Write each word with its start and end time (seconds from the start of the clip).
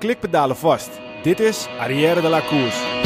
klikpedalen 0.00 0.56
vast. 0.56 0.90
Dit 1.22 1.40
is 1.40 1.68
Arrière 1.78 2.20
de 2.20 2.28
la 2.28 2.40
Course. 2.40 2.98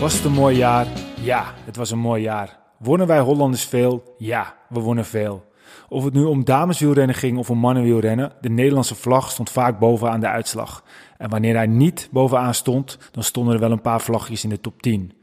Was 0.00 0.14
het 0.14 0.24
een 0.24 0.32
mooi 0.32 0.56
jaar? 0.56 0.86
Ja, 1.20 1.54
het 1.64 1.76
was 1.76 1.90
een 1.90 1.98
mooi 1.98 2.22
jaar. 2.22 2.58
Wonnen 2.78 3.06
wij 3.06 3.20
Hollanders 3.20 3.64
veel? 3.64 4.14
Ja, 4.18 4.54
we 4.68 4.80
wonnen 4.80 5.04
veel. 5.04 5.44
Of 5.88 6.04
het 6.04 6.14
nu 6.14 6.24
om 6.24 6.44
dameswielrennen 6.44 7.16
ging 7.16 7.38
of 7.38 7.50
om 7.50 7.58
mannenwielrennen, 7.58 8.32
de 8.40 8.50
Nederlandse 8.50 8.94
vlag 8.94 9.30
stond 9.30 9.50
vaak 9.50 9.78
bovenaan 9.78 10.20
de 10.20 10.28
uitslag. 10.28 10.84
En 11.18 11.30
wanneer 11.30 11.54
hij 11.54 11.66
niet 11.66 12.08
bovenaan 12.10 12.54
stond, 12.54 12.98
dan 13.10 13.22
stonden 13.22 13.54
er 13.54 13.60
wel 13.60 13.70
een 13.70 13.80
paar 13.80 14.00
vlagjes 14.00 14.44
in 14.44 14.50
de 14.50 14.60
top 14.60 14.82
10. 14.82 15.15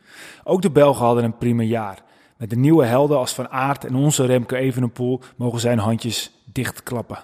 Ook 0.44 0.62
de 0.62 0.72
Belgen 0.72 1.06
hadden 1.06 1.24
een 1.24 1.38
prima 1.38 1.64
jaar. 1.64 2.04
Met 2.38 2.50
de 2.50 2.56
nieuwe 2.56 2.86
helden 2.86 3.18
als 3.18 3.34
Van 3.34 3.50
Aert 3.50 3.86
en 3.86 3.96
onze 3.96 4.26
Remco 4.26 4.56
Evenepoel 4.56 5.20
mogen 5.36 5.60
zijn 5.60 5.80
handjes 5.80 6.32
dichtklappen. 6.46 7.24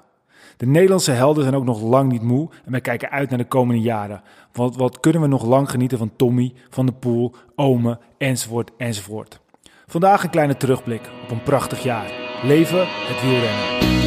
De 0.58 0.66
Nederlandse 0.66 1.12
helden 1.12 1.44
zijn 1.44 1.56
ook 1.56 1.66
nog 1.66 1.82
lang 1.82 2.12
niet 2.12 2.22
moe 2.22 2.50
en 2.66 2.72
wij 2.72 2.82
kijken 2.82 3.10
uit 3.10 3.30
naar 3.30 3.38
de 3.38 3.46
komende 3.46 3.82
jaren. 3.82 4.22
Want 4.54 4.76
wat 4.76 5.00
kunnen 5.00 5.22
we 5.22 5.28
nog 5.28 5.46
lang 5.46 5.70
genieten 5.70 5.98
van 5.98 6.12
Tommy, 6.16 6.54
Van 6.70 6.86
de 6.86 6.92
Poel, 6.92 7.36
Ome, 7.56 8.00
enzovoort, 8.18 8.72
enzovoort. 8.78 9.40
Vandaag 9.88 10.24
een 10.24 10.30
kleine 10.30 10.58
terugblik 10.58 11.10
op 11.24 11.32
een 11.32 11.44
prachtig 11.44 11.84
jaar. 11.84 12.12
Leven 12.44 12.88
het 12.88 13.22
wielrennen. 13.22 13.99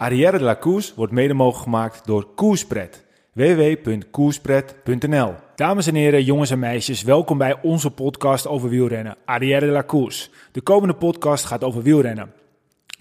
Arrière 0.00 0.38
de 0.38 0.44
la 0.44 0.56
Course 0.56 0.92
wordt 0.96 1.12
mede 1.12 1.34
mogelijk 1.34 1.62
gemaakt 1.62 2.06
door 2.06 2.26
Koerspret. 2.34 3.04
www.koerspret.nl 3.32 5.34
Dames 5.54 5.86
en 5.86 5.94
heren, 5.94 6.24
jongens 6.24 6.50
en 6.50 6.58
meisjes, 6.58 7.02
welkom 7.02 7.38
bij 7.38 7.58
onze 7.62 7.90
podcast 7.90 8.46
over 8.46 8.68
wielrennen, 8.68 9.16
Arrière 9.24 9.66
de 9.66 9.72
la 9.72 9.84
Course. 9.84 10.28
De 10.52 10.60
komende 10.60 10.94
podcast 10.94 11.44
gaat 11.44 11.64
over 11.64 11.82
wielrennen. 11.82 12.32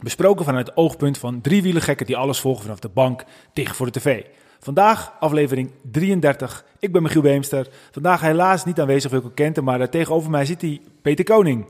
Besproken 0.01 0.45
vanuit 0.45 0.67
het 0.67 0.77
oogpunt 0.77 1.17
van 1.17 1.41
drie 1.41 1.61
wielergekken 1.61 2.05
die 2.05 2.17
alles 2.17 2.39
volgen 2.39 2.61
vanaf 2.61 2.79
de 2.79 2.89
bank, 2.89 3.23
dicht 3.53 3.75
voor 3.75 3.91
de 3.91 3.99
tv. 3.99 4.23
Vandaag 4.59 5.13
aflevering 5.19 5.71
33. 5.91 6.65
Ik 6.79 6.91
ben 6.91 7.01
Michiel 7.01 7.21
Beemster. 7.21 7.67
Vandaag 7.91 8.21
helaas 8.21 8.65
niet 8.65 8.79
aanwezig 8.79 9.11
Wilco 9.11 9.31
Kenten, 9.33 9.63
maar 9.63 9.79
uh, 9.79 9.87
tegenover 9.87 10.29
mij 10.29 10.45
zit 10.45 10.61
hij 10.61 10.81
Peter 11.01 11.25
Koning. 11.25 11.65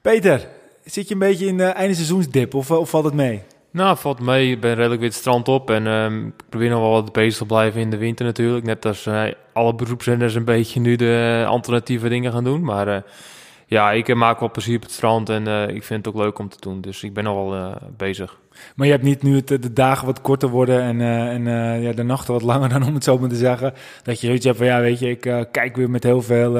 Peter, 0.00 0.48
zit 0.84 1.08
je 1.08 1.14
een 1.14 1.20
beetje 1.20 1.46
in 1.46 1.56
de 1.56 1.64
einde 1.64 1.94
seizoensdip 1.94 2.54
of, 2.54 2.70
of 2.70 2.90
valt 2.90 3.04
het 3.04 3.14
mee? 3.14 3.42
Nou, 3.72 3.96
valt 3.96 4.20
mee. 4.20 4.50
Ik 4.50 4.60
ben 4.60 4.74
redelijk 4.74 5.00
weer 5.00 5.08
het 5.08 5.18
strand 5.18 5.48
op 5.48 5.70
en 5.70 5.86
um, 5.86 6.26
ik 6.26 6.44
probeer 6.48 6.70
nog 6.70 6.80
wel 6.80 6.90
wat 6.90 7.12
bezig 7.12 7.38
te 7.38 7.46
blijven 7.46 7.80
in 7.80 7.90
de 7.90 7.96
winter 7.96 8.24
natuurlijk. 8.24 8.64
Net 8.64 8.86
als 8.86 9.06
uh, 9.06 9.22
alle 9.52 9.74
beroepszenders 9.74 10.34
een 10.34 10.44
beetje 10.44 10.80
nu 10.80 10.96
de 10.96 11.44
alternatieve 11.48 12.08
dingen 12.08 12.32
gaan 12.32 12.44
doen. 12.44 12.62
Maar 12.62 12.88
uh, 12.88 12.96
ja, 13.70 13.92
ik 13.92 14.14
maak 14.14 14.40
wel 14.40 14.50
plezier 14.50 14.76
op 14.76 14.82
het 14.82 14.90
strand 14.90 15.28
en 15.28 15.48
uh, 15.48 15.68
ik 15.68 15.82
vind 15.82 16.04
het 16.04 16.14
ook 16.14 16.22
leuk 16.22 16.38
om 16.38 16.48
te 16.48 16.56
doen. 16.60 16.80
Dus 16.80 17.02
ik 17.02 17.14
ben 17.14 17.24
nog 17.24 17.50
wel 17.50 17.74
bezig. 17.96 18.38
Maar 18.76 18.86
je 18.86 18.92
hebt 18.92 19.04
niet 19.04 19.22
nu 19.22 19.36
het, 19.36 19.48
de 19.48 19.72
dagen 19.72 20.06
wat 20.06 20.20
korter 20.20 20.48
worden 20.48 20.80
en, 20.82 21.00
en 21.00 21.80
ja, 21.80 21.92
de 21.92 22.02
nachten 22.02 22.32
wat 22.32 22.42
langer 22.42 22.68
dan 22.78 22.82
om 22.82 22.94
het 22.94 23.04
zo 23.04 23.18
maar 23.18 23.28
te 23.28 23.36
zeggen. 23.36 23.74
Dat 24.02 24.20
je 24.20 24.26
zoiets 24.26 24.44
hebt 24.44 24.56
van 24.56 24.66
ja, 24.66 24.80
weet 24.80 24.98
je, 24.98 25.10
ik 25.10 25.46
kijk 25.50 25.76
weer 25.76 25.90
met 25.90 26.02
heel 26.02 26.22
veel, 26.22 26.58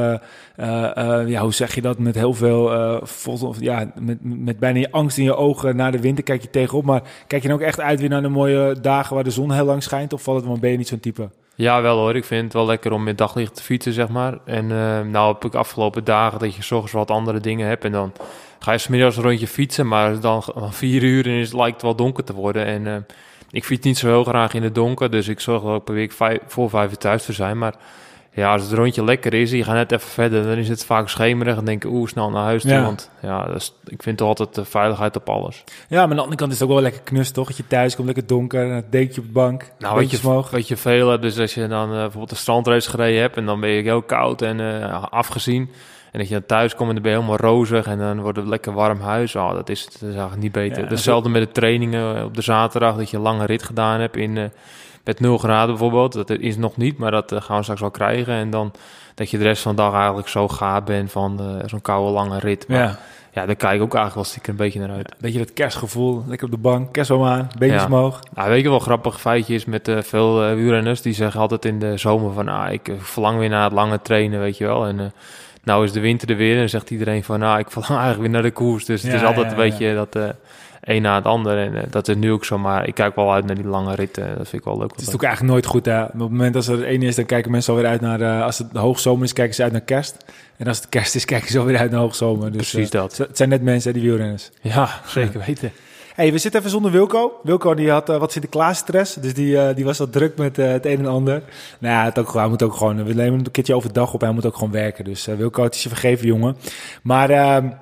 ja, 1.26 1.40
hoe 1.40 1.52
zeg 1.52 1.74
je 1.74 1.80
dat? 1.80 1.98
Met 1.98 2.14
heel 2.14 2.34
veel, 2.34 3.00
vol, 3.02 3.54
ja, 3.58 3.92
met, 4.00 4.18
met 4.22 4.58
bijna 4.58 4.78
je 4.78 4.92
angst 4.92 5.18
in 5.18 5.24
je 5.24 5.36
ogen 5.36 5.76
naar 5.76 5.92
de 5.92 6.00
winter 6.00 6.24
kijk 6.24 6.42
je 6.42 6.50
tegenop. 6.50 6.84
Maar 6.84 7.02
kijk 7.26 7.42
je 7.42 7.48
dan 7.48 7.56
ook 7.56 7.64
echt 7.64 7.80
uit 7.80 8.00
weer 8.00 8.08
naar 8.08 8.22
de 8.22 8.28
mooie 8.28 8.76
dagen 8.80 9.14
waar 9.14 9.24
de 9.24 9.30
zon 9.30 9.52
heel 9.52 9.64
lang 9.64 9.82
schijnt? 9.82 10.12
Of 10.12 10.22
valt 10.22 10.38
het, 10.38 10.46
want 10.46 10.60
ben 10.60 10.70
je 10.70 10.76
niet 10.76 10.88
zo'n 10.88 11.00
type? 11.00 11.30
Ja, 11.60 11.82
wel 11.82 11.96
hoor. 11.96 12.16
Ik 12.16 12.24
vind 12.24 12.44
het 12.44 12.52
wel 12.52 12.66
lekker 12.66 12.92
om 12.92 13.02
met 13.02 13.18
daglicht 13.18 13.54
te 13.54 13.62
fietsen, 13.62 13.92
zeg 13.92 14.08
maar. 14.08 14.38
En 14.44 14.66
nou 15.10 15.32
heb 15.32 15.44
ik 15.44 15.54
afgelopen 15.54 16.04
dagen 16.04 16.38
dat 16.38 16.54
je 16.54 16.62
zorgens 16.62 16.92
wat 16.92 17.10
andere 17.10 17.40
dingen 17.40 17.66
hebt 17.66 17.84
en 17.84 17.92
dan 17.92 18.12
ga 18.58 18.72
je 18.72 18.78
smiddags 18.78 19.16
een 19.16 19.22
rondje 19.22 19.46
fietsen, 19.46 19.88
maar 19.88 20.20
dan 20.20 20.42
vier 20.70 21.02
uur 21.02 21.26
en 21.26 21.32
is, 21.32 21.52
lijkt 21.52 21.72
het 21.72 21.82
wel 21.82 21.94
donker 21.94 22.24
te 22.24 22.34
worden. 22.34 22.64
En 22.64 22.86
uh, 22.86 22.96
ik 23.50 23.64
fiets 23.64 23.86
niet 23.86 23.98
zo 23.98 24.06
heel 24.06 24.24
graag 24.24 24.54
in 24.54 24.62
het 24.62 24.74
donker, 24.74 25.10
dus 25.10 25.28
ik 25.28 25.40
zorg 25.40 25.62
dat 25.62 25.76
ik 25.76 25.84
per 25.84 25.94
week 25.94 26.12
voor 26.46 26.70
vijf 26.70 26.90
uur 26.90 26.96
thuis 26.96 27.24
te 27.24 27.32
zijn. 27.32 27.58
Maar 27.58 27.74
ja, 28.32 28.52
als 28.52 28.62
het 28.62 28.72
rondje 28.72 29.04
lekker 29.04 29.34
is, 29.34 29.50
je 29.50 29.64
gaat 29.64 29.74
net 29.74 29.92
even 29.92 30.08
verder, 30.08 30.42
dan 30.42 30.56
is 30.56 30.68
het 30.68 30.84
vaak 30.84 31.08
schemerig 31.08 31.56
en 31.56 31.64
denk 31.64 31.84
ik, 31.84 31.90
oeh, 31.90 32.08
snel 32.08 32.30
naar 32.30 32.42
huis 32.42 32.62
toe. 32.62 32.70
Ja. 32.70 32.82
Want 32.82 33.10
ja, 33.22 33.48
ik 33.84 34.02
vind 34.02 34.18
toch 34.18 34.28
altijd 34.28 34.54
de 34.54 34.64
veiligheid 34.64 35.16
op 35.16 35.28
alles. 35.28 35.64
Ja, 35.88 36.00
maar 36.00 36.02
aan 36.02 36.08
de 36.10 36.16
andere 36.16 36.36
kant 36.36 36.52
is 36.52 36.58
het 36.58 36.68
ook 36.68 36.74
wel 36.74 36.82
lekker 36.82 37.02
knus, 37.02 37.30
toch? 37.30 37.46
Dat 37.46 37.56
je 37.56 37.66
thuis 37.66 37.94
komt, 37.94 38.06
lekker 38.06 38.26
donker, 38.26 38.62
een 38.62 38.84
dekentje 38.90 39.20
op 39.20 39.26
de 39.26 39.32
bank, 39.32 39.72
nou, 39.78 39.98
weet 39.98 40.10
je, 40.10 40.18
omhoog. 40.22 40.50
Weet 40.50 40.68
je, 40.68 40.76
veel, 40.76 41.20
dus 41.20 41.38
als 41.38 41.54
je 41.54 41.66
dan 41.66 41.88
uh, 41.88 41.94
bijvoorbeeld 41.96 42.30
een 42.30 42.36
strandrace 42.36 42.90
gereden 42.90 43.20
hebt 43.20 43.36
en 43.36 43.46
dan 43.46 43.60
ben 43.60 43.70
je 43.70 43.82
heel 43.82 44.02
koud 44.02 44.42
en 44.42 44.58
uh, 44.58 45.04
afgezien... 45.10 45.70
En 46.12 46.18
dat 46.18 46.28
je 46.28 46.34
dan 46.34 46.46
thuis 46.46 46.74
komt 46.74 46.88
en 46.88 46.94
dan 46.94 47.02
ben 47.02 47.12
je 47.12 47.18
helemaal 47.18 47.50
rozig 47.50 47.86
en 47.86 47.98
dan 47.98 48.20
wordt 48.20 48.38
het 48.38 48.46
lekker 48.46 48.72
warm 48.72 49.00
huis. 49.00 49.36
Oh, 49.36 49.52
dat 49.52 49.68
is, 49.68 49.84
dat 49.84 49.94
is 49.94 50.02
eigenlijk 50.02 50.42
niet 50.42 50.52
beter. 50.52 50.82
Ja, 50.82 50.88
Hetzelfde 50.88 51.28
met 51.28 51.42
de 51.42 51.52
trainingen 51.52 52.24
op 52.24 52.34
de 52.34 52.42
zaterdag, 52.42 52.96
dat 52.96 53.10
je 53.10 53.16
een 53.16 53.22
lange 53.22 53.46
rit 53.46 53.62
gedaan 53.62 54.00
hebt 54.00 54.16
in, 54.16 54.36
uh, 54.36 54.44
met 55.10 55.20
0 55.20 55.38
graden 55.38 55.68
bijvoorbeeld. 55.68 56.12
Dat 56.12 56.30
is 56.30 56.56
nog 56.56 56.76
niet, 56.76 56.98
maar 56.98 57.10
dat 57.10 57.32
uh, 57.32 57.40
gaan 57.40 57.56
we 57.56 57.62
straks 57.62 57.80
wel 57.80 57.90
krijgen. 57.90 58.34
En 58.34 58.50
dan 58.50 58.72
dat 59.14 59.30
je 59.30 59.38
de 59.38 59.44
rest 59.44 59.62
van 59.62 59.76
de 59.76 59.82
dag 59.82 59.94
eigenlijk 59.94 60.28
zo 60.28 60.48
gaar 60.48 60.82
bent 60.82 61.12
van 61.12 61.38
uh, 61.40 61.68
zo'n 61.68 61.82
koude 61.82 62.12
lange 62.12 62.38
rit. 62.38 62.68
Maar, 62.68 62.78
ja. 62.78 62.98
Ja, 63.32 63.46
daar 63.46 63.56
kijk 63.56 63.74
ik 63.74 63.82
ook 63.82 63.94
eigenlijk 63.94 64.14
wel 64.14 64.24
stiekem 64.24 64.50
een 64.50 64.56
beetje 64.56 64.80
naar 64.80 64.90
uit. 64.90 65.08
Ja, 65.08 65.16
beetje 65.20 65.38
dat 65.38 65.52
kerstgevoel, 65.52 66.24
lekker 66.26 66.46
op 66.46 66.52
de 66.52 66.60
bank, 66.60 66.92
kerstboom 66.92 67.24
aan, 67.24 67.48
beetjes 67.58 67.80
ja. 67.80 67.86
omhoog. 67.86 68.20
Nou, 68.34 68.50
weet 68.50 68.62
je 68.62 68.68
wel, 68.68 68.78
grappig 68.78 69.20
feitje 69.20 69.54
is 69.54 69.64
met 69.64 69.88
uh, 69.88 69.98
veel 70.02 70.48
uh, 70.48 70.54
wielrenners, 70.54 71.02
die 71.02 71.12
zeggen 71.12 71.40
altijd 71.40 71.64
in 71.64 71.78
de 71.78 71.96
zomer 71.96 72.32
van, 72.32 72.48
ah, 72.48 72.72
ik 72.72 72.92
verlang 72.98 73.38
weer 73.38 73.48
naar 73.48 73.64
het 73.64 73.72
lange 73.72 74.02
trainen, 74.02 74.40
weet 74.40 74.58
je 74.58 74.64
wel. 74.64 74.86
En 74.86 74.98
uh, 74.98 75.04
nou 75.64 75.84
is 75.84 75.92
de 75.92 76.00
winter 76.00 76.30
er 76.30 76.36
weer 76.36 76.60
en 76.60 76.70
zegt 76.70 76.90
iedereen 76.90 77.24
van, 77.24 77.38
nou, 77.38 77.58
ik 77.58 77.70
verlang 77.70 78.00
eigenlijk 78.00 78.20
weer 78.20 78.30
naar 78.30 78.50
de 78.50 78.50
koers. 78.50 78.84
Dus 78.84 79.02
het 79.02 79.12
is 79.12 79.24
altijd 79.24 79.50
een 79.50 79.56
beetje 79.56 79.94
dat 79.94 80.34
een 80.80 81.02
na 81.02 81.14
het 81.14 81.24
ander. 81.24 81.58
En 81.58 81.72
uh, 81.72 81.82
dat 81.90 82.08
is 82.08 82.16
nu 82.16 82.32
ook 82.32 82.44
zo, 82.44 82.58
maar 82.58 82.86
ik 82.88 82.94
kijk 82.94 83.16
wel 83.16 83.32
uit 83.32 83.46
naar 83.46 83.54
die 83.54 83.66
lange 83.66 83.94
ritten. 83.94 84.26
Dat 84.26 84.48
vind 84.48 84.62
ik 84.62 84.64
wel 84.64 84.78
leuk. 84.78 84.90
Het 84.90 85.00
is 85.00 85.14
ook 85.14 85.22
eigenlijk 85.22 85.52
nooit 85.52 85.66
goed, 85.66 85.84
hè? 85.84 86.02
Op 86.02 86.08
het 86.08 86.18
moment 86.18 86.54
dat 86.54 86.66
er 86.66 86.84
ene 86.84 87.06
is, 87.06 87.16
dan 87.16 87.26
kijken 87.26 87.50
mensen 87.50 87.72
alweer 87.72 87.88
uit 87.88 88.00
naar, 88.00 88.20
uh, 88.20 88.44
als 88.44 88.58
het 88.58 88.72
de 88.72 88.78
hoogzomer 88.78 89.24
is, 89.24 89.32
kijken 89.32 89.54
ze 89.54 89.62
uit 89.62 89.72
naar 89.72 89.80
kerst. 89.80 90.16
En 90.56 90.66
als 90.66 90.76
het 90.76 90.88
kerst 90.88 91.14
is, 91.14 91.24
kijken 91.34 91.50
ze 91.50 91.58
alweer 91.58 91.78
uit 91.78 91.90
naar 91.90 92.00
hoogzomer. 92.00 92.52
Dus, 92.52 92.70
Precies 92.70 92.90
dat. 92.90 93.16
Het 93.16 93.36
zijn 93.36 93.48
net 93.48 93.62
mensen, 93.62 93.92
die 93.92 94.02
wielrenners. 94.02 94.50
Ja, 94.60 94.88
zeker 95.06 95.42
weten. 95.46 95.72
Hey, 96.14 96.32
we 96.32 96.38
zitten 96.38 96.60
even 96.60 96.72
zonder 96.72 96.90
Wilco. 96.90 97.40
Wilco 97.42 97.74
die 97.74 97.90
had 97.90 98.10
uh, 98.10 98.16
wat 98.16 98.32
Sinterklaas-stress, 98.32 99.14
dus 99.14 99.34
die, 99.34 99.54
uh, 99.54 99.68
die 99.74 99.84
was 99.84 99.98
wat 99.98 100.12
druk 100.12 100.36
met 100.36 100.58
uh, 100.58 100.70
het 100.70 100.86
een 100.86 100.98
en 100.98 101.06
ander. 101.06 101.42
Nou 101.78 101.94
ja, 101.94 102.04
het 102.04 102.18
ook, 102.18 102.32
hij 102.32 102.48
moet 102.48 102.62
ook 102.62 102.74
gewoon, 102.74 103.04
we 103.04 103.14
nemen 103.14 103.38
een 103.38 103.50
keertje 103.50 103.74
overdag 103.74 104.14
op, 104.14 104.20
hij 104.20 104.32
moet 104.32 104.46
ook 104.46 104.54
gewoon 104.54 104.70
werken. 104.70 105.04
Dus 105.04 105.26
Wilco, 105.26 105.62
het 105.62 105.74
is 105.74 105.82
je 105.82 105.88
vergeven, 105.88 106.26
jongen. 106.26 106.56
Maar... 107.02 107.79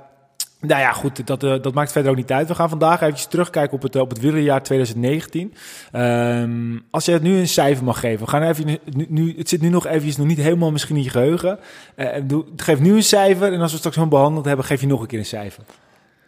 ehm, 0.61 0.69
nou 0.69 0.81
ja, 0.81 0.93
goed, 0.93 1.27
dat, 1.27 1.43
uh, 1.43 1.63
dat 1.63 1.75
maakt 1.75 1.93
verder 1.93 2.11
ook 2.11 2.17
niet 2.17 2.33
uit. 2.33 2.49
We 2.49 2.55
gaan 2.55 2.69
vandaag 2.69 3.01
eventjes 3.01 3.27
terugkijken 3.27 3.77
op 3.77 3.83
het, 3.83 3.97
op 3.97 4.11
het 4.11 4.21
wielerjaar 4.21 4.63
2019. 4.63 5.55
Um, 5.93 6.85
als 6.91 7.05
je 7.05 7.13
het 7.13 7.23
nu 7.23 7.39
een 7.39 7.49
cijfer 7.49 7.85
mag 7.85 8.01
geven. 8.01 8.25
We 8.25 8.31
gaan 8.31 8.43
even, 8.43 8.67
nu, 8.67 9.07
nu, 9.09 9.35
het 9.37 9.49
zit 9.49 9.61
nu 9.61 9.69
nog 9.69 9.87
eventjes 9.87 10.17
nog 10.17 10.27
niet 10.27 10.39
helemaal 10.39 10.71
misschien 10.71 10.97
in 10.97 11.03
je 11.03 11.11
geheugen. 11.11 11.59
Uh, 11.97 12.09
doe, 12.25 12.45
geef 12.57 12.81
nu 12.81 12.95
een 12.95 13.03
cijfer 13.03 13.53
en 13.53 13.61
als 13.61 13.73
we 13.73 13.79
straks 13.79 13.97
hem 13.97 14.09
behandeld 14.09 14.45
hebben, 14.45 14.65
geef 14.65 14.81
je 14.81 14.87
nog 14.87 15.01
een 15.01 15.07
keer 15.07 15.19
een 15.19 15.25
cijfer. 15.25 15.65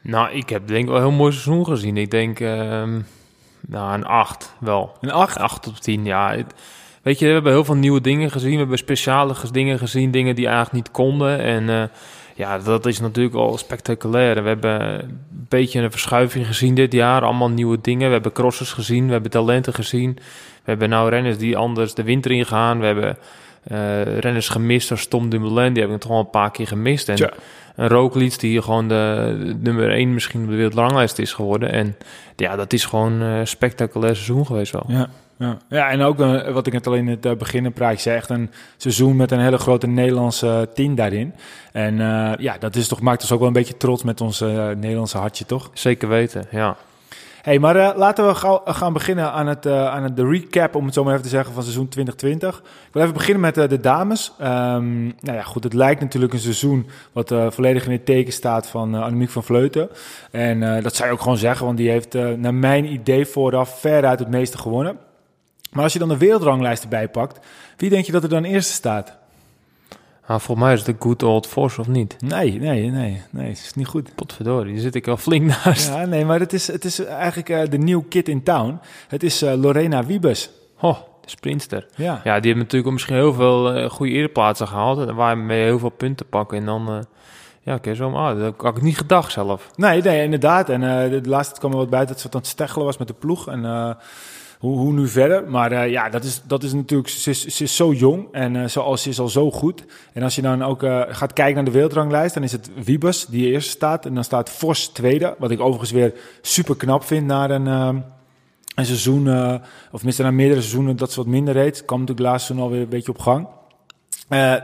Nou, 0.03 0.33
ik 0.33 0.49
heb 0.49 0.67
denk 0.67 0.83
ik 0.83 0.89
wel 0.89 0.97
een 0.97 1.03
heel 1.03 1.13
mooi 1.13 1.33
seizoen 1.33 1.65
gezien. 1.65 1.97
Ik 1.97 2.11
denk, 2.11 2.41
um, 2.41 3.07
nou, 3.61 3.95
een 3.95 4.05
8 4.05 4.55
wel. 4.61 4.97
Een 5.01 5.11
8? 5.11 5.39
8 5.39 5.63
tot 5.63 5.83
10, 5.83 6.05
ja. 6.05 6.37
Het, 6.37 6.55
weet 7.03 7.19
je, 7.19 7.27
we 7.27 7.33
hebben 7.33 7.53
heel 7.53 7.65
veel 7.65 7.75
nieuwe 7.75 8.01
dingen 8.01 8.31
gezien. 8.31 8.53
We 8.53 8.59
hebben 8.59 8.79
speciale 8.79 9.35
dingen 9.53 9.79
gezien, 9.79 10.11
dingen 10.11 10.35
die 10.35 10.47
eigenlijk 10.47 10.75
niet 10.75 10.91
konden. 10.91 11.39
En 11.39 11.63
uh, 11.63 11.83
ja, 12.41 12.59
dat 12.59 12.87
is 12.87 13.01
natuurlijk 13.01 13.35
al 13.35 13.59
spectaculair. 13.59 14.43
We 14.43 14.49
hebben 14.49 14.81
een 14.81 15.47
beetje 15.49 15.81
een 15.81 15.91
verschuiving 15.91 16.47
gezien 16.47 16.75
dit 16.75 16.93
jaar. 16.93 17.23
Allemaal 17.23 17.51
nieuwe 17.51 17.79
dingen. 17.81 18.07
We 18.07 18.13
hebben 18.13 18.33
crossers 18.33 18.73
gezien, 18.73 19.07
we 19.07 19.13
hebben 19.13 19.31
talenten 19.31 19.75
gezien. 19.75 20.15
We 20.65 20.71
hebben 20.71 20.89
nou 20.89 21.11
renners 21.11 21.39
die 21.39 21.57
anders 21.57 21.95
de 21.95 22.03
winter 22.03 22.31
ingaan. 22.31 22.81
We 22.81 22.87
hebben 22.87 23.19
uh, 23.73 24.19
renners 24.19 24.49
gemist 24.49 24.91
als 24.91 25.07
Tom 25.07 25.29
Dumoulin. 25.29 25.73
Die 25.73 25.83
heb 25.83 25.93
ik 25.93 26.01
toch 26.01 26.11
al 26.11 26.19
een 26.19 26.31
paar 26.31 26.51
keer 26.51 26.67
gemist. 26.67 27.09
En 27.09 27.31
een 27.77 27.89
Roglic 27.89 28.39
die 28.39 28.63
gewoon 28.63 28.89
de, 28.89 29.37
de 29.45 29.55
nummer 29.61 29.91
1 29.91 30.15
misschien 30.15 30.43
op 30.43 30.49
de 30.49 30.57
wereldranglijst 30.57 31.19
is 31.19 31.33
geworden. 31.33 31.73
En 31.73 31.97
ja, 32.37 32.57
dat 32.57 32.73
is 32.73 32.85
gewoon 32.85 33.21
een 33.21 33.47
spectaculair 33.47 34.15
seizoen 34.15 34.47
geweest 34.47 34.73
wel. 34.73 34.85
Ja. 34.89 35.09
Ja, 35.41 35.57
ja 35.69 35.91
en 35.91 36.03
ook 36.03 36.21
uh, 36.21 36.49
wat 36.49 36.67
ik 36.67 36.73
net 36.73 36.87
al 36.87 36.95
in 36.95 37.09
het 37.09 37.39
begin 37.39 37.65
een 37.65 37.73
praatje 37.73 38.01
zei, 38.01 38.17
echt 38.17 38.31
een 38.31 38.51
seizoen 38.77 39.17
met 39.17 39.31
een 39.31 39.41
hele 39.41 39.59
grote 39.59 39.87
Nederlandse 39.87 40.47
uh, 40.47 40.75
team 40.75 40.95
daarin. 40.95 41.35
En 41.73 41.97
ja, 42.39 42.59
dat 42.59 42.77
is 42.77 42.89
toch, 42.89 43.01
maakt 43.01 43.23
ons 43.23 43.33
ook 43.33 43.39
wel 43.39 43.49
een 43.49 43.55
beetje 43.55 43.77
trots 43.77 44.03
met 44.03 44.21
ons 44.21 44.41
Nederlandse 44.77 45.19
hartje, 45.19 45.47
toch? 45.47 45.71
Zeker 45.73 46.09
weten, 46.09 46.47
ja. 46.51 46.77
Hey, 47.43 47.59
maar 47.59 47.77
uh, 47.77 47.91
laten 47.97 48.27
we 48.27 48.35
gauw 48.35 48.61
gaan 48.65 48.93
beginnen 48.93 49.33
aan, 49.33 49.47
het, 49.47 49.67
aan 49.67 50.03
het, 50.03 50.17
de 50.17 50.27
recap, 50.27 50.75
om 50.75 50.85
het 50.85 50.95
zo 50.95 51.03
maar 51.03 51.13
even 51.13 51.25
te 51.25 51.31
zeggen, 51.31 51.55
van 51.55 51.63
seizoen 51.63 51.89
2020. 51.89 52.59
Ik 52.59 52.93
wil 52.93 53.03
even 53.03 53.15
beginnen 53.15 53.41
met 53.41 53.55
de 53.55 53.81
dames. 53.81 54.33
Um, 54.41 55.05
nou 55.21 55.37
ja, 55.37 55.43
goed, 55.43 55.65
het 55.65 55.75
lijkt 55.75 56.01
natuurlijk 56.01 56.33
een 56.33 56.39
seizoen 56.39 56.87
wat 57.13 57.35
volledig 57.49 57.85
in 57.85 57.93
het 57.93 58.07
teken 58.07 58.33
staat 58.33 58.67
van 58.67 58.95
Annemiek 58.95 59.31
van 59.31 59.45
Vleuten. 59.45 59.89
En 60.31 60.83
dat 60.83 60.97
zou 60.97 61.09
je 61.09 61.15
ook 61.15 61.23
gewoon 61.23 61.39
zeggen, 61.39 61.67
want 61.67 61.79
die 61.79 61.91
heeft 61.91 62.15
naar 62.37 62.55
mijn 62.55 62.93
idee 62.93 63.27
vooraf 63.27 63.81
veruit 63.81 64.19
het 64.19 64.31
meeste 64.31 64.59
gewonnen. 64.59 64.97
Maar 65.71 65.83
als 65.83 65.93
je 65.93 65.99
dan 65.99 66.09
de 66.09 66.19
wereldranglijst 66.19 66.83
erbij 66.83 67.09
pakt, 67.09 67.47
wie 67.77 67.91
denk 67.91 68.05
je 68.05 68.13
dat 68.13 68.23
er 68.23 68.29
dan 68.29 68.45
eerste 68.45 68.73
staat? 68.73 69.19
Ah, 70.27 70.39
volgens 70.39 70.67
mij 70.67 70.73
is 70.73 70.79
het 70.79 70.89
een 70.89 70.97
good 70.99 71.23
old 71.23 71.47
force 71.47 71.81
of 71.81 71.89
niet? 71.89 72.17
Nee, 72.21 72.59
nee, 72.59 72.91
nee, 72.91 73.23
nee, 73.31 73.49
het 73.49 73.59
is 73.59 73.75
niet 73.75 73.87
goed. 73.87 74.15
Potverdorie, 74.15 74.73
daar 74.73 74.83
zit 74.83 74.95
ik 74.95 75.09
al 75.09 75.17
flink 75.17 75.47
naast. 75.65 75.89
Ja, 75.89 76.05
nee, 76.05 76.25
maar 76.25 76.41
het 76.41 76.53
is, 76.53 76.67
het 76.67 76.85
is 76.85 77.05
eigenlijk 77.05 77.49
uh, 77.49 77.63
de 77.71 77.79
nieuwe 77.79 78.05
kid 78.05 78.29
in 78.29 78.43
town. 78.43 78.81
Het 79.09 79.23
is 79.23 79.43
uh, 79.43 79.55
Lorena 79.55 80.05
Wiebes. 80.05 80.51
Oh, 80.81 80.99
de 81.21 81.31
sprinter. 81.31 81.87
Ja. 81.95 82.21
ja, 82.25 82.41
die 82.41 82.51
hebben 82.51 82.59
natuurlijk 82.59 82.93
misschien 82.93 83.15
heel 83.15 83.33
veel 83.33 83.77
uh, 83.77 83.91
goede 83.91 84.13
ereplaatsen 84.13 84.69
gehaald. 84.69 85.09
En 85.09 85.15
waarmee 85.15 85.65
heel 85.65 85.79
veel 85.79 85.91
punten 85.91 86.27
pakken. 86.27 86.59
En 86.59 86.65
dan, 86.65 87.07
ja, 87.61 87.75
oké, 87.75 87.95
zo 87.95 88.11
maar. 88.11 88.37
Dat 88.37 88.55
had 88.57 88.77
ik 88.77 88.83
niet 88.83 88.97
gedacht 88.99 89.33
zelf. 89.33 89.71
Nee, 89.77 90.03
nee, 90.03 90.23
inderdaad. 90.23 90.69
En 90.69 90.81
de, 91.11 91.21
de 91.21 91.29
laatste 91.29 91.59
kwam 91.59 91.71
er 91.71 91.77
wat 91.77 91.91
bij 91.91 92.07
dat 92.07 92.21
ze 92.21 92.29
aan 92.31 92.39
het 92.39 92.49
steggelen 92.49 92.87
was 92.87 92.99
met 92.99 93.09
de 93.09 93.15
ploeg. 93.15 93.49
En 93.49 93.97
hoe, 94.61 94.79
hoe 94.79 94.93
nu 94.93 95.09
verder? 95.09 95.51
Maar 95.51 95.73
uh, 95.73 95.91
ja, 95.91 96.09
dat 96.09 96.25
is, 96.25 96.43
dat 96.47 96.63
is 96.63 96.73
natuurlijk, 96.73 97.09
ze 97.09 97.31
is, 97.31 97.77
zo 97.77 97.93
jong 97.93 98.29
en 98.33 98.55
uh, 98.55 98.67
ze 98.67 99.09
is 99.09 99.21
al 99.21 99.29
zo 99.29 99.51
goed. 99.51 99.85
En 100.13 100.23
als 100.23 100.35
je 100.35 100.43
dan 100.43 100.63
ook 100.63 100.83
uh, 100.83 101.03
gaat 101.09 101.33
kijken 101.33 101.55
naar 101.55 101.65
de 101.65 101.71
wereldranglijst, 101.71 102.35
dan 102.35 102.43
is 102.43 102.53
het 102.53 102.71
Wiebes 102.85 103.27
die 103.27 103.47
eerste 103.47 103.71
staat. 103.71 104.07
En 104.07 104.15
dan 104.15 104.25
staat 104.25 104.51
Vos 104.51 104.89
tweede, 104.89 105.35
wat 105.39 105.51
ik 105.51 105.61
overigens 105.61 105.91
weer 105.91 106.15
super 106.41 106.77
knap 106.77 107.05
vind 107.05 107.27
naar 107.27 107.51
een, 107.51 107.67
een 107.67 108.05
seizoen, 108.87 109.29
of 109.91 109.97
tenminste 109.97 110.23
na 110.23 110.31
meerdere 110.31 110.61
seizoenen 110.61 110.97
dat 110.97 111.13
ze 111.13 111.19
wat 111.19 111.29
minder 111.29 111.55
reed. 111.55 111.85
Kwam 111.85 112.01
natuurlijk 112.01 112.27
laatste 112.27 112.47
seizoen 112.47 112.67
alweer 112.67 112.83
een 112.83 112.89
beetje 112.89 113.13
op 113.13 113.19
gang. 113.19 113.47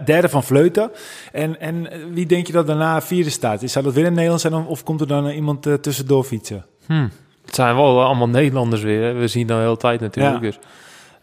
Derde 0.04 0.28
van 0.28 0.42
Vleuten. 0.42 0.90
En, 1.32 1.60
en 1.60 1.88
wie 2.12 2.26
denk 2.26 2.46
je 2.46 2.52
dat 2.52 2.66
daarna 2.66 3.00
vierde 3.00 3.31
staat? 3.31 3.62
Zou 3.64 3.84
dat 3.84 3.94
weer 3.94 4.06
een 4.06 4.12
Nederlands 4.12 4.42
zijn 4.42 4.54
of 4.66 4.82
komt 4.82 5.00
er 5.00 5.06
dan 5.06 5.28
iemand 5.28 5.82
tussendoor 5.82 6.25
fietsen? 6.25 6.64
Hmm. 6.87 7.10
Zijn 7.56 7.76
wel 7.76 8.05
allemaal 8.05 8.29
Nederlanders 8.29 8.82
weer. 8.82 9.19
We 9.19 9.29
zien 9.29 9.47
dat 9.47 9.56
de 9.56 9.62
hele 9.62 9.76
tijd 9.76 10.00
natuurlijk. 10.00 10.35
Ja. 10.35 10.41
Dus. 10.41 10.58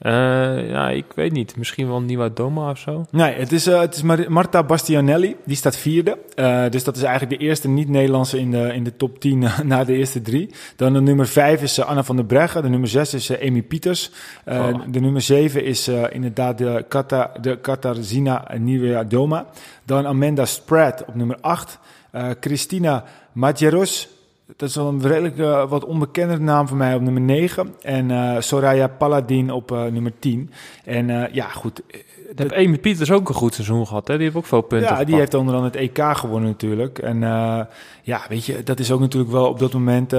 Uh, 0.01 0.69
ja, 0.69 0.89
ik 0.89 1.05
weet 1.15 1.31
niet. 1.31 1.57
Misschien 1.57 1.87
wel 1.87 2.01
Nieuwa 2.01 2.29
Doma 2.29 2.69
of 2.69 2.77
zo. 2.77 3.05
Nee, 3.11 3.33
het 3.33 3.51
is, 3.51 3.67
uh, 3.67 3.79
het 3.79 3.95
is 3.95 4.27
Marta 4.27 4.63
Bastianelli. 4.63 5.35
Die 5.45 5.55
staat 5.55 5.77
vierde. 5.77 6.17
Uh, 6.35 6.69
dus 6.69 6.83
dat 6.83 6.95
is 6.95 7.03
eigenlijk 7.03 7.39
de 7.39 7.45
eerste 7.45 7.67
niet-Nederlandse 7.67 8.39
in 8.39 8.51
de, 8.51 8.73
in 8.73 8.83
de 8.83 8.95
top 8.95 9.19
10 9.19 9.45
na 9.63 9.83
de 9.83 9.93
eerste 9.95 10.21
drie. 10.21 10.49
Dan 10.75 10.93
de 10.93 11.01
nummer 11.01 11.27
vijf 11.27 11.61
is 11.61 11.81
Anna 11.81 12.03
van 12.03 12.15
der 12.15 12.25
Breggen. 12.25 12.61
De 12.61 12.69
nummer 12.69 12.89
zes 12.89 13.13
is 13.13 13.41
Amy 13.41 13.61
Pieters. 13.61 14.11
Oh. 14.45 14.73
De 14.87 14.99
nummer 14.99 15.21
zeven 15.21 15.63
is 15.63 15.87
inderdaad 16.09 16.57
de, 16.57 16.85
Kata, 16.87 17.31
de 17.41 17.57
Katarzyna 17.57 18.47
Nieuwa 18.57 19.03
Doma. 19.03 19.45
Dan 19.85 20.05
Amanda 20.05 20.45
Spratt 20.45 21.05
op 21.05 21.15
nummer 21.15 21.37
acht. 21.41 21.79
Christina 22.39 23.03
Madjeros 23.31 24.09
dat 24.45 24.69
is 24.69 24.75
wel 24.75 24.87
een 24.87 25.01
redelijk 25.01 25.37
uh, 25.37 25.69
wat 25.69 25.85
onbekende 25.85 26.39
naam 26.39 26.67
voor 26.67 26.77
mij 26.77 26.95
op 26.95 27.01
nummer 27.01 27.21
9. 27.21 27.75
En 27.81 28.09
uh, 28.09 28.35
Soraya 28.39 28.87
Paladin 28.87 29.51
op 29.51 29.71
uh, 29.71 29.83
nummer 29.83 30.11
10. 30.19 30.51
En 30.85 31.29
ja, 31.31 31.47
goed. 31.47 31.81
Dat 32.35 32.51
heeft 32.51 32.67
Amy 32.67 32.77
Pieters 32.77 33.11
ook 33.11 33.29
een 33.29 33.35
goed 33.35 33.53
seizoen 33.53 33.87
gehad. 33.87 34.07
Hè? 34.07 34.13
Die 34.13 34.23
heeft 34.23 34.35
ook 34.35 34.45
veel 34.45 34.61
punten. 34.61 34.95
Ja, 34.95 35.03
die 35.03 35.15
heeft 35.15 35.33
onder 35.33 35.55
andere 35.55 35.77
het 35.77 35.89
EK 35.89 36.17
gewonnen 36.17 36.49
natuurlijk. 36.49 36.99
En 36.99 37.19
ja, 38.03 38.21
weet 38.29 38.45
je, 38.45 38.63
dat 38.63 38.79
is 38.79 38.91
ook 38.91 38.99
natuurlijk 38.99 39.31
wel 39.31 39.47
op 39.47 39.59
dat 39.59 39.73
moment 39.73 40.09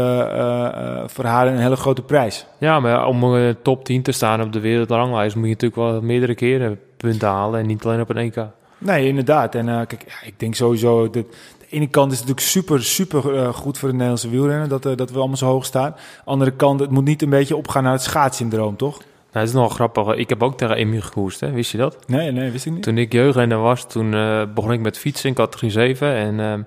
voor 1.06 1.24
haar 1.24 1.46
een 1.46 1.58
hele 1.58 1.76
grote 1.76 2.02
prijs. 2.02 2.46
Ja, 2.58 2.80
maar 2.80 3.06
om 3.06 3.54
top 3.62 3.84
10 3.84 4.02
te 4.02 4.12
staan 4.12 4.42
op 4.42 4.52
de 4.52 4.60
wereldranglijst 4.60 5.36
moet 5.36 5.44
je 5.44 5.50
natuurlijk 5.50 5.80
wel 5.80 6.00
meerdere 6.00 6.34
keren 6.34 6.80
punten 6.96 7.28
halen. 7.28 7.60
En 7.60 7.66
niet 7.66 7.84
alleen 7.84 8.00
op 8.00 8.10
een 8.10 8.16
EK. 8.16 8.46
Nee, 8.78 9.08
inderdaad. 9.08 9.54
En 9.54 9.66
kijk, 9.66 10.04
ja, 10.06 10.26
ik 10.26 10.40
denk 10.40 10.54
sowieso 10.54 11.10
dat 11.10 11.26
ene 11.74 11.88
kant 11.88 12.12
is 12.12 12.18
het 12.18 12.28
natuurlijk 12.28 12.52
super, 12.54 12.84
super 12.84 13.34
uh, 13.34 13.54
goed 13.54 13.78
voor 13.78 13.88
de 13.88 13.94
Nederlandse 13.94 14.30
wielrennen 14.30 14.68
dat, 14.68 14.86
uh, 14.86 14.96
dat 14.96 15.10
we 15.10 15.18
allemaal 15.18 15.36
zo 15.36 15.46
hoog 15.46 15.64
staan. 15.64 15.94
Andere 16.24 16.50
kant, 16.50 16.80
het 16.80 16.90
moet 16.90 17.04
niet 17.04 17.22
een 17.22 17.30
beetje 17.30 17.56
opgaan 17.56 17.82
naar 17.82 17.92
het 17.92 18.02
schaatssyndroom, 18.02 18.76
toch? 18.76 18.98
Nou, 18.98 19.06
dat 19.32 19.42
is 19.42 19.52
nog 19.52 19.74
grappig. 19.74 20.14
Ik 20.14 20.28
heb 20.28 20.42
ook 20.42 20.56
tegen 20.56 20.76
Emu 20.76 21.00
gekoest, 21.00 21.40
hè? 21.40 21.50
wist 21.50 21.70
je 21.70 21.78
dat? 21.78 21.98
Nee, 22.06 22.30
nee, 22.30 22.50
wist 22.50 22.66
ik 22.66 22.72
niet. 22.72 22.82
Toen 22.82 22.98
ik 22.98 23.12
jeugdrenner 23.12 23.58
was, 23.58 23.88
toen 23.88 24.12
uh, 24.12 24.42
begon 24.54 24.72
ik 24.72 24.80
met 24.80 24.98
fietsen 24.98 25.28
in 25.28 25.34
categorie 25.34 25.70
7. 25.70 26.14
En 26.14 26.40
ehm, 26.40 26.62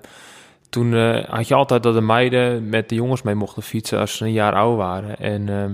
toen 0.70 0.94
had 1.26 1.48
je 1.48 1.54
altijd 1.54 1.82
dat 1.82 1.94
de 1.94 2.00
meiden 2.00 2.68
met 2.68 2.88
de 2.88 2.94
jongens 2.94 3.22
mee 3.22 3.34
mochten 3.34 3.62
fietsen 3.62 3.98
als 3.98 4.16
ze 4.16 4.24
een 4.24 4.32
jaar 4.32 4.54
oud 4.54 4.76
waren. 4.76 5.18
En 5.18 5.48
ehm, 5.48 5.72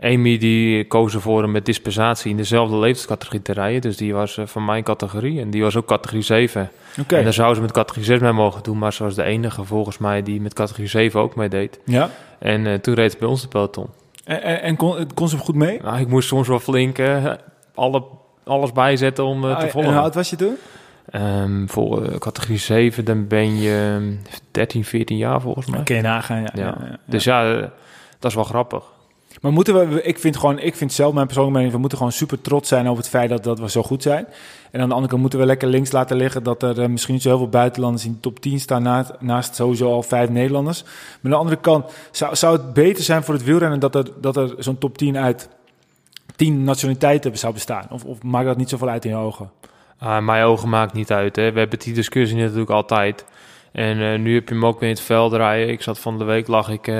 Amy 0.00 0.38
die 0.38 0.84
koos 0.84 1.14
ervoor 1.14 1.44
om 1.44 1.50
met 1.50 1.64
dispensatie 1.64 2.30
in 2.30 2.36
dezelfde 2.36 2.76
leeftijdscategorie 2.76 3.42
te 3.42 3.52
rijden. 3.52 3.80
Dus 3.80 3.96
die 3.96 4.14
was 4.14 4.36
uh, 4.36 4.46
van 4.46 4.64
mijn 4.64 4.82
categorie 4.82 5.40
en 5.40 5.50
die 5.50 5.62
was 5.62 5.76
ook 5.76 5.86
categorie 5.86 6.22
7. 6.22 6.70
Okay. 7.00 7.18
En 7.18 7.24
daar 7.24 7.32
zou 7.32 7.54
ze 7.54 7.60
met 7.60 7.72
categorie 7.72 8.04
6 8.04 8.18
mee 8.18 8.32
mogen 8.32 8.62
doen, 8.62 8.78
maar 8.78 8.92
ze 8.92 9.02
was 9.02 9.14
de 9.14 9.22
enige 9.22 9.64
volgens 9.64 9.98
mij 9.98 10.22
die 10.22 10.40
met 10.40 10.54
categorie 10.54 10.88
7 10.88 11.20
ook 11.20 11.34
meedeed. 11.34 11.80
Ja. 11.84 12.10
En 12.38 12.64
uh, 12.64 12.74
toen 12.74 12.94
reed 12.94 13.12
ze 13.12 13.18
bij 13.18 13.28
ons 13.28 13.42
de 13.42 13.48
peloton. 13.48 13.86
En, 14.24 14.42
en, 14.42 14.62
en 14.62 14.76
kon, 14.76 15.10
kon, 15.14 15.28
ze 15.28 15.36
goed 15.36 15.54
mee? 15.54 15.80
Nou, 15.82 16.00
ik 16.00 16.08
moest 16.08 16.28
soms 16.28 16.48
wel 16.48 16.58
flink 16.58 16.98
uh, 16.98 17.32
alle, 17.74 18.04
alles 18.44 18.72
bijzetten 18.72 19.24
om 19.24 19.40
te 19.40 19.68
volgen. 19.68 19.80
En 19.80 19.86
hoe 19.86 20.02
oud 20.02 20.14
was 20.14 20.30
je 20.30 20.36
toen? 20.36 20.56
Um, 21.14 21.68
voor 21.68 22.18
categorie 22.18 22.58
7, 22.58 23.04
dan 23.04 23.26
ben 23.26 23.60
je 23.60 24.16
13, 24.50 24.84
14 24.84 25.16
jaar 25.16 25.40
volgens 25.40 25.66
mij. 25.66 25.80
Oké, 25.80 25.92
okay, 25.92 26.02
nagaan, 26.02 26.40
ja. 26.40 26.50
ja. 26.54 26.60
ja, 26.60 26.76
ja. 26.80 26.98
Dus 27.06 27.24
ja, 27.24 27.52
dat 28.18 28.30
is 28.30 28.34
wel 28.34 28.44
grappig. 28.44 28.84
Maar 29.40 29.52
moeten 29.52 29.90
we, 29.90 30.02
ik 30.02 30.18
vind 30.18 30.36
gewoon, 30.36 30.58
ik 30.58 30.74
vind 30.74 30.92
zelf 30.92 31.14
mijn 31.14 31.26
persoonlijke 31.26 31.58
mening, 31.58 31.74
we 31.74 31.80
moeten 31.80 31.98
gewoon 31.98 32.12
super 32.12 32.40
trots 32.40 32.68
zijn 32.68 32.86
over 32.86 32.98
het 32.98 33.08
feit 33.08 33.28
dat, 33.28 33.44
dat 33.44 33.58
we 33.58 33.70
zo 33.70 33.82
goed 33.82 34.02
zijn. 34.02 34.26
En 34.70 34.80
aan 34.80 34.88
de 34.88 34.94
andere 34.94 35.08
kant 35.08 35.20
moeten 35.20 35.38
we 35.38 35.46
lekker 35.46 35.68
links 35.68 35.92
laten 35.92 36.16
liggen 36.16 36.42
dat 36.42 36.62
er 36.62 36.78
uh, 36.78 36.86
misschien 36.86 37.14
niet 37.14 37.22
zo 37.22 37.28
heel 37.28 37.38
veel 37.38 37.48
buitenlanders 37.48 38.04
in 38.04 38.12
de 38.12 38.20
top 38.20 38.40
10 38.40 38.60
staan, 38.60 39.06
naast, 39.20 39.54
sowieso 39.54 39.92
al 39.92 40.02
vijf 40.02 40.28
Nederlanders. 40.28 40.82
Maar 40.82 40.92
aan 41.22 41.30
de 41.30 41.36
andere 41.36 41.56
kant 41.56 41.92
zou, 42.10 42.36
zou 42.36 42.56
het 42.56 42.72
beter 42.72 43.04
zijn 43.04 43.22
voor 43.22 43.34
het 43.34 43.44
wielrennen 43.44 43.80
dat 43.80 43.94
er, 43.94 44.10
dat 44.20 44.36
er 44.36 44.54
zo'n 44.58 44.78
top 44.78 44.98
10 44.98 45.18
uit 45.18 45.48
tien 46.36 46.64
nationaliteiten 46.64 47.38
zou 47.38 47.52
bestaan? 47.52 47.86
Of, 47.90 48.04
of 48.04 48.22
maakt 48.22 48.46
dat 48.46 48.56
niet 48.56 48.68
zoveel 48.68 48.88
uit 48.88 49.04
in 49.04 49.10
je 49.10 49.16
ogen? 49.16 49.50
Uh, 50.02 50.18
mijn 50.18 50.44
ogen 50.44 50.68
maakt 50.68 50.92
niet 50.92 51.12
uit. 51.12 51.36
Hè. 51.36 51.52
We 51.52 51.58
hebben 51.58 51.78
die 51.78 51.94
discussie 51.94 52.38
natuurlijk 52.38 52.70
altijd. 52.70 53.24
En 53.72 53.98
uh, 53.98 54.18
nu 54.18 54.34
heb 54.34 54.48
je 54.48 54.54
hem 54.54 54.66
ook 54.66 54.80
weer 54.80 54.88
in 54.88 54.94
het 54.94 55.04
veld 55.04 55.32
rijden. 55.32 55.68
Ik 55.68 55.82
zat 55.82 55.98
van 55.98 56.18
de 56.18 56.24
week, 56.24 56.46
lag 56.46 56.68
ik 56.68 56.86
uh, 56.86 56.94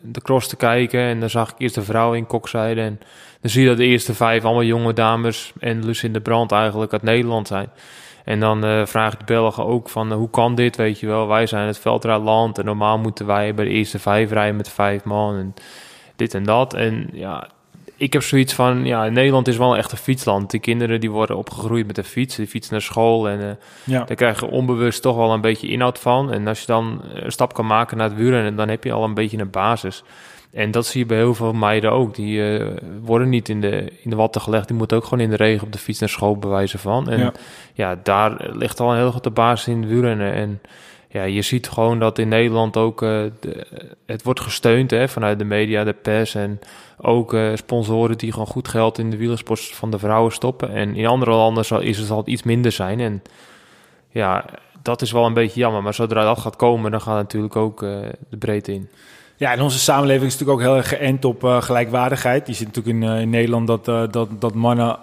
de 0.00 0.22
cross 0.22 0.48
te 0.48 0.56
kijken 0.56 1.00
en 1.00 1.20
dan 1.20 1.30
zag 1.30 1.50
ik 1.50 1.54
eerst 1.58 1.74
de 1.74 1.82
vrouw 1.82 2.12
in 2.12 2.26
kokzijde. 2.26 2.80
En 2.80 3.00
dan 3.40 3.50
zie 3.50 3.62
je 3.62 3.68
dat 3.68 3.76
de 3.76 3.84
eerste 3.84 4.14
vijf 4.14 4.44
allemaal 4.44 4.62
jonge 4.62 4.92
dames 4.92 5.52
en 5.60 5.84
Lucinda 5.84 6.20
Brand 6.20 6.52
eigenlijk 6.52 6.92
uit 6.92 7.02
Nederland 7.02 7.46
zijn. 7.46 7.70
En 8.24 8.40
dan 8.40 8.64
uh, 8.64 8.86
vraagt 8.86 9.18
de 9.18 9.24
Belgen 9.24 9.66
ook 9.66 9.88
van, 9.88 10.12
hoe 10.12 10.30
kan 10.30 10.54
dit, 10.54 10.76
weet 10.76 11.00
je 11.00 11.06
wel. 11.06 11.26
Wij 11.26 11.46
zijn 11.46 11.66
het 11.66 11.78
veldrijland 11.78 12.58
en 12.58 12.64
normaal 12.64 12.98
moeten 12.98 13.26
wij 13.26 13.54
bij 13.54 13.64
de 13.64 13.70
eerste 13.70 13.98
vijf 13.98 14.30
rijden 14.30 14.56
met 14.56 14.68
vijf 14.68 15.04
man 15.04 15.36
en 15.36 15.54
dit 16.16 16.34
en 16.34 16.42
dat. 16.42 16.74
En 16.74 17.08
ja, 17.12 17.48
ik 17.98 18.12
heb 18.12 18.22
zoiets 18.22 18.54
van, 18.54 18.84
ja, 18.84 19.08
Nederland 19.08 19.48
is 19.48 19.56
wel 19.56 19.72
een 19.72 19.78
echte 19.78 19.96
fietsland. 19.96 20.50
Die 20.50 20.60
kinderen 20.60 21.00
die 21.00 21.10
worden 21.10 21.36
opgegroeid 21.36 21.86
met 21.86 21.96
de 21.96 22.04
fiets, 22.04 22.36
die 22.36 22.46
fietsen 22.46 22.72
naar 22.72 22.82
school 22.82 23.28
en 23.28 23.40
uh, 23.40 23.50
ja. 23.84 24.04
daar 24.04 24.16
krijgen 24.16 24.48
onbewust 24.48 25.02
toch 25.02 25.16
wel 25.16 25.32
een 25.32 25.40
beetje 25.40 25.68
inhoud 25.68 25.98
van. 25.98 26.32
En 26.32 26.46
als 26.46 26.60
je 26.60 26.66
dan 26.66 27.02
een 27.14 27.32
stap 27.32 27.54
kan 27.54 27.66
maken 27.66 27.96
naar 27.96 28.08
het 28.08 28.18
wielrennen, 28.18 28.56
dan 28.56 28.68
heb 28.68 28.84
je 28.84 28.92
al 28.92 29.04
een 29.04 29.14
beetje 29.14 29.38
een 29.38 29.50
basis. 29.50 30.04
En 30.52 30.70
dat 30.70 30.86
zie 30.86 31.00
je 31.00 31.06
bij 31.06 31.16
heel 31.16 31.34
veel 31.34 31.52
meiden 31.52 31.92
ook. 31.92 32.14
Die 32.14 32.58
uh, 32.58 32.66
worden 33.02 33.28
niet 33.28 33.48
in 33.48 33.60
de, 33.60 33.92
in 34.02 34.10
de 34.10 34.16
watten 34.16 34.40
gelegd. 34.40 34.68
Die 34.68 34.76
moeten 34.76 34.96
ook 34.96 35.04
gewoon 35.04 35.20
in 35.20 35.30
de 35.30 35.36
regen 35.36 35.66
op 35.66 35.72
de 35.72 35.78
fiets 35.78 36.00
naar 36.00 36.08
school 36.08 36.36
bewijzen 36.36 36.78
van. 36.78 37.10
En 37.10 37.18
ja, 37.18 37.32
ja 37.74 38.00
daar 38.02 38.50
ligt 38.52 38.80
al 38.80 38.90
een 38.90 38.96
heel 38.96 39.10
grote 39.10 39.30
basis 39.30 39.74
in 39.74 39.80
het 39.80 39.90
wielrennen. 39.90 40.32
En 40.32 40.60
ja, 41.08 41.22
je 41.22 41.42
ziet 41.42 41.68
gewoon 41.68 41.98
dat 41.98 42.18
in 42.18 42.28
Nederland 42.28 42.76
ook 42.76 43.02
uh, 43.02 43.24
de, 43.40 43.66
het 44.06 44.22
wordt 44.22 44.40
gesteund 44.40 44.90
hè, 44.90 45.08
vanuit 45.08 45.38
de 45.38 45.44
media, 45.44 45.84
de 45.84 45.92
pers 45.92 46.34
en 46.34 46.60
ook 47.00 47.32
uh, 47.32 47.56
sponsoren 47.56 48.18
die 48.18 48.32
gewoon 48.32 48.46
goed 48.46 48.68
geld 48.68 48.98
in 48.98 49.10
de 49.10 49.16
wielersport 49.16 49.60
van 49.60 49.90
de 49.90 49.98
vrouwen 49.98 50.32
stoppen. 50.32 50.72
En 50.72 50.94
in 50.94 51.06
andere 51.06 51.30
landen 51.30 51.64
zal, 51.64 51.80
is 51.80 51.98
het, 51.98 52.08
het 52.08 52.26
iets 52.26 52.42
minder 52.42 52.72
zijn. 52.72 53.00
En 53.00 53.22
ja, 54.10 54.44
dat 54.82 55.02
is 55.02 55.12
wel 55.12 55.26
een 55.26 55.34
beetje 55.34 55.60
jammer. 55.60 55.82
Maar 55.82 55.94
zodra 55.94 56.24
dat 56.24 56.38
gaat 56.38 56.56
komen, 56.56 56.90
dan 56.90 57.00
gaat 57.00 57.16
natuurlijk 57.16 57.56
ook 57.56 57.82
uh, 57.82 57.98
de 58.28 58.36
breedte 58.36 58.72
in. 58.72 58.88
Ja, 59.38 59.52
en 59.52 59.60
onze 59.60 59.78
samenleving 59.78 60.26
is 60.26 60.38
natuurlijk 60.38 60.58
ook 60.58 60.66
heel 60.66 60.76
erg 60.76 60.88
geënt 60.88 61.24
op 61.24 61.44
uh, 61.44 61.62
gelijkwaardigheid. 61.62 62.46
Je 62.46 62.52
ziet 62.52 62.66
natuurlijk 62.66 62.96
in, 62.96 63.20
in 63.20 63.30
Nederland 63.30 63.66
dat, 63.66 63.88
uh, 63.88 64.02
dat, 64.10 64.28
dat 64.38 64.54
mannen 64.54 64.98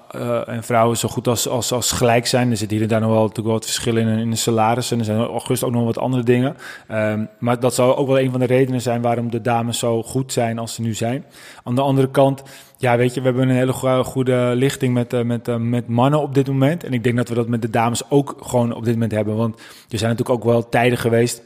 en 0.45 0.63
vrouwen 0.63 0.97
zo 0.97 1.07
goed 1.07 1.27
als, 1.27 1.47
als, 1.47 1.71
als 1.71 1.91
gelijk 1.91 2.27
zijn. 2.27 2.51
Er 2.51 2.57
zit 2.57 2.71
hier 2.71 2.81
en 2.81 2.87
daar 2.87 2.99
nog 2.99 3.09
wel, 3.09 3.19
natuurlijk 3.19 3.47
wel 3.47 3.55
wat 3.55 3.65
verschillen 3.65 4.07
in, 4.07 4.17
in 4.17 4.29
de 4.29 4.35
salarissen. 4.35 4.99
Er 4.99 5.05
zijn 5.05 5.19
august 5.19 5.63
ook 5.63 5.71
nog 5.71 5.83
wat 5.83 5.97
andere 5.97 6.23
dingen. 6.23 6.57
Um, 6.91 7.29
maar 7.39 7.59
dat 7.59 7.73
zou 7.73 7.95
ook 7.95 8.07
wel 8.07 8.19
een 8.19 8.31
van 8.31 8.39
de 8.39 8.45
redenen 8.45 8.81
zijn 8.81 9.01
waarom 9.01 9.31
de 9.31 9.41
dames 9.41 9.79
zo 9.79 10.03
goed 10.03 10.33
zijn 10.33 10.59
als 10.59 10.73
ze 10.73 10.81
nu 10.81 10.93
zijn. 10.93 11.25
Aan 11.63 11.75
de 11.75 11.81
andere 11.81 12.09
kant, 12.09 12.43
ja, 12.77 12.97
weet 12.97 13.13
je, 13.13 13.19
we 13.19 13.25
hebben 13.25 13.49
een 13.49 13.55
hele 13.55 14.03
goede 14.03 14.51
lichting 14.55 14.93
met, 14.93 15.23
met, 15.23 15.59
met 15.59 15.87
mannen 15.87 16.21
op 16.21 16.33
dit 16.33 16.47
moment. 16.47 16.83
En 16.83 16.93
ik 16.93 17.03
denk 17.03 17.17
dat 17.17 17.29
we 17.29 17.35
dat 17.35 17.47
met 17.47 17.61
de 17.61 17.69
dames 17.69 18.09
ook 18.09 18.35
gewoon 18.41 18.73
op 18.73 18.83
dit 18.83 18.93
moment 18.93 19.11
hebben. 19.11 19.35
Want 19.35 19.55
er 19.89 19.97
zijn 19.97 20.11
natuurlijk 20.11 20.39
ook 20.39 20.51
wel 20.51 20.69
tijden 20.69 20.97
geweest 20.97 21.41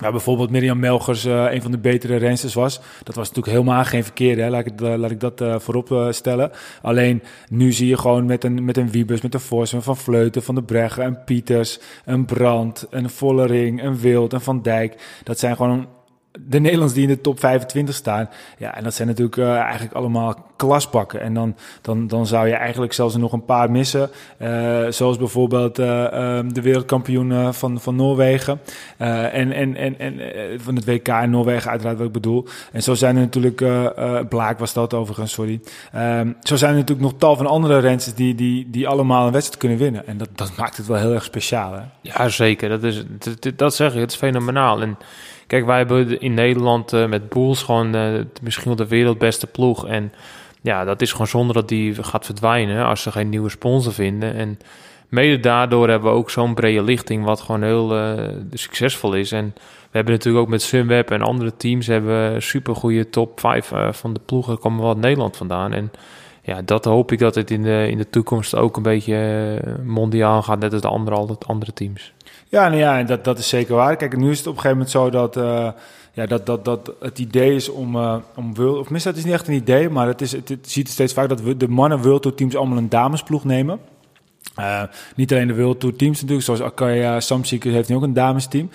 Waar 0.00 0.10
bijvoorbeeld 0.10 0.50
Mirjam 0.50 0.78
Melgers 0.78 1.24
uh, 1.24 1.52
een 1.52 1.62
van 1.62 1.70
de 1.70 1.78
betere 1.78 2.16
rensters 2.16 2.54
was. 2.54 2.80
Dat 3.02 3.14
was 3.14 3.28
natuurlijk 3.28 3.56
helemaal 3.56 3.84
geen 3.84 4.04
verkeerde, 4.04 4.42
hè? 4.42 4.48
Laat, 4.48 4.66
ik, 4.66 4.80
laat 4.80 5.10
ik 5.10 5.20
dat 5.20 5.40
uh, 5.40 5.58
voorop 5.58 6.08
stellen. 6.10 6.50
Alleen 6.82 7.22
nu 7.48 7.72
zie 7.72 7.88
je 7.88 7.98
gewoon 7.98 8.26
met 8.26 8.44
een, 8.44 8.64
met 8.64 8.76
een 8.76 8.90
Wiebes, 8.90 9.20
met 9.20 9.34
een 9.34 9.40
Vos, 9.40 9.74
Van 9.78 9.96
Vleuten, 9.96 10.42
Van 10.42 10.54
de 10.54 10.62
Breggen, 10.62 11.04
een 11.04 11.24
Pieters, 11.24 11.78
een 12.04 12.24
Brand, 12.24 12.86
een 12.90 13.10
Vollering, 13.10 13.82
een 13.82 13.98
Wild, 13.98 14.32
een 14.32 14.40
Van 14.40 14.62
Dijk. 14.62 15.20
Dat 15.24 15.38
zijn 15.38 15.56
gewoon 15.56 15.86
de 16.32 16.58
Nederlanders 16.58 16.92
die 16.92 17.08
in 17.08 17.14
de 17.14 17.20
top 17.20 17.40
25 17.40 17.94
staan. 17.94 18.28
Ja, 18.58 18.76
en 18.76 18.84
dat 18.84 18.94
zijn 18.94 19.08
natuurlijk 19.08 19.36
uh, 19.36 19.58
eigenlijk 19.58 19.94
allemaal 19.94 20.46
klasbakken. 20.56 21.20
En 21.20 21.34
dan, 21.34 21.56
dan, 21.80 22.06
dan 22.06 22.26
zou 22.26 22.48
je 22.48 22.54
eigenlijk 22.54 22.92
zelfs 22.92 23.16
nog 23.16 23.32
een 23.32 23.44
paar 23.44 23.70
missen. 23.70 24.10
Uh, 24.38 24.86
zoals 24.88 25.18
bijvoorbeeld 25.18 25.78
uh, 25.78 25.86
de 26.46 26.60
wereldkampioen 26.62 27.54
van, 27.54 27.80
van 27.80 27.96
Noorwegen. 27.96 28.60
en, 28.96 29.52
en, 29.52 29.76
en, 29.76 29.98
en 29.98 30.20
van 30.60 30.74
het 30.74 30.84
WK 30.84 31.08
in 31.08 31.30
Noorwegen, 31.30 31.70
uiteraard 31.70 31.98
wat 31.98 32.06
ik 32.06 32.12
bedoel. 32.12 32.46
En 32.72 32.82
zo 32.82 32.94
zijn 32.94 33.16
er 33.16 33.22
natuurlijk, 33.22 33.64
Blaak 34.28 34.58
was 34.58 34.72
dat 34.72 34.94
overigens, 34.94 35.32
sorry. 35.32 35.60
Ehm, 35.92 36.32
zo 36.42 36.56
zijn 36.56 36.70
er 36.70 36.78
natuurlijk 36.78 37.08
nog 37.10 37.18
tal 37.18 37.36
van 37.36 37.46
andere 37.46 37.78
rensters 37.78 38.16
die, 38.16 38.34
die, 38.34 38.70
die 38.70 38.88
allemaal 38.88 39.26
een 39.26 39.32
wedstrijd 39.32 39.60
kunnen 39.60 39.78
winnen. 39.78 40.06
En 40.06 40.18
dat, 40.18 40.28
dat 40.34 40.56
maakt 40.56 40.76
het 40.76 40.86
wel 40.86 40.96
heel 40.96 41.12
erg 41.12 41.24
speciaal. 41.24 41.72
Hè? 41.72 41.80
Ja, 42.00 42.28
zeker. 42.28 42.68
Dat, 42.68 42.82
is, 42.82 43.04
dat, 43.18 43.58
dat 43.58 43.74
zeg 43.74 43.94
ik, 43.94 44.00
het 44.00 44.10
is 44.10 44.16
fenomenaal. 44.16 44.82
En 44.82 44.98
Kijk, 45.50 45.66
wij 45.66 45.76
hebben 45.76 46.20
in 46.20 46.34
Nederland 46.34 46.92
uh, 46.92 47.06
met 47.06 47.28
Boels 47.28 47.62
gewoon 47.62 47.96
uh, 47.96 48.20
misschien 48.42 48.66
wel 48.66 48.76
de 48.76 48.88
wereldbeste 48.88 49.46
ploeg. 49.46 49.86
En 49.86 50.12
ja, 50.60 50.84
dat 50.84 51.00
is 51.00 51.10
gewoon 51.10 51.26
zonder 51.26 51.54
dat 51.54 51.68
die 51.68 52.02
gaat 52.02 52.24
verdwijnen 52.24 52.86
als 52.86 53.02
ze 53.02 53.12
geen 53.12 53.28
nieuwe 53.28 53.48
sponsor 53.48 53.92
vinden. 53.92 54.34
En 54.34 54.58
mede 55.08 55.40
daardoor 55.40 55.88
hebben 55.88 56.10
we 56.10 56.16
ook 56.16 56.30
zo'n 56.30 56.54
brede 56.54 56.82
lichting, 56.82 57.24
wat 57.24 57.40
gewoon 57.40 57.62
heel 57.62 57.96
uh, 57.96 58.28
succesvol 58.52 59.14
is. 59.14 59.32
En 59.32 59.54
we 59.56 59.96
hebben 59.96 60.12
natuurlijk 60.14 60.44
ook 60.44 60.50
met 60.50 60.62
Sunweb 60.62 61.10
en 61.10 61.22
andere 61.22 61.56
teams 61.56 61.86
hebben 61.86 62.42
super 62.42 62.76
goede 62.76 63.10
top 63.10 63.40
5 63.40 63.72
van 63.90 64.12
de 64.12 64.20
ploegen 64.26 64.58
komen 64.58 64.84
wel 64.84 64.96
Nederland 64.96 65.36
vandaan. 65.36 65.72
En 65.72 65.90
ja, 66.42 66.62
dat 66.62 66.84
hoop 66.84 67.12
ik 67.12 67.18
dat 67.18 67.34
het 67.34 67.50
in 67.50 67.62
de, 67.62 67.86
in 67.90 67.98
de 67.98 68.10
toekomst 68.10 68.56
ook 68.56 68.76
een 68.76 68.82
beetje 68.82 69.58
mondiaal 69.84 70.42
gaat, 70.42 70.58
net 70.58 70.72
als 70.72 70.82
de 70.82 70.88
andere, 70.88 71.36
andere 71.46 71.72
teams. 71.72 72.12
Ja, 72.50 72.68
nou 72.68 72.80
ja, 72.80 73.02
dat, 73.02 73.24
dat 73.24 73.38
is 73.38 73.48
zeker 73.48 73.74
waar. 73.74 73.96
Kijk, 73.96 74.16
nu 74.16 74.30
is 74.30 74.38
het 74.38 74.46
op 74.46 74.54
een 74.54 74.60
gegeven 74.60 74.76
moment 74.76 74.90
zo 74.90 75.10
dat, 75.10 75.36
uh, 75.36 75.70
ja, 76.12 76.26
dat, 76.26 76.46
dat, 76.46 76.64
dat 76.64 76.92
het 77.00 77.18
idee 77.18 77.54
is 77.54 77.68
om, 77.68 77.96
uh, 77.96 78.16
om 78.36 78.54
World... 78.54 78.78
Of 78.78 78.90
mis 78.90 79.02
dat 79.02 79.16
is 79.16 79.24
niet 79.24 79.32
echt 79.32 79.48
een 79.48 79.54
idee, 79.54 79.88
maar 79.88 80.06
het, 80.06 80.20
is, 80.20 80.32
het, 80.32 80.58
ziet 80.62 80.88
steeds 80.88 81.12
vaak 81.12 81.28
dat 81.28 81.40
we 81.40 81.56
de 81.56 81.68
mannen 81.68 82.02
World 82.02 82.36
teams 82.36 82.56
allemaal 82.56 82.78
een 82.78 82.88
damesploeg 82.88 83.44
nemen. 83.44 83.80
Uh, 84.58 84.82
niet 85.16 85.32
alleen 85.32 85.46
de 85.46 85.54
World 85.54 85.80
teams 85.98 86.20
natuurlijk, 86.20 86.42
zoals 86.42 86.60
Akaya 86.60 87.20
Samsic 87.20 87.62
heeft 87.62 87.88
nu 87.88 87.94
ook 87.94 88.02
een 88.02 88.12
damesteam 88.12 88.70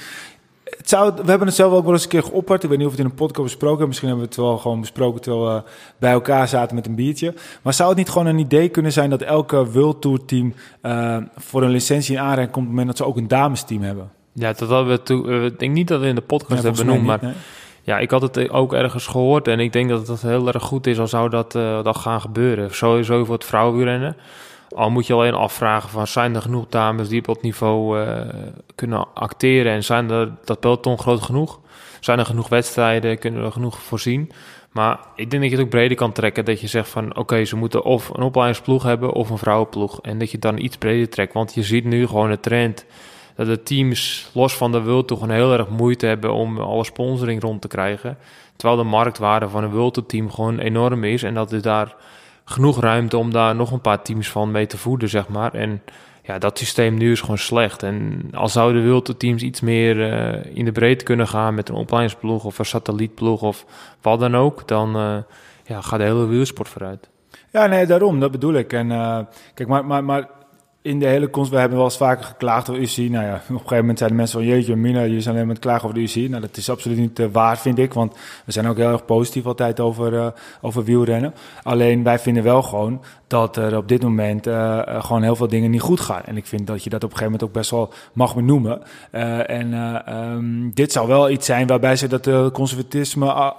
het 0.86 0.94
zou, 0.94 1.14
we 1.14 1.30
hebben 1.30 1.48
het 1.48 1.56
zelf 1.56 1.74
ook 1.74 1.84
wel 1.84 1.94
eens 1.94 2.04
een 2.04 2.10
keer 2.10 2.24
geopperd. 2.24 2.64
Ik 2.64 2.70
weet 2.70 2.78
niet 2.78 2.88
of 2.88 2.94
we 2.96 3.02
het 3.02 3.06
in 3.06 3.12
een 3.12 3.26
podcast 3.26 3.44
besproken 3.44 3.70
hebben. 3.70 3.88
Misschien 3.88 4.08
hebben 4.08 4.28
we 4.28 4.34
het 4.34 4.42
wel 4.42 4.58
gewoon 4.58 4.80
besproken 4.80 5.22
terwijl 5.22 5.54
we 5.56 5.64
bij 5.98 6.12
elkaar 6.12 6.48
zaten 6.48 6.76
met 6.76 6.88
een 6.88 6.96
biertje. 6.96 7.34
Maar 7.62 7.74
zou 7.74 7.90
het 7.90 7.98
niet 7.98 8.10
gewoon 8.10 8.28
een 8.28 8.40
idee 8.40 8.70
kunnen 8.70 8.92
zijn 8.92 9.10
dat 9.10 9.22
elke 9.22 9.72
World 9.72 10.02
Tour 10.02 10.26
team 10.26 10.54
uh, 10.82 11.18
voor 11.38 11.64
een 11.64 11.70
licentie 11.70 12.16
in 12.16 12.22
aanraking 12.22 12.52
komt 12.52 12.66
op 12.66 12.72
het 12.72 12.78
moment 12.78 12.88
dat 12.88 12.98
ze 12.98 13.06
ook 13.06 13.18
een 13.18 13.28
damesteam 13.28 13.82
hebben? 13.82 14.12
Ja, 14.34 14.54
dat 14.54 14.70
hadden 14.70 14.88
we 14.88 15.04
toen. 15.04 15.30
Uh, 15.30 15.46
ik 15.46 15.60
denk 15.60 15.74
niet 15.74 15.88
dat 15.88 16.00
we 16.00 16.08
in 16.08 16.16
de 16.16 16.22
podcast 16.22 16.64
ja, 16.64 16.68
hebben 16.68 16.86
benoemd, 16.86 17.06
maar 17.06 17.20
nee. 17.22 17.34
ja, 17.82 18.00
ik 18.00 18.12
had 18.12 18.22
het 18.22 18.50
ook 18.50 18.74
ergens 18.74 19.08
gehoord 19.08 19.48
en 19.48 19.60
ik 19.60 19.74
denk 19.74 19.90
dat 19.90 20.08
het 20.08 20.22
heel 20.22 20.48
erg 20.48 20.64
goed 20.64 20.88
is 20.88 21.00
al 21.00 21.08
zou 21.08 21.30
dat, 21.30 21.56
uh, 21.56 21.84
dat 21.84 21.98
gaan 21.98 22.22
gebeuren. 22.22 22.76
Sowieso 22.76 23.26
voor 23.26 23.36
het 23.36 23.46
vrouwenwielrennen. 23.46 24.16
Al 24.76 24.90
moet 24.90 25.08
je 25.08 25.14
alleen 25.14 25.34
afvragen 25.34 25.90
van 25.90 26.08
zijn 26.08 26.36
er 26.36 26.42
genoeg 26.42 26.66
dames 26.70 27.08
die 27.08 27.20
op 27.20 27.26
dat 27.26 27.42
niveau 27.42 28.00
uh, 28.00 28.20
kunnen 28.76 29.14
acteren 29.14 29.72
en 29.72 29.84
zijn 29.84 30.10
er 30.10 30.32
dat 30.46 30.60
peloton 30.60 30.98
groot 30.98 31.22
genoeg? 31.22 31.60
Zijn 32.00 32.20
er 32.20 32.26
genoeg 32.26 32.50
wedstrijden? 32.50 33.20
Kunnen 33.20 33.40
we 33.40 33.46
er 33.46 33.52
genoeg 33.52 33.82
voorzien? 33.82 34.32
Maar 34.72 35.00
ik 35.16 35.30
denk 35.30 35.42
dat 35.42 35.52
je 35.52 35.58
het 35.58 35.66
ook 35.66 35.72
breder 35.72 35.98
kan 35.98 36.12
trekken. 36.12 36.46
Dat 36.46 36.62
je 36.62 36.68
zegt 36.68 36.90
van 36.90 37.18
oké, 37.18 37.46
ze 37.46 37.56
moeten 37.56 37.84
of 37.84 38.10
een 38.10 38.24
opleidingsploeg 38.24 38.84
hebben 38.84 39.12
of 39.12 39.30
een 39.30 39.38
vrouwenploeg. 39.38 40.02
En 40.02 40.18
dat 40.18 40.32
je 40.32 40.40
dan 40.40 40.58
iets 40.58 40.78
breder 40.78 41.10
trekt. 41.10 41.34
Want 41.34 41.54
je 41.54 41.64
ziet 41.64 41.86
nu 41.86 42.08
gewoon 42.08 42.30
de 42.30 42.40
trend 42.40 42.86
dat 43.36 43.48
de 43.48 43.64
teams 43.64 44.30
los 44.34 44.56
van 44.58 44.72
de 44.72 44.84
World 44.84 45.08
toch 45.08 45.22
een 45.22 45.30
heel 45.30 45.54
erg 45.54 45.70
moeite 45.70 46.06
hebben 46.06 46.34
om 46.34 46.60
alle 46.60 46.84
sponsoring 46.84 47.42
rond 47.42 47.62
te 47.62 47.68
krijgen. 47.68 48.18
Terwijl 48.56 48.80
de 48.80 48.90
marktwaarde 48.90 49.50
van 49.50 49.64
een 49.64 49.72
World 49.72 50.04
team 50.08 50.32
gewoon 50.32 50.60
enorm 50.60 51.04
is. 51.04 51.24
En 51.24 51.34
dat 51.34 51.52
is 51.52 51.62
daar 51.62 51.96
genoeg 52.46 52.80
ruimte 52.80 53.18
om 53.18 53.32
daar 53.32 53.56
nog 53.56 53.72
een 53.72 53.82
paar 53.82 54.02
teams 54.02 54.30
van 54.30 54.52
mee 54.52 54.68
te 54.68 54.78
voeden, 54.78 55.10
zeg 55.10 55.28
maar. 55.28 55.54
En 55.54 55.82
ja, 56.22 56.38
dat 56.38 56.58
systeem 56.58 56.98
nu 56.98 57.12
is 57.12 57.22
gewoon 57.22 57.38
slecht. 57.38 57.84
En 57.84 58.28
al 58.34 58.50
zouden 58.50 58.84
wilde 58.84 59.18
teams 59.18 59.42
iets 59.42 59.62
meer 59.62 59.98
uh, 59.98 60.56
in 60.58 60.66
de 60.66 60.72
breedte 60.72 61.06
kunnen 61.06 61.28
gaan 61.28 61.54
met 61.56 61.70
een 61.70 61.76
opleidingsploeg 61.76 62.44
of 62.44 62.60
een 62.60 62.66
satellietploeg 62.66 63.42
of 63.42 63.66
wat 64.02 64.20
dan 64.20 64.36
ook, 64.36 64.68
dan 64.68 64.98
uh, 64.98 65.18
ja, 65.66 65.82
gaat 65.82 66.00
de 66.00 66.06
hele 66.06 66.26
wielsport 66.26 66.70
vooruit. 66.70 67.10
Ja, 67.52 67.66
nee, 67.66 67.86
daarom, 67.86 68.20
dat 68.20 68.32
bedoel 68.32 68.54
ik. 68.54 68.74
En 68.74 68.90
uh, 68.90 69.20
kijk, 69.54 69.70
maar, 69.70 69.86
maar, 69.86 70.04
maar 70.04 70.28
in 70.86 71.00
de 71.00 71.06
hele 71.06 71.28
konst, 71.28 71.52
we 71.52 71.58
hebben 71.58 71.78
wel 71.78 71.88
eens 71.88 71.98
vaker 71.98 72.26
geklaagd 72.26 72.70
over 72.70 72.82
UC. 72.82 72.98
Nou 72.98 73.26
ja, 73.26 73.34
op 73.34 73.50
een 73.50 73.56
gegeven 73.56 73.78
moment 73.78 73.98
zeiden 73.98 74.18
mensen 74.18 74.40
van 74.40 74.48
jeetje, 74.48 74.76
Mina, 74.76 75.02
jullie 75.02 75.22
zijn 75.22 75.34
alleen 75.34 75.48
maar 75.48 75.56
het 75.56 75.64
klagen 75.64 75.84
over 75.84 76.00
de 76.00 76.22
UC. 76.22 76.30
Nou, 76.30 76.42
dat 76.42 76.58
is 76.58 76.70
absoluut 76.70 76.98
niet 76.98 77.20
uh, 77.20 77.28
waar, 77.32 77.58
vind 77.58 77.78
ik. 77.78 77.94
Want 77.94 78.14
we 78.46 78.52
zijn 78.52 78.68
ook 78.68 78.78
heel 78.78 78.92
erg 78.92 79.06
positief 79.06 79.46
altijd 79.46 79.80
over, 79.80 80.14
uh, 80.14 80.28
over 80.62 80.84
wielrennen. 80.84 81.34
Alleen 81.64 82.04
wij 82.04 82.20
vinden 82.20 82.44
wel 82.44 82.62
gewoon 82.62 83.02
dat 83.36 83.58
er 83.58 83.78
op 83.78 83.88
dit 83.88 84.04
moment 84.04 84.48
uh, 84.48 84.80
gewoon 84.86 85.22
heel 85.22 85.36
veel 85.36 85.48
dingen 85.48 85.72
niet 85.72 85.82
goed 85.82 86.00
gaan. 86.00 86.22
En 86.26 86.38
ik 86.38 86.46
vind 86.46 86.68
dat 86.68 86.84
je 86.84 86.90
dat 86.90 87.04
op 87.04 87.12
een 87.12 87.18
gegeven 87.18 87.32
moment 87.32 87.50
ook 87.50 87.56
best 87.56 87.72
wel 87.72 87.94
mag 88.14 88.36
benoemen. 88.36 88.82
Uh, 89.12 89.50
en 89.50 89.74
um, 90.14 90.72
dit 90.74 90.92
zou 90.92 91.08
wel 91.08 91.30
iets 91.30 91.46
zijn 91.46 91.68
waarbij 91.68 91.96
ze 91.96 92.08
dat 92.08 92.52
conservatisme 92.52 93.54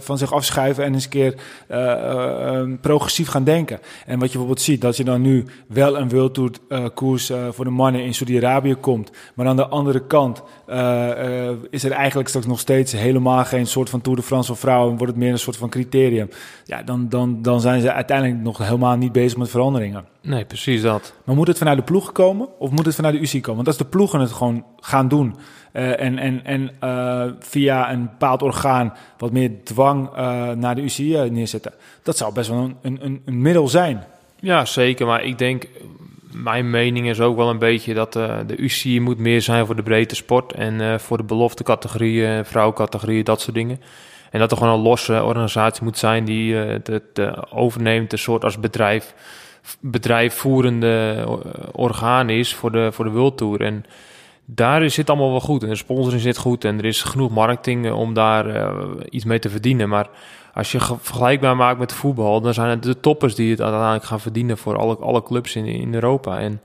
van 0.00 0.18
zich 0.18 0.32
afschuiven 0.32 0.84
en 0.84 0.94
eens 0.94 1.04
een 1.04 1.10
keer 1.10 1.34
um, 1.70 2.78
progressief 2.80 3.28
gaan 3.28 3.44
denken. 3.44 3.78
En 4.06 4.18
wat 4.18 4.26
je 4.26 4.38
bijvoorbeeld 4.38 4.60
ziet, 4.60 4.80
dat 4.80 4.96
je 4.96 5.04
dan 5.04 5.20
nu 5.20 5.44
wel 5.66 5.98
een 5.98 6.08
World 6.08 6.34
Tour 6.34 6.50
koers 6.94 7.32
voor 7.50 7.64
de 7.64 7.70
mannen 7.70 8.04
in 8.04 8.14
Saudi-Arabië 8.14 8.74
komt, 8.74 9.10
maar 9.34 9.46
aan 9.46 9.56
de 9.56 9.66
andere 9.66 10.06
kant 10.06 10.42
is 11.70 11.84
er 11.84 11.92
eigenlijk 11.92 12.28
straks 12.28 12.46
nog 12.46 12.60
steeds 12.60 12.92
helemaal 12.92 13.44
geen 13.44 13.66
soort 13.66 13.90
van 13.90 14.00
Tour 14.00 14.18
de 14.18 14.24
France 14.24 14.46
voor 14.46 14.56
vrouwen, 14.56 14.96
wordt 14.96 15.12
het 15.12 15.22
meer 15.22 15.32
een 15.32 15.38
soort 15.38 15.56
van 15.56 15.68
criterium. 15.68 16.30
Ja, 16.64 16.82
dan, 16.82 17.08
dan, 17.08 17.42
dan 17.42 17.60
zijn 17.60 17.80
ze 17.80 17.92
uiteindelijk 17.92 18.40
nog 18.40 18.58
helemaal 18.72 18.96
niet 18.96 19.12
bezig 19.12 19.38
met 19.38 19.50
veranderingen. 19.50 20.04
Nee, 20.20 20.44
precies 20.44 20.82
dat. 20.82 21.14
Maar 21.24 21.36
moet 21.36 21.46
het 21.46 21.58
vanuit 21.58 21.78
de 21.78 21.84
ploeg 21.84 22.12
komen 22.12 22.48
of 22.58 22.70
moet 22.70 22.86
het 22.86 22.94
vanuit 22.94 23.14
de 23.14 23.20
UCI 23.20 23.40
komen? 23.40 23.54
Want 23.54 23.66
als 23.66 23.76
de 23.76 23.84
ploegen 23.84 24.20
het 24.20 24.32
gewoon 24.32 24.64
gaan 24.80 25.08
doen 25.08 25.34
uh, 25.72 26.00
en, 26.00 26.18
en, 26.18 26.44
en 26.44 26.70
uh, 26.84 27.32
via 27.38 27.92
een 27.92 28.02
bepaald 28.02 28.42
orgaan 28.42 28.94
wat 29.18 29.32
meer 29.32 29.50
dwang 29.64 30.08
uh, 30.08 30.50
naar 30.50 30.74
de 30.74 30.82
UCI 30.82 31.30
neerzetten, 31.30 31.72
dat 32.02 32.16
zou 32.16 32.32
best 32.32 32.48
wel 32.48 32.72
een, 32.82 32.98
een, 33.02 33.22
een 33.24 33.42
middel 33.42 33.68
zijn. 33.68 34.04
Ja, 34.40 34.64
zeker. 34.64 35.06
Maar 35.06 35.24
ik 35.24 35.38
denk, 35.38 35.66
mijn 36.32 36.70
mening 36.70 37.08
is 37.08 37.20
ook 37.20 37.36
wel 37.36 37.50
een 37.50 37.58
beetje 37.58 37.94
dat 37.94 38.12
de 38.12 38.56
UCI 38.56 39.00
moet 39.00 39.18
meer 39.18 39.42
zijn 39.42 39.66
voor 39.66 39.76
de 39.76 39.82
breedte 39.82 40.14
sport 40.14 40.52
en 40.52 41.00
voor 41.00 41.16
de 41.16 41.24
belofte 41.24 41.62
categorieën, 41.62 42.44
vrouwencategorieën, 42.44 43.24
dat 43.24 43.40
soort 43.40 43.54
dingen. 43.54 43.80
En 44.32 44.38
dat 44.38 44.50
er 44.50 44.56
gewoon 44.56 44.72
een 44.72 44.84
losse 44.84 45.22
organisatie 45.22 45.84
moet 45.84 45.98
zijn 45.98 46.24
die 46.24 46.54
het, 46.54 47.18
uh, 47.18 47.32
overneemt, 47.50 48.12
een 48.12 48.18
soort 48.18 48.44
als 48.44 48.60
bedrijf, 48.60 49.14
bedrijfvoerende 49.80 51.14
eh, 51.16 51.30
orgaan 51.72 52.28
is 52.28 52.54
voor 52.54 52.72
de, 52.72 52.92
voor 52.92 53.04
de 53.04 53.10
World 53.10 53.36
Tour. 53.36 53.60
En 53.60 53.84
daar 54.44 54.90
zit 54.90 55.10
allemaal 55.10 55.30
wel 55.30 55.40
goed. 55.40 55.62
En 55.62 55.68
de 55.68 55.74
sponsoring 55.74 56.22
zit 56.22 56.36
goed 56.36 56.64
en 56.64 56.78
er 56.78 56.84
is 56.84 57.02
genoeg 57.02 57.30
marketing 57.30 57.92
om 57.92 58.14
daar 58.14 58.74
iets 59.10 59.24
mee 59.24 59.38
te 59.38 59.50
verdienen. 59.50 59.88
Maar 59.88 60.08
als 60.54 60.72
je 60.72 60.80
vergelijkbaar 60.80 61.56
maakt 61.56 61.78
met 61.78 61.92
voetbal, 61.92 62.40
dan 62.40 62.54
zijn 62.54 62.68
het 62.68 62.82
de 62.82 63.00
toppers 63.00 63.34
die 63.34 63.50
het 63.50 63.60
uiteindelijk 63.60 64.04
gaan 64.04 64.20
verdienen 64.20 64.58
voor 64.58 64.78
alle, 64.78 64.96
alle 64.96 65.22
clubs 65.22 65.56
in, 65.56 65.66
in 65.66 65.94
Europa. 65.94 66.38
En 66.38 66.60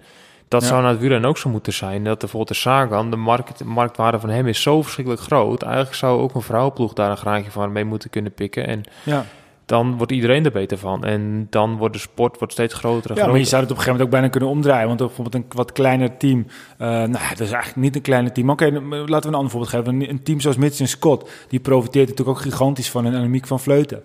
dat 0.47 0.61
ja. 0.61 0.67
zou 0.67 0.81
naar 0.81 1.11
het 1.11 1.25
ook 1.25 1.37
zo 1.37 1.49
moeten 1.49 1.73
zijn. 1.73 2.03
Dat 2.03 2.19
bijvoorbeeld 2.19 2.49
de 2.49 2.55
Sagan, 2.55 3.09
de 3.09 3.15
markt, 3.15 3.63
marktwaarde 3.63 4.19
van 4.19 4.29
hem 4.29 4.47
is 4.47 4.61
zo 4.61 4.81
verschrikkelijk 4.81 5.23
groot. 5.23 5.61
Eigenlijk 5.61 5.95
zou 5.95 6.21
ook 6.21 6.35
een 6.35 6.41
vrouwenploeg 6.41 6.93
daar 6.93 7.09
een 7.09 7.17
graantje 7.17 7.51
van 7.51 7.71
mee 7.71 7.85
moeten 7.85 8.09
kunnen 8.09 8.33
pikken. 8.33 8.67
En 8.67 8.83
ja. 9.03 9.25
dan 9.65 9.97
wordt 9.97 10.11
iedereen 10.11 10.45
er 10.45 10.51
beter 10.51 10.77
van. 10.77 11.03
En 11.03 11.47
dan 11.49 11.77
wordt 11.77 11.93
de 11.93 11.99
sport 11.99 12.37
wordt 12.37 12.53
steeds 12.53 12.73
groter 12.73 13.11
en 13.11 13.17
ja, 13.17 13.27
maar 13.27 13.37
je 13.37 13.43
zou 13.43 13.61
het 13.61 13.71
op 13.71 13.77
een 13.77 13.83
gegeven 13.83 13.91
moment 13.91 14.05
ook 14.05 14.19
bijna 14.19 14.29
kunnen 14.29 14.49
omdraaien. 14.49 14.87
Want 14.87 14.99
bijvoorbeeld 14.99 15.35
een 15.35 15.45
wat 15.49 15.71
kleiner 15.71 16.17
team... 16.17 16.39
Uh, 16.39 16.87
nou, 16.87 17.11
dat 17.29 17.39
is 17.39 17.51
eigenlijk 17.51 17.75
niet 17.75 17.95
een 17.95 18.01
kleiner 18.01 18.31
team. 18.31 18.49
Oké, 18.49 18.65
okay, 18.65 18.79
laten 18.79 19.21
we 19.21 19.27
een 19.27 19.33
ander 19.33 19.51
voorbeeld 19.51 19.73
geven. 19.73 20.09
Een 20.09 20.23
team 20.23 20.39
zoals 20.39 20.57
Mitch 20.57 20.79
en 20.79 20.87
Scott... 20.87 21.29
die 21.47 21.59
profiteert 21.59 22.09
natuurlijk 22.09 22.37
ook 22.37 22.43
gigantisch 22.43 22.89
van 22.89 23.05
een 23.05 23.15
anemiek 23.15 23.47
van 23.47 23.59
Vleuten. 23.59 24.03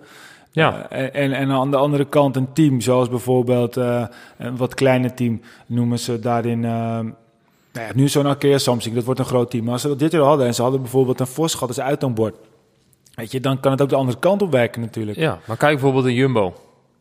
Ja. 0.53 0.89
Uh, 0.93 0.99
en, 0.99 1.33
en 1.33 1.51
aan 1.51 1.71
de 1.71 1.77
andere 1.77 2.05
kant 2.05 2.37
een 2.37 2.53
team, 2.53 2.81
zoals 2.81 3.09
bijvoorbeeld 3.09 3.77
uh, 3.77 4.05
een 4.39 4.57
wat 4.57 4.75
kleiner 4.75 5.15
team, 5.15 5.41
noemen 5.67 5.99
ze 5.99 6.19
daarin. 6.19 6.63
Uh, 6.63 6.71
nou 7.73 7.87
ja, 7.87 7.91
nu 7.95 8.09
zo'n 8.09 8.27
Akea 8.27 8.59
Samsung, 8.59 8.95
dat 8.95 9.05
wordt 9.05 9.21
een 9.21 9.27
groot 9.27 9.51
team. 9.51 9.65
Maar 9.65 9.73
als 9.73 9.83
ze 9.83 9.89
dat 9.89 9.99
dit 9.99 10.13
jaar 10.13 10.23
hadden 10.23 10.47
en 10.47 10.55
ze 10.55 10.63
hadden 10.63 10.81
bijvoorbeeld 10.81 11.21
een 11.21 11.27
Vos 11.27 11.53
gehad 11.53 11.69
als 11.69 11.81
uit 11.81 12.05
aan 12.05 12.15
boord, 12.15 12.37
weet 13.15 13.33
je, 13.33 13.41
dan 13.41 13.61
kan 13.61 13.71
het 13.71 13.83
ook 13.83 13.89
de 13.89 13.97
andere 13.97 14.19
kant 14.19 14.43
op 14.43 14.51
werken 14.51 14.81
natuurlijk. 14.81 15.19
Ja, 15.19 15.39
maar 15.47 15.57
kijk 15.57 15.73
bijvoorbeeld 15.73 16.05
een 16.05 16.15
Jumbo. 16.15 16.55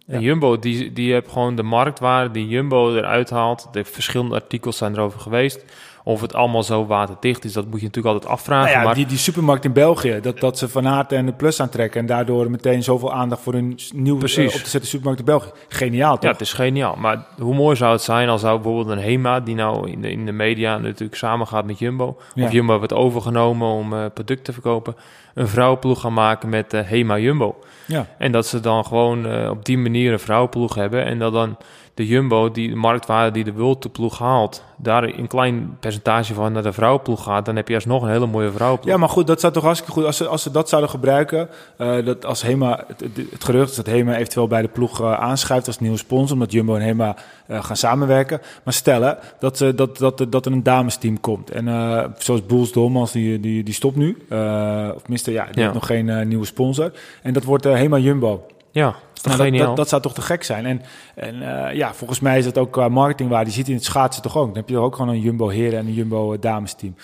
Ja. 0.05 0.13
En 0.13 0.22
Jumbo, 0.22 0.60
die, 0.60 0.93
die 0.93 1.13
heeft 1.13 1.31
gewoon 1.31 1.55
de 1.55 1.63
marktwaarde 1.63 2.31
die 2.31 2.48
Jumbo 2.48 2.96
eruit 2.96 3.29
haalt. 3.29 3.67
De 3.72 3.84
verschillende 3.84 4.36
artikels 4.36 4.77
zijn 4.77 4.93
erover 4.93 5.20
geweest. 5.20 5.65
Of 6.03 6.22
het 6.22 6.34
allemaal 6.34 6.63
zo 6.63 6.86
waterdicht 6.86 7.46
is, 7.46 7.53
dat 7.53 7.65
moet 7.65 7.79
je 7.79 7.86
natuurlijk 7.86 8.13
altijd 8.13 8.34
afvragen. 8.34 8.65
Nou 8.65 8.77
ja, 8.79 8.84
maar 8.86 8.96
die, 8.96 9.05
die 9.05 9.17
supermarkt 9.17 9.65
in 9.65 9.74
België, 9.74 10.20
dat, 10.22 10.39
dat 10.39 10.58
ze 10.58 10.70
Van 10.70 10.88
Aert 10.88 11.12
en 11.12 11.25
de 11.25 11.34
Plus 11.34 11.60
aantrekken... 11.62 12.00
en 12.00 12.05
daardoor 12.05 12.51
meteen 12.51 12.84
zoveel 12.84 13.13
aandacht 13.13 13.41
voor 13.41 13.53
hun 13.53 13.79
nieuw 13.93 14.17
Precies. 14.17 14.51
eh, 14.51 14.55
op 14.58 14.63
te 14.63 14.70
zetten 14.70 14.89
supermarkt 14.89 15.20
in 15.20 15.25
België. 15.25 15.50
Geniaal, 15.70 16.13
toch? 16.13 16.24
Ja, 16.24 16.31
het 16.31 16.41
is 16.41 16.53
geniaal. 16.53 16.96
Maar 17.00 17.25
hoe 17.39 17.55
mooi 17.55 17.75
zou 17.75 17.91
het 17.91 18.01
zijn 18.01 18.29
als 18.29 18.41
zou 18.41 18.62
bijvoorbeeld 18.62 18.98
een 18.98 19.03
HEMA, 19.03 19.39
die 19.39 19.55
nou 19.55 19.89
in 19.91 20.01
de, 20.01 20.12
in 20.12 20.25
de 20.25 20.31
media 20.31 20.77
natuurlijk 20.77 21.15
samengaat 21.17 21.65
met 21.65 21.79
Jumbo, 21.79 22.17
Ja. 22.34 22.46
of 22.46 22.51
Jumbo 22.51 22.77
wordt 22.77 22.93
overgenomen 22.93 23.67
om 23.67 23.93
eh 23.93 24.00
producten 24.13 24.43
te 24.43 24.53
verkopen, 24.53 24.96
een 25.34 25.48
vrouwenploeg 25.48 26.02
gaan 26.02 26.14
maken 26.14 26.50
met 26.50 26.74
eh, 26.74 26.82
HEMA 26.84 27.18
Jumbo. 27.18 27.56
Ja. 27.86 28.06
En 28.18 28.32
dat 28.32 28.48
ze 28.48 28.60
dan 28.60 28.86
gewoon 28.86 29.26
eh, 29.26 29.50
op 29.50 29.66
die 29.66 29.78
manier 29.78 30.12
een 30.12 30.20
vrouwenploeg 30.20 30.76
hebben 30.76 31.06
en 31.06 31.20
dat 31.20 31.34
dan 31.34 31.58
de 31.94 32.08
Jumbo, 32.08 32.52
die 32.52 32.70
de 32.70 32.76
marktwaarde 32.76 33.32
die 33.32 33.44
de 33.44 33.54
World 33.54 33.92
ploeg 33.92 34.20
haalt, 34.20 34.64
daar 34.78 35.04
een 35.04 35.28
klein 35.28 35.78
percentage 35.80 36.34
van 36.34 36.52
naar 36.52 36.64
de 36.64 36.74
vrouwenploeg 36.74 37.24
gaat, 37.24 37.46
dan 37.46 37.56
heb 37.56 37.68
je 37.68 37.76
alsnog 37.76 38.04
een 38.04 38.10
hele 38.10 38.26
mooie 38.26 38.52
vrouwenploeg. 38.52 38.94
Ja, 38.94 39.00
maar 39.00 39.10
goed, 39.10 39.28
dat 39.28 39.40
zou 39.40 39.54
toch 39.54 39.64
hartstikke 39.64 39.94
goed... 39.94 40.06
als 40.06 40.18
ze, 40.18 40.28
als 40.28 40.44
ze 40.44 40.52
dat 40.52 40.70
zouden 40.70 40.90
gebruiken... 40.90 41.50
eh, 41.78 42.06
dat 42.06 42.26
als 42.26 42.42
Hema, 42.42 42.84
het, 42.88 43.44
gerucht 43.44 43.70
is 43.70 43.76
dat 43.76 43.86
Hema 43.86 44.16
eventueel 44.16 44.48
bij 44.48 44.62
de 44.62 44.68
ploeg 44.68 45.02
eh, 45.02 45.14
aanschuift 45.14 45.68
als 45.68 45.80
nieuwe 45.80 45.98
sponsor... 45.98 46.34
omdat 46.34 46.52
Jumbo 46.52 46.76
en 46.76 46.82
Hema 46.82 47.16
eh, 47.51 47.63
gaan 47.63 47.75
samenwerken. 47.75 48.41
Maar 48.63 48.74
stellen 48.74 49.17
dat, 49.39 49.58
ze 49.58 49.75
dat, 49.75 49.98
dat, 49.98 50.25
dat 50.29 50.46
er 50.46 50.51
een 50.51 50.63
damesteam 50.63 51.20
komt. 51.20 51.51
En 51.51 51.67
eh, 51.67 52.03
zoals 52.17 52.46
Boels 52.46 52.72
Dolmans, 52.72 53.12
die, 53.12 53.39
die, 53.39 53.63
die 53.63 53.74
stopt 53.74 53.96
nu. 53.96 54.17
Eh, 54.29 54.89
of 54.96 55.01
tenminste, 55.01 55.31
ja, 55.31 55.43
die 55.46 55.53
Ja. 55.55 55.62
heeft 55.62 55.74
nog 55.74 55.86
geen 55.86 56.10
eh, 56.10 56.25
nieuwe 56.25 56.46
sponsor. 56.46 56.91
En 57.22 57.34
dat 57.34 57.43
wordt 57.43 57.65
eh, 57.65 57.74
Hema 57.74 57.98
Jumbo. 57.98 58.46
ja 58.72 58.96
dat 59.22 59.38
Nou, 59.38 59.50
dat, 59.51 59.60
dat, 59.67 59.75
dat 59.75 59.89
zou 59.89 60.01
toch 60.01 60.13
te 60.13 60.22
gek 60.22 60.43
zijn. 60.43 60.65
En, 60.65 60.81
en 61.15 61.65
eh, 61.67 61.75
ja, 61.75 61.93
volgens 61.93 62.20
mij 62.20 62.38
is 62.38 62.46
het 62.46 62.58
ook 62.58 62.72
qua 62.72 62.89
marketingwaarde. 62.89 63.50
Je 63.50 63.55
ziet 63.55 63.67
in 63.67 63.75
het 63.75 63.84
schaatsen 63.84 64.24
toch 64.24 64.38
ook. 64.38 64.48
Dan 64.48 64.55
heb 64.55 64.70
je 64.70 64.77
ook 64.77 64.96
gewoon 64.96 65.12
een 65.13 65.22
Jumbo 65.22 65.48
heren 65.50 65.79
en 65.79 65.86
een 65.86 65.93
Jumbo 65.93 66.34
eh, 66.34 66.41
damesteam. 66.41 66.96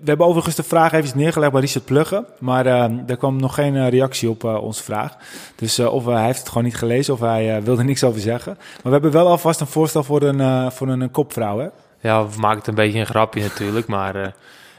We 0.00 0.08
hebben 0.08 0.26
overigens 0.26 0.54
de 0.54 0.62
vraag 0.62 0.92
even 0.92 1.18
neergelegd 1.18 1.52
bij 1.52 1.60
Richard 1.60 1.84
Pluggen. 1.84 2.26
Maar 2.38 2.66
eh 2.66 2.84
daar 3.06 3.16
kwam 3.16 3.36
nog 3.40 3.54
geen 3.54 3.76
eh, 3.76 3.88
reactie 3.88 4.30
op 4.30 4.44
eh, 4.44 4.62
onze 4.62 4.82
vraag. 4.82 5.16
Dus 5.56 5.78
eh, 5.78 5.92
of 5.92 6.04
hij 6.04 6.24
heeft 6.24 6.38
het 6.38 6.48
gewoon 6.48 6.64
niet 6.64 6.76
gelezen 6.76 7.14
of 7.14 7.20
hij 7.20 7.62
wilde 7.62 7.84
niks 7.90 8.04
over 8.04 8.20
zeggen. 8.20 8.54
Maar 8.56 8.82
we 8.82 8.90
hebben 8.90 9.10
wel 9.10 9.28
alvast 9.28 9.60
een 9.60 9.66
voorstel 9.66 10.02
voor 10.02 10.22
een, 10.22 10.72
voor 10.72 10.88
een, 10.88 11.10
kopvrouw. 11.10 11.58
Hè? 11.58 11.66
Ja, 12.00 12.26
we 12.28 12.38
maken 12.38 12.58
het 12.58 12.66
een 12.66 12.74
beetje 12.74 12.98
een 12.98 13.06
grapje 13.06 13.40
natuurlijk, 13.40 13.86
maar 13.86 14.34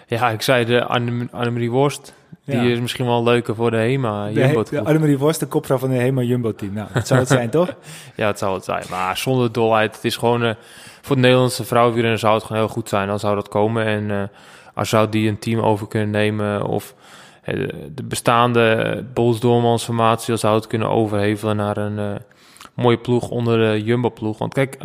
ja, 0.08 0.30
ik 0.30 0.42
zei 0.42 0.66
de 0.66 0.84
Anne- 0.86 1.28
Annemarie 1.32 1.72
Worst, 1.72 2.14
die 2.46 2.56
Ja. 2.56 2.64
is 2.74 2.80
misschien 2.80 3.06
wel 3.06 3.24
leuker 3.24 3.56
voor 3.56 3.72
de 3.72 3.78
HEMA 3.78 4.30
Jumbo. 4.30 4.64
de 4.64 4.84
Annemarie 4.84 5.18
Worst, 5.18 5.40
de 5.40 5.46
kopvrouw 5.46 5.78
van 5.78 5.90
de 5.90 5.96
Hema 5.96 6.22
Jumbo 6.22 6.56
team. 6.56 6.74
Nou, 6.74 6.88
dat 6.94 7.08
zou 7.08 7.20
het 7.20 7.30
zijn 7.30 7.50
toch? 7.60 7.74
Ja, 8.16 8.28
het 8.28 8.40
zou 8.40 8.54
het 8.56 8.64
zijn. 8.64 8.84
Maar 8.90 9.18
zonder 9.18 9.52
dolheid, 9.52 9.96
het 9.96 10.06
is 10.06 10.16
gewoon 10.16 10.56
voor 11.02 11.16
de 11.16 11.22
Nederlandse 11.22 11.64
vrouwenwielrennen 11.64 12.20
zou 12.20 12.34
het 12.34 12.44
gewoon 12.44 12.62
heel 12.62 12.72
goed 12.72 12.90
zijn. 12.90 13.08
Dan 13.08 13.20
zou 13.20 13.36
dat 13.36 13.48
komen 13.48 13.86
en 13.86 14.30
als 14.78 14.90
zou 14.90 15.10
die 15.10 15.30
een 15.30 15.40
team 15.40 15.60
over 15.60 15.88
kunnen 15.88 16.10
nemen 16.10 16.66
of 16.66 16.96
de 17.94 18.04
bestaande 18.04 19.06
Bols 19.14 19.40
Doormans 19.40 19.84
formatie, 19.84 20.36
zou 20.36 20.56
het 20.56 20.68
kunnen 20.68 20.90
overhevelen 20.90 21.56
naar 21.56 21.78
een 21.78 22.00
eh, 22.00 22.16
mooie 22.74 22.98
ploeg 22.98 23.30
onder 23.30 23.58
de 23.58 23.84
Jumbo 23.84 24.10
ploeg. 24.10 24.38
Want 24.38 24.54
kijk, 24.54 24.78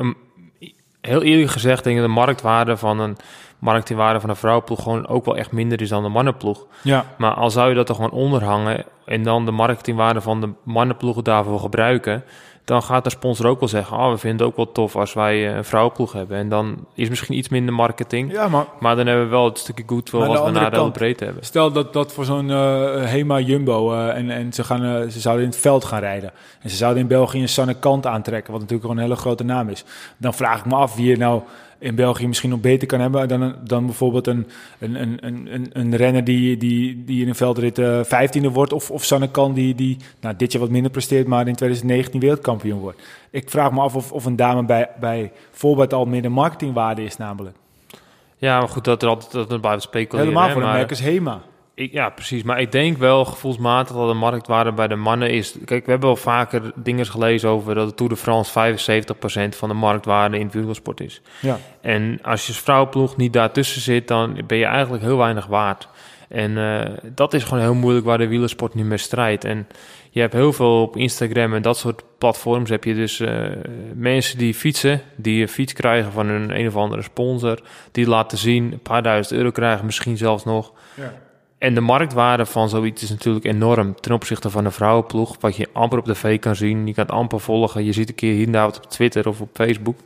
heel 1.00 1.22
eerlijk 1.22 1.50
gezegd 1.50 1.84
denk 1.84 1.96
ik 1.96 2.02
de 2.02 2.08
marktwaarde 2.08 2.76
van 2.76 3.00
een 3.00 3.16
marketingwaarde 3.58 4.20
van 4.20 4.30
een 4.30 4.36
vrouwenploeg 4.36 4.82
gewoon 4.82 5.08
ook 5.08 5.24
wel 5.24 5.36
echt 5.36 5.52
minder 5.52 5.80
is 5.80 5.88
dan 5.88 6.02
de 6.02 6.08
mannenploeg. 6.08 6.66
Ja. 6.82 7.04
Maar 7.18 7.34
al 7.34 7.50
zou 7.50 7.68
je 7.68 7.74
dat 7.74 7.88
er 7.88 7.94
gewoon 7.94 8.10
onderhangen 8.10 8.84
en 9.04 9.22
dan 9.22 9.44
de 9.44 9.50
marketingwaarde 9.50 10.20
van 10.20 10.40
de 10.40 10.50
mannenploegen 10.64 11.24
daarvoor 11.24 11.60
gebruiken, 11.60 12.24
dan 12.64 12.82
gaat 12.82 13.04
de 13.04 13.10
sponsor 13.10 13.46
ook 13.46 13.60
wel 13.60 13.68
zeggen, 13.68 13.96
oh, 13.96 14.10
we 14.10 14.18
vinden 14.18 14.38
het 14.38 14.48
ook 14.48 14.56
wel 14.56 14.72
tof 14.72 14.96
als 14.96 15.12
wij 15.12 15.48
eh, 15.48 15.56
een 15.56 15.64
vrouwenploeg 15.64 16.12
hebben. 16.12 16.36
En 16.36 16.48
dan 16.48 16.86
is 16.94 17.08
misschien 17.08 17.36
iets 17.36 17.48
minder 17.48 17.74
marketing, 17.74 18.32
ja, 18.32 18.48
maar 18.48 18.66
maar 18.80 18.96
dan 18.96 19.06
hebben 19.06 19.24
we 19.24 19.30
wel 19.30 19.44
het 19.44 19.58
stukje 19.58 19.84
goodwill 19.86 20.26
wat 20.26 20.44
we 20.44 20.50
naar 20.50 20.70
de 20.70 20.90
breedte 20.90 21.24
hebben. 21.24 21.44
Stel 21.44 21.72
dat 21.72 21.92
dat 21.92 22.12
voor 22.12 22.24
zo'n 22.24 22.50
eh, 22.50 23.04
Hema 23.04 23.40
Jumbo 23.40 23.92
eh, 23.92 24.16
en, 24.16 24.30
en 24.30 24.52
ze, 24.52 24.64
gaan, 24.64 25.10
ze 25.10 25.20
zouden 25.20 25.44
in 25.44 25.50
het 25.50 25.60
veld 25.60 25.84
gaan 25.84 26.00
rijden. 26.00 26.32
En 26.60 26.70
ze 26.70 26.76
zouden 26.76 27.02
in 27.02 27.08
België 27.08 27.40
een 27.40 27.48
Sanne 27.48 27.74
Kant 27.74 28.06
aantrekken, 28.06 28.52
wat 28.52 28.60
natuurlijk 28.60 28.88
gewoon 28.88 29.02
een 29.02 29.08
hele 29.08 29.20
grote 29.20 29.44
naam 29.44 29.68
is. 29.68 29.84
Dan 30.16 30.34
vraag 30.34 30.58
ik 30.58 30.64
me 30.64 30.74
af 30.74 30.94
wie 30.94 31.08
je 31.08 31.16
nou 31.16 31.42
in 31.82 31.94
België 31.94 32.26
misschien 32.26 32.50
nog 32.50 32.60
beter 32.60 32.88
kan 32.88 33.00
hebben 33.00 33.28
dan, 33.28 33.54
dan 33.64 33.86
bijvoorbeeld 33.86 34.26
een, 34.26 34.46
een, 34.78 35.02
een, 35.02 35.18
een, 35.54 35.70
een, 35.72 35.96
renner 35.96 36.24
die, 36.24 36.56
die, 36.56 37.04
die 37.04 37.22
in 37.22 37.28
een 37.28 37.34
veldrit 37.34 37.78
eh 37.78 38.00
15e 38.04 38.52
wordt. 38.52 38.72
Of, 38.72 38.90
of 38.90 39.04
Sanne 39.04 39.30
Kant 39.30 39.54
die, 39.54 39.74
die 39.74 39.96
nou, 40.20 40.36
dit 40.36 40.52
jaar 40.52 40.62
wat 40.62 40.70
minder 40.70 40.90
presteert, 40.90 41.26
maar 41.26 41.48
in 41.48 41.54
2019 41.54 42.20
wereldkampioen 42.20 42.80
wordt. 42.80 43.02
Ik 43.30 43.50
vraag 43.50 43.72
me 43.72 43.80
af 43.80 43.96
of, 43.96 44.12
of 44.12 44.24
een 44.24 44.36
dame 44.36 44.64
bij, 44.64 44.88
bij 45.00 45.32
voorbeeld 45.50 45.92
al 45.92 46.04
meer 46.04 46.22
de 46.22 46.28
marketingwaarde 46.28 47.04
is 47.04 47.16
namelijk. 47.16 47.56
Ja, 48.36 48.58
maar 48.58 48.68
goed, 48.68 48.84
dat 48.84 49.02
er 49.02 49.08
altijd 49.08 49.32
dat 49.32 49.52
er 49.52 49.60
blijft 49.60 49.82
speculeren. 49.82 50.28
Helemaal 50.28 50.50
voor 50.50 50.60
een 50.60 50.66
maar- 50.66 50.76
merk 50.76 50.90
als 50.90 51.00
Hema. 51.00 51.40
Ik, 51.74 51.92
ja, 51.92 52.10
precies. 52.10 52.42
Maar 52.42 52.60
ik 52.60 52.72
denk 52.72 52.98
wel 52.98 53.24
gevoelsmatig 53.24 53.96
dat 53.96 54.08
de 54.08 54.14
marktwaarde 54.14 54.72
bij 54.72 54.88
de 54.88 54.96
mannen 54.96 55.30
is. 55.30 55.56
Kijk, 55.64 55.84
we 55.84 55.90
hebben 55.90 56.08
wel 56.08 56.16
vaker 56.16 56.72
dingen 56.74 57.06
gelezen 57.06 57.48
over 57.48 57.74
dat 57.74 57.88
de 57.88 57.94
Tour 57.94 58.12
de 58.12 58.18
France 58.18 58.74
75% 59.54 59.56
van 59.56 59.68
de 59.68 59.74
marktwaarde 59.74 60.38
in 60.38 60.44
het 60.44 60.54
wielersport 60.54 61.00
is. 61.00 61.20
Ja. 61.40 61.58
En 61.80 62.18
als 62.22 62.46
je 62.46 62.52
als 62.52 62.62
vrouwenploeg 62.62 63.16
niet 63.16 63.32
daartussen 63.32 63.80
zit, 63.80 64.08
dan 64.08 64.40
ben 64.46 64.58
je 64.58 64.64
eigenlijk 64.64 65.02
heel 65.02 65.16
weinig 65.16 65.46
waard. 65.46 65.88
En 66.28 66.58
eh, 66.58 66.92
dat 67.14 67.34
is 67.34 67.44
gewoon 67.44 67.62
heel 67.62 67.74
moeilijk 67.74 68.06
waar 68.06 68.18
de 68.18 68.26
wielersport 68.28 68.74
nu 68.74 68.84
mee 68.84 68.98
strijdt. 68.98 69.44
En 69.44 69.66
je 70.10 70.20
hebt 70.20 70.32
heel 70.32 70.52
veel 70.52 70.82
op 70.82 70.96
Instagram 70.96 71.54
en 71.54 71.62
dat 71.62 71.78
soort 71.78 72.02
platforms 72.18 72.70
heb 72.70 72.84
je 72.84 72.94
dus 72.94 73.20
eh, 73.20 73.46
mensen 73.94 74.38
die 74.38 74.54
fietsen, 74.54 75.00
die 75.16 75.42
een 75.42 75.48
fiets 75.48 75.72
krijgen 75.72 76.12
van 76.12 76.28
een 76.28 76.58
een 76.58 76.66
of 76.66 76.76
andere 76.76 77.02
sponsor, 77.02 77.60
die 77.92 78.08
laten 78.08 78.38
zien, 78.38 78.72
een 78.72 78.82
paar 78.82 79.02
duizend 79.02 79.38
euro 79.38 79.50
krijgen, 79.50 79.86
misschien 79.86 80.16
zelfs 80.16 80.44
nog. 80.44 80.72
Ja. 80.94 81.12
En 81.62 81.74
de 81.74 81.80
marktwaarde 81.80 82.46
van 82.46 82.68
zoiets 82.68 83.02
is 83.02 83.10
natuurlijk 83.10 83.44
enorm 83.44 84.00
ten 84.00 84.12
opzichte 84.12 84.50
van 84.50 84.64
een 84.64 84.72
vrouwenploeg, 84.72 85.36
wat 85.40 85.56
je 85.56 85.68
amper 85.72 85.98
op 85.98 86.04
tv 86.04 86.38
kan 86.38 86.56
zien. 86.56 86.86
Je 86.86 86.94
kan 86.94 87.04
het 87.04 87.14
amper 87.14 87.40
volgen. 87.40 87.84
Je 87.84 87.92
ziet 87.92 88.08
een 88.08 88.14
keer 88.14 88.34
hier 88.34 88.46
en 88.46 88.52
daar 88.52 88.66
wat 88.66 88.76
op 88.76 88.90
Twitter 88.90 89.28
of 89.28 89.40
op 89.40 89.48
Facebook. 89.52 89.96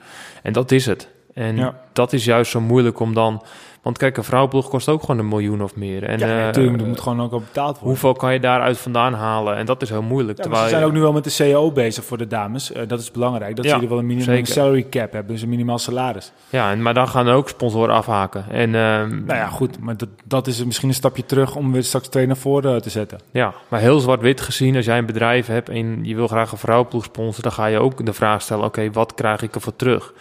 En 0.42 0.53
dat 0.53 0.73
is 0.73 0.87
het. 0.87 1.09
En 1.37 1.57
Ja. 1.57 1.75
dat 1.92 2.12
is 2.12 2.25
juist 2.25 2.51
zo 2.51 2.61
moeilijk 2.61 3.01
om 3.01 3.14
dan... 3.14 3.42
Want 3.83 3.99
kijk, 3.99 4.16
een 4.16 4.25
vrouwenploeg 4.25 4.68
kost 4.68 4.88
ook 4.88 5.01
gewoon 5.01 5.18
een 5.18 5.29
miljoen 5.29 5.62
of 5.62 5.77
meer. 5.77 6.03
En, 6.05 6.18
ja, 6.18 6.27
eh, 6.27 6.44
natuurlijk, 6.44 6.81
er 6.81 6.88
moet 6.88 7.01
gewoon 7.01 7.20
ook 7.20 7.33
al 7.33 7.40
betaald 7.40 7.70
worden. 7.72 7.88
Hoeveel 7.88 8.12
kan 8.12 8.33
je 8.33 8.40
daaruit 8.40 8.79
vandaan 8.79 9.12
halen? 9.14 9.57
En 9.57 9.66
dat 9.66 9.83
is 9.83 9.88
heel 9.88 10.03
moeilijk. 10.03 10.37
Ja, 10.37 10.42
terwijl 10.42 10.64
ze 10.64 10.68
zijn 10.70 10.85
ook 10.85 10.92
nu 10.92 11.01
wel 11.01 11.12
met 11.12 11.25
de 11.25 11.35
CAO 11.37 11.70
bezig 11.72 12.05
voor 12.05 12.18
de 12.18 12.27
dames. 12.27 12.72
Eh, 12.72 12.83
dat 12.88 13.01
is 13.01 13.11
belangrijk. 13.11 13.57
Dat 13.57 13.64
Ja, 13.64 13.77
ze 13.77 13.83
er 13.83 13.88
wel 13.88 13.99
een 13.99 14.07
minimum 14.07 14.35
zeker. 14.35 14.46
salary 14.53 14.87
cap 14.90 15.12
hebben. 15.12 15.33
Dus 15.33 15.42
een 15.42 15.49
minimaal 15.49 15.79
salaris. 15.79 16.33
Ja, 16.49 16.70
en, 16.70 16.83
maar 16.83 16.94
dan 16.94 17.09
gaan 17.09 17.27
er 17.27 17.35
ook 17.35 17.49
sponsoren 17.49 17.94
afhaken. 17.94 18.44
En 18.51 18.75
ehm, 18.75 19.25
Nou 19.25 19.38
ja, 19.38 19.46
goed. 19.46 19.81
Maar 19.81 19.96
dat, 19.96 20.09
dat 20.25 20.46
is 20.46 20.64
misschien 20.64 20.88
een 20.88 20.94
stapje 20.94 21.27
terug 21.27 21.57
om 21.57 21.72
weer 21.72 21.85
straks 21.85 22.09
twee 22.09 22.27
naar 22.27 22.37
voren 22.37 22.75
eh, 22.75 22.81
te 22.81 22.90
zetten. 22.90 23.18
Ja, 23.31 23.55
maar 23.68 23.81
heel 23.81 24.01
zwart-wit 24.01 24.40
gezien, 24.40 24.77
als 24.77 24.85
jij 24.85 24.99
een 24.99 25.07
bedrijf 25.07 25.46
hebt 25.46 25.68
en 25.68 26.05
je 26.05 26.14
wil 26.14 26.27
graag 26.29 26.53
een 26.53 26.59
vrouwenploeg 26.59 27.05
sponsoren, 27.05 27.42
dan 27.42 27.53
ga 27.53 27.66
je 27.66 27.79
ook 27.79 28.07
de 28.07 28.12
vraag 28.12 28.42
stellen: 28.42 28.64
oké, 28.64 28.90
wat 28.92 29.14
krijg 29.14 29.42
ik 29.42 29.55
ervoor 29.55 29.77
terug? 29.77 30.12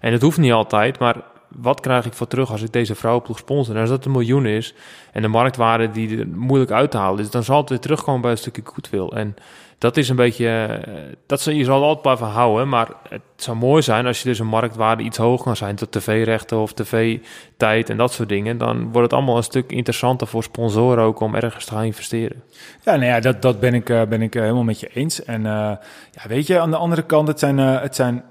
En 0.00 0.12
het 0.12 0.22
hoeft 0.22 0.38
niet 0.38 0.52
altijd, 0.52 0.98
maar 0.98 1.16
wat 1.48 1.80
krijg 1.80 2.06
ik 2.06 2.12
voor 2.12 2.26
terug 2.26 2.50
als 2.50 2.62
ik 2.62 2.72
deze 2.72 2.94
vrouwenploeg 2.94 3.38
sponsor? 3.38 3.74
En 3.74 3.80
als 3.80 3.90
dat 3.90 4.04
een 4.04 4.10
miljoen 4.10 4.46
is 4.46 4.74
en 5.12 5.22
de 5.22 5.28
marktwaarde 5.28 5.90
die 5.90 6.18
er 6.18 6.28
moeilijk 6.28 6.70
uit 6.70 6.90
te 6.90 6.96
halen 6.96 7.20
is, 7.20 7.30
dan 7.30 7.42
zal 7.42 7.60
het 7.60 7.68
weer 7.68 7.80
terugkomen 7.80 8.20
bij 8.20 8.30
een 8.30 8.38
stukje 8.38 8.62
goodwill. 8.64 9.08
En 9.08 9.36
dat 9.78 9.96
is 9.96 10.08
een 10.08 10.16
beetje, 10.16 10.48
eh, 10.48 10.94
dat 11.26 11.40
zal, 11.40 11.52
je 11.52 11.64
zal 11.64 11.82
altijd 11.82 12.02
blijven 12.02 12.26
houden, 12.26 12.68
maar 12.68 12.88
het 13.08 13.22
zou 13.36 13.56
mooi 13.56 13.82
zijn 13.82 14.06
als 14.06 14.22
je 14.22 14.28
dus 14.28 14.38
een 14.38 14.46
marktwaarde 14.46 15.02
iets 15.02 15.18
hoger 15.18 15.44
kan 15.44 15.56
zijn, 15.56 15.76
tot 15.76 15.92
tv-rechten 15.92 16.58
of 16.58 16.72
tv-tijd 16.72 17.90
en 17.90 17.96
dat 17.96 18.12
soort 18.12 18.28
dingen. 18.28 18.58
Dan 18.58 18.82
wordt 18.82 19.00
het 19.00 19.12
allemaal 19.12 19.36
een 19.36 19.42
stuk 19.42 19.72
interessanter 19.72 20.26
voor 20.26 20.42
sponsoren 20.42 21.04
ook 21.04 21.20
om 21.20 21.34
ergens 21.34 21.64
te 21.64 21.72
gaan 21.72 21.84
investeren. 21.84 22.42
Ja, 22.84 22.96
nou 22.96 23.04
ja, 23.04 23.20
dat, 23.20 23.42
dat 23.42 23.60
ben 23.60 23.74
ik, 23.74 23.90
eh, 23.90 24.02
ben 24.02 24.22
ik 24.22 24.34
eh, 24.34 24.42
helemaal 24.42 24.62
met 24.62 24.80
je 24.80 24.88
eens. 24.94 25.24
En 25.24 25.42
ja, 25.42 26.28
weet 26.28 26.46
je, 26.46 26.60
aan 26.60 26.70
de 26.70 26.76
andere 26.76 27.02
kant, 27.02 27.28
het 27.28 27.38
zijn, 27.38 27.58
het 27.58 27.94
zijn, 27.94 28.24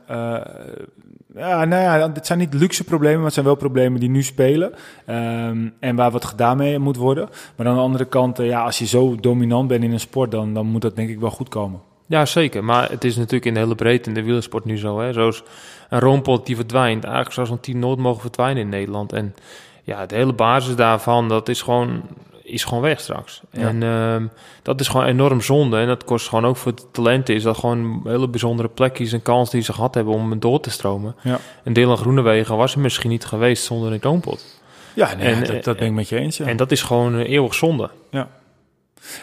ja, 1.38 1.66
nou 1.66 1.82
ja, 1.82 2.12
het 2.14 2.26
zijn 2.26 2.40
niet 2.40 2.54
luxe 2.54 2.84
problemen, 2.84 3.16
maar 3.18 3.26
het 3.26 3.34
zijn 3.34 3.46
wel 3.46 3.56
problemen 3.56 4.00
die 4.00 4.10
nu 4.10 4.24
spelen. 4.24 4.74
Ehm, 5.06 5.70
en 5.80 5.96
waar 5.96 6.12
wat 6.12 6.26
gedaan 6.26 6.58
mee 6.58 6.80
moet 6.80 6.98
worden. 6.98 7.30
Maar 7.56 7.68
aan 7.68 7.76
de 7.76 7.82
andere 7.82 8.06
kant, 8.06 8.40
eh, 8.40 8.48
ja, 8.48 8.64
als 8.64 8.78
je 8.78 8.86
zo 8.86 9.16
dominant 9.16 9.68
bent 9.68 9.84
in 9.84 9.92
een 9.92 10.00
sport, 10.00 10.32
dan, 10.32 10.54
dan 10.54 10.66
moet 10.66 10.82
dat 10.82 10.96
denk 10.96 11.10
ik 11.10 11.20
wel 11.20 11.30
goed 11.30 11.50
komen. 11.50 11.80
Ja, 12.06 12.26
zeker. 12.26 12.64
Maar 12.64 12.90
het 12.90 13.04
is 13.04 13.16
natuurlijk 13.16 13.46
in 13.46 13.54
de 13.54 13.60
hele 13.60 13.76
breedte 13.76 14.10
in 14.10 14.16
de 14.16 14.24
wielersport 14.24 14.66
nu 14.66 14.78
zo. 14.78 15.00
Hè? 15.00 15.14
Zoals 15.14 15.44
een 15.90 16.00
roompot 16.00 16.46
die 16.46 16.56
verdwijnt. 16.56 17.04
Eigenlijk 17.04 17.34
zou 17.34 17.48
zo'n 17.48 17.60
team 17.60 17.80
nooit 17.80 18.00
mogen 18.00 18.22
verdwijnen 18.22 18.64
in 18.64 18.70
Nederland. 18.70 19.14
En 19.14 19.36
ja, 19.84 20.06
de 20.06 20.16
hele 20.16 20.34
basis 20.34 20.76
daarvan, 20.76 21.30
dat 21.30 21.50
is 21.50 21.62
gewoon, 21.62 22.02
is 22.48 22.64
gewoon 22.64 22.84
weg 22.84 23.00
straks. 23.00 23.42
Ja. 23.52 23.68
En 23.68 23.84
ehm, 23.84 24.28
dat 24.62 24.80
is 24.80 24.88
gewoon 24.88 25.06
enorm 25.06 25.42
zonde. 25.42 25.78
En 25.78 25.88
dat 25.88 26.04
kost 26.04 26.28
gewoon 26.28 26.46
ook 26.46 26.58
voor 26.58 26.76
de 26.76 26.84
talenten. 26.92 27.36
Is 27.36 27.44
dat 27.44 27.58
gewoon 27.58 28.02
hele 28.04 28.28
bijzondere 28.28 28.70
plekjes 28.70 29.14
en 29.14 29.22
kans 29.22 29.50
die 29.50 29.62
ze 29.62 29.74
gehad 29.74 29.96
hebben 29.96 30.14
om 30.14 30.40
door 30.40 30.60
te 30.60 30.70
stromen. 30.70 31.16
Ja. 31.22 31.40
Een 31.64 31.74
deel 31.74 31.92
aan 31.92 31.98
Groenewegen 31.98 32.58
was 32.58 32.74
er 32.74 32.80
misschien 32.80 33.10
niet 33.10 33.26
geweest 33.26 33.64
zonder 33.64 33.92
een 33.92 34.02
roompot. 34.02 34.62
Ja, 34.94 35.16
nee, 35.16 35.34
En, 35.34 35.44
dat, 35.44 35.64
dat 35.64 35.78
ben 35.78 35.88
ik 35.88 35.94
met 35.94 36.10
je 36.10 36.20
eens. 36.20 36.38
Ja. 36.38 36.46
En 36.46 36.58
dat 36.58 36.72
is 36.72 36.82
gewoon 36.82 37.16
eh, 37.16 37.30
eeuwig 37.30 37.54
zonde. 37.54 37.90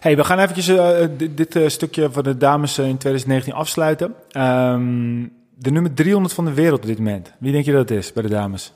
Hey, 0.00 0.16
we 0.16 0.24
gaan 0.24 0.38
eventjes 0.38 0.68
eh, 0.68 1.06
dit, 1.16 1.36
dit 1.36 1.56
eh, 1.56 1.68
stukje 1.68 2.10
van 2.10 2.22
de 2.22 2.36
dames 2.36 2.78
eh, 2.78 2.88
in 2.88 2.96
2019 2.96 3.52
afsluiten. 3.52 4.14
Ehm, 4.30 5.26
de 5.54 5.70
nummer 5.70 5.94
300 5.94 6.34
van 6.34 6.44
de 6.44 6.54
wereld 6.54 6.80
op 6.80 6.86
dit 6.86 6.98
moment. 6.98 7.32
Wie 7.38 7.52
denk 7.52 7.64
je 7.64 7.72
dat 7.72 7.88
het 7.88 7.98
is 7.98 8.12
bij 8.12 8.22
de 8.22 8.28
dames? 8.28 8.72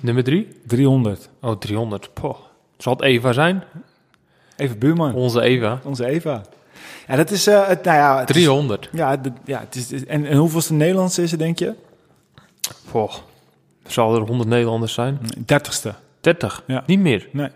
Nummer 0.00 0.24
drie? 0.24 0.48
300. 0.66 1.28
Oh, 1.40 1.58
300. 1.58 2.10
Poh. 2.12 2.36
Zal 2.76 2.92
het 2.92 3.02
Eva 3.02 3.32
zijn? 3.32 3.62
Even 4.58 4.78
buurman. 4.78 5.14
Onze 5.14 5.40
Eva. 5.40 5.80
Onze 5.84 6.06
Eva. 6.06 6.42
Ja, 7.08 7.16
dat 7.16 7.30
is, 7.30 7.46
eh, 7.46 7.66
het, 7.68 7.84
nou 7.84 7.96
ja... 7.96 8.18
Het 8.18 8.28
is- 8.28 8.34
300. 8.34 8.88
ja, 8.92 9.16
de- 9.16 9.32
ja 9.44 9.58
het 9.60 9.74
is, 9.74 10.04
en, 10.06 10.24
en 10.26 10.36
hoeveelste 10.36 10.72
Nederlandse 10.72 11.22
is 11.22 11.30
het, 11.30 11.40
denk 11.40 11.58
je? 11.58 11.74
Poh. 12.90 13.12
Zal 13.86 14.14
er 14.14 14.20
100 14.20 14.48
Nederlanders 14.48 14.92
zijn? 14.92 15.18
Dertigste. 15.46 15.94
30? 16.20 16.62
Ja. 16.66 16.82
Niet 16.86 17.00
meer? 17.00 17.28
Nee. 17.32 17.48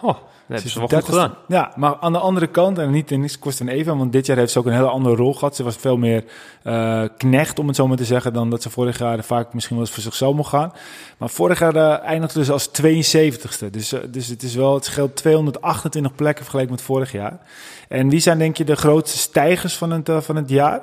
Oh, 0.00 0.16
dat 0.48 0.64
is 0.64 0.74
wel 0.74 0.88
goed 0.88 1.04
gedaan. 1.04 1.34
30ste. 1.34 1.46
Ja, 1.48 1.72
maar 1.76 1.96
aan 2.00 2.12
de 2.12 2.18
andere 2.18 2.46
kant, 2.46 2.78
en 2.78 2.90
niet 2.90 3.10
in 3.10 3.20
niks 3.20 3.38
kost 3.38 3.60
een 3.60 3.68
Eva, 3.68 3.96
want 3.96 4.12
dit 4.12 4.26
jaar 4.26 4.36
heeft 4.36 4.52
ze 4.52 4.58
ook 4.58 4.66
een 4.66 4.72
hele 4.72 4.88
andere 4.88 5.14
rol 5.14 5.34
gehad. 5.34 5.56
Ze 5.56 5.62
was 5.62 5.76
veel 5.76 5.96
meer 5.96 6.24
eh, 6.62 7.04
knecht, 7.16 7.58
om 7.58 7.66
het 7.66 7.76
zo 7.76 7.88
maar 7.88 7.96
te 7.96 8.04
zeggen, 8.04 8.32
dan 8.32 8.50
dat 8.50 8.62
ze 8.62 8.70
vorig 8.70 8.98
jaar 8.98 9.24
vaak 9.24 9.54
misschien 9.54 9.76
wel 9.76 9.84
eens 9.84 9.94
voor 9.94 10.02
zichzelf 10.02 10.34
mocht 10.34 10.48
gaan. 10.48 10.72
Maar 11.18 11.30
vorig 11.30 11.58
jaar 11.58 11.76
eh, 11.76 12.04
eindigde 12.04 12.38
dus 12.38 12.50
als 12.50 12.68
72ste. 12.68 13.70
Dus, 13.70 13.94
dus 14.10 14.26
het 14.28 14.42
is 14.42 14.54
wel, 14.54 14.74
het 14.74 14.84
scheelt 14.84 15.16
228 15.16 16.14
plekken 16.14 16.44
vergeleken 16.44 16.72
met 16.72 16.82
vorig 16.82 17.12
jaar. 17.12 17.38
En 17.88 18.08
wie 18.08 18.20
zijn 18.20 18.38
denk 18.38 18.56
je 18.56 18.64
de 18.64 18.76
grootste 18.76 19.18
stijgers 19.18 19.76
van 19.76 19.90
het, 19.90 20.08
eh, 20.08 20.20
van 20.20 20.36
het 20.36 20.48
jaar? 20.48 20.80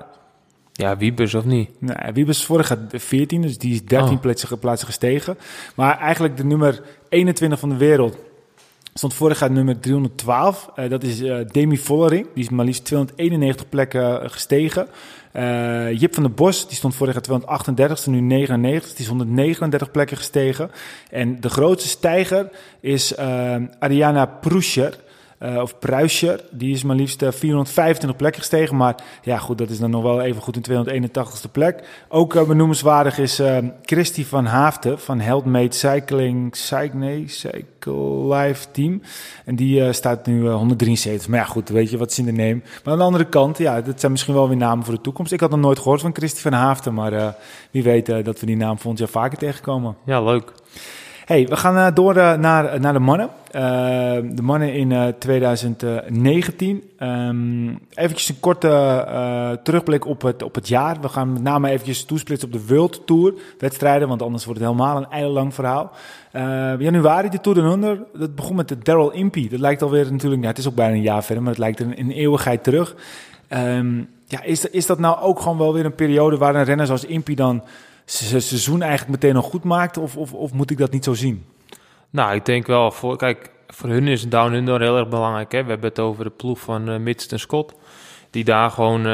Ja, 0.74 0.98
Wiebes 0.98 1.34
of 1.34 1.46
niet? 1.46 1.70
Nou, 1.80 2.14
Wiebes 2.14 2.38
was 2.38 2.46
vorig 2.46 2.70
jaar 2.70 2.78
14, 2.92 3.42
dus 3.42 3.58
die 3.58 3.74
is 3.74 3.86
13 3.86 4.20
Oh. 4.24 4.60
plaatsen 4.60 4.88
gestegen. 4.88 5.38
Maar 5.76 5.98
eigenlijk 5.98 6.38
de 6.38 6.46
nummer 6.46 6.82
21 7.10 7.60
van 7.60 7.70
de 7.70 7.78
wereld 7.78 8.18
stond 9.00 9.14
vorig 9.14 9.40
jaar 9.40 9.52
nummer 9.52 9.80
312. 9.80 10.70
Eh, 10.76 10.90
dat 10.90 11.04
is 11.04 11.22
eh, 11.22 11.38
Demi 11.52 11.78
Vollering, 11.78 12.28
die 12.34 12.44
is 12.44 12.50
maar 12.50 12.66
liefst 12.66 12.86
291 12.86 13.70
plekken 13.70 14.22
eh, 14.22 14.30
gestegen. 14.30 14.88
Jip 15.94 16.14
van 16.14 16.24
der 16.24 16.32
Bos, 16.32 16.68
die 16.68 16.76
stond 16.76 16.96
vorig 16.96 17.14
jaar 17.14 17.22
238, 17.22 18.08
nu 18.08 18.20
99, 18.20 18.90
die 18.90 19.00
is 19.00 19.08
139 19.08 19.92
plekken 19.92 20.18
gestegen. 20.18 20.72
En 21.10 21.42
de 21.42 21.50
grootste 21.50 21.90
stijger 21.90 22.50
is 22.80 23.18
Ariana 23.80 24.26
Pruscher. 24.26 24.98
Eh, 25.40 25.58
of 25.62 25.80
Pruischer, 25.80 26.44
die 26.52 26.74
is 26.74 26.84
maar 26.84 26.96
liefst 26.96 27.22
eh, 27.22 27.32
425 27.32 28.16
plekken 28.16 28.42
gestegen. 28.42 28.76
Maar 28.76 28.96
ja, 29.22 29.38
goed, 29.38 29.58
dat 29.58 29.70
is 29.70 29.80
dan 29.80 29.90
nog 29.90 30.04
wel 30.04 30.22
even 30.22 30.42
goed 30.42 30.68
in 30.68 30.86
281ste 30.86 31.52
plek. 31.52 31.84
Ook 32.10 32.36
eh, 32.36 32.44
benoemenswaardig 32.44 33.18
is 33.18 33.40
eh 33.40 33.58
Christy 33.82 34.26
van 34.26 34.46
Haafden 34.46 35.00
van 35.00 35.20
Heldmate 35.20 35.78
Cycling 35.78 36.56
Cycle 36.56 37.68
Life 37.88 38.72
Team. 38.72 39.02
En 39.46 39.56
die 39.56 39.84
eh, 39.84 39.94
staat 39.94 40.26
nu 40.26 40.48
eh, 40.48 40.56
173. 40.56 41.28
Maar 41.28 41.40
ja, 41.40 41.46
goed, 41.46 41.70
weet 41.70 41.90
je 41.90 41.98
wat 41.98 42.14
ze 42.14 42.20
in 42.20 42.26
de 42.26 42.32
neem. 42.32 42.64
Maar 42.84 42.94
aan 42.94 43.00
de 43.00 43.06
andere 43.06 43.26
kant, 43.26 43.58
ja, 43.58 43.82
dat 43.82 44.00
zijn 44.00 44.12
misschien 44.12 44.34
wel 44.34 44.48
weer 44.48 44.58
namen 44.58 44.86
voor 44.86 44.94
de 44.94 45.02
toekomst. 45.02 45.32
Ik 45.32 45.40
had 45.40 45.50
nog 45.50 45.60
nooit 45.60 45.80
gehoord 45.80 46.02
van 46.02 46.16
Christy 46.16 46.42
van 46.42 46.54
Haafden, 46.54 46.94
maar 46.94 47.14
eh, 47.14 47.28
wie 47.72 47.84
weet 47.84 48.10
eh, 48.10 48.24
dat 48.24 48.40
we 48.40 48.46
die 48.46 48.58
naam 48.58 48.78
volgend 48.78 49.00
jaar 49.00 49.10
vaker 49.10 49.38
tegenkomen. 49.38 49.96
Ja, 50.06 50.22
leuk. 50.22 50.52
Hey, 51.30 51.48
we 51.48 51.56
gaan 51.56 51.78
eh, 51.78 51.96
door 51.96 52.16
eh, 52.16 52.38
naar, 52.38 52.80
naar 52.80 52.94
de 52.94 53.00
mannen. 53.00 53.30
Eh, 53.52 53.62
de 54.32 54.42
mannen 54.42 54.74
in 54.74 54.92
eh, 54.92 55.08
2019. 55.20 56.84
Ehm 56.98 57.70
eventjes 57.94 58.30
een 58.30 58.40
korte 58.40 59.60
terugblik 59.64 60.06
op 60.06 60.22
het, 60.22 60.44
op 60.44 60.56
het 60.56 60.68
jaar. 60.68 60.98
We 61.02 61.10
gaan 61.10 61.34
met 61.34 61.42
name 61.42 61.70
eventjes 61.70 62.06
toesplitsen 62.06 62.48
op 62.48 62.54
de 62.54 62.66
World 62.68 63.08
Tour 63.08 63.34
wedstrijden, 63.60 64.08
want 64.08 64.22
anders 64.22 64.46
wordt 64.46 64.60
het 64.60 64.70
helemaal 64.70 64.98
een 64.98 65.10
eilenlang 65.10 65.54
verhaal. 65.54 65.92
Januari, 66.80 67.30
de 67.30 67.42
Tour 67.42 67.58
de 67.62 67.64
Under, 67.64 68.04
dat 68.14 68.36
begon 68.36 68.56
met 68.56 68.68
de 68.68 68.78
Daryl 68.78 69.12
Impey. 69.12 69.48
Dat 69.50 69.60
lijkt 69.60 69.82
alweer 69.82 70.12
natuurlijk, 70.12 70.42
ja, 70.42 70.48
het 70.48 70.58
is 70.58 70.68
ook 70.68 70.76
bijna 70.76 70.96
een 70.96 71.02
jaar 71.02 71.24
verder, 71.24 71.44
maar 71.44 71.52
het 71.52 71.62
lijkt 71.62 71.80
een, 71.80 72.00
een 72.00 72.12
eeuwigheid 72.12 72.64
terug. 72.64 72.96
Ehm, 73.48 73.98
ja, 74.26 74.44
is, 74.44 74.70
is 74.70 74.86
dat 74.86 75.00
nou 75.00 75.20
ook 75.20 75.40
gewoon 75.40 75.58
wel 75.58 75.74
weer 75.74 75.86
een 75.86 75.96
periode 75.96 76.38
waar 76.38 76.56
een 76.56 76.64
renner 76.64 76.86
zoals 76.86 77.06
Impey 77.06 77.36
dan 77.36 77.64
seizoen 78.10 78.82
eigenlijk 78.82 79.12
meteen 79.12 79.34
nog 79.34 79.46
goed 79.46 79.64
maakt? 79.64 79.98
Of, 79.98 80.18
of, 80.18 80.34
of 80.34 80.54
moet 80.54 80.72
ik 80.72 80.78
dat 80.78 80.92
niet 80.92 81.04
zo 81.04 81.14
zien? 81.14 81.46
Nou, 82.10 82.36
ik 82.36 82.46
denk 82.46 82.68
wel, 82.68 82.92
voor, 82.92 83.18
kijk, 83.18 83.52
voor 83.68 83.90
hun 83.90 84.08
is 84.08 84.30
Down 84.30 84.54
Under 84.54 84.82
heel 84.82 84.98
erg 84.98 85.10
belangrijk. 85.10 85.52
Hè? 85.52 85.64
We 85.64 85.70
hebben 85.70 85.90
het 85.90 86.00
over 86.00 86.24
de 86.24 86.30
ploeg 86.30 86.60
van 86.60 86.90
uh, 86.90 87.14
en 87.30 87.40
Scott. 87.40 87.74
Die 88.30 88.44
daar 88.44 88.72
gewoon 88.72 89.00
uh, 89.00 89.06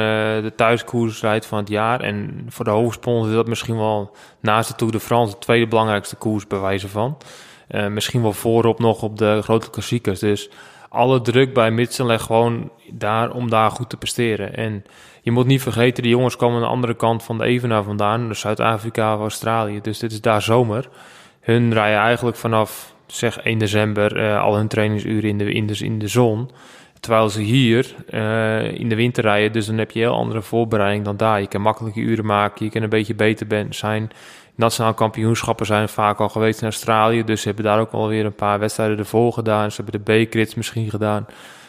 de 0.41 0.53
thuiskoers 0.55 1.21
rijdt 1.21 1.45
van 1.45 1.57
het 1.57 1.69
jaar. 1.69 2.01
En 2.01 2.45
voor 2.49 2.65
de 2.65 2.71
hoofdsponsor 2.71 3.29
is 3.29 3.35
dat 3.35 3.47
misschien 3.47 3.77
wel 3.77 4.11
naast 4.39 4.69
de 4.69 4.75
Tour 4.75 4.91
de 4.91 4.99
France 4.99 5.33
de 5.33 5.39
tweede 5.39 5.67
belangrijkste 5.67 6.15
koers 6.15 6.47
bij 6.47 6.59
wijze 6.59 6.87
van. 6.87 7.17
Uh, 7.69 7.87
misschien 7.87 8.21
wel 8.21 8.33
voorop 8.33 8.79
nog 8.79 9.03
op 9.03 9.17
de 9.17 9.39
grote 9.41 9.69
klassiekers. 9.69 10.19
Dus 10.19 10.49
alle 10.89 11.21
druk 11.21 11.53
bij 11.53 11.71
Mitsen 11.71 12.05
legt 12.05 12.23
gewoon 12.23 12.71
daar 12.91 13.31
om 13.31 13.49
daar 13.49 13.71
goed 13.71 13.89
te 13.89 13.97
presteren. 13.97 14.55
En 14.55 14.83
je 15.25 15.31
moet 15.31 15.45
niet 15.45 15.61
vergeten, 15.61 16.03
die 16.03 16.11
jongens 16.11 16.35
komen 16.35 16.55
aan 16.55 16.61
de 16.61 16.67
andere 16.67 16.95
kant 16.95 17.23
van 17.23 17.37
de 17.37 17.43
Evenaar 17.43 17.83
vandaan. 17.83 18.27
Dus 18.27 18.39
Zuid-Afrika 18.39 19.15
of 19.15 19.19
Australië. 19.19 19.81
Dus 19.81 19.99
dit 19.99 20.11
is 20.11 20.21
daar 20.21 20.41
zomer. 20.41 20.89
Hun 21.39 21.73
rijden 21.73 21.99
eigenlijk 21.99 22.37
vanaf 22.37 22.93
zeg 23.05 23.39
1 23.39 23.57
december 23.57 24.17
uh, 24.17 24.41
al 24.41 24.55
hun 24.55 24.67
trainingsuren 24.67 25.29
in 25.29 25.37
de, 25.37 25.51
in, 25.51 25.67
de, 25.67 25.77
in 25.77 25.99
de 25.99 26.07
zon. 26.07 26.49
Terwijl 26.99 27.29
ze 27.29 27.41
hier 27.41 27.95
uh, 28.09 28.79
in 28.79 28.89
de 28.89 28.95
winter 28.95 29.23
rijden. 29.23 29.51
Dus 29.51 29.65
dan 29.65 29.77
heb 29.77 29.91
je 29.91 29.99
heel 29.99 30.15
andere 30.15 30.41
voorbereiding 30.41 31.05
dan 31.05 31.17
daar. 31.17 31.41
Je 31.41 31.47
kan 31.47 31.61
makkelijke 31.61 31.99
uren 31.99 32.25
maken. 32.25 32.65
Je 32.65 32.71
kan 32.71 32.81
een 32.81 32.89
beetje 32.89 33.15
beter 33.15 33.67
zijn. 33.69 34.09
Nationaal 34.55 34.93
kampioenschappen 34.93 35.65
zijn 35.65 35.89
vaak 35.89 36.19
al 36.19 36.29
geweest 36.29 36.59
in 36.59 36.67
Australië. 36.67 37.23
Dus 37.23 37.41
ze 37.41 37.47
hebben 37.47 37.65
daar 37.65 37.79
ook 37.79 37.91
alweer 37.91 38.25
een 38.25 38.35
paar 38.35 38.59
wedstrijden 38.59 38.97
ervoor 38.97 39.33
gedaan. 39.33 39.71
Ze 39.71 39.81
hebben 39.81 40.03
de 40.03 40.25
B-crits 40.25 40.55
misschien 40.55 40.89
gedaan. 40.89 41.25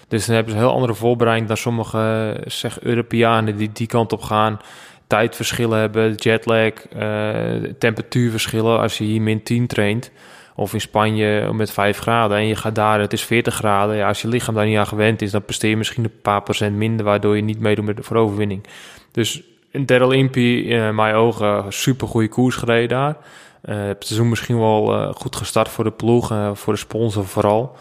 Dus 0.09 0.27
dan 0.27 0.35
hebben 0.35 0.53
ze 0.53 0.59
een 0.59 0.65
heel 0.65 0.75
andere 0.75 0.95
voorbereiding 0.95 1.49
dan 1.49 1.57
sommige 1.57 2.37
zeg, 2.47 2.81
Europeanen 2.81 3.57
die 3.57 3.73
die 3.73 3.87
kant 3.87 4.13
op 4.13 4.23
gaan. 4.23 4.61
Tijdverschillen 5.07 5.79
hebben, 5.79 6.15
jetlag, 6.15 6.73
uh, 6.97 7.71
temperatuurverschillen. 7.79 8.81
Als 8.81 8.99
je 8.99 9.05
hier 9.05 9.23
min 9.23 9.43
10 9.43 9.67
traint, 9.67 10.11
of 10.55 10.73
in 10.73 10.81
Spanje 10.81 11.53
met 11.53 11.71
5 11.71 11.99
graden 11.99 12.37
en 12.37 12.47
je 12.47 12.57
gaat 12.57 12.75
daar, 12.75 13.01
het 13.01 13.13
is 13.13 13.23
40 13.25 13.55
graden. 13.55 13.97
Ja, 13.97 14.09
als 14.09 14.23
je 14.23 14.29
lichaam 14.29 14.55
daar 14.55 14.67
niet 14.67 14.79
aan 14.79 14.87
gewend 14.87 15.23
is, 15.23 15.31
dan 15.31 15.45
presteer 15.45 15.71
je 15.71 15.77
misschien 15.77 16.05
een 16.05 16.21
paar 16.23 16.43
procent 16.43 16.77
minder, 16.77 17.05
waardoor 17.05 17.37
je 17.37 17.43
niet 17.43 17.61
meedoet 17.61 17.85
met 17.85 17.99
voor 18.01 18.17
overwinning. 18.17 18.67
Dus 19.13 19.43
Daryl 19.73 20.11
Impey, 20.11 20.59
in 20.59 20.95
mijn 20.95 21.15
ogen, 21.15 21.65
super 21.69 22.09
goede 22.09 22.29
koers 22.29 22.57
gereden 22.57 22.89
daar. 22.89 23.17
Uh, 23.65 23.87
het 23.87 24.07
seizoen 24.07 24.29
misschien 24.29 24.59
wel 24.59 25.13
goed 25.13 25.37
gestart 25.37 25.69
voor 25.69 25.85
de 25.85 25.91
ploeg, 25.91 26.33
voor 26.53 26.73
de 26.73 26.79
sponsor 26.79 27.27
vooral. 27.27 27.77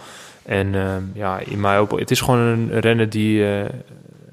En 0.45 0.73
uh, 0.73 0.95
ja, 1.13 1.39
in 1.39 1.59
mijn 1.59 1.79
ogen, 1.79 1.99
het 1.99 2.11
is 2.11 2.21
gewoon 2.21 2.39
een 2.39 2.79
renner 2.79 3.09
die, 3.09 3.39
uh, 3.39 3.65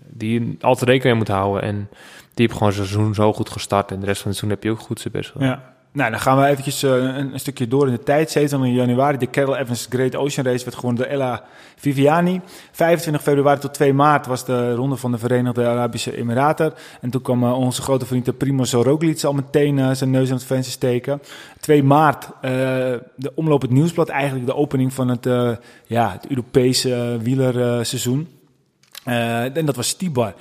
die 0.09 0.57
altijd 0.61 0.89
rekening 0.91 1.03
mee 1.03 1.15
moet 1.15 1.37
houden. 1.37 1.63
En 1.63 1.89
die 2.35 2.47
heeft 2.47 2.53
gewoon 2.53 2.73
zijn 2.73 2.87
seizoen 2.87 3.15
zo 3.15 3.33
goed 3.33 3.51
gestart. 3.51 3.91
En 3.91 4.01
de 4.01 4.07
rest 4.07 4.23
van 4.23 4.31
het 4.31 4.39
seizoen 4.39 4.51
heb 4.51 4.63
je 4.63 4.71
ook 4.71 4.87
goed 4.87 5.01
zijn 5.01 5.13
best 5.13 5.31
gedaan. 5.31 5.49
Ja. 5.49 5.72
Nou, 5.93 6.11
dan 6.11 6.21
gaan 6.21 6.39
we 6.39 6.47
eventjes 6.47 6.83
uh, 6.83 7.17
een, 7.17 7.41
stukje 7.41 7.69
door 7.69 7.87
in 7.87 7.93
de 7.93 8.03
tijd. 8.03 8.31
27 8.31 8.81
januari, 8.81 9.19
de 9.19 9.31
Carol 9.31 9.57
Evans 9.57 9.87
Great 9.91 10.17
Ocean 10.17 10.47
Race 10.47 10.65
werd 10.65 10.77
gewonnen 10.77 11.03
door 11.03 11.13
Ella 11.13 11.45
Viviani. 11.77 12.41
25 12.71 13.23
februari 13.23 13.61
tot 13.61 13.75
2 13.75 13.93
maart 13.93 14.27
was 14.27 14.45
de 14.45 14.75
ronde 14.75 14.97
van 14.97 15.13
de 15.13 15.19
Verenigde 15.19 15.67
Arabische 15.67 16.17
Emiraten. 16.17 16.75
En 17.01 17.11
toen 17.11 17.23
kwam 17.23 17.45
uh, 17.45 17.59
onze 17.59 17.83
grote 17.83 18.07
vriend 18.07 18.39
Primoz 18.39 18.73
Roglic 18.73 19.23
al 19.23 19.33
meteen 19.33 19.97
zijn 19.97 20.11
neus 20.11 20.29
aan 20.29 20.37
het 20.37 20.45
venster 20.45 20.73
steken. 20.73 21.23
2 21.61 21.83
maart, 21.83 22.29
de 23.17 23.33
omloop 23.35 23.63
het 23.63 23.71
nieuwsblad, 23.71 24.09
eigenlijk 24.09 24.47
de 24.47 24.55
opening 24.55 24.93
van 24.93 25.09
het, 25.09 25.25
ja, 25.87 26.13
het 26.13 26.27
Europese 26.29 27.19
wielerseizoen. 27.21 28.29
En 29.05 29.67
dat 29.67 29.77
was 29.77 29.89
Stibar. 29.89 30.35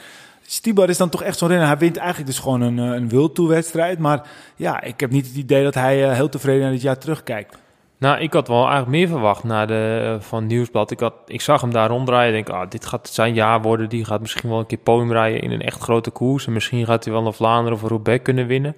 Stibar 0.51 0.89
is 0.89 0.97
dan 0.97 1.09
toch 1.09 1.23
echt 1.23 1.37
zo'n 1.37 1.47
renner. 1.47 1.67
Hij 1.67 1.77
wint 1.77 1.97
eigenlijk 1.97 2.27
dus 2.27 2.39
gewoon 2.39 2.61
een, 2.61 3.09
World 3.09 3.35
Tour 3.35 3.49
wedstrijd. 3.49 3.99
Maar 3.99 4.27
ja, 4.55 4.81
ik 4.81 4.99
heb 4.99 5.11
niet 5.11 5.27
het 5.27 5.35
idee 5.35 5.63
dat 5.63 5.73
hij 5.73 6.09
uh, 6.09 6.13
heel 6.13 6.29
tevreden 6.29 6.61
naar 6.61 6.71
dit 6.71 6.81
jaar 6.81 6.97
terugkijkt. 6.97 7.57
Nou, 7.97 8.19
ik 8.19 8.33
had 8.33 8.47
wel 8.47 8.61
eigenlijk 8.61 8.87
meer 8.87 9.07
verwacht 9.07 9.43
na 9.43 9.65
de, 9.65 10.01
uh, 10.03 10.21
van 10.21 10.47
Nieuwsblad. 10.47 10.91
Ik, 10.91 10.99
had, 10.99 11.13
ik 11.25 11.41
zag 11.41 11.61
hem 11.61 11.71
daar 11.71 11.89
ronddraaien. 11.89 12.35
Ik 12.35 12.45
denk, 12.45 12.57
ah, 12.57 12.69
dit 12.69 12.85
gaat 12.85 13.09
zijn 13.09 13.33
jaar 13.33 13.61
worden. 13.61 13.89
Die 13.89 14.05
gaat 14.05 14.21
misschien 14.21 14.49
wel 14.49 14.59
een 14.59 14.65
keer 14.65 14.77
podium 14.77 15.11
rijden 15.11 15.41
in 15.41 15.51
een 15.51 15.61
echt 15.61 15.81
grote 15.81 16.09
koers. 16.09 16.47
En 16.47 16.53
misschien 16.53 16.85
gaat 16.85 17.03
hij 17.03 17.13
wel 17.13 17.25
een 17.25 17.33
Vlaanderen 17.33 17.73
of 17.73 17.81
een 17.81 17.89
Roubaix 17.89 18.23
kunnen 18.23 18.47
winnen. 18.47 18.75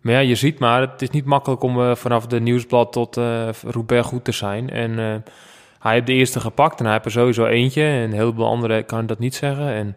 Maar 0.00 0.12
ja, 0.12 0.20
je 0.20 0.34
ziet 0.34 0.58
maar, 0.58 0.80
het 0.80 1.02
is 1.02 1.10
niet 1.10 1.24
makkelijk 1.24 1.62
om 1.62 1.96
vanaf 1.96 2.26
de 2.26 2.40
Nieuwsblad 2.40 2.92
tot 2.92 3.16
uh, 3.16 3.48
Roubaix 3.66 4.06
goed 4.06 4.24
te 4.24 4.32
zijn. 4.32 4.70
En 4.70 5.22
hij 5.78 5.92
heeft 5.92 6.06
de 6.06 6.12
eerste 6.12 6.40
gepakt 6.40 6.78
en 6.78 6.84
hij 6.84 6.92
heeft 6.92 7.04
er 7.04 7.10
sowieso 7.10 7.46
eentje. 7.46 7.82
En 7.82 8.02
een 8.02 8.12
heleboel 8.12 8.46
anderen 8.46 8.86
kan 8.86 9.06
dat 9.06 9.18
niet 9.18 9.34
zeggen. 9.34 9.72
En 9.72 9.96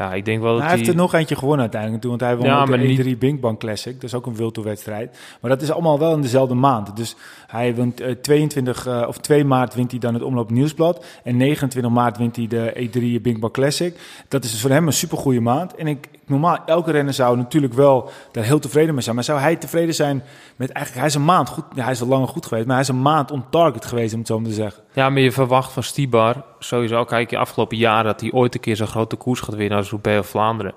ja, 0.00 0.14
ik 0.14 0.24
denk 0.24 0.42
wel 0.42 0.52
dat 0.54 0.62
hij 0.62 0.76
heeft 0.76 0.88
er 0.88 0.94
nog 0.94 1.14
eentje 1.14 1.36
gewonnen 1.36 1.60
uiteindelijk. 1.60 2.00
Toen, 2.02 2.10
want 2.10 2.22
hij 2.22 2.36
won 2.36 2.46
Ja, 2.46 2.64
maar 2.64 2.78
de 2.78 2.84
niet- 2.86 3.14
E3 3.14 3.18
Binkbank 3.18 3.58
Classic. 3.60 3.94
Dat 3.94 4.02
is 4.02 4.14
ook 4.14 4.26
een 4.26 4.36
wildtoerwedstrijd. 4.36 5.18
Maar 5.40 5.50
dat 5.50 5.62
is 5.62 5.70
allemaal 5.70 5.98
wel 5.98 6.14
in 6.14 6.20
dezelfde 6.22 6.54
maand. 6.54 6.96
Dus 6.96 7.16
hij 7.46 7.74
wint 7.74 8.00
eh, 8.00 8.10
22 8.14 8.86
eh, 8.86 9.04
of 9.08 9.18
2 9.18 9.44
maart 9.44 9.74
wint 9.74 9.90
hij 9.90 10.00
dan 10.00 10.14
het 10.14 10.22
Omloop 10.22 10.50
Nieuwsblad. 10.50 11.04
En 11.24 11.36
29 11.36 11.92
maart 11.92 12.16
wint 12.18 12.36
hij 12.36 12.46
de 12.46 12.72
E3 12.88 13.20
Binkbank 13.22 13.52
Classic. 13.54 13.96
Dat 14.28 14.44
is 14.44 14.50
dus 14.50 14.60
voor 14.60 14.70
hem 14.70 14.86
een 14.86 14.92
supergoeie 14.92 15.40
maand. 15.40 15.74
En 15.74 15.86
ik, 15.86 16.08
normaal, 16.30 16.58
elke 16.66 16.90
renner 16.90 17.14
zou 17.14 17.36
natuurlijk 17.36 17.74
wel 17.74 18.10
daar 18.32 18.44
heel 18.44 18.58
tevreden 18.58 18.94
mee 18.94 19.02
zijn. 19.02 19.14
Maar 19.14 19.24
zou 19.24 19.40
hij 19.40 19.56
tevreden 19.56 19.94
zijn 19.94 20.22
met 20.56 20.70
eigenlijk... 20.70 20.96
Hij 20.96 21.06
is 21.06 21.14
een 21.14 21.24
maand 21.24 21.48
goed... 21.48 21.64
Hij 21.74 21.92
is 21.92 22.00
al 22.00 22.06
langer 22.06 22.28
goed 22.28 22.46
geweest. 22.46 22.66
Maar 22.66 22.74
hij 22.74 22.84
is 22.84 22.90
een 22.90 23.02
maand 23.02 23.30
on 23.30 23.44
target 23.50 23.84
geweest, 23.84 24.12
om 24.12 24.18
het 24.18 24.28
zo 24.28 24.38
maar 24.38 24.48
te 24.48 24.54
zeggen. 24.54 24.82
Ja, 24.92 25.10
maar 25.10 25.22
je 25.22 25.32
verwacht 25.32 25.72
van 25.72 25.82
Stibar 25.82 26.44
sowieso, 26.58 27.04
kijk 27.04 27.30
je 27.30 27.38
afgelopen 27.38 27.76
jaren, 27.76 28.04
dat 28.04 28.20
hij 28.20 28.32
ooit 28.32 28.54
een 28.54 28.60
keer 28.60 28.76
zo'n 28.76 28.86
grote 28.86 29.16
koers 29.16 29.40
gaat 29.40 29.54
winnen 29.54 29.78
als 29.78 29.90
Roubaix 29.90 30.18
of 30.20 30.26
Vlaanderen. 30.26 30.74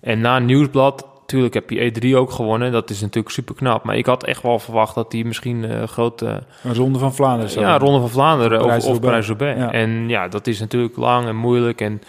En 0.00 0.20
na 0.20 0.38
Nieuwsblad 0.38 1.06
Tuurlijk 1.26 1.54
heb 1.54 1.70
je 1.70 1.92
E3 1.92 2.16
ook 2.16 2.30
gewonnen. 2.30 2.72
Dat 2.72 2.90
is 2.90 3.00
natuurlijk 3.00 3.34
super 3.34 3.54
knap. 3.54 3.84
Maar 3.84 3.96
ik 3.96 4.06
had 4.06 4.24
echt 4.24 4.42
wel 4.42 4.58
verwacht 4.58 4.94
dat 4.94 5.12
hij 5.12 5.24
misschien 5.24 5.62
uh, 5.62 5.82
grote... 5.82 6.42
Een 6.62 6.74
ronde 6.74 6.98
van 6.98 7.14
Vlaanderen 7.14 7.50
zou 7.50 7.66
Ja, 7.66 7.78
ronde 7.78 8.00
van 8.00 8.08
Vlaanderen 8.08 8.64
of, 8.64 8.86
of 8.86 9.00
Parijs-Roubaix. 9.00 9.58
Ja. 9.58 9.72
En 9.72 10.08
ja, 10.08 10.28
dat 10.28 10.46
is 10.46 10.60
natuurlijk 10.60 10.96
lang 10.96 11.26
en 11.26 11.36
moeilijk. 11.36 11.80
En 11.80 12.02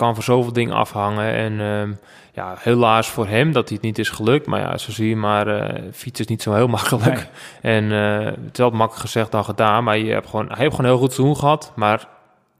kan 0.00 0.14
van 0.14 0.22
zoveel 0.24 0.52
dingen 0.52 0.74
afhangen. 0.74 1.34
En 1.34 1.60
ehm, 1.60 1.92
ja, 2.32 2.54
helaas 2.58 3.08
voor 3.08 3.26
hem 3.26 3.52
dat 3.52 3.68
hij 3.68 3.76
het 3.76 3.86
niet 3.86 3.98
is 3.98 4.08
gelukt. 4.08 4.46
Maar 4.46 4.60
ja, 4.60 4.76
zo 4.78 4.90
zie 4.90 5.08
je 5.08 5.16
maar, 5.16 5.46
eh 5.46 5.82
fietsen 5.92 6.24
is 6.24 6.30
niet 6.30 6.42
zo 6.42 6.52
heel 6.54 6.68
makkelijk. 6.78 7.26
En 7.62 7.92
eh, 7.92 8.24
het 8.24 8.52
is 8.52 8.58
wel 8.58 8.70
makkelijk 8.70 9.00
gezegd 9.06 9.30
dan 9.30 9.44
gedaan. 9.44 9.84
Maar 9.84 9.98
je 9.98 10.12
hebt 10.12 10.28
gewoon, 10.28 10.46
hij 10.46 10.56
heeft 10.58 10.74
gewoon 10.74 10.90
heel 10.90 10.98
goed 11.00 11.12
seizoen 11.12 11.36
gehad. 11.36 11.72
Maar 11.74 12.08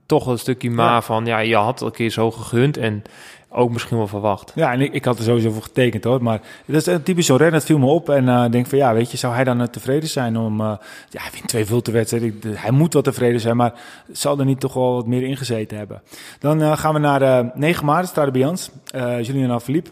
toch 0.06 0.26
een 0.26 0.38
stukje 0.38 0.70
maar 0.70 0.86
Ja. 0.92 1.02
van, 1.02 1.26
ja, 1.26 1.38
je 1.38 1.56
had 1.56 1.78
het 1.78 1.88
een 1.88 1.94
keer 1.94 2.10
zo 2.10 2.30
gegund. 2.30 2.76
En 2.76 3.02
ook 3.52 3.70
misschien 3.70 3.96
wel 3.96 4.06
verwacht. 4.06 4.52
Ja, 4.54 4.72
en 4.72 4.80
ik, 4.80 4.92
ik 4.92 5.04
had 5.04 5.18
er 5.18 5.24
sowieso 5.24 5.50
voor 5.50 5.62
getekend 5.62 6.04
hoor. 6.04 6.22
Maar 6.22 6.40
dat 6.66 6.76
is 6.76 6.86
een 6.86 7.02
typisch 7.02 7.26
zo 7.26 7.34
rennen, 7.34 7.52
dat 7.58 7.64
viel 7.64 7.78
me 7.78 7.86
op. 7.86 8.08
En 8.08 8.28
eh 8.28 8.50
denk 8.50 8.66
van 8.66 8.78
ja, 8.78 8.94
weet 8.94 9.10
je, 9.10 9.16
zou 9.16 9.34
hij 9.34 9.44
dan 9.44 9.60
eh, 9.60 9.66
tevreden 9.66 10.08
zijn 10.08 10.36
om... 10.36 10.60
eh, 10.60 10.66
ja, 11.10 11.20
hij 11.22 11.30
wint 11.32 11.48
twee 11.48 11.64
Vultenwedstrijden. 11.66 12.40
Hij 12.44 12.70
moet 12.70 12.92
wel 12.92 13.02
tevreden 13.02 13.40
zijn, 13.40 13.56
maar 13.56 13.72
zal 14.12 14.38
er 14.38 14.44
niet 14.44 14.60
toch 14.60 14.74
wel 14.74 14.94
wat 14.94 15.06
meer 15.06 15.22
ingezeten 15.22 15.78
hebben. 15.78 16.02
Dan 16.38 16.62
eh, 16.62 16.76
gaan 16.76 16.94
we 16.94 17.00
naar 17.00 17.22
eh 17.22 17.44
9 17.54 17.84
maart, 17.84 18.08
Stade 18.08 18.30
Bians. 18.30 18.70
Uh, 18.94 19.22
Julian 19.22 19.50
Alaphilippe. 19.50 19.90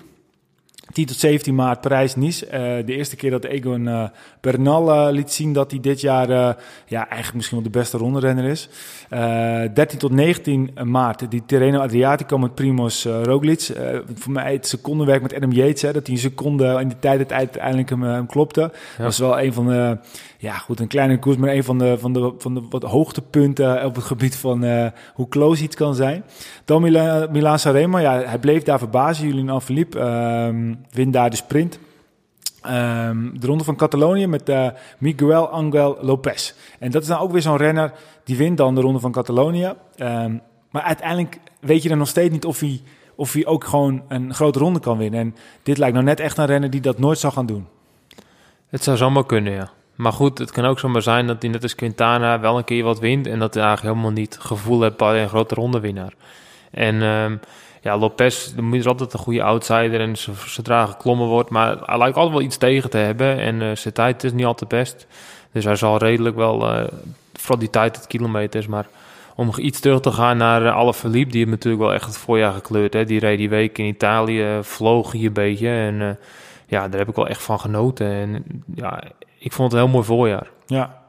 10 0.93 1.07
tot 1.07 1.17
17 1.17 1.55
maart 1.55 1.81
Parijs-Nice. 1.81 2.47
Eh, 2.47 2.87
de 2.87 2.97
eerste 2.97 3.17
keer 3.17 3.31
dat 3.31 3.45
Egon 3.45 3.89
eh, 3.89 4.05
Bernal 4.41 4.93
eh, 4.93 5.13
liet 5.13 5.33
zien 5.33 5.53
dat 5.53 5.71
hij 5.71 5.81
dit 5.81 6.01
jaar 6.01 6.29
ja, 6.87 7.09
eigenlijk 7.09 7.35
misschien 7.35 7.57
wel 7.63 7.73
de 7.73 7.79
beste 7.79 7.97
ronderenner 7.97 8.45
is. 8.45 8.69
Eh 9.09 9.63
13 9.75 9.99
tot 9.99 10.13
19 10.13 10.71
maart 10.85 11.31
die 11.31 11.43
Tirreno 11.47 11.79
Adriatico 11.81 12.39
met 12.39 12.55
Primoz 12.55 13.05
Roglic. 13.05 13.71
Voor 14.15 14.33
mij 14.33 14.53
het 14.53 14.67
secondenwerk 14.67 15.23
met 15.23 15.35
Adam 15.35 15.53
Yates. 15.53 15.83
Hè, 15.83 15.93
dat 15.93 16.07
hij 16.07 16.15
een 16.15 16.21
seconde 16.21 16.79
in 16.81 16.89
die 16.89 16.99
tijd 16.99 17.19
het 17.19 17.33
uiteindelijk 17.33 17.89
hem, 17.89 18.03
hem 18.03 18.27
klopte. 18.27 18.61
Dat 18.61 19.07
was 19.07 19.19
wel 19.19 19.41
een 19.41 19.53
van 19.53 19.67
de... 19.67 19.99
Ja, 20.41 20.53
goed, 20.53 20.81
een 20.81 20.87
kleine 20.87 21.19
koers, 21.19 21.37
maar 21.37 21.51
een 21.51 21.65
van 21.65 21.79
de, 21.79 21.99
van 21.99 22.13
de, 22.13 22.35
van 22.39 22.55
de 22.55 22.63
wat 22.71 22.83
hoogtepunten 22.83 23.85
op 23.85 23.95
het 23.95 24.05
gebied 24.05 24.37
van 24.37 24.65
hoe 25.15 25.29
close 25.29 25.63
iets 25.63 25.77
kan 25.77 25.95
zijn. 25.95 26.25
Dan 26.65 26.83
Mila, 26.83 27.27
Milan 27.31 27.59
Sanremo, 27.59 27.99
ja, 27.99 28.23
hij 28.23 28.39
bleef 28.39 28.63
daar 28.63 28.79
verbazen. 28.79 29.27
Julian 29.27 29.51
Alaphilippe 29.51 29.99
ehm 29.99 30.75
wint 30.91 31.13
daar 31.13 31.31
de 31.31 31.37
sprint. 31.37 31.79
Ehm, 32.63 33.39
de 33.39 33.47
ronde 33.47 33.65
van 33.65 33.77
Catalonië 33.77 34.27
met 34.27 34.49
eh, 34.49 34.69
Miguel 34.99 35.49
Angel 35.49 35.99
Lopez. 36.01 36.53
En 36.79 36.91
dat 36.91 37.03
is 37.03 37.09
dan 37.09 37.19
ook 37.19 37.33
weer 37.33 37.43
zo'n 37.43 37.57
renner 37.57 37.93
die 38.25 38.37
wint 38.37 38.57
dan 38.57 38.75
de 38.75 38.81
ronde 38.81 38.99
van 39.01 39.13
Catalonië. 39.13 39.73
Ehm, 39.97 40.37
maar 40.71 40.83
uiteindelijk 40.83 41.39
weet 41.61 41.83
je 41.83 41.89
dan 41.89 41.99
nog 41.99 42.09
steeds 42.09 42.33
niet 42.33 42.45
of 42.45 42.61
hij, 42.61 42.81
of 43.15 43.33
hij 43.33 43.47
ook 43.47 43.65
gewoon 43.65 44.03
een 44.09 44.35
grote 44.35 44.59
ronde 44.59 44.81
kan 44.81 44.99
winnen. 44.99 45.21
En 45.21 45.35
dit 45.63 45.79
lijkt 45.79 45.95
nou 45.95 46.07
net 46.07 46.21
echt 46.21 46.39
een 46.39 46.47
renner 46.47 46.71
die 46.71 46.81
dat 46.81 46.99
nooit 46.99 47.19
zou 47.19 47.33
gaan 47.33 47.47
doen. 47.47 47.67
Het 48.69 48.83
zou 48.83 48.97
zomaar 48.97 49.27
kunnen, 49.27 49.53
ja. 49.53 49.71
Maar 49.95 50.13
goed, 50.13 50.39
het 50.39 50.51
kan 50.51 50.65
ook 50.65 50.79
zomaar 50.79 51.03
zijn 51.03 51.27
dat 51.27 51.43
hij 51.43 51.51
net 51.51 51.63
als 51.63 51.75
Quintana 51.75 52.41
wel 52.41 52.59
een 52.59 52.65
keer 52.65 52.85
wat 52.85 52.99
wint... 52.99 53.27
en 53.27 53.39
dat 53.39 53.55
hij 53.55 53.65
eigenlijk 53.65 53.95
helemaal 53.95 54.19
niet 54.19 54.37
gevoel 54.41 54.83
heeft 54.83 54.97
bij 54.97 55.23
een 55.23 55.29
grote 55.29 55.55
rondewinnaar. 55.55 56.13
En 56.71 57.03
ehm, 57.03 57.37
ja, 57.81 57.99
Lopez 57.99 58.55
is 58.71 58.87
altijd 58.87 59.13
een 59.13 59.19
goede 59.19 59.43
outsider 59.43 60.01
en 60.01 60.17
zodra 60.47 60.87
geklommen 60.87 61.27
wordt... 61.27 61.51
maar 61.51 61.77
hij 61.85 61.99
lijkt 61.99 62.17
altijd 62.17 62.37
wel 62.37 62.47
iets 62.47 62.57
tegen 62.57 62.91
te 62.91 62.99
hebben 62.99 63.39
en 63.39 63.63
eh, 63.63 63.77
zijn 63.77 63.95
tijd 63.95 64.25
is 64.25 64.33
niet 64.33 64.47
altijd 64.47 64.71
best. 64.71 65.07
Dus 65.53 65.65
hij 65.65 65.77
zal 65.77 65.99
redelijk 65.99 66.37
wel, 66.37 66.71
eh 66.71 66.87
vooral 67.39 67.59
die 67.59 67.71
tijd, 67.71 67.97
het 67.97 68.07
kilometers... 68.07 68.67
maar 68.67 68.87
om 69.35 69.53
iets 69.57 69.81
terug 69.81 70.01
te 70.01 70.13
gaan 70.13 70.37
naar 70.37 70.63
uh, 70.63 70.77
Alaphilippe... 70.77 71.31
die 71.31 71.39
heeft 71.39 71.51
natuurlijk 71.51 71.83
wel 71.83 71.95
echt 71.95 72.07
het 72.07 72.17
voorjaar 72.17 72.53
gekleurd. 72.53 72.93
Hè? 72.93 73.05
Die 73.05 73.19
reed 73.19 73.39
die 73.39 73.49
week 73.49 73.79
in 73.79 73.85
Italië, 73.85 74.43
eh, 74.43 74.63
vloog 74.63 75.13
hier 75.13 75.27
een 75.27 75.33
beetje 75.33 75.69
en... 75.69 76.01
eh, 76.01 76.11
ja, 76.67 76.89
daar 76.89 76.99
heb 76.99 77.09
ik 77.09 77.15
wel 77.15 77.29
echt 77.29 77.43
van 77.43 77.61
genoten. 77.61 78.07
En 78.07 78.45
ja, 78.75 79.03
ik 79.39 79.53
vond 79.53 79.73
het 79.73 79.81
een 79.81 79.87
heel 79.87 79.95
mooi 79.95 80.05
voorjaar. 80.07 80.51
Ja. 80.67 81.03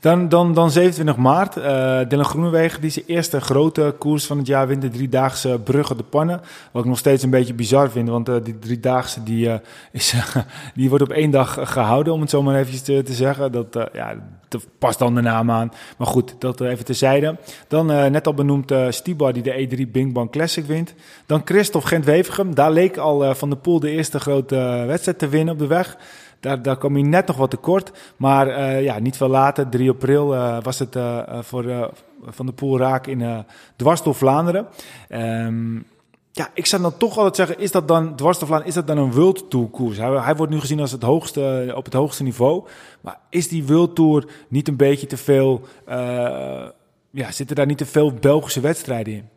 Dan, 0.00 0.28
dan, 0.28 0.54
dan 0.54 0.70
27 0.70 1.16
maart. 1.16 1.56
eh 1.56 1.98
Dylan 2.08 2.24
Groenewegen, 2.24 2.80
die 2.80 2.90
zijn 2.90 3.04
eerste 3.06 3.40
grote 3.40 3.94
koers 3.98 4.26
van 4.26 4.38
het 4.38 4.46
jaar 4.46 4.66
wint. 4.66 4.82
De 4.82 4.88
driedaagse 4.88 5.60
Brugge 5.64 5.96
de 5.96 6.02
Pannen. 6.02 6.40
Wat 6.72 6.82
ik 6.82 6.88
nog 6.88 6.98
steeds 6.98 7.22
een 7.22 7.30
beetje 7.30 7.54
bizar 7.54 7.90
vind. 7.90 8.08
Want 8.08 8.28
eh, 8.28 8.34
die 8.42 8.58
driedaagse 8.58 9.22
die, 9.22 9.50
eh, 9.50 9.58
is, 9.92 10.14
die 10.74 10.88
wordt 10.88 11.04
op 11.04 11.10
één 11.10 11.30
dag 11.30 11.58
eh, 11.58 11.66
gehouden, 11.66 12.12
om 12.12 12.20
het 12.20 12.30
zo 12.30 12.42
maar 12.42 12.54
eventjes 12.54 12.82
te, 12.82 13.02
te 13.02 13.12
zeggen. 13.12 13.52
Dat, 13.52 13.88
ja, 13.92 14.14
dat 14.48 14.66
past 14.78 14.98
dan 14.98 15.14
de 15.14 15.20
naam 15.20 15.50
aan. 15.50 15.72
Maar 15.98 16.06
goed, 16.06 16.34
dat 16.38 16.60
even 16.60 16.84
terzijde. 16.84 17.36
Dan 17.68 17.86
net 17.86 18.26
al 18.26 18.34
benoemd 18.34 18.72
Stibar 18.88 19.32
die 19.32 19.42
de 19.42 19.68
E3 19.68 19.90
Bing 19.90 20.12
Bang 20.12 20.30
Classic 20.30 20.64
wint. 20.64 20.94
Dan 21.26 21.42
Christophe 21.44 21.88
Gent-Wevergem. 21.88 22.54
Daar 22.54 22.72
leek 22.72 22.96
al 22.96 23.34
Van 23.34 23.50
de 23.50 23.56
Poel 23.56 23.80
de 23.80 23.90
eerste 23.90 24.20
grote 24.20 24.84
wedstrijd 24.86 25.18
te 25.18 25.28
winnen 25.28 25.54
op 25.54 25.60
de 25.60 25.66
weg. 25.66 25.96
Daar, 26.40 26.62
daar 26.62 26.78
kwam 26.78 26.94
hij 26.94 27.02
net 27.02 27.26
nog 27.26 27.36
wat 27.36 27.50
tekort. 27.50 27.92
Maar 28.16 28.48
eh, 28.48 28.82
ja, 28.82 28.98
niet 28.98 29.16
veel 29.16 29.28
later, 29.28 29.68
3 29.68 29.90
april, 29.90 30.34
eh, 30.34 30.58
was 30.62 30.78
het 30.78 30.96
eh, 30.96 31.18
voor 31.40 31.92
Van 32.24 32.46
de 32.46 32.52
Poel 32.52 32.78
raak 32.78 33.06
in 33.06 33.20
eh 33.20 33.38
dwars 33.76 34.00
Vlaanderen. 34.04 34.66
Ehm, 35.08 35.74
ja, 36.32 36.50
ik 36.54 36.66
zou 36.66 36.82
dan 36.82 36.96
toch 36.96 37.16
altijd 37.16 37.36
zeggen, 37.36 37.58
is 37.58 37.70
dat 37.70 37.88
dan 37.88 38.16
dwars 38.16 38.38
Vlaanderen, 38.38 38.66
is 38.66 38.74
dat 38.74 38.86
dan 38.86 38.98
een 38.98 39.12
World 39.12 39.50
Tour 39.50 39.68
koers? 39.68 39.98
Hij, 39.98 40.36
wordt 40.36 40.52
nu 40.52 40.60
gezien 40.60 40.80
als 40.80 40.92
het 40.92 41.02
hoogste, 41.02 41.72
op 41.76 41.84
het 41.84 41.94
hoogste 41.94 42.22
niveau. 42.22 42.64
Maar 43.00 43.18
is 43.30 43.48
die 43.48 43.66
World 43.66 43.94
Tour 43.94 44.26
niet 44.48 44.68
een 44.68 44.76
beetje 44.76 45.06
te 45.06 45.16
veel, 45.16 45.60
ja, 47.10 47.30
zitten 47.30 47.56
daar 47.56 47.66
niet 47.66 47.78
te 47.78 47.86
veel 47.86 48.12
Belgische 48.12 48.60
wedstrijden 48.60 49.14
in? 49.14 49.28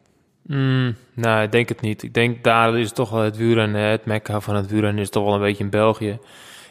Mm, 0.50 0.96
nou, 1.14 1.44
ik 1.44 1.52
denk 1.52 1.70
het 1.70 1.82
niet. 1.82 2.04
Ik 2.04 2.14
denk 2.14 2.44
daar 2.44 2.80
is 2.80 2.92
toch 2.92 3.10
wel 3.10 3.22
het 3.22 3.38
wielrennen, 3.38 3.82
het 3.82 4.06
mekka 4.06 4.40
van 4.40 4.56
het 4.56 4.70
wielrennen 4.70 5.02
is 5.02 5.10
toch 5.10 5.24
wel 5.24 5.34
een 5.34 5.40
beetje 5.40 5.64
in 5.64 5.70
België. 5.70 6.20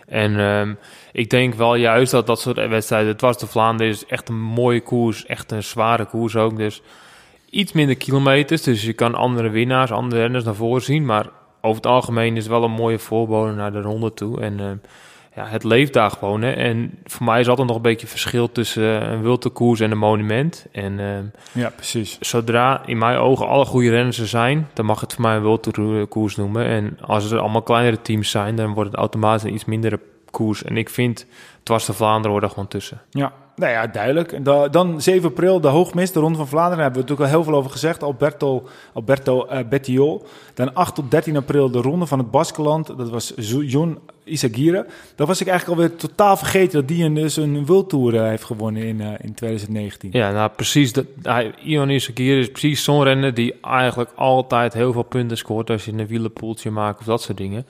En 0.08 0.38
ehm, 0.38 0.74
ik 1.12 1.30
denk 1.30 1.54
wel 1.54 1.74
juist 1.74 2.10
dat 2.10 2.26
dat 2.26 2.40
soort 2.40 2.68
wedstrijden, 2.68 3.08
het 3.12 3.20
was 3.20 3.38
de 3.38 3.46
Vlaanderen, 3.46 3.92
is 3.92 4.06
echt 4.06 4.28
een 4.28 4.40
mooie 4.40 4.80
koers, 4.80 5.26
echt 5.26 5.52
een 5.52 5.62
zware 5.62 6.04
koers 6.04 6.36
ook. 6.36 6.56
Dus 6.56 6.82
iets 7.50 7.72
minder 7.72 7.96
kilometers, 7.96 8.62
dus 8.62 8.84
je 8.84 8.92
kan 8.92 9.14
andere 9.14 9.48
winnaars, 9.48 9.90
andere 9.90 10.20
renners 10.20 10.44
naar 10.44 10.54
voren 10.54 10.82
zien. 10.82 11.04
Maar 11.04 11.26
over 11.60 11.76
het 11.76 11.86
algemeen 11.86 12.36
is 12.36 12.42
het 12.42 12.52
wel 12.52 12.64
een 12.64 12.70
mooie 12.70 12.98
voorbode 12.98 13.52
naar 13.52 13.72
de 13.72 13.80
ronde 13.80 14.14
toe. 14.14 14.40
En 14.40 14.60
ehm, 14.60 14.76
ja, 15.38 15.46
het 15.46 15.64
leeft 15.64 15.92
daar 15.92 16.10
gewoon. 16.10 16.42
Hè. 16.42 16.50
En 16.50 16.98
voor 17.04 17.26
mij 17.26 17.40
is 17.40 17.48
altijd 17.48 17.66
nog 17.66 17.76
een 17.76 17.82
beetje 17.82 18.06
verschil 18.06 18.52
tussen 18.52 19.02
eh, 19.02 19.10
een 19.10 19.22
wilde 19.22 19.52
en 19.78 19.90
een 19.90 19.98
monument. 19.98 20.66
En 20.72 21.00
ehm, 21.00 21.24
Ja, 21.52 21.70
precies. 21.70 22.18
zodra 22.20 22.82
in 22.86 22.98
mijn 22.98 23.18
ogen 23.18 23.48
alle 23.48 23.64
goede 23.64 23.90
renners 23.90 24.18
er 24.18 24.26
zijn, 24.26 24.68
dan 24.72 24.84
mag 24.84 25.00
het 25.00 25.14
voor 25.14 25.22
mij 25.22 25.36
een 25.36 25.42
World 25.42 26.08
koers 26.08 26.36
noemen. 26.36 26.66
En 26.66 26.98
als 27.00 27.30
er 27.30 27.38
allemaal 27.38 27.62
kleinere 27.62 28.02
teams 28.02 28.30
zijn, 28.30 28.56
dan 28.56 28.74
wordt 28.74 28.90
het 28.90 28.98
automatisch 28.98 29.42
een 29.42 29.54
iets 29.54 29.64
mindere 29.64 30.00
koers. 30.30 30.64
En 30.64 30.76
ik 30.76 30.88
vind 30.90 31.26
dwars 31.62 31.84
de 31.84 31.92
Vlaanderen 31.92 32.30
hoort 32.30 32.42
er 32.42 32.50
gewoon 32.50 32.68
tussen. 32.68 33.00
Ja, 33.10 33.32
nou 33.58 33.72
ja, 33.72 33.86
duidelijk. 33.86 34.32
En 34.32 34.42
da- 34.42 34.68
dan 34.68 35.00
7 35.02 35.28
april, 35.28 35.60
de 35.60 35.68
hoogmis, 35.68 36.12
de 36.12 36.20
Ronde 36.20 36.38
van 36.38 36.48
Vlaanderen. 36.48 36.76
Daar 36.76 36.84
hebben 36.84 37.02
we 37.04 37.08
natuurlijk 37.08 37.36
al 37.36 37.42
heel 37.42 37.50
veel 37.52 37.58
over 37.60 37.70
gezegd. 37.70 38.02
Alberto, 38.02 38.68
Alberto 38.92 39.46
eh, 39.46 39.68
Bettiol. 39.68 40.26
Dan 40.54 40.74
8 40.74 40.94
tot 40.94 41.10
13 41.10 41.36
april 41.36 41.70
de 41.70 41.80
Ronde 41.80 42.06
van 42.06 42.18
het 42.18 42.30
Baskeland. 42.30 42.86
Dat 42.86 43.10
was 43.10 43.32
John 43.62 43.98
Isagire. 44.24 44.86
Dat 45.14 45.26
was 45.26 45.40
ik 45.40 45.46
eigenlijk 45.46 45.80
alweer 45.80 45.96
totaal 45.96 46.36
vergeten 46.36 46.78
dat 46.78 46.88
die 46.88 47.04
een, 47.04 47.14
dus 47.14 47.36
een 47.36 47.66
World 47.66 47.88
Tour 47.88 48.14
eh, 48.16 48.22
heeft 48.22 48.44
gewonnen 48.44 48.82
in, 48.82 49.00
eh, 49.00 49.06
in 49.20 49.34
2019. 49.34 50.10
Ja, 50.12 50.30
nou 50.32 50.50
precies. 50.56 50.92
Dat, 50.92 51.04
Ion 51.64 51.90
Isagir 51.90 52.38
is 52.38 52.50
precies 52.50 52.84
zo'n 52.84 53.02
renner 53.02 53.34
die 53.34 53.54
eigenlijk 53.62 54.10
altijd 54.14 54.72
heel 54.72 54.92
veel 54.92 55.02
punten 55.02 55.36
scoort 55.36 55.70
als 55.70 55.84
je 55.84 55.92
een 55.92 56.06
wielenpoeltje 56.06 56.70
maakt 56.70 56.98
of 57.00 57.04
dat 57.04 57.22
soort 57.22 57.38
dingen. 57.38 57.66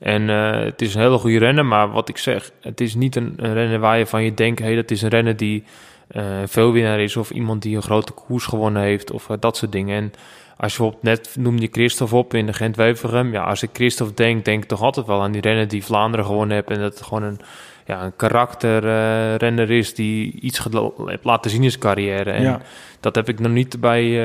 En 0.00 0.30
eh, 0.30 0.64
het 0.64 0.82
is 0.82 0.94
een 0.94 1.00
hele 1.00 1.18
goede 1.18 1.38
renner, 1.38 1.66
maar 1.66 1.90
wat 1.90 2.08
ik 2.08 2.18
zeg, 2.18 2.50
het 2.60 2.80
is 2.80 2.94
niet 2.94 3.16
een, 3.16 3.34
een 3.36 3.52
renner 3.52 3.78
waar 3.78 3.98
je 3.98 4.06
van 4.06 4.22
je 4.24 4.34
denkt, 4.34 4.60
hey, 4.60 4.74
dat 4.74 4.90
is 4.90 5.02
een 5.02 5.08
renner 5.08 5.36
die 5.36 5.64
eh 6.08 6.24
veel 6.46 6.72
winnaar 6.72 7.00
is 7.00 7.16
of 7.16 7.30
iemand 7.30 7.62
die 7.62 7.76
een 7.76 7.82
grote 7.82 8.12
koers 8.12 8.44
gewonnen 8.46 8.82
heeft 8.82 9.10
of 9.10 9.30
eh, 9.30 9.36
dat 9.40 9.56
soort 9.56 9.72
dingen. 9.72 9.96
En 9.96 10.12
als 10.56 10.72
je 10.72 10.78
bijvoorbeeld 10.78 11.02
net 11.02 11.36
noemde 11.38 11.62
je 11.62 11.68
Christophe 11.72 12.16
op 12.16 12.34
in 12.34 12.46
de 12.46 12.52
Gent-Wevelgem. 12.52 13.32
Ja, 13.32 13.42
als 13.42 13.62
ik 13.62 13.70
Christophe 13.72 14.14
denk, 14.14 14.44
denk 14.44 14.62
ik 14.62 14.68
toch 14.68 14.82
altijd 14.82 15.06
wel 15.06 15.22
aan 15.22 15.32
die 15.32 15.40
renner 15.40 15.68
die 15.68 15.84
Vlaanderen 15.84 16.26
gewonnen 16.26 16.54
heeft. 16.56 16.70
En 16.70 16.80
dat 16.80 16.94
het 16.94 17.02
gewoon 17.06 17.22
een, 17.22 17.40
ja, 17.86 18.02
een 18.04 18.16
karakterrenner 18.16 19.70
is 19.70 19.94
die 19.94 20.40
iets 20.40 20.66
heeft 21.06 21.24
laten 21.24 21.50
zien 21.50 21.62
in 21.62 21.70
zijn 21.70 21.82
carrière. 21.82 22.30
En 22.30 22.42
Ja. 22.42 22.60
dat 23.00 23.14
heb 23.14 23.28
ik 23.28 23.38
nog 23.40 23.52
niet 23.52 23.80
bij, 23.80 24.20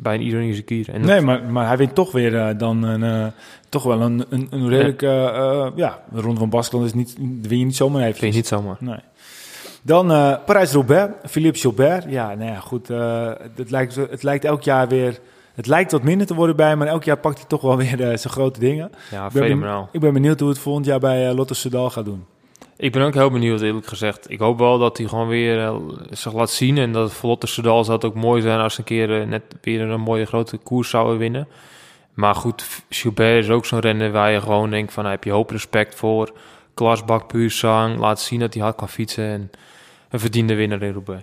bij 0.00 0.14
een 0.14 0.22
ironische 0.22 0.62
kier. 0.62 0.88
En 0.92 1.00
Nee, 1.00 1.20
maar, 1.20 1.42
maar 1.42 1.66
hij 1.66 1.76
wint 1.76 1.94
toch 1.94 2.12
weer 2.12 2.36
eh, 2.36 2.58
dan 2.58 2.82
een, 2.82 3.02
eh, 3.02 3.26
toch 3.68 3.82
wel 3.82 4.00
een, 4.00 4.24
een, 4.28 4.46
een 4.50 4.68
redelijk... 4.68 5.02
eh, 5.02 5.66
ja, 5.74 6.02
de 6.12 6.20
Ronde 6.20 6.38
van 6.38 6.50
Baskeland 6.50 6.86
is 6.86 6.94
niet, 6.94 7.16
win 7.42 7.58
je 7.58 7.64
niet 7.64 7.76
zomaar 7.76 8.02
even. 8.02 8.18
vind 8.18 8.32
je 8.32 8.38
niet 8.38 8.46
zomaar. 8.46 8.76
Nee. 8.80 8.98
Dan 9.82 10.10
eh 10.10 10.34
Parijs-Roubaix, 10.46 11.12
Philippe 11.26 11.58
Gilbert. 11.58 12.04
Ja, 12.08 12.34
nou 12.34 12.50
ja, 12.50 12.60
goed. 12.60 12.88
het, 12.88 13.70
lijkt, 13.70 13.94
het 13.94 14.22
lijkt 14.22 14.44
elk 14.44 14.62
jaar 14.62 14.88
weer... 14.88 15.18
Het 15.58 15.66
lijkt 15.66 15.92
wat 15.92 16.02
minder 16.02 16.26
te 16.26 16.34
worden 16.34 16.56
bij 16.56 16.76
maar 16.76 16.86
elk 16.86 17.04
jaar 17.04 17.16
pakt 17.16 17.38
hij 17.38 17.46
toch 17.48 17.60
wel 17.60 17.76
weer 17.86 18.00
eh, 18.00 18.16
zijn 18.16 18.32
grote 18.32 18.60
dingen. 18.60 18.90
Ja, 19.10 19.26
Ik 19.26 19.32
ben, 19.32 19.88
ik 19.92 20.00
ben 20.00 20.12
benieuwd 20.12 20.40
hoe 20.40 20.48
het 20.48 20.58
volgend 20.58 20.86
jaar 20.86 20.98
bij 21.00 21.32
Lotto 21.32 21.54
Soudal 21.54 21.90
gaat 21.90 22.04
doen. 22.04 22.24
Ik 22.80 22.92
ben 22.92 23.02
ook 23.02 23.14
heel 23.14 23.30
benieuwd, 23.30 23.60
eerlijk 23.60 23.86
gezegd. 23.86 24.30
Ik 24.30 24.38
hoop 24.38 24.58
wel 24.58 24.78
dat 24.78 24.98
hij 24.98 25.06
gewoon 25.06 25.28
weer 25.28 25.60
eh, 25.60 25.76
zich 26.10 26.32
laat 26.32 26.50
zien. 26.50 26.78
En 26.78 26.92
dat 26.92 27.12
voor 27.12 27.28
Lotte 27.28 27.46
Soudal 27.46 27.84
zou 27.84 27.96
het 27.96 28.06
ook 28.06 28.14
mooi 28.14 28.42
zijn 28.42 28.60
als 28.60 28.78
een 28.78 28.84
keer 28.84 29.20
eh, 29.20 29.26
net 29.26 29.42
weer 29.60 29.80
een 29.80 30.00
mooie 30.00 30.24
grote 30.24 30.56
koers 30.56 30.90
zouden 30.90 31.18
winnen. 31.18 31.48
Maar 32.14 32.34
goed, 32.34 32.82
Gilbert 32.88 33.44
is 33.44 33.50
ook 33.50 33.66
zo'n 33.66 33.80
renner 33.80 34.12
waar 34.12 34.30
je 34.30 34.40
gewoon 34.40 34.70
denkt 34.70 34.92
van... 34.92 35.06
Heb 35.06 35.24
je 35.24 35.30
hoop 35.30 35.50
respect 35.50 35.94
voor. 35.94 36.32
Klasbak, 36.74 37.26
puur 37.26 37.50
zang. 37.50 37.98
Laat 37.98 38.20
zien 38.20 38.40
dat 38.40 38.54
hij 38.54 38.62
hard 38.62 38.76
kan 38.76 38.88
fietsen. 38.88 39.24
En 39.24 39.50
een 40.10 40.20
verdiende 40.20 40.54
winnaar 40.54 40.82
in 40.82 40.92
Roubaix. 40.92 41.22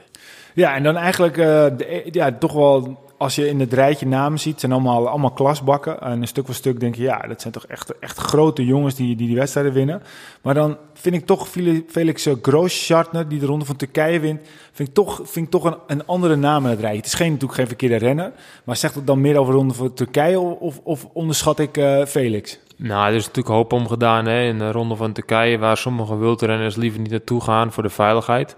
Ja, 0.54 0.76
en 0.76 0.84
dan 0.84 0.96
eigenlijk 0.96 1.38
uh, 1.38 1.46
de, 1.46 2.08
ja, 2.12 2.32
toch 2.32 2.54
wel 2.54 3.05
als 3.26 3.36
je 3.36 3.48
in 3.48 3.60
het 3.60 3.74
rijtje 3.74 4.08
namen 4.08 4.40
ziet, 4.40 4.60
zijn 4.60 4.72
allemaal, 4.72 5.08
allemaal 5.08 5.32
klasbakken. 5.32 6.02
En 6.02 6.22
een 6.22 6.28
stuk 6.28 6.46
voor 6.46 6.56
stuk 6.56 6.80
denk 6.80 6.96
je, 6.96 7.02
ja, 7.02 7.18
dat 7.18 7.42
zijn 7.42 7.54
toch 7.54 7.66
echt, 7.66 8.00
echt 8.00 8.18
grote 8.18 8.66
jongens 8.66 8.96
die, 8.96 9.16
die 9.16 9.28
die 9.28 9.36
wedstrijden 9.36 9.74
winnen. 9.74 10.02
Maar 10.42 10.54
dan 10.54 10.78
vind 10.94 11.16
ik 11.16 11.26
toch 11.26 11.48
Felix 11.88 12.28
Grooschartner, 12.42 13.28
die 13.28 13.40
de 13.40 13.46
Ronde 13.46 13.66
van 13.66 13.76
Turkije 13.76 14.20
wint, 14.20 14.40
vind 14.72 14.88
ik 14.88 14.94
toch, 14.94 15.22
vind 15.24 15.46
ik 15.46 15.52
toch 15.52 15.64
een, 15.64 15.78
een 15.88 16.06
andere 16.06 16.36
naam 16.36 16.64
in 16.64 16.70
het 16.70 16.80
rijtje. 16.80 16.98
Het 16.98 17.06
is 17.06 17.14
geen, 17.14 17.32
natuurlijk 17.32 17.60
geen 17.60 17.68
verkeerde 17.68 17.96
renner, 17.96 18.32
maar 18.64 18.76
zegt 18.76 18.96
het 18.96 19.08
dan 19.08 19.22
meer 19.22 19.38
over 19.38 19.54
de 19.54 19.60
Ronde 19.60 19.74
van 19.74 19.94
Turkije 19.94 20.40
of, 20.40 20.80
of 20.84 21.08
onderschat 21.14 21.60
ik 21.60 21.78
uh, 21.78 22.06
Felix? 22.06 22.60
Nou, 22.76 23.08
er 23.08 23.16
is 23.16 23.28
natuurlijk 23.28 23.56
hoop 23.56 23.74
om 23.74 23.88
gedaan 23.88 24.26
hè, 24.26 24.44
in 24.44 24.58
de 24.58 24.72
Ronde 24.72 24.96
van 24.96 25.12
Turkije, 25.14 25.58
waar 25.58 25.78
sommige 25.78 26.18
wildrenners 26.18 26.76
liever 26.76 27.00
niet 27.00 27.12
naartoe 27.12 27.42
gaan 27.42 27.72
voor 27.72 27.84
de 27.84 27.90
veiligheid. 27.90 28.56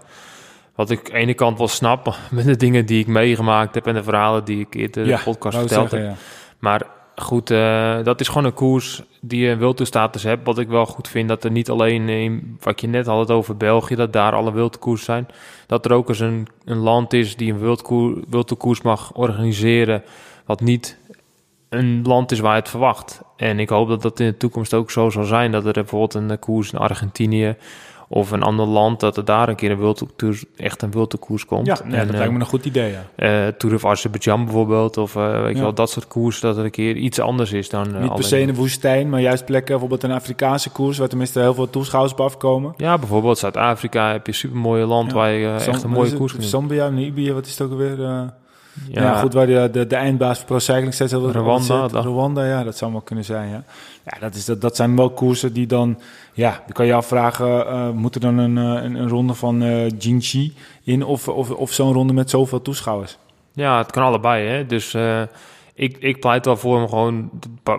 Wat 0.78 0.90
ik 0.90 0.98
aan 0.98 1.04
de 1.04 1.12
ene 1.12 1.34
kant 1.34 1.58
wel 1.58 1.68
snap 1.68 2.16
met 2.30 2.44
de 2.44 2.56
dingen 2.56 2.86
die 2.86 3.00
ik 3.00 3.06
meegemaakt 3.06 3.74
heb 3.74 3.86
en 3.86 3.94
de 3.94 4.02
verhalen 4.02 4.44
die 4.44 4.60
ik 4.60 4.74
in 4.74 4.90
de 4.90 5.20
podcast 5.24 5.58
verteld 5.58 5.90
heb. 5.90 6.16
Maar 6.58 6.86
goed, 7.16 7.50
uh, 7.50 8.04
dat 8.04 8.20
is 8.20 8.28
gewoon 8.28 8.44
een 8.44 8.54
koers 8.54 9.02
die 9.20 9.48
een 9.48 9.58
wildtoestatus 9.58 10.22
hebt. 10.22 10.46
Wat 10.46 10.58
ik 10.58 10.68
wel 10.68 10.86
goed 10.86 11.08
vind, 11.08 11.28
dat 11.28 11.44
er 11.44 11.50
niet 11.50 11.70
alleen 11.70 12.08
in, 12.08 12.56
wat 12.60 12.80
je 12.80 12.86
net 12.86 13.06
had 13.06 13.18
het 13.18 13.30
over 13.30 13.56
België, 13.56 13.94
dat 13.94 14.12
daar 14.12 14.32
alle 14.32 14.52
wildkoers 14.52 15.04
zijn. 15.04 15.28
Dat 15.66 15.84
er 15.84 15.92
ook 15.92 16.08
eens 16.08 16.20
een, 16.20 16.48
een 16.64 16.78
land 16.78 17.12
is 17.12 17.36
die 17.36 17.52
een 17.52 17.78
wildkoers 18.28 18.82
mag 18.82 19.12
organiseren, 19.12 20.02
wat 20.46 20.60
niet 20.60 20.98
een 21.68 22.02
land 22.04 22.32
is 22.32 22.40
waar 22.40 22.54
je 22.54 22.60
het 22.60 22.70
verwacht. 22.70 23.20
En 23.36 23.58
ik 23.58 23.68
hoop 23.68 23.88
dat 23.88 24.02
dat 24.02 24.20
in 24.20 24.26
de 24.26 24.36
toekomst 24.36 24.74
ook 24.74 24.90
zo 24.90 25.10
zal 25.10 25.24
zijn. 25.24 25.52
Dat 25.52 25.66
er 25.66 25.72
bijvoorbeeld 25.72 26.14
een 26.14 26.38
koers 26.38 26.72
in 26.72 26.78
Argentinië 26.78 27.56
of 28.08 28.30
een 28.30 28.42
ander 28.42 28.66
land, 28.66 29.00
dat 29.00 29.16
er 29.16 29.24
daar 29.24 29.48
een 29.48 29.56
keer 29.56 29.70
een 29.70 29.78
wildtoer, 29.78 30.40
echt 30.56 30.82
een 30.82 30.90
wildkoers 30.90 31.44
komt. 31.44 31.66
Ja, 31.66 31.80
en, 31.80 32.06
dat 32.06 32.16
lijkt 32.16 32.32
me 32.32 32.38
een 32.38 32.46
goed 32.46 32.64
idee, 32.64 32.92
ja. 33.16 33.46
Uh, 33.46 33.52
Tour 33.52 33.74
of 33.74 33.84
Azerbaijan 33.84 34.44
bijvoorbeeld, 34.44 34.96
of 34.96 35.14
uh, 35.14 35.42
weet 35.42 35.56
je 35.56 35.62
wel, 35.62 35.74
dat 35.74 35.90
soort 35.90 36.08
koers, 36.08 36.40
dat 36.40 36.56
er 36.56 36.64
een 36.64 36.70
keer 36.70 36.96
iets 36.96 37.20
anders 37.20 37.52
is 37.52 37.68
dan... 37.68 37.94
Uh, 37.94 38.00
Niet 38.00 38.14
per 38.14 38.24
se 38.24 38.40
in 38.40 38.46
de 38.46 38.54
woestijn, 38.54 39.08
maar 39.08 39.20
juist 39.20 39.44
plekken, 39.44 39.70
bijvoorbeeld 39.70 40.02
een 40.02 40.12
Afrikaanse 40.12 40.70
koers, 40.70 40.98
waar 40.98 41.08
tenminste 41.08 41.40
heel 41.40 41.54
veel 41.54 41.70
toeschouwers 41.70 42.12
op 42.12 42.20
afkomen. 42.20 42.74
Ja, 42.76 42.98
bijvoorbeeld 42.98 43.38
Zuid-Afrika 43.38 44.12
heb 44.12 44.26
je 44.26 44.32
een 44.32 44.38
supermooie 44.38 44.84
land 44.84 45.12
waar 45.12 45.30
je 45.30 45.48
echt 45.48 45.82
een 45.82 45.90
mooie 45.90 46.14
koers 46.14 46.32
kunt 46.32 46.44
Zambia, 46.44 46.88
Namibië, 46.88 47.32
wat 47.32 47.46
is 47.46 47.58
het 47.58 47.60
ook 47.60 47.70
alweer... 47.70 48.32
Ja. 48.90 49.02
ja, 49.02 49.18
goed, 49.20 49.32
waar 49.32 49.46
de, 49.46 49.68
de, 49.72 49.86
de 49.86 49.96
eindbaas 49.96 50.44
Pro 50.44 50.58
Cycling 50.58 50.94
steeds 50.94 51.12
heel 51.12 51.30
Rwanda, 51.30 51.86
Rwanda, 51.86 52.44
ja, 52.44 52.64
dat 52.64 52.76
zou 52.76 52.92
wel 52.92 53.00
kunnen 53.00 53.24
zijn, 53.24 53.48
ja. 53.48 53.64
Ja, 54.04 54.18
dat, 54.20 54.34
is, 54.34 54.44
dat, 54.44 54.60
dat 54.60 54.76
zijn 54.76 54.96
wel 54.96 55.10
koersen 55.10 55.52
die 55.52 55.66
dan, 55.66 55.98
ja, 56.32 56.50
dan 56.50 56.72
kan 56.72 56.86
je 56.86 56.94
afvragen, 56.94 57.48
uh, 57.48 57.90
moet 57.90 58.14
er 58.14 58.20
dan 58.20 58.38
een, 58.38 58.56
een, 58.56 58.94
een 58.94 59.08
ronde 59.08 59.34
van 59.34 59.62
uh, 59.62 59.88
Jinchi 59.98 60.54
in 60.82 61.04
of, 61.04 61.28
of, 61.28 61.50
of 61.50 61.72
zo'n 61.72 61.92
ronde 61.92 62.12
met 62.12 62.30
zoveel 62.30 62.62
toeschouwers? 62.62 63.18
Ja, 63.52 63.78
het 63.78 63.90
kan 63.90 64.02
allebei, 64.02 64.48
hè. 64.48 64.66
Dus 64.66 64.94
uh, 64.94 65.22
ik, 65.74 65.96
ik 66.00 66.20
pleit 66.20 66.44
wel 66.44 66.56
voor 66.56 66.80
om 66.80 66.88
gewoon 66.88 67.30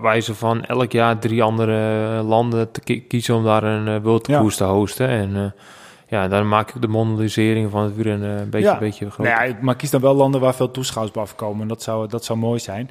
wijze 0.02 0.36
van 0.36 0.66
elk 0.66 0.92
jaar 0.92 1.20
drie 1.20 1.44
andere 1.44 2.22
landen 2.24 2.72
te 2.72 3.00
kiezen 3.00 3.36
om 3.36 3.44
daar 3.44 3.64
een 3.64 4.22
ja. 4.24 4.48
te 4.48 4.64
hosten. 4.64 5.08
En 5.08 5.54
ja, 6.10 6.28
dan 6.28 6.48
maak 6.48 6.70
ik 6.76 6.82
de 6.82 6.88
mondialisering 6.88 7.72
van 7.72 7.84
het 7.84 7.96
wielrennen 7.96 8.42
een 8.42 8.50
beetje, 8.50 8.70
een 8.70 8.80
beetje 8.80 9.12
groter. 9.12 9.34
Nou 9.34 9.50
ja, 9.50 9.58
maar 9.62 9.76
kies 9.76 9.90
dan 9.90 10.02
wel 10.02 10.14
landen 10.16 10.42
waar 10.42 10.56
veel 10.56 10.72
toeschouwers 10.72 11.14
bij 11.14 11.24
afkomen. 11.24 11.68
Dat 11.68 11.82
zou, 11.82 12.08
dat 12.08 12.26
zou 12.26 12.40
mooi 12.40 12.60
zijn. 12.60 12.90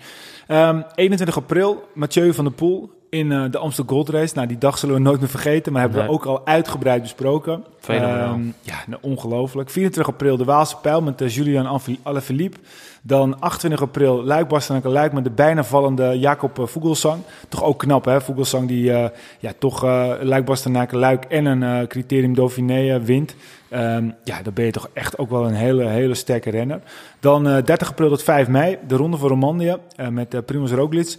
Um, 0.48 0.56
ehm, 0.56 0.82
21 0.94 1.36
april, 1.36 1.88
Mathieu 1.94 2.34
van 2.34 2.44
der 2.44 2.52
Poel 2.52 2.97
in 3.10 3.30
uh, 3.30 3.44
de 3.50 3.58
Amsterdam 3.58 3.94
Gold 3.94 4.08
Race. 4.08 4.34
Nou, 4.34 4.46
die 4.46 4.58
dag 4.58 4.78
zullen 4.78 4.94
we 4.94 5.00
nooit 5.00 5.20
meer 5.20 5.28
vergeten, 5.28 5.72
maar 5.72 5.82
hebben 5.82 6.04
we 6.04 6.10
ook 6.10 6.24
al 6.24 6.46
uitgebreid 6.46 7.02
besproken. 7.02 7.64
Um, 7.90 8.54
ja, 8.60 8.76
nou, 8.86 9.02
ongelooflijk. 9.02 9.70
24 9.70 10.12
april 10.12 10.36
de 10.36 10.44
Waalse 10.44 10.76
Pijl 10.76 11.02
met 11.02 11.20
uh, 11.20 11.28
Julian 11.28 11.80
Alaphilippe. 12.02 12.58
Dan 13.02 13.40
28 13.40 13.82
april 13.82 14.24
Luik 14.24 14.48
Bastenaken 14.48 14.90
Luik 14.90 15.12
met 15.12 15.24
de 15.24 15.30
bijna 15.30 15.64
vallende 15.64 16.18
Jacob 16.18 16.58
uh, 16.58 16.66
Vogelsang. 16.66 17.22
Toch 17.48 17.64
ook 17.64 17.78
knap, 17.78 18.04
hè? 18.04 18.20
Vogelsang 18.20 18.68
die 18.68 18.90
uh, 18.90 19.04
ja, 19.38 19.52
toch 19.58 19.82
Luik 20.22 20.44
Bastenaken 20.44 20.98
Luik 20.98 21.24
en 21.24 21.44
een 21.44 21.86
criterium 21.86 22.34
Dauphiné 22.34 23.00
wint. 23.00 23.34
Um, 23.72 24.14
ja, 24.24 24.42
dan 24.42 24.52
ben 24.52 24.64
je 24.64 24.70
toch 24.70 24.88
echt 24.92 25.18
ook 25.18 25.30
wel 25.30 25.46
een 25.46 25.54
hele, 25.54 25.84
hele 25.84 26.14
sterke 26.14 26.50
renner. 26.50 26.80
Dan 27.20 27.44
30 27.44 27.88
april 27.88 28.08
tot 28.08 28.22
5 28.22 28.48
mei 28.48 28.78
de 28.86 28.96
Ronde 28.96 29.16
van 29.16 29.28
Romandie 29.28 29.72
met 30.10 30.46
Primoz 30.46 30.72
Roglic 30.72 31.16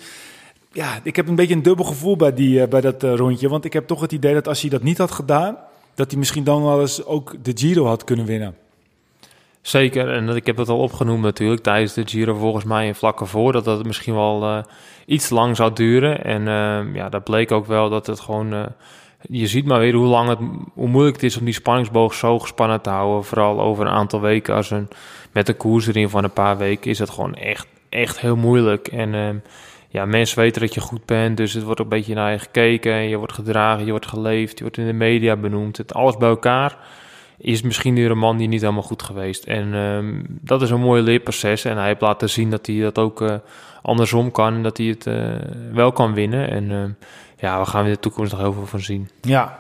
ja, 0.71 0.99
ik 1.03 1.15
heb 1.15 1.27
een 1.27 1.36
beetje 1.36 1.55
een 1.55 1.63
dubbel 1.63 1.86
gevoel 1.86 2.15
bij, 2.15 2.34
die, 2.34 2.67
bij 2.67 2.82
dat 2.82 3.03
rondje. 3.03 3.49
Want 3.49 3.65
ik 3.65 3.73
heb 3.73 3.88
toch 3.88 4.01
het 4.01 4.12
idee 4.12 4.34
dat 4.34 4.47
als 4.47 4.62
hij 4.62 4.69
dat 4.69 4.84
niet 4.84 4.97
had 4.97 5.12
gedaan, 5.12 5.58
dat 5.93 6.10
hij 6.10 6.19
misschien 6.19 6.43
dan 6.43 6.63
wel 6.63 6.82
eens 6.82 7.05
ook 7.05 7.36
de 7.41 7.51
Giro 7.55 7.86
had 7.86 8.03
kunnen 8.03 8.25
winnen. 8.25 8.55
Zeker, 9.62 10.10
en 10.10 10.29
ik 10.29 10.45
heb 10.45 10.58
het 10.58 10.69
al 10.69 10.79
opgenoemd 10.79 11.21
natuurlijk 11.21 11.62
tijdens 11.62 11.93
de 11.93 12.08
Giro 12.08 12.34
volgens 12.34 12.63
mij 12.63 12.88
in 12.88 12.95
vlakken 12.95 13.27
voor 13.27 13.51
dat 13.51 13.65
dat 13.65 13.86
misschien 13.86 14.13
wel 14.13 14.43
uh, 14.43 14.63
iets 15.05 15.29
lang 15.29 15.55
zou 15.55 15.73
duren. 15.73 16.23
En 16.23 16.43
ja, 16.93 17.10
dat 17.10 17.23
bleek 17.23 17.51
ook 17.51 17.65
wel 17.65 17.89
dat 17.89 18.08
het 18.08 18.19
gewoon. 18.19 18.71
Je 19.21 19.47
ziet 19.47 19.65
maar 19.65 19.79
weer 19.79 19.93
hoe 19.93 20.08
lang 20.08 20.29
het, 20.29 20.39
hoe 20.73 20.88
moeilijk 20.88 21.15
het 21.15 21.25
is 21.25 21.38
om 21.38 21.45
die 21.45 21.53
spanningsboog 21.53 22.13
zo 22.13 22.39
gespannen 22.39 22.82
te 22.82 22.89
houden. 22.89 23.23
Vooral 23.23 23.62
over 23.62 23.86
een 23.86 23.93
aantal 23.93 24.21
weken. 24.21 24.55
Als 24.55 24.71
een, 24.71 24.88
met 25.32 25.47
een 25.47 25.58
koers 25.58 25.88
erin 25.88 26.10
van 26.10 26.23
een 26.23 26.34
paar 26.34 26.58
weken 26.58 26.91
is 26.91 26.99
het 26.99 27.10
gewoon 27.10 27.36
echt, 27.36 27.67
echt 27.89 28.19
heel 28.19 28.36
moeilijk. 28.36 28.88
En 28.88 29.43
ja, 29.91 30.06
mensen 30.06 30.39
weten 30.39 30.62
dat 30.62 30.73
je 30.73 30.80
goed 30.80 31.06
bent, 31.06 31.38
dus 31.38 31.54
het 31.54 31.63
wordt 31.63 31.80
een 31.80 31.89
beetje 31.89 32.13
naar 32.13 32.32
je 32.32 32.39
gekeken. 32.39 33.10
Je 33.10 33.17
wordt 33.17 33.34
gedragen, 33.34 33.86
je 33.86 33.91
wordt 33.91 34.08
geleefd, 34.08 34.58
je 34.58 34.63
wordt 34.63 34.78
in 34.78 34.86
de 34.86 34.93
media 34.93 35.36
benoemd. 35.36 35.78
Het 35.78 35.93
alles 35.93 36.17
bij 36.17 36.30
elkaar 36.30 36.78
is 37.38 37.62
misschien 37.62 37.95
weer 37.95 38.12
een 38.12 38.17
man 38.17 38.38
die 38.38 38.47
niet 38.47 38.62
helemaal 38.62 38.84
goed 38.84 39.04
geweest. 39.04 39.43
En 39.43 39.73
um, 39.73 40.25
dat 40.28 40.62
is 40.62 40.69
een 40.69 40.80
mooi 40.80 41.02
leerproces. 41.02 41.65
En 41.65 41.78
hij 41.78 41.88
heeft 41.88 42.02
laten 42.02 42.30
zien 42.30 42.49
dat 42.49 42.65
hij 42.65 42.80
dat 42.80 42.97
ook 42.97 43.21
uh, 43.21 43.34
andersom 43.82 44.32
kan. 44.32 44.54
En 44.54 44.63
dat 44.63 44.78
hij 44.78 44.86
het 44.86 45.06
uh, 45.06 45.36
wel 45.73 45.91
kan 45.91 46.13
winnen. 46.13 46.49
En 46.49 46.63
uh, 46.63 46.84
ja, 47.38 47.60
we 47.60 47.65
gaan 47.65 47.86
in 47.86 47.91
de 47.91 47.99
toekomst 47.99 48.32
nog 48.32 48.41
heel 48.41 48.54
veel 48.54 48.65
van 48.65 48.80
zien. 48.80 49.10
Ja. 49.21 49.60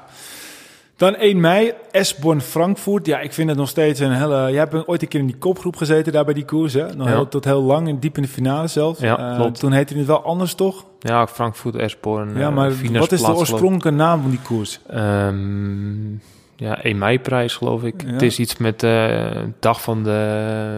Dan 0.99 1.15
1 1.15 1.39
mei, 1.39 1.73
Esborn 1.91 2.41
Frankfurt. 2.41 3.05
Ja, 3.05 3.19
ik 3.19 3.33
vind 3.33 3.49
het 3.49 3.57
nog 3.57 3.69
steeds 3.69 3.99
een 3.99 4.11
hele... 4.11 4.35
Jij 4.35 4.59
hebt 4.59 4.87
ooit 4.87 5.01
een 5.01 5.07
keer 5.07 5.19
in 5.19 5.25
die 5.25 5.37
kopgroep 5.37 5.75
gezeten 5.75 6.13
daar 6.13 6.25
bij 6.25 6.33
die 6.33 6.45
koers, 6.45 6.73
hè? 6.73 6.93
Nog 6.95 7.07
ja. 7.07 7.13
heel, 7.13 7.27
tot 7.27 7.45
heel 7.45 7.61
lang, 7.61 7.87
en 7.87 7.99
diep 7.99 8.15
in 8.15 8.21
de 8.21 8.27
finale 8.27 8.67
zelfs. 8.67 8.99
Ja, 8.99 9.35
klopt. 9.35 9.59
Toen 9.59 9.71
heette 9.71 9.97
het 9.97 10.05
wel 10.05 10.23
anders, 10.23 10.53
toch? 10.53 10.85
Ja, 10.99 11.27
Frankfurt, 11.27 11.75
Esborn. 11.75 12.37
Ja, 12.37 12.49
maar 12.49 12.71
wat 12.91 13.11
is 13.11 13.21
de 13.21 13.35
oorspronkelijke 13.35 13.89
naam 13.89 14.21
van 14.21 14.29
die 14.29 14.39
koers? 14.43 14.79
Um, 14.93 16.21
ja, 16.55 16.81
1 16.81 16.97
mei-prijs, 16.97 17.55
geloof 17.55 17.83
ik. 17.83 18.03
Het 18.05 18.21
is 18.21 18.39
iets 18.39 18.57
met 18.57 18.79
de 18.79 19.31
uh, 19.35 19.41
dag 19.59 19.81
van 19.81 20.03
de. 20.03 20.09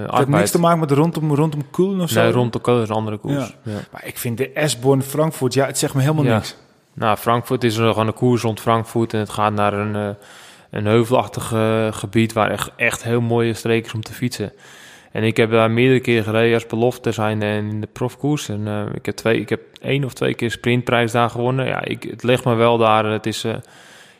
Het 0.06 0.18
heeft 0.18 0.28
niks 0.28 0.52
te 0.52 0.60
maken 0.60 0.80
met 0.80 0.92
rondom, 0.92 1.36
rondom 1.36 1.70
Koelen 1.72 2.02
of 2.02 2.10
zo? 2.10 2.22
Nee, 2.22 2.32
rondom 2.32 2.62
is 2.82 2.90
een 2.90 2.96
andere 2.96 3.18
koers. 3.18 3.56
Ja. 3.64 3.72
Maar 3.92 4.06
ik 4.06 4.18
vind 4.18 4.38
de 4.38 4.52
Esborn 4.52 5.02
Frankfurt, 5.02 5.54
ja, 5.54 5.66
het 5.66 5.78
zegt 5.78 5.94
me 5.94 6.02
helemaal 6.02 6.24
niks. 6.24 6.56
Nou, 6.94 7.18
Frankfurt 7.18 7.64
is 7.64 7.76
gewoon 7.76 8.08
een 8.08 8.14
koers 8.14 8.42
rond 8.42 8.60
Frankfurt 8.60 9.14
en 9.14 9.20
het 9.20 9.30
gaat 9.30 9.54
naar 9.54 9.74
een, 9.74 9.96
uh, 9.96 10.10
een 10.70 10.86
heuvelachtig 10.86 11.52
uh, 11.52 11.88
gebied 11.92 12.34
waar 12.34 12.52
echt, 12.52 12.72
echt 12.76 13.04
heel 13.04 13.22
mooie 13.22 13.54
streken 13.54 13.88
is 13.88 13.94
om 13.94 14.02
te 14.02 14.14
fietsen. 14.14 14.54
En 15.12 15.24
ik 15.24 15.38
heb 15.38 15.52
daar 15.52 15.72
meerdere 15.72 16.00
keren 16.00 16.24
gereden 16.24 16.54
als 16.54 16.66
belofte 16.66 17.12
zijn 17.12 17.42
en 17.42 17.70
in 17.70 17.82
de 17.82 17.88
profkoers. 17.88 18.50
En 18.50 18.68
uh, 18.68 18.82
ik 18.94 19.06
heb 19.06 19.16
twee, 19.16 19.40
ik 19.40 19.50
heb 19.50 19.62
één 19.82 20.04
of 20.04 20.14
twee 20.14 20.34
keer 20.34 20.52
sprintprijs 20.52 21.12
daar 21.12 21.30
gewonnen. 21.30 21.66
Ja, 21.66 21.84
ik, 21.84 22.04
het 22.04 22.24
ligt 22.24 22.46
me 22.46 22.56
wel 22.56 22.78
daar. 22.78 23.06
Het 23.06 23.26
is 23.26 23.44
een 23.44 23.62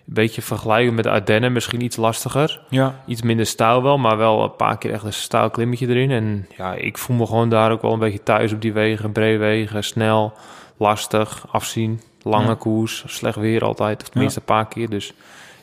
beetje 0.06 0.42
vergelijken 0.42 0.94
met 0.94 1.04
de 1.04 1.10
Ardennen, 1.10 1.52
misschien 1.52 1.82
iets 1.82 1.96
lastiger. 1.96 2.62
Ja. 2.70 3.04
Iets 3.06 3.22
minder 3.22 3.46
stijl 3.46 3.84
wel, 3.84 3.98
maar 3.98 4.18
wel 4.18 4.44
een 4.44 4.56
paar 4.56 4.78
keer 4.78 4.94
echt 4.94 5.04
een 5.04 5.14
stijl 5.14 5.50
klimmetje 5.50 5.88
erin. 5.88 6.12
En 6.12 6.48
ja, 6.58 6.74
ik 6.74 6.98
voel 6.98 7.16
me 7.16 7.26
gewoon 7.26 7.50
daar 7.50 7.72
ook 7.72 7.82
wel 7.82 7.94
een 7.94 8.00
beetje 8.00 8.24
thuis 8.24 8.54
op 8.54 8.62
die 8.62 8.74
wegen. 8.74 9.12
Brede 9.12 9.38
wegen, 9.38 9.84
snel, 9.84 10.34
lastig, 10.78 11.46
afzien, 11.52 12.02
lange 12.24 12.48
ja. 12.48 12.56
koers, 12.56 13.04
slecht 13.08 13.38
weer 13.38 13.64
altijd. 13.64 14.02
Of 14.02 14.10
tenminste 14.10 14.42
ja. 14.46 14.54
een 14.54 14.56
paar 14.58 14.68
keer. 14.74 14.90
Dus 14.90 15.08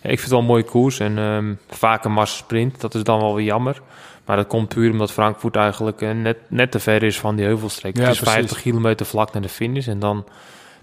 ja, 0.02 0.10
ik 0.10 0.18
vind 0.18 0.20
het 0.20 0.30
wel 0.30 0.38
een 0.38 0.46
mooie 0.46 0.62
koers. 0.62 1.00
En 1.00 1.18
um, 1.18 1.58
vaak 1.68 2.04
een 2.04 2.26
sprint, 2.26 2.80
dat 2.80 2.94
is 2.94 3.02
dan 3.02 3.20
wel 3.20 3.34
weer 3.34 3.44
jammer. 3.44 3.80
Maar 4.24 4.36
dat 4.36 4.46
komt 4.46 4.68
puur 4.68 4.90
omdat 4.90 5.12
Frankfurt 5.12 5.56
eigenlijk 5.56 6.00
uh, 6.00 6.10
net, 6.10 6.36
net 6.48 6.70
te 6.70 6.78
ver 6.78 7.02
is 7.02 7.20
van 7.20 7.36
die 7.36 7.44
heuvelstreek. 7.44 7.96
Ja, 7.96 8.02
het 8.02 8.10
is 8.10 8.18
precies. 8.18 8.38
50 8.38 8.60
kilometer 8.60 9.06
vlak 9.06 9.32
naar 9.32 9.42
de 9.42 9.48
finish 9.48 9.88
en 9.88 9.98
dan 9.98 10.24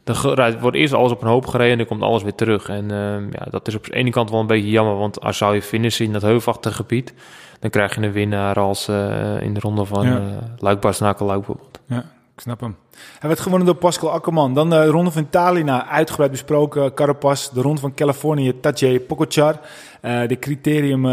er 0.06 0.58
wordt 0.60 0.78
eerst 0.78 0.94
alles 0.94 1.12
op 1.12 1.22
een 1.22 1.28
hoop 1.28 1.48
gereden 1.48 1.72
en 1.72 1.78
dan 1.78 1.88
komt 1.88 2.02
alles 2.02 2.24
weer 2.24 2.36
terug. 2.36 2.70
En 2.70 2.84
uh, 2.84 3.32
ja, 3.32 3.46
dat 3.50 3.68
is 3.68 3.76
op 3.76 3.86
de 3.86 3.94
ene 3.94 4.10
kant 4.10 4.30
wel 4.30 4.40
een 4.40 4.48
beetje 4.48 4.70
jammer, 4.70 4.96
want 4.96 5.22
als 5.22 5.38
zou 5.38 5.56
je 5.56 5.62
finishen 5.62 6.06
in 6.06 6.14
dat 6.14 6.22
heuvelachtige 6.22 6.76
gebied, 6.76 7.14
dan 7.60 7.70
krijg 7.70 7.96
je 7.96 8.02
een 8.02 8.12
winnaar 8.12 8.60
als 8.60 8.90
uh, 8.90 9.42
in 9.42 9.54
de 9.54 9.60
ronde 9.60 9.86
van 9.86 10.06
ja. 10.06 10.18
uh, 10.18 10.26
luik 10.58 10.80
bastenaken 10.80 11.26
bijvoorbeeld. 11.26 11.80
Ja, 11.88 12.06
ik 12.36 12.42
snap 12.42 12.60
hem. 12.60 12.76
Hij 13.20 13.30
werd 13.30 13.40
gewonnen 13.42 13.68
door 13.68 13.76
Pascal 13.76 14.12
Akkerman. 14.12 14.54
Dan 14.54 14.70
de 14.70 14.86
ronde 14.86 15.12
van 15.12 15.24
Italië, 15.24 15.64
nou, 15.64 15.84
uitgebreid 15.84 16.32
besproken. 16.32 16.94
Carapaz, 16.94 17.50
de 17.50 17.62
ronde 17.62 17.82
van 17.82 17.94
Californië, 17.94 18.60
Tadej 18.60 19.00
Pogacar. 19.00 19.60
de 20.02 20.38
criterium 20.40 21.04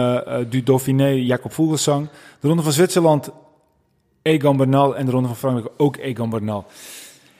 du 0.48 0.62
Dauphiné, 0.62 1.08
Jacob 1.08 1.52
Vogelsang. 1.52 2.08
De 2.40 2.48
ronde 2.48 2.62
van 2.62 2.72
Zwitserland, 2.72 3.30
Egan 4.22 4.56
Bernal. 4.56 4.96
En 4.96 5.04
de 5.06 5.10
ronde 5.12 5.28
van 5.28 5.36
Frankrijk 5.36 5.68
ook 5.76 5.96
Egan 5.96 6.30
Bernal. 6.30 6.66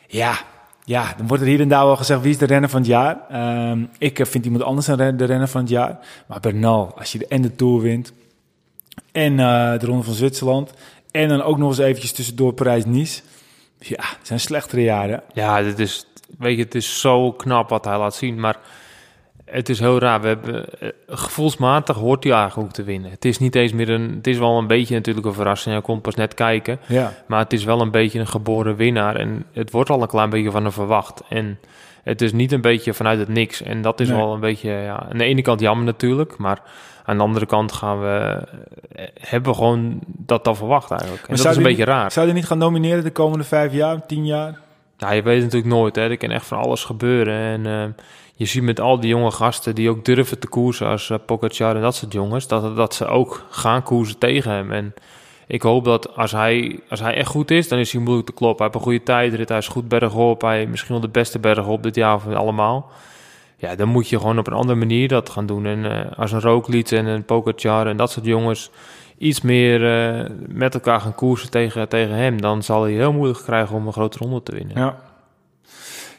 Ja, 0.07 0.39
ja, 0.85 1.15
dan 1.17 1.27
wordt 1.27 1.43
er 1.43 1.49
hier 1.49 1.61
en 1.61 1.69
daar 1.69 1.85
wel 1.85 1.97
gezegd 1.97 2.21
wie 2.21 2.31
is 2.31 2.39
de 2.39 2.47
renner 2.47 2.69
van 2.69 2.81
het 2.81 2.89
jaar. 2.89 3.19
Ehm, 3.29 3.85
ik 3.99 4.19
eh, 4.19 4.27
vind 4.27 4.45
iemand 4.45 4.65
anders 4.65 4.87
een 4.87 5.17
de 5.17 5.25
renner 5.25 5.49
van 5.49 5.61
het 5.61 5.71
jaar. 5.71 5.99
Maar 6.27 6.41
Bernal, 6.41 6.93
als 6.99 7.13
je 7.13 7.19
de, 7.19 7.27
en 7.27 7.43
de 7.43 7.57
Tour 7.57 7.81
wint 7.81 8.13
en 9.13 9.33
eh, 9.39 9.79
de 9.79 9.87
Ronde 9.87 10.03
van 10.03 10.15
Zwitserland 10.15 10.73
en 11.11 11.29
dan 11.29 11.43
ook 11.43 11.59
nog 11.59 11.69
eens 11.69 11.79
eventjes 11.79 12.13
tussendoor 12.13 12.53
Parijs-Nice. 12.53 13.23
Ja, 13.83 14.05
het 14.19 14.27
zijn 14.27 14.41
slechtere 14.41 14.83
jaren. 14.83 15.23
Ja, 15.33 15.63
dit 15.63 15.79
is, 15.79 16.07
weet 16.39 16.57
je, 16.57 16.63
het 16.63 16.75
is 16.75 17.01
zo 17.01 17.33
knap 17.33 17.69
wat 17.69 17.85
hij 17.85 17.99
laat 17.99 18.15
zien. 18.15 18.41
Maar 18.41 18.57
het 19.45 19.69
is 19.69 19.79
heel 19.79 19.99
raar. 19.99 20.21
We 20.21 20.27
hebben, 20.27 20.65
eh, 20.81 20.89
gevoelsmatig 21.09 21.97
hoort 21.97 22.25
hij 22.25 22.33
eigenlijk 22.33 22.69
ook 22.69 22.75
te 22.75 22.83
winnen. 22.83 23.11
Het 23.11 23.25
is 23.25 23.39
niet 23.39 23.55
eens 23.55 23.73
meer 23.73 23.89
een... 23.91 24.13
Het 24.17 24.27
is 24.27 24.39
wel 24.39 24.59
een 24.59 24.67
beetje 24.67 24.95
natuurlijk 24.95 25.27
een 25.27 25.33
verrassing. 25.35 25.75
Hij 25.75 25.85
komt 25.85 26.03
pas 26.03 26.15
net 26.15 26.35
kijken. 26.35 26.81
Ja, 26.87 27.13
Maar 27.27 27.39
het 27.39 27.53
is 27.53 27.65
wel 27.65 27.81
een 27.81 27.91
beetje 27.91 28.19
een 28.19 28.27
geboren 28.27 28.77
winnaar. 28.77 29.17
En 29.17 29.45
het 29.53 29.71
wordt 29.71 29.91
al 29.91 30.03
een 30.03 30.09
klein 30.09 30.31
beetje 30.31 30.51
van 30.51 30.63
hem 30.63 30.73
verwacht. 30.73 31.23
En 31.29 31.59
het 32.03 32.23
is 32.23 32.33
niet 32.33 32.53
een 32.53 32.61
beetje 32.61 32.95
vanuit 32.95 33.19
het 33.19 33.29
niks. 33.29 33.63
En 33.63 33.83
dat 33.83 34.01
is 34.01 34.09
Nee. 34.09 34.17
wel 34.17 34.35
een 34.35 34.41
beetje... 34.41 34.71
Ja, 34.71 35.07
aan 35.11 35.19
de 35.19 35.25
ene 35.25 35.43
kant 35.43 35.61
jammer 35.61 35.85
natuurlijk. 35.85 36.37
Maar 36.39 36.59
aan 37.05 37.17
de 37.17 37.23
andere 37.23 37.47
kant 37.47 37.73
gaan 37.73 38.01
we... 38.01 38.47
eh, 38.93 39.05
Hebben 39.21 39.51
we 39.51 39.57
gewoon 39.59 39.99
dat 40.07 40.49
al 40.49 40.55
verwacht 40.55 40.91
eigenlijk. 40.91 41.29
En 41.29 41.37
dat 41.37 41.47
is 41.47 41.57
een 41.57 41.63
beetje 41.63 41.85
raar. 41.85 42.13
zou 42.13 42.27
je 42.27 42.33
niet 42.33 42.47
gaan 42.47 42.59
nomineren 42.59 43.05
de 43.05 43.11
komende 43.11 43.45
vijf 43.45 43.73
jaar, 43.73 44.07
tien 44.07 44.27
jaar? 44.27 44.59
Ja, 44.97 45.11
je 45.13 45.23
weet 45.23 45.43
natuurlijk 45.43 45.73
nooit. 45.73 45.97
Hè. 45.97 46.03
Er 46.11 46.17
kan 46.17 46.31
echt 46.31 46.47
van 46.47 46.59
alles 46.59 46.85
gebeuren. 46.85 47.35
En 47.35 47.67
eh, 47.67 48.05
je 48.35 48.45
ziet 48.45 48.63
met 48.63 48.81
al 48.81 49.01
die 49.01 49.09
jonge 49.09 49.31
gasten 49.31 49.75
die 49.75 49.91
ook 49.91 50.05
durven 50.05 50.39
te 50.39 50.47
koersen 50.47 50.87
als 50.87 51.09
uh, 51.09 51.19
Pogacar 51.27 51.77
en 51.77 51.83
dat 51.83 51.95
soort 51.95 52.13
jongens, 52.13 52.47
dat, 52.49 52.77
dat 52.77 52.95
ze 52.95 53.07
ook 53.07 53.47
gaan 53.51 53.83
koersen 53.83 54.19
tegen 54.19 54.51
hem. 54.53 54.73
En 54.73 54.95
ik 55.47 55.63
hoop 55.63 55.85
dat 55.85 56.17
als 56.17 56.33
hij, 56.33 56.81
als 56.89 57.01
hij 57.01 57.15
echt 57.15 57.29
goed 57.29 57.51
is, 57.51 57.69
dan 57.69 57.79
is 57.79 57.93
hij 57.93 58.01
moeilijk 58.01 58.27
te 58.27 58.33
kloppen. 58.35 58.65
Hij 58.65 58.67
heeft 58.67 58.87
een 58.87 58.91
goede 58.91 59.05
tijdrit, 59.05 59.49
hij 59.49 59.59
is 59.59 59.69
goed 59.69 59.89
bergop, 59.89 60.41
hij 60.43 60.67
misschien 60.67 60.93
wel 60.93 61.01
de 61.01 61.09
beste 61.09 61.39
bergop 61.39 61.83
dit 61.83 61.95
jaar 61.95 62.21
van 62.21 62.35
allemaal. 62.35 62.91
Ja, 63.63 63.75
dan 63.75 63.89
moet 63.89 64.09
je 64.09 64.19
gewoon 64.19 64.39
op 64.39 64.47
een 64.47 64.53
andere 64.53 64.79
manier 64.79 65.09
dat 65.09 65.31
gaan 65.31 65.47
doen. 65.47 65.67
En 65.67 65.85
eh, 65.85 66.19
als 66.19 66.33
een 66.33 66.41
Roglic 66.41 66.91
en 66.91 67.07
een 67.07 67.25
Pogacar 67.25 67.87
en 67.87 67.97
dat 67.97 68.11
soort 68.11 68.27
jongens 68.27 68.71
iets 69.19 69.41
meer 69.41 70.09
eh, 70.15 70.31
met 70.49 70.75
elkaar 70.75 71.01
gaan 71.01 71.15
koersen 71.15 71.51
tegen, 71.51 71.89
tegen 71.89 72.15
hem, 72.15 72.41
dan 72.41 72.63
zal 72.63 72.83
hij 72.83 72.93
heel 72.93 73.13
moeilijk 73.13 73.43
krijgen 73.45 73.77
om 73.77 73.87
een 73.87 73.93
grote 73.93 74.19
ronde 74.19 74.43
te 74.43 74.53
winnen. 74.53 74.79
Ja. 74.79 74.97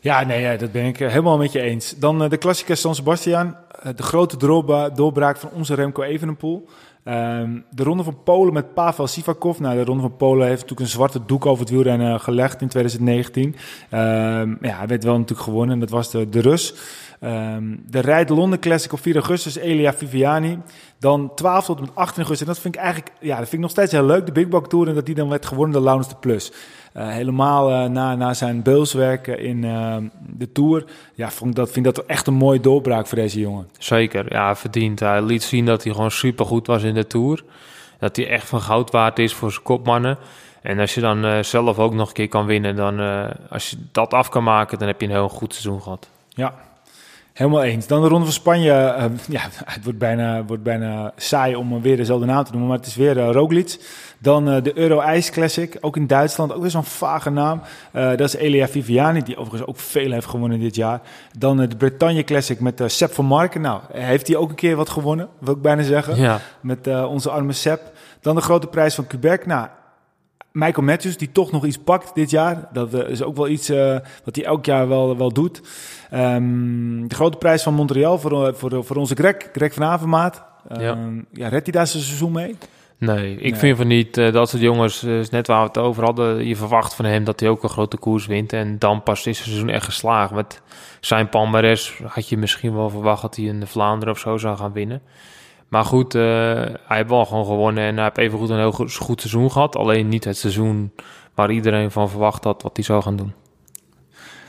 Ja, 0.01 0.23
nee, 0.23 0.41
ja, 0.41 0.55
dat 0.55 0.71
ben 0.71 0.85
ik 0.85 0.99
eh, 0.99 1.07
helemaal 1.07 1.37
met 1.37 1.51
je 1.51 1.61
eens. 1.61 1.95
Dan 1.97 2.29
de 2.29 2.37
klassieker 2.37 2.77
San 2.77 2.95
Sebastian. 2.95 3.55
De 3.95 4.03
grote 4.03 4.37
doorbraak 4.93 5.37
van 5.37 5.49
onze 5.53 5.73
Remco 5.73 6.01
Evenepoel. 6.01 6.69
Ehm, 7.03 7.59
de 7.69 7.83
Ronde 7.83 8.03
van 8.03 8.23
Polen 8.23 8.53
met 8.53 8.73
Pavel 8.73 9.07
Sivakov. 9.07 9.59
Nou, 9.59 9.75
de 9.75 9.83
Ronde 9.83 10.01
van 10.01 10.15
Polen 10.15 10.47
heeft 10.47 10.61
natuurlijk 10.61 10.79
een 10.79 10.95
zwarte 10.95 11.25
doek 11.25 11.45
over 11.45 11.63
het 11.63 11.73
wielrennen 11.73 12.19
gelegd 12.19 12.61
in 12.61 12.67
2019. 12.67 13.55
Ehm, 13.89 14.55
ja, 14.61 14.77
hij 14.77 14.87
werd 14.87 15.03
wel 15.03 15.17
natuurlijk 15.17 15.47
gewonnen 15.47 15.73
en 15.73 15.79
dat 15.79 15.89
was 15.89 16.11
de, 16.11 16.29
de 16.29 16.41
Rus. 16.41 16.75
Ehm, 17.19 17.75
de 17.87 17.99
Rijd 17.99 18.29
Londen 18.29 18.59
Classic 18.59 18.93
op 18.93 18.99
4 18.99 19.15
augustus, 19.15 19.55
Elia 19.55 19.93
Viviani. 19.93 20.59
Dan 20.99 21.31
12 21.35 21.65
tot 21.65 21.77
en 21.77 21.83
met 21.83 21.95
18 21.95 22.17
augustus. 22.17 22.47
En 22.47 22.53
dat 22.53 22.61
vind 22.61 22.75
ik 22.75 22.81
eigenlijk, 22.81 23.11
ja, 23.19 23.37
dat 23.37 23.49
vind 23.49 23.53
ik 23.53 23.59
nog 23.59 23.69
steeds 23.69 23.91
heel 23.91 24.05
leuk. 24.05 24.25
De 24.25 24.31
Big 24.31 24.47
Bok 24.47 24.69
Tour 24.69 24.87
en 24.87 24.95
dat 24.95 25.05
die 25.05 25.15
dan 25.15 25.29
werd 25.29 25.45
gewonnen 25.45 25.73
door 25.73 25.83
Laurens 25.83 26.09
de 26.09 26.15
Plus. 26.15 26.51
Eh, 26.93 27.07
helemaal 27.07 27.71
eh, 27.71 27.89
na, 27.89 28.15
na 28.15 28.33
zijn 28.33 28.61
beulswerk 28.61 29.27
in 29.27 29.63
eh, 29.63 29.95
de 30.19 30.51
Tour. 30.51 30.85
Ja, 31.13 31.31
vond 31.31 31.55
dat, 31.55 31.71
vind 31.71 31.85
dat 31.85 32.05
echt 32.05 32.27
een 32.27 32.33
mooie 32.33 32.59
doorbraak 32.59 33.07
voor 33.07 33.17
deze 33.17 33.39
jongen. 33.39 33.69
Zeker, 33.77 34.33
ja, 34.33 34.55
verdient. 34.55 34.99
Hij 34.99 35.21
liet 35.21 35.43
zien 35.43 35.65
dat 35.65 35.83
hij 35.83 35.93
gewoon 35.93 36.11
super 36.11 36.45
goed 36.45 36.67
was 36.67 36.83
in 36.83 36.93
de 36.93 37.07
Tour. 37.07 37.43
Dat 37.99 38.15
hij 38.15 38.27
echt 38.27 38.47
van 38.47 38.61
goud 38.61 38.91
waard 38.91 39.19
is 39.19 39.33
voor 39.33 39.51
zijn 39.51 39.63
kopmannen. 39.63 40.17
En 40.61 40.79
als 40.79 40.93
je 40.93 41.01
dan 41.01 41.43
zelf 41.43 41.79
ook 41.79 41.93
nog 41.93 42.07
een 42.07 42.13
keer 42.13 42.27
kan 42.27 42.45
winnen, 42.45 42.75
dan 42.75 42.99
als 43.49 43.69
je 43.69 43.77
dat 43.91 44.13
af 44.13 44.29
kan 44.29 44.43
maken, 44.43 44.79
dan 44.79 44.87
heb 44.87 45.01
je 45.01 45.07
een 45.07 45.13
heel 45.13 45.29
goed 45.29 45.53
seizoen 45.53 45.81
gehad. 45.81 46.09
Ja, 46.29 46.53
helemaal 47.33 47.63
eens. 47.63 47.87
Dan 47.87 48.01
de 48.01 48.07
Ronde 48.07 48.23
van 48.25 48.33
Spanje. 48.33 48.71
eh, 48.71 49.05
ja, 49.27 49.41
het 49.65 49.83
wordt 49.83 49.99
bijna, 49.99 50.43
wordt 50.45 50.63
bijna 50.63 51.11
saai 51.15 51.55
om 51.55 51.81
weer 51.81 51.97
dezelfde 51.97 52.25
naam 52.25 52.43
te 52.43 52.51
noemen, 52.51 52.69
maar 52.69 52.77
het 52.77 52.87
is 52.87 52.95
weer 52.95 53.19
eh, 53.19 53.29
Roglic. 53.31 53.77
Dan 54.19 54.49
eh, 54.49 54.63
de 54.63 54.77
Euro 54.77 55.01
Ice 55.01 55.31
Classic, 55.31 55.77
ook 55.81 55.95
in 55.95 56.07
Duitsland, 56.07 56.53
ook 56.53 56.61
weer 56.61 56.69
zo'n 56.69 56.83
vage 56.83 57.29
naam. 57.29 57.61
Eh, 57.91 58.09
dat 58.09 58.19
is 58.19 58.33
Elia 58.35 58.67
Viviani, 58.67 59.21
die 59.23 59.37
overigens 59.37 59.69
ook 59.69 59.77
veel 59.79 60.11
heeft 60.11 60.25
gewonnen 60.27 60.59
dit 60.59 60.75
jaar. 60.75 61.01
Dan 61.37 61.57
de 61.57 61.75
Bretagne 61.77 62.23
Classic 62.23 62.59
met 62.59 62.81
Sepp 62.85 63.13
van 63.13 63.25
Marken. 63.25 63.61
Nou, 63.61 63.81
heeft 63.93 64.27
hij 64.27 64.35
ook 64.35 64.49
een 64.49 64.55
keer 64.55 64.75
wat 64.75 64.89
gewonnen, 64.89 65.27
wil 65.39 65.53
ik 65.53 65.61
bijna 65.61 65.83
zeggen. 65.83 66.15
Ja, 66.15 66.39
Met 66.61 66.87
onze 67.05 67.29
arme 67.29 67.53
Sepp. 67.53 67.91
Dan 68.21 68.35
de 68.35 68.41
grote 68.41 68.67
prijs 68.67 68.95
van 68.95 69.07
Quebec. 69.07 69.45
Nou, 69.45 69.67
Michael 70.53 70.85
Matthews, 70.85 71.17
die 71.17 71.31
toch 71.31 71.51
nog 71.51 71.65
iets 71.65 71.77
pakt 71.77 72.15
dit 72.15 72.29
jaar. 72.29 72.67
Dat 72.73 72.93
eh, 72.93 73.09
is 73.09 73.21
ook 73.23 73.35
wel 73.35 73.47
iets 73.47 73.69
eh, 73.69 73.97
wat 74.23 74.35
hij 74.35 74.45
elk 74.45 74.65
jaar 74.65 74.87
wel, 74.87 75.17
wel 75.17 75.31
doet. 75.33 75.61
Ehm, 76.11 77.07
de 77.07 77.15
grote 77.15 77.37
prijs 77.37 77.63
van 77.63 77.73
Montreal 77.73 78.19
voor, 78.19 78.47
eh, 78.47 78.53
voor, 78.53 78.83
voor 78.85 78.95
onze 78.95 79.15
Greg, 79.15 79.35
Greg 79.53 79.73
van 79.73 79.83
Avermaat. 79.83 80.43
Ja. 80.69 80.79
Ehm, 80.79 81.21
ja, 81.31 81.47
redt 81.47 81.63
hij 81.65 81.73
daar 81.73 81.87
zijn 81.87 82.03
seizoen 82.03 82.31
mee? 82.31 82.55
nee, 82.97 83.33
ik 83.35 83.41
Nee. 83.41 83.55
vind 83.55 83.77
van 83.77 83.87
niet 83.87 84.17
eh, 84.17 84.33
dat 84.33 84.49
soort 84.49 84.61
jongens, 84.61 85.01
net 85.29 85.47
waar 85.47 85.61
we 85.61 85.67
het 85.67 85.77
over 85.77 86.03
hadden, 86.03 86.45
je 86.47 86.55
verwacht 86.55 86.95
van 86.95 87.05
hem 87.05 87.23
dat 87.23 87.39
hij 87.39 87.49
ook 87.49 87.63
een 87.63 87.69
grote 87.69 87.97
koers 87.97 88.25
wint. 88.25 88.53
En 88.53 88.79
dan 88.79 89.03
pas 89.03 89.25
is 89.27 89.37
het 89.37 89.47
seizoen 89.47 89.69
echt 89.69 89.85
geslaagd. 89.85 90.31
Met 90.33 90.61
zijn 90.99 91.29
palmares 91.29 91.99
had 92.07 92.29
je 92.29 92.37
misschien 92.37 92.75
wel 92.75 92.89
verwacht 92.89 93.21
dat 93.21 93.35
hij 93.35 93.45
in 93.45 93.59
de 93.59 93.67
Vlaanderen 93.67 94.13
of 94.13 94.19
zo 94.19 94.37
zou 94.37 94.57
gaan 94.57 94.73
winnen. 94.73 95.01
Maar 95.73 95.85
goed, 95.85 96.15
eh, 96.15 96.21
hij 96.21 96.97
heeft 96.97 97.09
wel 97.09 97.25
gewoon 97.25 97.45
gewonnen 97.45 97.83
en 97.83 97.95
hij 97.95 98.03
heeft 98.03 98.17
even 98.17 98.39
goed 98.39 98.49
een 98.49 98.57
heel 98.57 98.71
goed, 98.71 98.95
goed 98.95 99.21
seizoen 99.21 99.51
gehad. 99.51 99.75
Alleen 99.75 100.07
niet 100.09 100.23
het 100.23 100.37
seizoen 100.37 100.93
waar 101.33 101.51
iedereen 101.51 101.91
van 101.91 102.09
verwacht 102.09 102.43
had 102.43 102.61
wat 102.61 102.75
hij 102.75 102.85
zou 102.85 103.01
gaan 103.01 103.15
doen. 103.15 103.33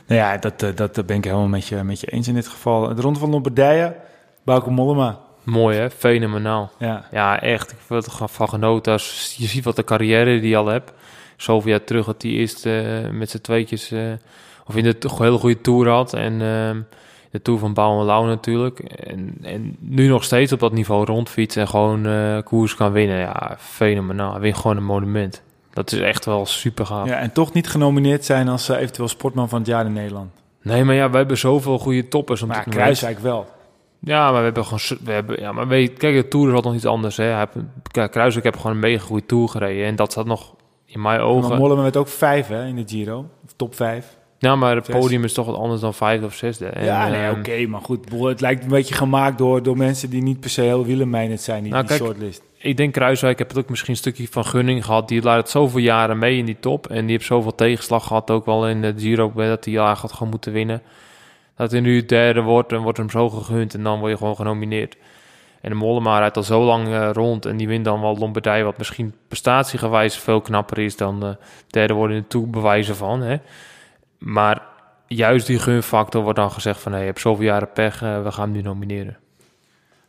Nou 0.07 0.21
ja, 0.21 0.37
dat, 0.37 0.63
eh, 0.63 0.69
dat 0.75 1.07
ben 1.07 1.17
ik 1.17 1.25
helemaal 1.25 1.47
met 1.47 1.67
je, 1.67 1.83
met 1.83 2.01
je 2.01 2.07
eens 2.07 2.29
in 2.29 2.35
dit 2.35 2.49
geval. 2.49 2.95
De 2.95 3.03
Ronde 3.03 3.19
van 3.19 3.31
Lombardije, 3.31 3.97
Bauke 4.43 4.71
Mollema. 4.71 5.21
Mooi 5.43 5.77
hè, 5.77 5.91
fenomenaal. 5.91 6.71
Ja, 6.79 7.05
Ja, 7.11 7.41
echt. 7.41 7.71
Ik 7.73 7.79
heb 7.89 8.03
er 8.03 8.29
van 8.29 8.49
genoten. 8.49 8.93
Als 8.93 9.35
je 9.39 9.47
ziet 9.47 9.65
wat 9.65 9.77
de 9.77 9.85
carrière 9.85 10.41
die 10.41 10.51
hij 10.51 10.61
al 10.61 10.67
hebt. 10.67 10.93
Zoveel 11.37 11.71
jaar 11.71 11.85
terug 11.85 12.07
dat 12.07 12.23
hij 12.23 12.31
eerst 12.31 12.67
eh, 12.67 13.09
met 13.11 13.31
z'n 13.31 13.41
tweetjes... 13.41 13.91
eh, 13.91 14.13
of 14.67 14.77
in 14.77 14.85
de 14.85 14.97
hele 15.19 15.39
goede 15.39 15.61
tour 15.61 15.89
had. 15.89 16.13
En 16.15 16.43
ehm, 16.43 16.81
de 17.35 17.43
tour 17.43 17.59
van 17.59 17.75
Bouw 17.75 17.99
en 18.01 18.05
Lau 18.05 18.27
natuurlijk. 18.27 18.79
En, 18.81 19.37
en 19.43 19.77
nu 19.79 20.09
nog 20.09 20.25
steeds 20.25 20.53
op 20.53 20.59
dat 20.61 20.73
niveau 20.73 21.05
rondfietsen 21.05 21.63
en 21.63 21.69
gewoon 21.69 22.07
eh, 22.07 22.39
koers 22.45 22.75
kan 22.75 22.93
winnen. 22.93 23.19
Ja, 23.19 23.57
fenomenaal. 23.59 24.33
Hij 24.33 24.41
wint 24.41 24.57
gewoon 24.57 24.77
een 24.77 24.85
monument. 24.85 25.43
Dat 25.73 25.93
is 25.93 25.99
echt 26.01 26.25
wel 26.25 26.47
super 26.47 26.87
gaaf. 26.87 27.07
ja, 27.07 27.17
en 27.17 27.33
toch 27.33 27.53
niet 27.53 27.69
genomineerd 27.69 28.25
zijn 28.25 28.49
als 28.49 28.69
eh, 28.69 28.81
eventueel 28.81 29.09
sportman 29.09 29.49
van 29.49 29.59
het 29.59 29.67
jaar 29.69 29.87
in 29.87 29.93
Nederland. 29.93 30.31
Nee, 30.63 30.85
maar 30.85 30.95
ja, 30.95 31.11
we 31.11 31.17
hebben 31.17 31.39
zoveel 31.39 31.79
goede 31.79 32.09
toppers. 32.09 32.43
Om 32.43 32.49
Maar. 32.49 32.65
Kruiswijk 32.69 33.19
wel. 33.19 33.47
Ja, 33.99 34.25
maar 34.31 34.39
we 34.39 34.45
hebben 34.45 34.65
gewoon... 34.65 34.99
We 35.05 35.13
hebben, 35.13 35.41
ja, 35.41 35.53
maar 35.53 35.69
weet, 35.69 35.93
kijk, 35.99 36.15
de 36.15 36.29
Tour 36.29 36.47
is 36.47 36.53
wat 36.53 36.65
nog 36.65 36.75
iets 36.75 36.87
anders. 36.87 37.17
Hè. 37.17 37.25
Hij 37.25 37.39
heeft- 37.39 37.67
Kijk, 37.91 38.11
Kruiswijk 38.11 38.45
heeft 38.45 38.57
gewoon 38.59 38.73
een 38.73 38.83
mega 38.83 39.05
goede 39.05 39.27
Tour 39.27 39.49
gereden. 39.49 39.87
En 39.87 39.97
dat 39.97 40.13
zat 40.13 40.27
nog 40.27 40.55
in 40.87 41.01
mijn 41.03 41.21
ogen... 41.21 41.59
Mollema 41.59 41.83
werd 41.83 41.97
ook 41.97 42.09
vijf 42.09 42.47
hè, 42.49 42.67
in 42.67 42.77
de 42.77 42.83
Giro. 42.87 43.19
Of 43.45 43.53
top 43.57 43.75
vijf. 43.75 44.17
Ja, 44.45 44.57
maar 44.57 44.77
het 44.77 44.91
podium 44.91 45.25
is 45.25 45.33
toch 45.33 45.47
wat 45.47 45.57
anders 45.57 45.81
dan 45.81 45.95
vijfde 45.95 46.27
of 46.27 46.35
zesde. 46.35 46.67
En, 46.67 46.85
ja, 46.85 47.09
nee, 47.09 47.23
ehm, 47.23 47.39
oké, 47.39 47.67
maar 47.67 47.81
goed. 47.81 48.11
Het 48.21 48.41
lijkt 48.41 48.63
een 48.63 48.69
beetje 48.69 48.95
gemaakt 48.95 49.39
door, 49.39 49.63
door 49.63 49.77
mensen 49.77 50.11
die 50.11 50.23
niet 50.23 50.41
per 50.41 50.51
se 50.51 50.61
heel 50.61 50.85
wielermijnend 50.85 51.41
zijn, 51.41 51.63
die, 51.63 51.73
Nou, 51.73 51.87
die 51.87 51.97
kijk, 51.97 52.09
shortlist. 52.09 52.43
Ik 52.59 52.77
denk 52.77 52.93
Kruiswijk 52.93 53.39
heeft 53.39 53.51
het 53.51 53.61
ook 53.61 53.71
misschien 53.71 53.91
een 53.91 53.97
stukje 53.97 54.29
van 54.31 54.45
gunning 54.45 54.85
gehad. 54.85 55.09
Die 55.09 55.23
laat 55.23 55.37
het 55.37 55.51
zoveel 55.51 55.81
jaren 55.81 56.19
mee 56.19 56.39
in 56.39 56.45
die 56.45 56.57
top. 56.61 56.87
En 56.87 57.01
die 57.01 57.11
heeft 57.11 57.25
zoveel 57.27 57.55
tegenslag 57.55 58.07
gehad, 58.07 58.31
ook 58.31 58.45
wel 58.45 58.69
in 58.69 58.83
de 58.83 58.95
Giro, 58.97 59.33
dat 59.35 59.65
hij 59.65 59.75
jaar 59.75 59.97
had 59.97 60.13
gewoon 60.13 60.31
moeten 60.31 60.53
winnen. 60.53 60.83
Dat 61.57 61.71
hij 61.71 61.81
nu 61.81 62.05
derde 62.05 62.41
wordt 62.41 62.73
en 62.73 62.83
wordt 62.83 62.99
hem 62.99 63.11
zo 63.11 63.31
gegund 63.31 63.75
en 63.75 63.83
dan 63.83 63.99
word 63.99 64.11
je 64.11 64.17
gewoon 64.17 64.37
genomineerd. 64.37 64.97
En 65.61 65.71
de 65.71 65.77
Mollema 65.77 66.19
rijdt 66.19 66.37
al 66.37 66.43
zo 66.43 66.65
lang 66.65 66.87
eh, 66.87 67.11
rond 67.13 67.47
en 67.47 67.57
die 67.57 67.69
wint 67.69 67.85
dan 67.85 68.01
wel 68.01 68.19
Lombardij, 68.19 68.65
wat 68.65 68.79
misschien 68.79 69.15
prestatiegewijs 69.29 70.17
veel 70.17 70.41
knapper 70.41 70.79
is 70.79 70.97
dan 70.97 71.21
de 71.21 71.37
derde 71.67 71.95
worden 71.95 72.17
in 72.17 72.23
de 72.23 72.29
Tour 72.29 72.51
bewijzen 72.51 72.97
van. 72.97 73.21
Hè. 73.21 73.37
Maar 74.25 74.63
juist 75.07 75.47
die 75.47 75.59
gunfactor 75.59 76.23
wordt 76.23 76.39
dan 76.39 76.51
gezegd 76.51 76.81
van, 76.81 76.93
hey, 76.93 77.01
je 77.01 77.07
hebt 77.07 77.21
zoveel 77.21 77.45
jaren 77.45 77.73
pech, 77.73 78.03
eh, 78.03 78.23
we 78.23 78.33
gaan 78.33 78.45
hem 78.45 78.53
nu 78.53 78.63
nomineren. 78.63 79.17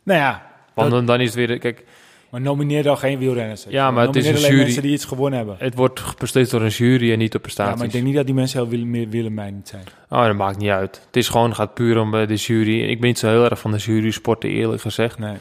Nou 0.02 0.20
ja, 0.20 0.46
Want 0.74 0.90
dat- 0.90 1.06
dan, 1.06 1.20
is 1.20 1.34
het 1.34 1.46
weer, 1.46 1.58
kijk, 1.58 1.84
maar 2.30 2.40
nomineer 2.40 2.82
dan 2.82 2.98
geen 2.98 3.18
wielrenners. 3.18 3.66
Ja, 3.68 3.90
maar 3.90 4.06
het 4.06 4.16
is 4.16 4.26
een 4.26 4.36
alleen 4.36 4.50
jury. 4.50 4.62
mensen 4.62 4.82
die 4.82 4.92
iets 4.92 5.04
gewonnen 5.04 5.38
hebben. 5.38 5.56
het 5.58 5.74
wordt 5.74 6.18
beslist 6.18 6.50
door 6.50 6.62
een 6.62 6.68
jury 6.68 7.12
en 7.12 7.18
niet 7.18 7.28
op 7.28 7.32
Ja, 7.34 7.40
prestaties. 7.40 7.76
maar 7.76 7.86
ik 7.86 7.92
denk 7.92 8.04
niet 8.04 8.14
dat 8.14 8.26
die 8.26 8.34
mensen 8.34 8.60
heel 8.60 8.68
wiel- 8.68 8.86
meer 8.86 9.08
wielermijnend 9.08 9.68
zijn. 9.68 9.84
Oh, 10.08 10.24
dat 10.26 10.34
maakt 10.36 10.58
niet 10.58 10.70
uit. 10.70 11.02
Het 11.06 11.16
is 11.16 11.28
gewoon, 11.28 11.54
gaat 11.54 11.74
puur 11.74 11.98
om 12.00 12.14
eh, 12.14 12.28
de 12.28 12.34
jury. 12.34 12.80
Ik 12.82 13.00
ben 13.00 13.08
niet 13.08 13.18
zo 13.18 13.28
heel 13.28 13.44
erg 13.50 13.58
van 13.58 13.70
de 13.70 13.76
jury 13.78 14.10
sporten, 14.10 14.50
eerlijk 14.50 14.82
gezegd. 14.82 15.18
Nee. 15.18 15.36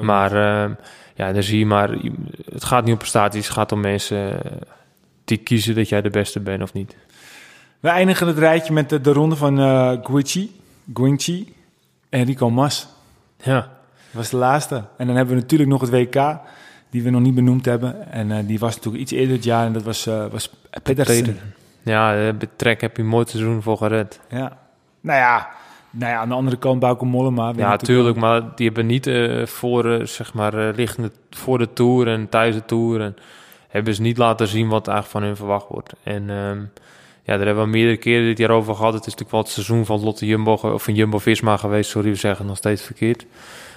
Maar 0.00 0.32
ehm, 0.32 0.72
ja, 1.14 1.32
dan 1.32 1.42
zie 1.42 1.58
je 1.58 1.66
maar, 1.66 1.90
het 2.52 2.64
gaat 2.64 2.82
niet 2.84 2.92
om 2.92 2.98
prestaties, 2.98 3.44
het 3.46 3.54
gaat 3.54 3.72
om 3.72 3.80
mensen 3.80 4.44
eh, 4.44 4.50
die 5.24 5.36
kiezen 5.38 5.74
dat 5.74 5.88
jij 5.88 6.02
de 6.02 6.10
beste 6.10 6.40
bent 6.40 6.62
of 6.62 6.72
niet. 6.72 6.96
We 7.82 7.88
eindigen 7.88 8.26
het 8.26 8.38
rijtje 8.38 8.72
met 8.72 8.88
de, 8.88 9.00
de 9.00 9.12
ronde 9.12 9.36
van 9.36 9.58
eh 9.58 9.92
Guichi, 10.02 10.60
Guinchi 10.94 11.54
en 12.08 12.24
Rico 12.24 12.50
Mas. 12.50 12.88
Ja, 13.36 13.54
Dat 13.54 13.66
was 14.12 14.30
de 14.30 14.36
laatste. 14.36 14.84
En 14.96 15.06
dan 15.06 15.16
hebben 15.16 15.34
we 15.34 15.40
natuurlijk 15.40 15.70
nog 15.70 15.80
het 15.80 15.90
WK, 15.90 16.38
die 16.90 17.02
we 17.02 17.10
nog 17.10 17.20
niet 17.20 17.34
benoemd 17.34 17.64
hebben. 17.64 18.12
En 18.12 18.30
eh, 18.32 18.38
die 18.46 18.58
was 18.58 18.74
natuurlijk 18.74 19.02
iets 19.02 19.12
eerder 19.12 19.34
het 19.34 19.44
jaar 19.44 19.66
en 19.66 19.72
dat 19.72 19.82
was, 19.82 20.06
eh 20.06 20.26
was 20.30 20.50
Pedersen. 20.82 21.24
Peter. 21.24 21.42
Ja, 21.82 22.22
uh, 22.26 22.28
Trek 22.56 22.80
heb 22.80 22.96
je 22.96 23.02
een 23.02 23.08
mooi 23.08 23.24
seizoen 23.28 23.62
voor 23.62 23.76
gered. 23.76 24.20
Ja. 24.28 24.58
Nou 25.00 25.18
ja, 25.18 25.48
nou 25.90 26.12
ja, 26.12 26.18
aan 26.18 26.28
de 26.28 26.34
andere 26.34 26.56
kant 26.56 26.80
Bauke 26.80 27.04
Mollema. 27.04 27.52
Ja, 27.56 27.76
tuurlijk, 27.76 28.16
maar 28.16 28.54
die 28.54 28.66
hebben 28.66 28.86
niet 28.86 29.06
uh, 29.06 29.46
voor, 29.46 29.86
uh, 29.86 30.06
zeg 30.06 30.34
maar, 30.34 30.68
uh, 30.68 30.74
liggende 30.74 31.10
voor 31.30 31.58
de 31.58 31.72
Tour 31.72 32.08
en 32.08 32.28
tijdens 32.28 32.56
de 32.56 32.64
Tour. 32.64 33.00
En 33.00 33.16
hebben 33.68 33.94
ze 33.94 34.02
niet 34.02 34.18
laten 34.18 34.48
zien 34.48 34.68
wat 34.68 34.88
eigenlijk 34.88 35.18
van 35.18 35.22
hun 35.28 35.36
verwacht 35.36 35.68
wordt. 35.68 35.92
En 36.02 36.28
um, 36.30 36.70
ja, 37.22 37.36
daar 37.36 37.46
hebben 37.46 37.64
we 37.64 37.70
meerdere 37.70 37.96
keren 37.96 38.24
dit 38.24 38.38
jaar 38.38 38.50
over 38.50 38.74
gehad. 38.74 38.92
Het 38.92 39.06
is 39.06 39.14
natuurlijk 39.14 39.30
wel 39.30 39.40
het 39.40 39.50
seizoen 39.50 39.86
van 39.86 40.04
Lotte 40.04 40.26
Jumbo, 40.26 40.52
of 40.52 40.82
van 40.82 40.94
Jumbo-Visma 40.94 41.56
geweest. 41.56 41.90
Sorry, 41.90 42.10
we 42.10 42.14
zeggen 42.14 42.46
nog 42.46 42.56
steeds 42.56 42.82
verkeerd. 42.82 43.26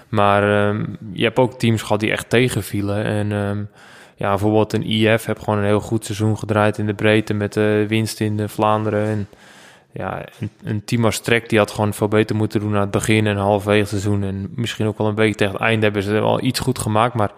Maar 0.10 0.68
um, 0.68 0.98
je 1.14 1.24
hebt 1.24 1.38
ook 1.38 1.60
teams 1.60 1.82
gehad 1.82 2.00
die 2.00 2.12
echt 2.12 2.30
tegenvielen. 2.30 3.04
En 3.04 3.32
um, 3.32 3.70
ja, 4.16 4.30
bijvoorbeeld 4.30 4.74
een 4.74 4.84
IF 4.84 5.26
heb 5.26 5.40
gewoon 5.40 5.60
een 5.60 5.66
heel 5.66 5.80
goed 5.80 6.06
seizoen 6.06 6.38
gedraaid 6.38 6.78
in 6.78 6.86
de 6.86 6.94
breedte 6.94 7.34
met 7.34 7.54
de 7.54 7.86
winst 7.88 8.20
in 8.20 8.38
de 8.38 8.48
Vlaanderen. 8.48 9.08
En 9.08 9.28
ja, 9.92 10.26
een, 10.40 10.50
een 10.64 10.84
team 10.84 11.06
als 11.06 11.20
Trek 11.20 11.50
die 11.50 11.60
had 11.60 11.72
gewoon 11.72 11.94
veel 11.94 12.08
beter 12.08 12.36
moeten 12.36 12.60
doen 12.60 12.76
aan 12.76 12.82
het 12.82 12.92
begin 12.92 13.28
en 13.28 13.38
halverwege 13.38 13.88
seizoen. 13.88 14.24
En 14.24 14.52
misschien 14.56 14.88
ook 14.88 14.98
wel 14.98 15.08
een 15.08 15.16
beetje 15.16 15.36
tegen 15.36 15.54
het 15.54 15.62
einde 15.62 15.84
hebben 15.84 16.04
ze 16.04 16.12
wel 16.12 16.44
iets 16.44 16.60
goed 16.60 16.80
gemaakt, 16.80 17.14
maar 17.14 17.32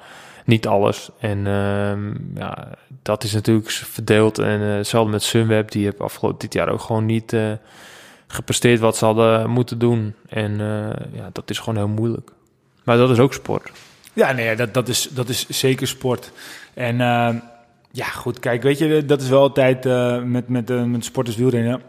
niet 0.47 0.67
alles. 0.67 1.09
En 1.19 1.37
uh, 1.37 2.15
ja, 2.35 2.67
dat 3.01 3.23
is 3.23 3.33
natuurlijk 3.33 3.69
verdeeld. 3.69 4.39
En 4.39 4.61
uh, 4.61 4.75
hetzelfde 4.75 5.11
met 5.11 5.23
Sunweb, 5.23 5.71
die 5.71 5.83
heeft 5.83 5.99
afgelopen 5.99 6.39
dit 6.39 6.53
jaar 6.53 6.69
ook 6.69 6.81
gewoon 6.81 7.05
niet 7.05 7.33
uh, 7.33 7.51
gepresteerd 8.27 8.79
wat 8.79 8.97
ze 8.97 9.05
hadden 9.05 9.49
moeten 9.49 9.79
doen. 9.79 10.13
En 10.29 10.51
uh, 10.51 10.89
ja, 11.13 11.29
dat 11.31 11.49
is 11.49 11.59
gewoon 11.59 11.75
heel 11.75 11.87
moeilijk. 11.87 12.31
Maar 12.83 12.97
dat 12.97 13.09
is 13.09 13.19
ook 13.19 13.33
sport. 13.33 13.71
Ja, 14.13 14.31
nee, 14.31 14.55
dat, 14.55 14.73
dat, 14.73 14.87
is, 14.87 15.09
dat 15.11 15.29
is 15.29 15.47
zeker 15.49 15.87
sport. 15.87 16.31
En 16.73 16.97
ja, 17.91 18.05
goed, 18.05 18.39
kijk, 18.39 18.63
weet 18.63 18.77
je, 18.77 19.05
dat 19.05 19.21
is 19.21 19.29
wel 19.29 19.41
altijd 19.41 19.83
met, 20.25 20.47
met, 20.47 20.87
met 20.87 21.05
sporters 21.05 21.35
wielrennen 21.35 21.81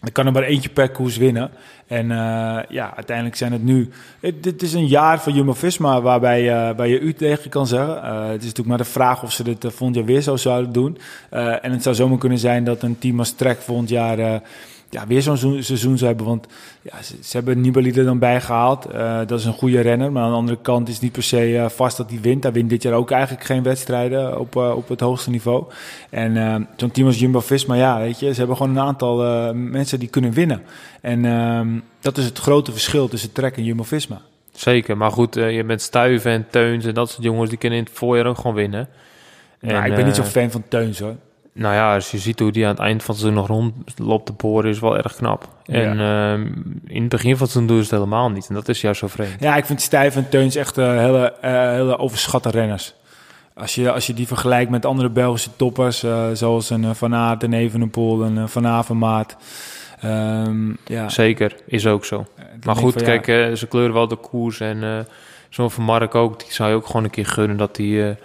er 0.00 0.12
kan 0.12 0.26
er 0.26 0.32
maar 0.32 0.42
eentje 0.42 0.68
per 0.68 0.90
koers 0.90 1.16
winnen. 1.16 1.50
En 1.86 2.04
uh, 2.04 2.58
ja, 2.68 2.94
uiteindelijk 2.96 3.36
zijn 3.36 3.52
het 3.52 3.64
nu... 3.64 3.88
Het, 4.20 4.62
is 4.62 4.72
een 4.72 4.86
jaar 4.86 5.20
van 5.20 5.34
Jumbo-Visma 5.34 6.00
waarbij, 6.00 6.42
uh, 6.42 6.76
waar 6.76 6.88
je 6.88 6.98
u 6.98 7.14
tegen 7.14 7.50
kan 7.50 7.66
zeggen. 7.66 7.96
Uh, 7.96 8.22
het 8.22 8.40
is 8.40 8.48
natuurlijk 8.48 8.68
maar 8.68 8.78
de 8.78 8.84
vraag 8.84 9.22
of 9.22 9.32
ze 9.32 9.42
dit 9.42 9.58
volgend 9.60 9.94
jaar 9.94 10.04
weer 10.04 10.20
zo 10.20 10.36
zouden 10.36 10.72
doen. 10.72 10.98
en 11.30 11.72
het 11.72 11.82
zou 11.82 11.94
zomaar 11.94 12.18
kunnen 12.18 12.38
zijn 12.38 12.64
dat 12.64 12.82
een 12.82 12.98
team 12.98 13.18
als 13.18 13.32
Trek 13.32 13.60
volgend 13.60 13.88
jaar 13.88 14.42
ja, 14.90 15.06
weer 15.06 15.22
zo'n 15.22 15.36
seizoen 15.36 15.98
zou 15.98 16.08
hebben. 16.08 16.26
Want 16.26 16.46
ja, 16.82 17.02
ze, 17.02 17.14
ze 17.22 17.36
hebben 17.36 17.60
Nibali 17.60 17.92
er 17.92 18.04
dan 18.04 18.18
bijgehaald. 18.18 18.94
Uh, 18.94 19.18
dat 19.26 19.38
is 19.38 19.44
een 19.44 19.52
goede 19.52 19.80
renner. 19.80 20.12
Maar 20.12 20.22
aan 20.22 20.30
de 20.30 20.36
andere 20.36 20.58
kant 20.62 20.88
is 20.88 20.94
het 20.94 21.02
niet 21.02 21.12
per 21.12 21.22
se 21.22 21.50
uh, 21.50 21.68
vast 21.68 21.96
dat 21.96 22.10
hij 22.10 22.20
wint. 22.20 22.42
Hij 22.42 22.52
wint 22.52 22.70
dit 22.70 22.82
jaar 22.82 22.92
ook 22.92 23.10
eigenlijk 23.10 23.44
geen 23.44 23.62
wedstrijden 23.62 24.38
op, 24.38 24.56
uh, 24.56 24.76
op 24.76 24.88
het 24.88 25.00
hoogste 25.00 25.30
niveau. 25.30 25.64
En 26.10 26.68
zo'n 26.76 26.90
team 26.90 27.06
als 27.06 27.18
Jumbo-Visma, 27.18 27.74
ja, 27.74 27.98
weet 27.98 28.20
je, 28.20 28.32
ze 28.32 28.38
hebben 28.38 28.56
gewoon 28.56 28.76
een 28.76 28.82
aantal 28.82 29.54
mensen 29.54 29.98
die 29.98 30.08
kunnen 30.08 30.32
winnen. 30.32 30.62
En 31.00 31.24
ehm, 31.24 31.68
dat 32.00 32.18
is 32.18 32.24
het 32.24 32.38
grote 32.38 32.72
verschil 32.72 33.08
tussen 33.08 33.32
Trek 33.32 33.56
en 33.56 33.64
Jumbo-Visma. 33.64 34.20
Zeker, 34.52 34.96
maar 34.96 35.10
goed, 35.10 35.34
je 35.34 35.64
bent 35.66 35.82
Stuiven 35.82 36.32
en 36.32 36.46
Teuns 36.50 36.84
en 36.84 36.94
dat 36.94 37.10
soort 37.10 37.22
jongens, 37.22 37.48
die 37.48 37.58
kunnen 37.58 37.78
in 37.78 37.84
het 37.84 37.92
voorjaar 37.94 38.26
ook 38.26 38.36
gewoon 38.36 38.56
winnen. 38.56 38.88
Nou, 39.60 39.86
ik 39.86 39.94
ben 39.94 40.06
niet 40.06 40.16
zo 40.16 40.22
fan 40.22 40.50
van 40.50 40.64
Teuns 40.68 40.98
hoor 40.98 41.16
nou 41.52 41.74
ja, 41.74 41.94
als 41.94 42.10
je 42.10 42.18
ziet 42.18 42.38
hoe 42.38 42.52
die 42.52 42.64
aan 42.64 42.70
het 42.70 42.80
eind 42.80 43.02
van 43.02 43.14
het 43.14 43.22
seizoen 43.22 43.40
nog 43.40 43.48
rondloopt 43.48 44.26
te 44.26 44.32
boren, 44.32 44.70
is 44.70 44.80
wel 44.80 44.96
erg 44.96 45.14
knap. 45.14 45.48
En 45.64 45.98
ja. 45.98 46.36
uh, 46.36 46.46
in 46.86 47.00
het 47.00 47.08
begin 47.08 47.36
van 47.36 47.42
het 47.42 47.50
seizoen 47.50 47.66
doen 47.66 47.76
ze 47.76 47.82
het 47.82 47.90
helemaal 47.90 48.30
niet. 48.30 48.48
En 48.48 48.54
dat 48.54 48.68
is 48.68 48.80
juist 48.80 49.00
zo 49.00 49.06
vreemd. 49.06 49.40
Ja, 49.40 49.56
ik 49.56 49.64
vind 49.64 49.80
Stijf 49.80 50.16
en 50.16 50.28
Teuns 50.28 50.54
echt 50.54 50.78
uh, 50.78 50.98
hele, 50.98 51.34
uh, 51.44 51.50
hele 51.50 51.98
overschatte 51.98 52.50
renners. 52.50 52.94
Als 53.54 53.74
je, 53.74 53.92
als 53.92 54.06
je 54.06 54.14
die 54.14 54.26
vergelijkt 54.26 54.70
met 54.70 54.86
andere 54.86 55.10
Belgische 55.10 55.50
toppers, 55.56 56.04
zoals 56.32 56.70
een 56.70 56.94
Van 56.94 57.14
Aert 57.14 57.42
en 57.42 57.52
Evenepoel 57.52 58.24
en 58.24 58.48
Van 58.48 58.66
Avermaat. 58.66 59.36
Um, 60.04 60.76
ja. 60.84 61.08
Zeker, 61.08 61.56
is 61.66 61.86
ook 61.86 62.04
zo. 62.04 62.26
maar 62.64 62.76
goed, 62.76 63.02
kijk, 63.02 63.26
ja. 63.26 63.54
ze 63.54 63.66
kleuren 63.66 63.94
wel 63.94 64.08
de 64.08 64.16
koers. 64.16 64.60
En 64.60 65.06
zo'n 65.48 65.70
Van 65.70 65.84
Mark 65.84 66.14
ook, 66.14 66.38
die 66.40 66.52
zou 66.52 66.70
je 66.70 66.76
ook 66.76 66.86
gewoon 66.86 67.04
een 67.04 67.10
keer 67.10 67.26
gunnen 67.26 67.56
dat 67.56 67.76
die 67.76 68.16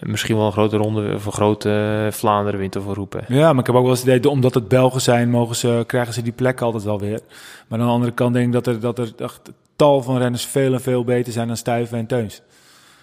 misschien 0.00 0.36
wel 0.36 0.46
een 0.46 0.52
grote 0.52 0.76
ronde 0.76 1.14
of 1.14 1.26
een 1.26 1.32
grote 1.32 2.08
Vlaanderen 2.10 2.60
winter 2.60 2.82
voor 2.82 2.94
roepen. 2.94 3.24
Ja, 3.28 3.50
maar 3.50 3.60
ik 3.60 3.66
heb 3.66 3.74
ook 3.74 3.82
wel 3.82 3.90
eens 3.90 4.02
het 4.02 4.14
idee, 4.14 4.30
omdat 4.30 4.54
het 4.54 4.68
Belgen 4.68 5.00
zijn, 5.00 5.30
mogen 5.30 5.56
ze, 5.56 5.84
krijgen 5.86 6.14
ze 6.14 6.22
die 6.22 6.32
plek 6.32 6.60
altijd 6.60 6.84
wel 6.84 6.98
weer. 6.98 7.20
Maar 7.68 7.78
aan 7.78 7.86
de 7.86 7.92
andere 7.92 8.12
kant 8.12 8.34
denk 8.34 8.46
ik 8.46 8.52
dat 8.52 8.66
er, 8.66 8.80
dat 8.80 8.98
er 8.98 9.12
echt 9.16 9.40
tal 9.76 10.02
van 10.02 10.18
renners 10.18 10.46
veel 10.46 10.72
en 10.72 10.80
veel 10.80 11.04
beter 11.04 11.32
zijn 11.32 11.46
dan 11.46 11.56
Stuyven 11.56 11.98
en 11.98 12.06
Teuns. 12.06 12.42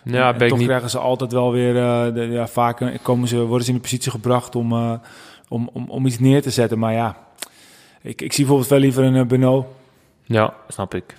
Ja, 0.04 0.34
en, 0.34 0.42
en 0.42 0.48
toch 0.48 0.58
niet... 0.58 0.68
krijgen 0.68 0.90
ze 0.90 0.98
altijd 1.00 1.32
wel 1.32 1.52
weer, 1.52 1.76
uh, 1.76 2.14
de, 2.14 2.22
ja, 2.22 2.48
vaak 2.48 3.00
komen 3.02 3.28
ze, 3.28 3.46
worden 3.46 3.66
ze 3.66 3.70
in 3.70 3.76
de 3.76 3.84
positie 3.84 4.12
gebracht 4.12 4.56
om, 4.56 4.72
uh, 4.72 4.94
om, 5.48 5.70
om, 5.74 5.90
om 5.90 6.06
iets 6.06 6.20
neer 6.20 6.42
te 6.42 6.50
zetten. 6.50 6.80
Maar 6.80 6.94
ja, 6.94 7.18
ik, 8.02 8.22
ik 8.22 8.34
zie 8.34 8.46
bijvoorbeeld 8.46 8.68
veel 8.68 8.80
liever 8.80 9.04
een 9.04 9.16
uh, 9.16 9.26
Beno. 9.26 9.74
Ja, 10.24 10.54
snap 10.68 10.94
ik. 10.94 11.16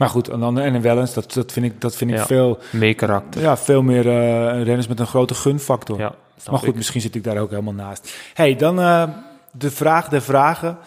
Maar 0.00 0.08
goed, 0.08 0.28
en 0.28 0.40
dan 0.40 0.58
en 0.58 0.80
Wellens, 0.80 1.14
dat, 1.14 1.32
dat 1.32 1.52
vind 1.52 1.66
ik, 1.66 1.80
dat 1.80 1.96
vind 1.96 2.10
ik 2.10 2.16
ja, 2.16 2.26
veel... 2.26 2.58
Meer 2.70 2.94
karakter. 2.94 3.40
Ja, 3.40 3.56
veel 3.56 3.82
meer 3.82 4.06
uh, 4.06 4.62
renners 4.62 4.86
met 4.86 5.00
een 5.00 5.06
grote 5.06 5.34
gunfactor. 5.34 5.98
Ja, 5.98 6.14
maar 6.50 6.58
goed, 6.58 6.68
ik. 6.68 6.74
misschien 6.74 7.00
zit 7.00 7.14
ik 7.14 7.24
daar 7.24 7.38
ook 7.38 7.50
helemaal 7.50 7.72
naast. 7.72 8.16
hey, 8.34 8.56
dan 8.56 8.78
uh, 8.78 9.02
de 9.52 9.70
vraag 9.70 10.08
der 10.08 10.22
vragen. 10.22 10.78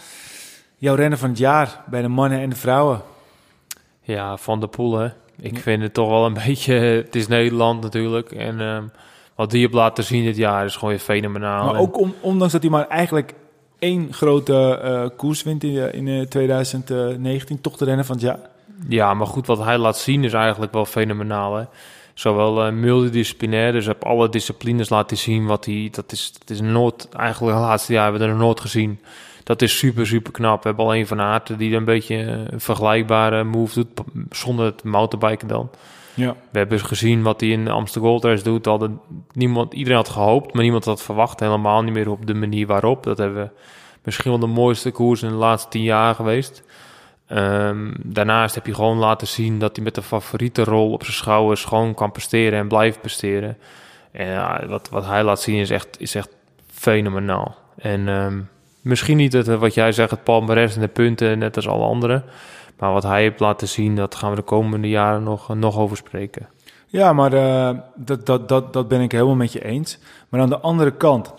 Jouw 0.77 0.95
renner 0.95 1.17
van 1.17 1.29
het 1.29 1.37
jaar 1.37 1.81
bij 1.85 2.01
de 2.01 2.07
mannen 2.07 2.39
en 2.39 2.49
de 2.49 2.55
vrouwen. 2.55 3.01
Ja, 4.01 4.37
Van 4.37 4.59
der 4.59 4.69
Poel, 4.69 4.97
hè. 4.97 5.09
Ik 5.39 5.59
vind 5.59 5.81
het 5.81 5.93
toch 5.93 6.09
wel 6.09 6.25
een 6.25 6.37
beetje... 6.45 6.73
Het 6.73 7.15
is 7.15 7.27
Nederland 7.27 7.81
natuurlijk. 7.81 8.31
En 8.31 8.59
uh, 8.59 8.77
wat 9.35 9.51
die 9.51 9.61
hebt 9.61 9.73
laten 9.73 10.03
zien 10.03 10.23
dit 10.23 10.37
jaar 10.37 10.65
is 10.65 10.73
gewoon 10.73 10.89
weer 10.89 10.99
fenomenaal. 10.99 11.65
Maar 11.65 11.81
ook 11.81 11.99
om, 11.99 12.13
ondanks 12.21 12.53
dat 12.53 12.61
hij 12.61 12.71
maar 12.71 12.87
eigenlijk 12.87 13.33
één 13.79 14.13
grote 14.13 14.81
uh, 14.83 15.17
koers 15.17 15.43
wint 15.43 15.63
in, 15.63 16.07
in 16.07 16.27
2019, 16.27 17.61
toch 17.61 17.77
de 17.77 17.85
renner 17.85 18.05
van 18.05 18.15
het 18.15 18.25
jaar. 18.25 18.51
Ja, 18.87 19.13
maar 19.13 19.27
goed, 19.27 19.47
wat 19.47 19.63
hij 19.63 19.77
laat 19.77 19.97
zien 19.97 20.23
is 20.23 20.33
eigenlijk 20.33 20.73
wel 20.73 20.85
fenomenaal. 20.85 21.55
Hè? 21.55 21.63
Zowel 22.13 22.67
uh, 22.67 22.73
multidisciplinair, 22.73 23.71
dus 23.71 23.87
op 23.87 24.03
alle 24.03 24.29
disciplines 24.29 24.89
laat 24.89 25.09
hij 25.09 25.19
zien 25.19 25.45
wat 25.45 25.65
hij... 25.65 25.87
Dat 25.91 26.11
is, 26.11 26.33
dat 26.39 26.49
is 26.49 26.61
nooit, 26.61 27.09
eigenlijk 27.09 27.55
de 27.55 27.61
laatste 27.61 27.93
jaar 27.93 28.03
hebben 28.03 28.21
we 28.21 28.27
er 28.27 28.33
nog 28.33 28.43
nooit 28.43 28.59
gezien. 28.59 28.99
Dat 29.43 29.61
is 29.61 29.77
super, 29.77 30.07
super 30.07 30.31
knap. 30.31 30.61
We 30.61 30.67
hebben 30.67 30.85
al 30.85 30.95
een 30.95 31.07
van 31.07 31.21
Aerten 31.21 31.57
die 31.57 31.75
een 31.75 31.85
beetje 31.85 32.15
een 32.15 32.59
vergelijkbare 32.59 33.43
move 33.43 33.73
doet, 33.73 34.07
zonder 34.29 34.65
het 34.65 34.83
mountainbiken 34.83 35.47
dan. 35.47 35.69
Ja. 36.13 36.35
We 36.51 36.57
hebben 36.57 36.79
gezien 36.79 37.23
wat 37.23 37.39
hij 37.39 37.49
in 37.49 37.67
Amsterdam 37.67 38.09
Gold 38.09 38.23
Race 38.23 38.43
doet. 38.43 38.89
Niemand, 39.33 39.73
iedereen 39.73 39.97
had 39.97 40.09
gehoopt, 40.09 40.53
maar 40.53 40.63
niemand 40.63 40.85
had 40.85 41.01
verwacht. 41.01 41.39
Helemaal 41.39 41.81
niet 41.81 41.93
meer 41.93 42.09
op 42.09 42.25
de 42.27 42.33
manier 42.33 42.67
waarop. 42.67 43.03
Dat 43.03 43.17
hebben 43.17 43.43
we 43.43 43.49
misschien 44.03 44.31
wel 44.31 44.39
de 44.39 44.47
mooiste 44.47 44.91
koers 44.91 45.21
in 45.21 45.29
de 45.29 45.35
laatste 45.35 45.69
tien 45.69 45.83
jaar 45.83 46.15
geweest. 46.15 46.63
Um, 47.31 47.93
daarnaast 48.03 48.55
heb 48.55 48.65
je 48.65 48.73
gewoon 48.73 48.97
laten 48.97 49.27
zien 49.27 49.59
dat 49.59 49.75
hij 49.75 49.85
met 49.85 49.95
de 49.95 50.01
favoriete 50.01 50.63
rol 50.63 50.91
op 50.91 51.03
zijn 51.03 51.15
schouders 51.15 51.65
gewoon 51.65 51.93
kan 51.93 52.11
presteren 52.11 52.59
en 52.59 52.67
blijft 52.67 53.01
presteren. 53.01 53.57
En 54.11 54.67
wat, 54.67 54.89
wat 54.89 55.05
hij 55.05 55.23
laat 55.23 55.41
zien 55.41 55.59
is 55.59 55.69
echt, 55.69 55.99
is 55.99 56.15
echt 56.15 56.29
fenomenaal. 56.67 57.55
En 57.77 58.07
um, 58.07 58.49
misschien 58.81 59.17
niet 59.17 59.33
het, 59.33 59.47
wat 59.47 59.73
jij 59.73 59.91
zegt, 59.91 60.09
het 60.09 60.23
palmares 60.23 60.75
en 60.75 60.81
de 60.81 60.87
punten, 60.87 61.37
net 61.37 61.55
als 61.55 61.67
alle 61.67 61.85
anderen. 61.85 62.23
Maar 62.77 62.93
wat 62.93 63.03
hij 63.03 63.21
heeft 63.21 63.39
laten 63.39 63.67
zien, 63.67 63.95
dat 63.95 64.15
gaan 64.15 64.29
we 64.29 64.35
de 64.35 64.41
komende 64.41 64.89
jaren 64.89 65.23
nog, 65.23 65.55
nog 65.55 65.77
over 65.77 65.97
spreken. 65.97 66.47
Ja, 66.87 67.13
maar 67.13 67.33
uh, 67.33 67.69
dat, 67.95 68.25
dat, 68.25 68.49
dat, 68.49 68.73
dat 68.73 68.87
ben 68.87 69.01
ik 69.01 69.11
helemaal 69.11 69.35
met 69.35 69.53
je 69.53 69.65
eens. 69.65 69.99
Maar 70.29 70.41
aan 70.41 70.49
de 70.49 70.59
andere 70.59 70.91
kant, 70.91 71.33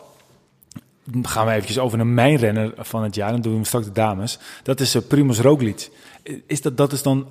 gaan 1.22 1.46
we 1.46 1.52
eventjes 1.52 1.78
over 1.78 1.96
naar 1.96 2.06
mijn 2.06 2.36
renner 2.36 2.72
van 2.76 3.02
het 3.02 3.14
jaar. 3.14 3.30
Dan 3.30 3.40
doen 3.40 3.58
we 3.58 3.66
straks 3.66 3.86
de 3.86 3.92
dames. 3.92 4.38
Dat 4.62 4.80
is 4.80 4.94
uh, 4.94 5.02
Primoz 5.08 5.40
Roglic. 5.40 5.90
Is 6.46 6.62
dat, 6.62 6.76
dat 6.76 6.92
is 6.92 7.02
dan, 7.02 7.26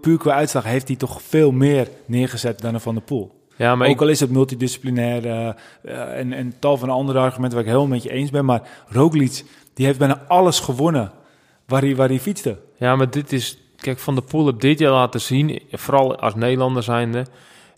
puur 0.00 0.18
qua 0.18 0.32
uitslag, 0.32 0.64
heeft 0.64 0.88
hij 0.88 0.96
toch 0.96 1.22
veel 1.22 1.52
meer 1.52 1.88
neergezet 2.06 2.60
dan 2.60 2.74
een 2.74 2.80
Van 2.80 2.94
der 2.94 3.02
Poel. 3.02 3.40
Ja, 3.56 3.76
maar 3.76 3.86
Ook 3.88 3.94
ik, 3.94 4.00
al 4.00 4.08
is 4.08 4.20
het 4.20 4.30
multidisciplinair 4.30 5.26
uh, 5.26 5.48
uh, 5.84 6.18
en, 6.18 6.32
en 6.32 6.54
tal 6.58 6.76
van 6.76 6.90
andere 6.90 7.18
argumenten 7.18 7.58
waar 7.58 7.66
ik 7.66 7.72
helemaal 7.72 7.94
met 7.94 8.02
je 8.02 8.10
eens 8.10 8.30
ben. 8.30 8.44
Maar 8.44 8.68
Roglic, 8.88 9.44
die 9.74 9.86
heeft 9.86 9.98
bijna 9.98 10.22
alles 10.28 10.60
gewonnen 10.60 11.12
waar 11.66 11.82
hij, 11.82 11.96
waar 11.96 12.08
hij 12.08 12.20
fietste. 12.20 12.58
ja, 12.76 12.96
maar 12.96 13.10
dit 13.10 13.32
is... 13.32 13.56
Kijk, 13.76 13.98
Van 13.98 14.14
der 14.14 14.24
Poel 14.24 14.46
heb 14.46 14.60
dit 14.60 14.78
jaar 14.78 14.92
laten 14.92 15.20
zien, 15.20 15.62
vooral 15.70 16.16
als 16.16 16.34
Nederlander 16.34 16.82
zijnde... 16.82 17.26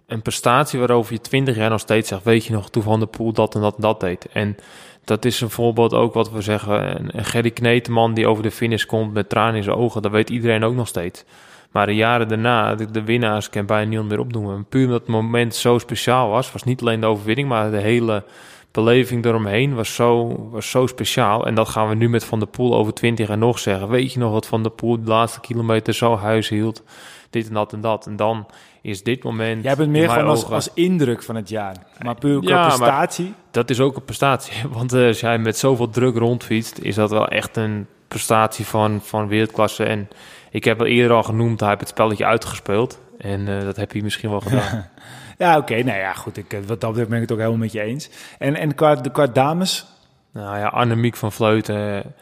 een 0.06 0.22
prestatie 0.22 0.78
waarover 0.78 1.12
je 1.12 1.20
twintig 1.20 1.56
jaar 1.56 1.70
nog 1.70 1.80
steeds 1.80 2.08
zegt... 2.08 2.22
weet 2.22 2.44
je 2.44 2.52
nog, 2.52 2.70
toen 2.70 2.82
Van 2.82 2.98
der 2.98 3.08
Poel 3.08 3.32
dat 3.32 3.54
en 3.54 3.60
dat 3.60 3.74
en 3.74 3.80
dat 3.80 4.00
deed. 4.00 4.26
En 4.32 4.56
dat 5.04 5.24
is 5.24 5.40
een 5.40 5.50
voorbeeld 5.50 5.94
ook 5.94 6.14
wat 6.14 6.30
we 6.30 6.40
zeggen. 6.40 7.08
Een 7.16 7.24
Gerry 7.24 7.50
Kneteman 7.50 8.14
die 8.14 8.26
over 8.26 8.42
de 8.42 8.50
finish 8.50 8.84
komt 8.84 9.12
met 9.12 9.28
tranen 9.28 9.54
in 9.54 9.62
zijn 9.62 9.76
ogen. 9.76 10.02
Dat 10.02 10.12
weet 10.12 10.30
iedereen 10.30 10.64
ook 10.64 10.74
nog 10.74 10.88
steeds. 10.88 11.24
Maar 11.70 11.86
de 11.86 11.94
jaren 11.94 12.28
daarna, 12.28 12.74
de, 12.74 12.90
de 12.90 13.04
winnaars 13.04 13.50
kan 13.50 13.66
bijna 13.66 13.88
niemand 13.88 14.08
meer 14.08 14.18
opnoemen. 14.18 14.66
Puur 14.68 14.84
omdat 14.84 15.00
het 15.00 15.08
moment 15.08 15.54
zo 15.54 15.78
speciaal 15.78 16.28
was. 16.28 16.52
Was 16.52 16.64
niet 16.64 16.80
alleen 16.80 17.00
de 17.00 17.06
overwinning, 17.06 17.48
maar 17.48 17.70
de 17.70 17.80
hele 17.80 18.24
beleving 18.70 19.24
eromheen 19.24 19.74
was 19.74 19.94
zo, 19.94 20.36
was 20.50 20.70
zo 20.70 20.86
speciaal. 20.86 21.46
En 21.46 21.54
dat 21.54 21.68
gaan 21.68 21.88
we 21.88 21.94
nu 21.94 22.08
met 22.08 22.24
Van 22.24 22.38
der 22.38 22.48
Poel 22.48 22.74
over 22.74 22.94
20 22.94 23.28
en 23.28 23.38
nog 23.38 23.58
zeggen. 23.58 23.88
Weet 23.88 24.12
je 24.12 24.18
nog 24.18 24.32
wat 24.32 24.46
Van 24.46 24.62
der 24.62 24.72
Poel 24.72 25.02
de 25.02 25.08
laatste 25.08 25.40
kilometer 25.40 25.94
zo 25.94 26.16
huis 26.16 26.48
hield? 26.48 26.82
Dit 27.30 27.48
en 27.48 27.54
dat 27.54 27.72
en 27.72 27.80
dat. 27.80 28.06
En 28.06 28.16
dan 28.16 28.46
is 28.84 29.02
dit 29.02 29.22
moment... 29.22 29.62
Jij 29.62 29.76
bent 29.76 29.90
meer 29.90 30.10
gewoon 30.10 30.44
als, 30.52 30.70
indruk 30.74 31.22
van 31.22 31.34
het 31.36 31.48
jaar. 31.48 31.76
Maar 32.02 32.14
puur 32.14 32.40
qua 32.40 32.48
Ja, 32.50 32.56
maar- 32.56 32.66
prestatie. 32.66 33.34
Dat 33.50 33.70
is 33.70 33.80
ook 33.80 33.96
een 33.96 34.04
prestatie. 34.04 34.68
Want 34.78 34.92
eh, 34.92 35.06
als 35.06 35.20
jij 35.20 35.38
met 35.38 35.58
zoveel 35.58 35.90
druk 35.90 36.16
rondfietst, 36.16 36.78
is 36.78 36.94
dat 36.94 37.10
wel 37.10 37.28
echt 37.28 37.56
een 37.56 37.86
prestatie 38.08 38.66
van, 38.66 39.00
van 39.02 39.28
wereldklasse. 39.28 39.84
En 39.84 40.08
ik 40.50 40.64
heb 40.64 40.80
al 40.80 40.86
eerder 40.86 41.16
al 41.16 41.22
genoemd, 41.22 41.60
hij 41.60 41.68
heeft 41.68 41.80
het 41.80 41.88
spelletje 41.88 42.24
uitgespeeld. 42.24 43.00
En 43.18 43.48
eh, 43.48 43.64
dat 43.64 43.76
heb 43.76 43.92
je 43.92 44.02
misschien 44.02 44.30
wel 44.30 44.40
gedaan. 44.40 44.86
Ja, 45.38 45.56
oké. 45.56 45.82
nou 45.82 45.98
ja, 45.98 46.12
goed. 46.12 46.36
Ik, 46.36 46.52
eh, 46.52 46.58
wat 46.66 46.80
dat 46.80 46.90
betreft 46.90 47.08
ben 47.08 47.16
ik 47.16 47.22
het 47.22 47.32
ook 47.32 47.38
helemaal 47.38 47.58
met 47.60 47.72
je 47.72 47.80
eens. 47.80 48.10
En, 48.38 48.54
en 48.54 48.74
qua, 48.74 48.94
de, 48.94 49.10
qua 49.10 49.26
dames... 49.26 49.86
Nou 50.32 50.58
ja, 50.58 50.66
Annemiek 50.66 51.16
van 51.16 51.32
Vleuten, 51.32 52.14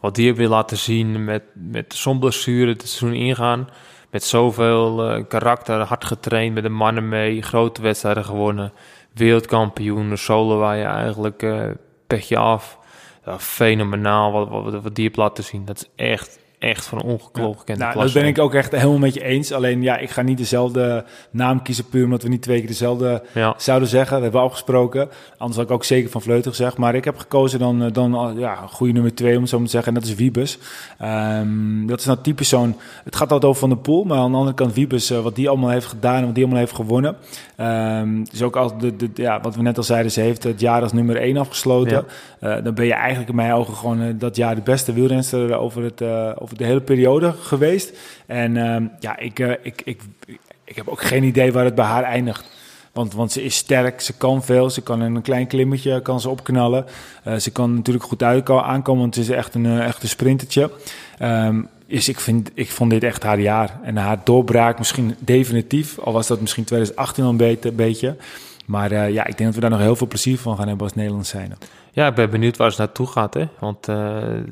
wat 0.00 0.14
die 0.14 0.24
heeft 0.24 0.38
weer 0.38 0.48
laten 0.48 0.76
zien 0.76 1.24
met, 1.24 1.42
met 1.52 1.94
zo'n 1.94 2.18
blessure 2.18 2.70
het 2.70 2.88
seizoen 2.88 3.12
ingaan. 3.12 3.68
Met 4.16 4.24
zoveel 4.24 5.10
eh, 5.10 5.24
karakter, 5.28 5.80
hard 5.80 6.04
getraind, 6.04 6.54
met 6.54 6.62
de 6.62 6.68
mannen 6.68 7.08
mee, 7.08 7.42
grote 7.42 7.82
wedstrijden 7.82 8.24
gewonnen. 8.24 8.72
Wereldkampioen, 9.12 10.18
solo 10.18 10.58
waar 10.58 10.76
je 10.76 10.84
eigenlijk 10.84 11.42
eh 11.42 11.62
petje 12.06 12.36
af. 12.36 12.78
Fenomenaal 13.38 14.32
wat, 14.32 14.48
wat, 14.48 14.82
wat 14.82 14.94
die 14.94 15.10
laten 15.14 15.44
zien. 15.44 15.64
Dat 15.64 15.76
is 15.76 16.04
echt, 16.06 16.38
echt 16.58 16.86
van 16.86 17.02
ongekend 17.02 17.78
nou, 17.78 17.98
dat 17.98 18.12
ben 18.12 18.24
ik 18.24 18.38
ook 18.38 18.54
echt 18.54 18.72
helemaal 18.72 18.98
met 18.98 19.14
je 19.14 19.24
eens. 19.24 19.52
Alleen 19.52 19.82
ja, 19.82 19.96
ik 19.96 20.10
ga 20.10 20.22
niet 20.22 20.38
dezelfde 20.38 21.04
naam 21.30 21.62
kiezen 21.62 21.88
puur 21.88 22.04
omdat 22.04 22.22
we 22.22 22.28
niet 22.28 22.42
twee 22.42 22.58
keer 22.58 22.66
dezelfde 22.66 23.22
Ja, 23.34 23.54
zouden 23.56 23.88
zeggen. 23.88 24.12
Dat 24.12 24.22
hebben 24.22 24.40
we 24.40 24.46
afgesproken. 24.46 25.08
Anders 25.38 25.56
had 25.56 25.66
ik 25.66 25.74
ook 25.74 25.84
zeker 25.84 26.10
van 26.10 26.22
Vleuten 26.22 26.50
gezegd. 26.50 26.76
Maar 26.76 26.94
ik 26.94 27.04
heb 27.04 27.18
gekozen 27.18 27.58
dan, 27.58 27.82
eh, 27.82 27.92
dan 27.92 28.14
eh, 28.14 28.38
ja, 28.38 28.54
goede 28.54 28.92
nummer 28.92 29.14
twee, 29.14 29.34
om 29.34 29.40
het 29.40 29.50
zo 29.50 29.56
maar 29.56 29.66
te 29.66 29.72
zeggen. 29.72 29.94
En 29.94 30.00
dat 30.00 30.08
is 30.08 30.14
Wiebes. 30.14 30.58
Ehm, 30.98 31.86
dat 31.86 32.00
is 32.00 32.06
nou 32.06 32.18
typisch 32.22 32.48
zo'n... 32.48 32.76
Het 33.04 33.16
gaat 33.16 33.32
altijd 33.32 33.44
over 33.44 33.60
Van 33.60 33.68
de 33.68 33.76
Poel. 33.76 34.04
Maar 34.04 34.18
aan 34.18 34.30
de 34.30 34.36
andere 34.36 34.56
kant 34.56 34.74
Wiebes, 34.74 35.10
eh, 35.10 35.20
wat 35.20 35.34
die 35.34 35.48
allemaal 35.48 35.70
heeft 35.70 35.86
gedaan 35.86 36.18
en 36.18 36.24
wat 36.24 36.34
die 36.34 36.44
allemaal 36.44 36.62
heeft 36.62 36.74
gewonnen. 36.74 37.16
Ehm 37.56 38.24
dus 38.30 38.42
ook 38.42 38.56
al 38.56 38.78
de, 38.78 38.96
de, 38.96 39.10
ja, 39.14 39.40
wat 39.40 39.56
we 39.56 39.62
net 39.62 39.76
al 39.76 39.82
zeiden, 39.82 40.12
ze 40.12 40.20
heeft 40.20 40.42
het 40.42 40.60
jaar 40.60 40.82
als 40.82 40.92
nummer 40.92 41.16
één 41.16 41.36
afgesloten. 41.36 42.04
Eh, 42.40 42.56
dan 42.64 42.74
ben 42.74 42.86
je 42.86 42.92
eigenlijk 42.92 43.28
in 43.28 43.34
mijn 43.34 43.52
ogen 43.52 43.74
gewoon 43.74 44.02
eh, 44.02 44.14
dat 44.14 44.36
jaar 44.36 44.54
de 44.54 44.60
beste 44.60 44.92
wielrenster 44.92 45.56
over, 45.56 45.82
het, 45.82 46.00
eh, 46.00 46.32
over 46.38 46.56
de 46.56 46.64
hele 46.64 46.80
periode 46.80 47.32
geweest. 47.32 47.98
En 48.26 48.56
ehm, 48.56 48.86
ja, 49.00 49.18
ik, 49.18 49.38
ik, 49.38 49.82
ik, 49.84 50.02
ik 50.64 50.76
heb 50.76 50.88
ook 50.88 51.02
geen 51.02 51.22
idee 51.22 51.52
waar 51.52 51.64
het 51.64 51.74
bij 51.74 51.84
haar 51.84 52.04
eindigt. 52.04 52.54
Want, 52.92 53.14
want 53.14 53.32
ze 53.32 53.42
is 53.42 53.56
sterk, 53.56 54.00
ze 54.00 54.16
kan 54.16 54.44
veel, 54.44 54.70
ze 54.70 54.82
kan 54.82 55.02
in 55.02 55.14
een 55.14 55.22
klein 55.22 55.46
klimmetje 55.46 56.02
kan 56.02 56.20
ze 56.20 56.28
opknallen. 56.28 56.84
Ze 57.38 57.50
kan 57.50 57.74
natuurlijk 57.74 58.04
goed 58.04 58.22
aankomen, 58.22 59.00
want 59.02 59.14
ze 59.14 59.20
is 59.20 59.28
echt 59.28 59.54
een, 59.54 59.80
echt 59.80 60.02
een 60.02 60.08
sprintertje. 60.08 60.70
Ehm, 61.18 61.62
dus 61.86 62.08
ik, 62.08 62.20
vind, 62.20 62.50
ik 62.54 62.70
vond 62.70 62.90
dit 62.90 63.02
echt 63.02 63.22
haar 63.22 63.40
jaar. 63.40 63.78
En 63.82 63.96
haar 63.96 64.18
doorbraak 64.24 64.78
misschien 64.78 65.14
definitief, 65.18 65.98
al 65.98 66.12
was 66.12 66.26
dat 66.26 66.40
misschien 66.40 66.64
2018 66.64 67.24
al 67.24 67.30
een 67.38 67.58
beetje. 67.76 68.16
Maar 68.66 68.90
eh, 68.92 69.12
ja, 69.12 69.26
ik 69.26 69.36
denk 69.38 69.44
dat 69.44 69.54
we 69.54 69.60
daar 69.60 69.70
nog 69.70 69.78
heel 69.80 69.96
veel 69.96 70.06
plezier 70.06 70.38
van 70.38 70.56
gaan 70.56 70.68
hebben 70.68 70.86
als 70.86 70.94
Nederlands 70.96 71.28
zijn. 71.28 71.52
ja, 71.92 72.06
ik 72.06 72.14
ben 72.14 72.30
benieuwd 72.30 72.56
waar 72.56 72.72
ze 72.72 72.80
naartoe 72.80 73.06
gaat. 73.06 73.34
Hè? 73.34 73.44
Want 73.58 73.88
is 73.88 73.94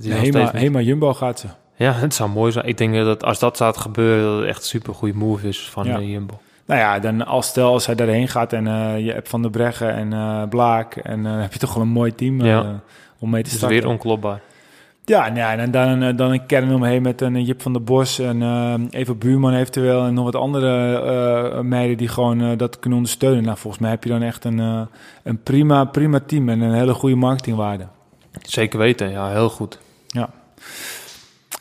nog 0.06 0.18
Hema, 0.20 0.46
steeds- 0.46 0.50
Hema 0.62 0.80
Jumbo 0.80 1.14
gaat 1.14 1.40
ze. 1.40 1.46
Ja, 1.76 1.92
het 2.06 2.14
zou 2.14 2.30
mooi 2.30 2.52
zijn. 2.52 2.66
Ik 2.66 2.78
denk 2.78 2.94
dat 2.94 3.24
als 3.24 3.38
dat 3.38 3.56
zou 3.56 3.74
gebeuren, 3.76 4.24
dat 4.30 4.38
het 4.38 4.48
echt 4.48 4.58
een 4.58 4.64
super 4.64 4.94
goede 4.94 5.14
move 5.18 5.48
is 5.48 5.68
van 5.70 5.84
Ja. 5.86 5.98
eh, 5.98 6.10
Jumbo. 6.10 6.40
Nou 6.66 6.80
ja, 6.80 6.98
dan 6.98 7.26
als 7.26 7.46
stel 7.46 7.72
als 7.72 7.86
hij 7.86 7.94
daarheen 7.94 8.28
gaat 8.28 8.52
en 8.52 8.64
je 9.04 9.12
hebt 9.12 9.28
Van 9.28 9.42
der 9.42 9.50
Breggen 9.50 9.94
en 10.12 10.48
Blaak... 10.48 10.96
en 10.96 11.22
dan 11.22 11.32
heb 11.32 11.52
je 11.52 11.58
toch 11.58 11.74
wel 11.74 11.82
een 11.82 11.88
mooi 11.88 12.14
team 12.14 12.44
Ja. 12.44 12.80
om 13.18 13.30
mee 13.30 13.42
te 13.42 13.46
Het 13.46 13.46
is 13.46 13.52
starten. 13.56 13.78
weer 13.78 13.88
onklopbaar. 13.88 14.40
Ja, 15.06 15.26
ja, 15.34 15.56
en 15.56 15.70
dan, 15.70 16.02
eh, 16.02 16.16
dan 16.16 16.30
een 16.30 16.46
kern 16.46 16.74
omheen 16.74 17.02
met 17.02 17.20
een 17.20 17.44
Jip 17.44 17.62
van 17.62 17.72
der 17.72 17.82
Bos 17.84 18.18
en 18.18 18.42
eh 18.42 18.74
Eva 18.90 19.14
Buurman 19.14 19.54
eventueel 19.54 20.04
en 20.04 20.14
nog 20.14 20.24
wat 20.24 20.34
andere 20.36 20.98
eh, 20.98 21.60
meiden 21.60 21.96
die 21.96 22.08
gewoon 22.08 22.40
eh, 22.40 22.58
dat 22.58 22.78
kunnen 22.78 22.98
ondersteunen. 22.98 23.44
Nou, 23.44 23.58
volgens 23.58 23.82
mij 23.82 23.90
heb 23.90 24.04
je 24.04 24.10
dan 24.10 24.22
echt 24.22 24.44
een, 24.44 24.60
eh, 24.60 24.80
een 25.22 25.42
prima, 25.42 25.84
prima 25.84 26.20
team 26.26 26.48
en 26.48 26.60
een 26.60 26.74
hele 26.74 26.94
goede 26.94 27.16
marketingwaarde. 27.16 27.86
Zeker 28.42 28.78
weten, 28.78 29.10
ja, 29.10 29.30
heel 29.30 29.48
goed. 29.50 29.78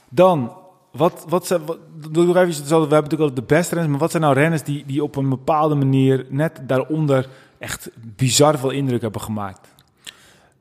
Dan, 0.10 0.52
wat, 0.92 1.26
wat, 1.30 1.48
zijn- 1.48 1.66
wat 1.66 1.78
doe 2.12 2.26
nog 2.26 2.36
even, 2.36 2.64
we 2.64 2.70
hebben 2.70 2.90
natuurlijk 2.90 3.22
altijd 3.22 3.36
de 3.50 3.56
beste 3.56 3.70
renners, 3.70 3.92
maar 3.92 4.00
wat 4.02 4.12
zijn 4.12 4.24
nou 4.24 4.36
renners 4.36 4.64
die, 4.64 4.84
die 4.88 5.04
op 5.04 5.16
een 5.16 5.30
bepaalde 5.30 5.76
manier 5.76 6.26
net 6.30 6.60
daaronder 6.68 7.30
echt 7.58 7.90
bizar 8.16 8.58
veel 8.60 8.70
indruk 8.70 9.02
hebben 9.02 9.22
gemaakt? 9.22 9.73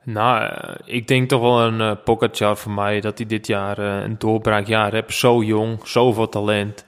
Nou, 0.03 0.43
eh, 0.43 0.75
ik 0.85 1.07
denk 1.07 1.29
toch 1.29 1.41
wel 1.41 1.61
een 1.61 1.97
uh, 2.41 2.55
voor 2.55 2.71
mij, 2.71 3.01
dat 3.01 3.17
hij 3.17 3.27
dit 3.27 3.47
jaar 3.47 3.77
eh, 3.77 4.03
een 4.03 4.15
doorbraakjaar 4.17 4.91
heeft. 4.91 5.13
Zo 5.13 5.43
jong, 5.43 5.87
zoveel 5.87 6.29
talent. 6.29 6.85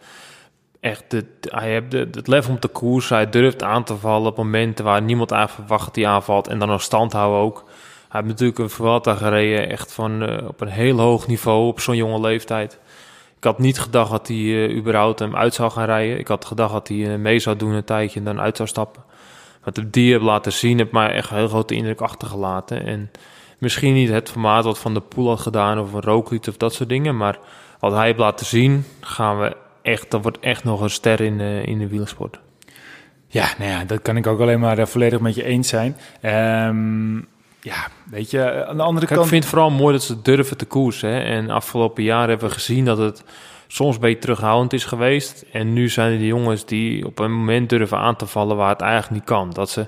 Echt, 0.79 1.11
het, 1.11 1.25
hij 1.41 1.69
heeft 1.69 1.91
het 2.15 2.27
lef 2.27 2.49
om 2.49 2.59
te 2.59 2.67
koersen. 2.67 3.15
Hij 3.15 3.29
durft 3.29 3.63
aan 3.63 3.83
te 3.83 3.95
vallen 3.95 4.27
op 4.27 4.37
momenten 4.37 4.85
waar 4.85 5.01
niemand 5.01 5.31
eigenlijk 5.31 5.67
verwacht 5.67 5.85
dat 5.85 5.95
hij 5.95 6.13
aanvalt. 6.13 6.47
En 6.47 6.59
dan 6.59 6.67
nog 6.67 6.81
stand 6.81 7.13
houden 7.13 7.39
ook. 7.39 7.63
Hij 8.09 8.21
heeft 8.23 8.27
natuurlijk 8.27 8.59
een 8.59 8.69
Vuelta 8.69 9.15
gereden, 9.15 9.69
echt 9.69 9.93
van, 9.93 10.45
op 10.47 10.61
een 10.61 10.67
heel 10.67 10.99
hoog 10.99 11.27
niveau 11.27 11.67
op 11.67 11.79
zo'n 11.79 11.95
jonge 11.95 12.19
leeftijd. 12.19 12.79
Ik 13.37 13.43
had 13.43 13.59
niet 13.59 13.79
gedacht 13.79 14.11
dat 14.11 14.27
hij 14.27 14.69
überhaupt 14.69 15.19
hem 15.19 15.35
uit 15.35 15.53
zou 15.53 15.71
gaan 15.71 15.85
rijden. 15.85 16.19
Ik 16.19 16.27
had 16.27 16.45
gedacht 16.45 16.73
dat 16.73 16.87
hij 16.87 17.17
mee 17.17 17.39
zou 17.39 17.55
doen 17.55 17.71
een 17.71 17.83
tijdje 17.83 18.19
en 18.19 18.25
dan 18.25 18.39
uit 18.39 18.57
zou 18.57 18.69
stappen. 18.69 19.03
Wat 19.65 19.77
ik 19.77 19.93
die 19.93 20.11
heb 20.11 20.21
laten 20.21 20.53
zien, 20.53 20.77
heeft 20.77 20.91
mij 20.91 21.11
echt 21.11 21.29
een 21.29 21.37
heel 21.37 21.47
grote 21.47 21.75
indruk 21.75 22.01
achtergelaten. 22.01 22.85
En 22.85 23.11
misschien 23.57 23.93
niet 23.93 24.09
het 24.09 24.29
formaat 24.29 24.63
wat 24.63 24.79
Van 24.79 24.93
der 24.93 25.01
Poel 25.01 25.27
had 25.27 25.39
gedaan 25.39 25.79
of 25.79 25.93
een 25.93 26.01
Roglic 26.01 26.47
of 26.47 26.57
dat 26.57 26.73
soort 26.73 26.89
dingen. 26.89 27.17
Maar 27.17 27.39
wat 27.79 27.91
hij 27.91 28.05
heeft 28.05 28.19
laten 28.19 28.45
zien, 28.45 28.85
gaan 29.01 29.39
we 29.39 29.55
echt, 29.81 30.11
dat 30.11 30.21
wordt 30.21 30.39
echt 30.39 30.63
nog 30.63 30.81
een 30.81 30.89
ster 30.89 31.21
in 31.21 31.37
de, 31.37 31.61
in 31.65 31.79
de 31.79 31.87
wielersport. 31.87 32.39
Ja, 33.27 33.47
nou 33.57 33.71
ja, 33.71 33.83
dat 33.83 34.01
kan 34.01 34.17
ik 34.17 34.27
ook 34.27 34.39
alleen 34.39 34.59
maar 34.59 34.77
eh, 34.77 34.85
volledig 34.85 35.19
met 35.19 35.35
je 35.35 35.43
eens 35.43 35.67
zijn. 35.67 35.97
Ehm, 36.21 37.15
ja, 37.61 37.87
weet 38.09 38.31
je, 38.31 38.65
aan 38.65 38.77
de 38.77 38.83
andere 38.83 39.05
Kijk, 39.05 39.19
kant... 39.19 39.23
ik 39.23 39.31
vind 39.31 39.43
het 39.43 39.53
vooral 39.53 39.71
mooi 39.71 39.93
dat 39.93 40.03
ze 40.03 40.21
durven 40.21 40.57
te 40.57 40.65
koersen. 40.65 41.09
Hè. 41.09 41.19
En 41.19 41.49
afgelopen 41.49 42.03
jaar 42.03 42.27
hebben 42.27 42.47
we 42.47 42.53
gezien 42.53 42.85
dat 42.85 42.97
het 42.97 43.23
soms 43.67 43.95
een 43.95 44.01
beetje 44.01 44.19
terughoudend 44.19 44.73
is 44.73 44.85
geweest. 44.85 45.45
En 45.51 45.73
nu 45.73 45.89
zijn 45.89 46.11
er 46.11 46.17
die 46.17 46.27
jongens 46.27 46.65
die 46.65 47.05
op 47.05 47.19
een 47.19 47.31
moment 47.31 47.69
durven 47.69 47.97
aan 47.97 48.15
te 48.15 48.25
vallen 48.25 48.57
waar 48.57 48.69
het 48.69 48.81
eigenlijk 48.81 49.13
niet 49.13 49.23
kan. 49.23 49.49
Dat 49.49 49.69
ze 49.69 49.87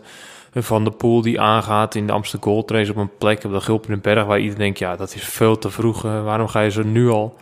een 0.54 0.64
Van 0.64 0.84
der 0.84 0.94
Poel 0.94 1.22
die 1.22 1.42
aangaat 1.42 1.96
in 1.96 2.08
de 2.08 2.14
Amsterdam 2.14 2.52
Gold 2.52 2.72
Race 2.72 2.92
op 2.92 2.98
een 2.98 3.18
plek 3.18 3.44
op 3.44 3.52
de 3.52 3.62
Gulpen 3.62 4.02
Berg... 4.02 4.26
waar 4.26 4.40
iedereen 4.40 4.64
denkt, 4.64 4.80
ja, 4.80 4.96
dat 4.96 5.16
is 5.16 5.24
veel 5.24 5.58
te 5.58 5.70
vroeg. 5.70 6.06
eh, 6.06 6.24
waarom 6.24 6.48
ga 6.48 6.62
je 6.62 6.72
zo 6.72 6.84
nu 6.84 7.10
al... 7.10 7.36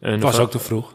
Een 0.00 0.12
Het 0.12 0.22
was 0.22 0.38
ook 0.38 0.50
te 0.50 0.58
vroeg. 0.58 0.94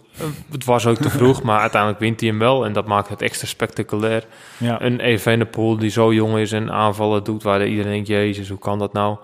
Het 0.52 0.66
was 0.66 0.86
ook 0.86 0.98
te 0.98 1.10
vroeg, 1.10 1.42
maar 1.44 1.60
uiteindelijk 1.60 2.02
wint 2.02 2.20
hij 2.20 2.30
hem 2.30 2.40
wel. 2.40 2.66
En 2.66 2.74
dat 2.74 2.86
maakt 2.86 3.10
het 3.10 3.22
extra 3.22 3.48
spectaculair. 3.48 4.26
Ja. 4.58 4.82
Een 4.82 5.00
Evenepoel 5.00 5.78
die 5.78 5.90
zo 5.90 6.14
jong 6.14 6.38
is 6.38 6.52
en 6.52 6.72
aanvallen 6.72 7.24
doet... 7.24 7.44
waar 7.44 7.68
iedereen 7.68 7.92
denkt, 7.92 8.08
jezus, 8.08 8.50
hoe 8.50 8.60
kan 8.60 8.80
dat 8.80 8.94
nou? 8.94 9.18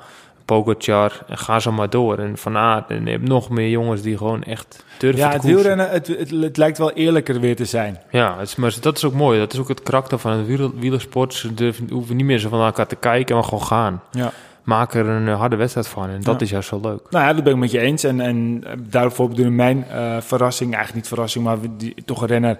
Pogacar, 0.47 1.19
en 1.27 1.37
ga 1.37 1.59
zo 1.59 1.71
maar 1.71 1.89
door. 1.89 2.17
En 2.17 2.37
Van 2.37 2.57
Aert, 2.57 2.89
en 2.89 3.05
je 3.05 3.11
hebt 3.11 3.27
nog 3.27 3.49
meer 3.49 3.69
jongens 3.69 4.01
die 4.01 4.17
gewoon 4.17 4.43
echt 4.43 4.83
durven 4.97 5.19
Ja, 5.21 5.31
het 5.31 5.43
wielrennen, 5.43 5.89
het, 5.89 6.07
het, 6.07 6.29
het 6.29 6.57
lijkt 6.57 6.77
wel 6.77 6.91
eerlijker 6.91 7.39
weer 7.39 7.55
te 7.55 7.65
zijn. 7.65 7.99
Ja, 8.11 8.35
het 8.37 8.47
is, 8.47 8.55
maar 8.55 8.75
dat 8.81 8.97
is 8.97 9.03
ook 9.03 9.13
mooi. 9.13 9.39
Dat 9.39 9.53
is 9.53 9.59
ook 9.59 9.67
het 9.67 9.83
karakter 9.83 10.19
van 10.19 10.31
het 10.31 10.45
wiel- 10.47 10.73
wielersport. 10.75 11.33
Ze 11.33 11.53
durven, 11.53 11.87
hoeven 11.91 12.15
niet 12.15 12.25
meer 12.25 12.39
zo 12.39 12.49
van 12.49 12.61
elkaar 12.65 12.87
te 12.87 12.95
kijken, 12.95 13.35
maar 13.35 13.43
gewoon 13.43 13.63
gaan. 13.63 14.01
Ja. 14.11 14.31
Maak 14.63 14.93
er 14.93 15.07
een 15.07 15.27
eh, 15.27 15.39
harde 15.39 15.55
wedstrijd 15.55 15.87
van. 15.87 16.09
En 16.09 16.21
dat 16.21 16.39
Ja. 16.39 16.45
is 16.45 16.49
juist 16.49 16.67
zo 16.69 16.79
leuk. 16.81 16.99
Nou 17.09 17.25
ja, 17.25 17.33
dat 17.33 17.43
ben 17.43 17.53
ik 17.53 17.59
met 17.59 17.71
je 17.71 17.79
eens. 17.79 18.03
En, 18.03 18.19
en 18.21 18.63
eh, 18.65 18.71
daarvoor 18.89 19.29
bedoel 19.29 19.45
ik 19.45 19.51
mijn 19.51 19.85
eh, 19.89 20.17
verrassing, 20.19 20.69
eigenlijk 20.73 20.95
niet 21.03 21.07
verrassing, 21.13 21.43
maar 21.43 21.57
die, 21.77 21.95
toch 22.05 22.21
een 22.21 22.27
renner. 22.27 22.57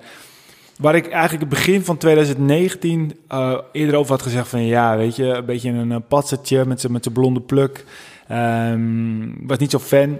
Waar 0.77 0.95
ik 0.95 1.07
eigenlijk 1.07 1.41
het 1.41 1.49
begin 1.49 1.83
van 1.83 1.97
2019 1.97 3.19
eh, 3.27 3.57
eerder 3.71 3.95
over 3.95 4.11
had 4.11 4.21
gezegd 4.21 4.47
van 4.47 4.65
ja, 4.65 4.97
weet 4.97 5.15
je, 5.15 5.23
een 5.23 5.45
beetje 5.45 5.69
een, 5.69 5.89
een 5.89 6.07
patsertje 6.07 6.65
met 6.65 6.81
zijn 6.81 7.13
blonde 7.13 7.41
pluk. 7.41 7.85
Ehm, 8.27 9.47
was 9.47 9.57
niet 9.57 9.71
zo 9.71 9.79
fan. 9.79 10.19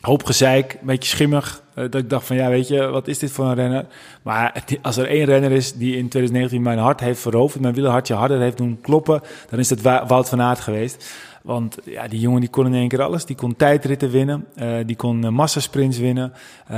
Hoop 0.00 0.24
gezeik, 0.24 0.72
een 0.72 0.86
beetje 0.86 1.08
schimmig. 1.08 1.62
Eh, 1.74 1.84
dat 1.90 1.94
ik 1.94 2.10
dacht 2.10 2.26
van 2.26 2.36
ja, 2.36 2.48
weet 2.48 2.68
je, 2.68 2.86
wat 2.86 3.08
is 3.08 3.18
dit 3.18 3.30
voor 3.30 3.44
een 3.44 3.54
renner? 3.54 3.86
Maar 4.22 4.64
als 4.82 4.96
er 4.96 5.08
één 5.08 5.24
renner 5.24 5.52
is 5.52 5.72
die 5.72 5.96
in 5.96 6.08
2019 6.08 6.62
mijn 6.62 6.78
hart 6.78 7.00
heeft 7.00 7.20
veroverd, 7.20 7.62
mijn 7.62 7.74
wielerhartje 7.74 8.14
harder 8.14 8.40
heeft 8.40 8.56
doen 8.56 8.78
kloppen, 8.80 9.20
dan 9.50 9.58
is 9.58 9.70
het 9.70 9.82
Wout 9.82 10.28
van 10.28 10.40
Aert 10.40 10.60
geweest. 10.60 11.14
Want 11.44 11.78
ja, 11.84 12.08
die 12.08 12.20
jongen 12.20 12.40
die 12.40 12.50
kon 12.50 12.66
in 12.66 12.74
één 12.74 12.88
keer 12.88 13.02
alles. 13.02 13.24
Die 13.24 13.36
kon 13.36 13.56
tijdritten 13.56 14.10
winnen. 14.10 14.46
eh, 14.54 14.74
die 14.86 14.96
kon 14.96 15.24
eh, 15.24 15.30
massasprints 15.30 15.98
winnen. 15.98 16.32
Eh, 16.66 16.76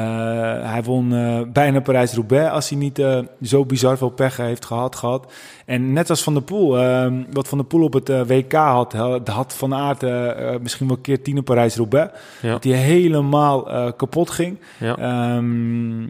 hij 0.71 0.83
won 0.85 1.09
bijna 1.53 1.81
Parijs-Roubaix 1.81 2.51
als 2.51 2.69
hij 2.69 2.79
niet 2.79 3.03
zo 3.43 3.65
bizar 3.65 3.99
veel 3.99 4.09
pech 4.09 4.37
heeft 4.37 4.65
gehad. 4.65 4.97
gehad. 4.97 5.33
En 5.67 5.93
net 5.93 6.11
als 6.11 6.23
Van 6.23 6.35
der 6.35 6.43
Poel, 6.43 6.79
eh, 6.79 7.13
wat 7.33 7.49
Van 7.49 7.59
der 7.59 7.67
Poel 7.67 7.83
op 7.83 7.93
het 7.93 8.09
WK 8.09 8.53
had, 8.53 8.93
had 8.93 9.29
had 9.29 9.55
Van 9.55 9.75
Aert 9.75 10.03
misschien 10.63 10.87
wel 10.87 10.97
een 10.97 11.03
keer 11.03 11.23
tien 11.23 11.45
Parijs-Roubaix. 11.45 12.13
Ja. 12.43 12.51
Dat 12.51 12.65
hij 12.65 12.73
helemaal 12.73 13.63
kapot 13.93 14.31
ging. 14.31 14.59
Ja. 14.79 14.97
Ehm, 14.97 16.03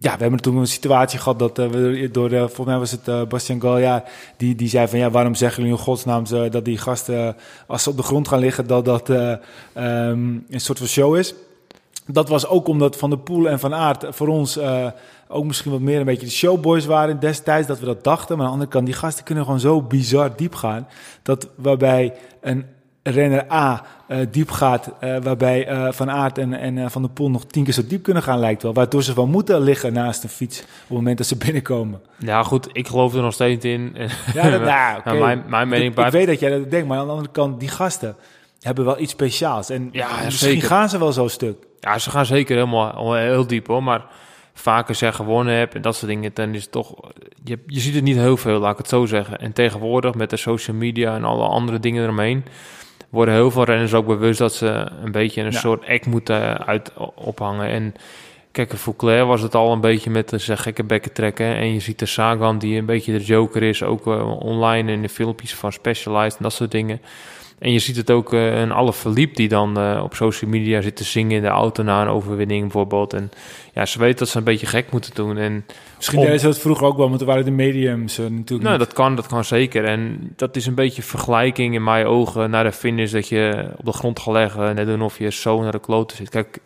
ja, 0.00 0.16
we 0.16 0.22
hebben 0.22 0.40
toen 0.40 0.56
een 0.56 0.66
situatie 0.66 1.18
gehad 1.18 1.38
dat 1.38 1.58
eh, 1.58 1.66
we 1.66 2.08
door, 2.12 2.28
de, 2.28 2.38
volgens 2.38 2.66
mij 2.66 2.78
was 2.78 2.90
het 2.90 3.08
eh 3.08 3.22
Bastian 3.22 3.60
Galja, 3.60 4.04
die, 4.36 4.54
die 4.54 4.68
zei 4.68 4.88
van 4.88 4.98
ja, 4.98 5.10
waarom 5.10 5.34
zeggen 5.34 5.62
jullie 5.62 5.78
in 5.78 5.84
godsnaam 5.84 6.24
dat 6.50 6.64
die 6.64 6.78
gasten, 6.78 7.36
als 7.66 7.82
ze 7.82 7.90
op 7.90 7.96
de 7.96 8.02
grond 8.02 8.28
gaan 8.28 8.38
liggen, 8.38 8.66
dat 8.66 8.84
dat 8.84 9.10
eh, 9.10 9.32
ehm, 9.72 10.38
een 10.48 10.60
soort 10.60 10.78
van 10.78 10.86
show 10.86 11.16
is. 11.16 11.34
dat 12.06 12.28
was 12.28 12.46
ook 12.46 12.68
omdat 12.68 12.96
Van 12.96 13.10
der 13.10 13.18
Poel 13.18 13.48
en 13.48 13.58
Van 13.58 13.74
Aert 13.74 14.04
voor 14.10 14.28
ons 14.28 14.56
uh, 14.56 14.86
ook 15.28 15.44
misschien 15.44 15.70
wat 15.70 15.80
meer 15.80 15.98
een 15.98 16.04
beetje 16.04 16.26
de 16.26 16.32
showboys 16.32 16.86
waren 16.86 17.20
destijds, 17.20 17.66
dat 17.66 17.78
we 17.78 17.86
dat 17.86 18.04
dachten. 18.04 18.36
Maar 18.36 18.46
aan 18.46 18.52
de 18.52 18.58
andere 18.58 18.70
kant, 18.70 18.86
die 18.86 18.94
gasten 18.94 19.24
kunnen 19.24 19.44
gewoon 19.44 19.60
zo 19.60 19.82
bizar 19.82 20.36
diep 20.36 20.54
gaan, 20.54 20.88
dat 21.22 21.48
waarbij 21.56 22.14
een 22.40 22.64
renner 23.10 23.52
A 23.52 23.82
uh, 24.08 24.18
diep 24.30 24.50
gaat, 24.50 24.90
uh, 25.00 25.16
waarbij 25.22 25.70
uh, 25.70 25.92
Van 25.92 26.10
Aert 26.10 26.38
en, 26.38 26.54
en 26.54 26.90
Van 26.90 27.02
der 27.02 27.10
Poel 27.10 27.30
nog 27.30 27.44
tien 27.44 27.64
keer 27.64 27.72
zo 27.72 27.82
diep 27.88 28.02
kunnen 28.02 28.22
gaan, 28.22 28.38
lijkt 28.38 28.62
wel. 28.62 28.72
Waardoor 28.72 29.02
ze 29.02 29.14
wel 29.14 29.26
moeten 29.26 29.60
liggen 29.60 29.92
naast 29.92 30.22
een 30.22 30.28
fiets 30.28 30.60
op 30.60 30.66
het 30.66 30.88
moment 30.88 31.18
dat 31.18 31.26
ze 31.26 31.36
binnenkomen. 31.44 32.00
Ja, 32.18 32.42
goed, 32.42 32.68
ik 32.72 32.88
geloof 32.88 33.14
er 33.14 33.22
nog 33.22 33.32
steeds 33.32 33.64
in. 33.64 33.96
Ja, 34.34 34.50
dat, 34.50 34.60
nou, 34.60 34.98
okay. 34.98 35.18
mijn, 35.18 35.44
mijn 35.46 35.68
mening 35.68 35.96
ik, 35.96 36.04
ik 36.06 36.12
weet 36.12 36.26
dat 36.26 36.40
jij 36.40 36.50
dat 36.50 36.70
denkt, 36.70 36.88
maar 36.88 36.98
aan 36.98 37.06
de 37.06 37.12
andere 37.12 37.32
kant, 37.32 37.60
die 37.60 37.68
gasten 37.68 38.16
hebben 38.60 38.84
wel 38.84 39.00
iets 39.00 39.12
speciaals. 39.12 39.70
En 39.70 39.88
ja, 39.92 40.08
misschien 40.24 40.50
zeker. 40.50 40.68
gaan 40.68 40.88
ze 40.88 40.98
wel 40.98 41.12
zo 41.12 41.28
stuk. 41.28 41.56
Ja, 41.80 41.98
ze 41.98 42.10
gaan 42.10 42.26
zeker 42.26 42.56
helemaal 42.56 43.14
heel 43.14 43.46
diep 43.46 43.66
hoor, 43.66 43.82
maar 43.82 44.04
vaker 44.58 44.94
zeg 44.94 45.16
gewonnen 45.16 45.54
heb 45.54 45.74
en 45.74 45.82
dat 45.82 45.96
soort 45.96 46.10
dingen, 46.10 46.30
dan 46.34 46.54
is 46.54 46.62
het 46.62 46.72
toch, 46.72 46.94
je, 47.44 47.58
je 47.66 47.80
ziet 47.80 47.94
het 47.94 48.04
niet 48.04 48.16
heel 48.16 48.36
veel, 48.36 48.58
laat 48.58 48.72
ik 48.72 48.78
het 48.78 48.88
zo 48.88 49.06
zeggen. 49.06 49.38
En 49.38 49.52
tegenwoordig 49.52 50.14
met 50.14 50.30
de 50.30 50.36
social 50.36 50.76
media 50.76 51.14
en 51.14 51.24
alle 51.24 51.46
andere 51.46 51.78
dingen 51.78 52.02
eromheen, 52.02 52.44
worden 53.08 53.34
heel 53.34 53.50
veel 53.50 53.64
renners 53.64 53.94
ook 53.94 54.06
bewust 54.06 54.38
dat 54.38 54.54
ze 54.54 54.66
een 55.04 55.12
beetje 55.12 55.40
een 55.42 55.50
Ja. 55.52 55.58
soort 55.58 55.84
ek 55.84 56.06
moeten 56.06 56.66
uit 56.66 56.92
ophangen. 57.14 57.68
En 57.68 57.94
kijk, 58.52 58.76
voor 58.76 58.96
Claire 58.96 59.24
was 59.24 59.40
het 59.42 59.54
al 59.54 59.72
een 59.72 59.80
beetje 59.80 60.10
met 60.10 60.32
zijn 60.36 60.58
gekke 60.58 60.84
bekken 60.84 61.12
trekken. 61.12 61.46
En 61.56 61.72
je 61.72 61.80
ziet 61.80 61.98
de 61.98 62.06
Sagan 62.06 62.58
die 62.58 62.78
een 62.78 62.86
beetje 62.86 63.12
de 63.12 63.24
joker 63.24 63.62
is, 63.62 63.82
ook 63.82 64.06
eh, 64.06 64.38
online 64.40 64.92
in 64.92 65.02
de 65.02 65.08
filmpjes 65.08 65.54
van 65.54 65.72
Specialized 65.72 66.36
en 66.36 66.42
dat 66.42 66.52
soort 66.52 66.70
dingen. 66.70 67.00
En 67.58 67.72
je 67.72 67.78
ziet 67.78 67.96
het 67.96 68.10
ook 68.10 68.32
eh, 68.32 68.60
een 68.60 68.72
alle 68.72 68.92
verliep 68.92 69.36
die 69.36 69.48
dan 69.48 69.78
eh, 69.78 70.00
op 70.04 70.14
social 70.14 70.50
media 70.50 70.80
zit 70.80 70.96
te 70.96 71.04
zingen 71.04 71.36
in 71.36 71.42
de 71.42 71.48
auto 71.48 71.82
na 71.82 72.02
een 72.02 72.08
overwinning 72.08 72.62
bijvoorbeeld. 72.62 73.12
En 73.12 73.30
ja, 73.72 73.86
ze 73.86 73.98
weten 73.98 74.18
dat 74.18 74.28
ze 74.28 74.38
een 74.38 74.44
beetje 74.44 74.66
gek 74.66 74.90
moeten 74.90 75.14
doen. 75.14 75.36
En 75.36 75.64
Misschien 75.96 76.20
deden 76.20 76.40
ze 76.40 76.46
dat 76.46 76.58
vroeger 76.58 76.86
ook 76.86 76.96
wel, 76.96 77.08
want 77.08 77.20
er 77.20 77.26
waren 77.26 77.44
de 77.44 77.50
mediums 77.50 78.18
eh, 78.18 78.24
natuurlijk 78.24 78.68
nou, 78.68 78.78
niet. 78.78 78.86
dat 78.86 78.92
kan, 78.92 79.16
dat 79.16 79.26
kan 79.26 79.44
zeker. 79.44 79.84
En 79.84 80.32
dat 80.36 80.56
is 80.56 80.66
een 80.66 80.74
beetje 80.74 81.02
vergelijking 81.02 81.74
in 81.74 81.84
mijn 81.84 82.06
ogen 82.06 82.50
naar 82.50 82.64
de 82.64 82.72
finish 82.72 83.12
dat 83.12 83.28
je 83.28 83.70
op 83.76 83.84
de 83.84 83.92
grond 83.92 84.20
gaat 84.20 84.34
leggen, 84.34 84.74
net 84.74 84.86
doen 84.86 85.02
of 85.02 85.18
je 85.18 85.32
zo 85.32 85.62
naar 85.62 85.72
de 85.72 85.80
kloten 85.80 86.16
zit. 86.16 86.28
Kijk, 86.28 86.58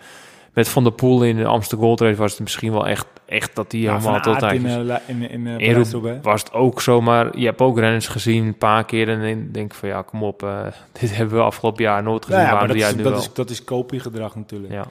met 0.53 0.69
Van 0.69 0.83
der 0.83 0.93
Poel 0.93 1.25
in 1.25 1.37
de 1.37 1.45
Amsterdam 1.47 1.87
Gold 1.87 2.01
Race 2.01 2.17
was 2.17 2.31
het 2.33 2.41
misschien 2.41 2.73
wel 2.73 2.87
echt, 2.87 3.07
echt 3.27 3.55
dat 3.57 3.73
hij 3.73 3.81
Ja, 3.81 3.97
helemaal 3.99 4.21
tot 4.21 4.43
Aert 4.43 4.55
in, 4.55 4.67
eh, 4.67 4.77
la- 4.77 5.01
in, 5.07 5.31
in, 5.31 5.47
eh, 5.47 5.69
In 5.69 6.21
was 6.23 6.43
het 6.43 6.53
ook 6.53 6.81
zo, 6.83 7.01
maar 7.01 7.39
je 7.39 7.45
hebt 7.47 7.61
ook 7.61 7.79
renners 7.79 8.07
gezien 8.09 8.47
een 8.47 8.59
paar 8.59 8.85
keer 8.85 9.09
en 9.09 9.21
dan 9.21 9.53
denk 9.53 9.73
ik 9.73 9.79
van 9.79 9.89
ja, 9.89 10.03
kom 10.03 10.23
op, 10.23 10.43
eh, 10.43 10.61
dit 11.01 11.17
hebben 11.17 11.37
we 11.37 11.43
afgelopen 11.43 11.83
jaar 11.83 12.03
nooit 12.03 12.25
gezien. 12.25 12.41
Nou 12.41 12.51
ja, 12.53 12.59
maar 12.59 12.67
dat 12.69 12.77
is, 12.77 12.83
jij 12.83 13.03
dat, 13.03 13.13
nu 13.13 13.19
is, 13.19 13.33
dat 13.33 13.51
is 13.51 13.65
kopiegedrag 13.65 14.35
natuurlijk. 14.37 14.73
wel? 14.73 14.81
Ja. 14.83 14.89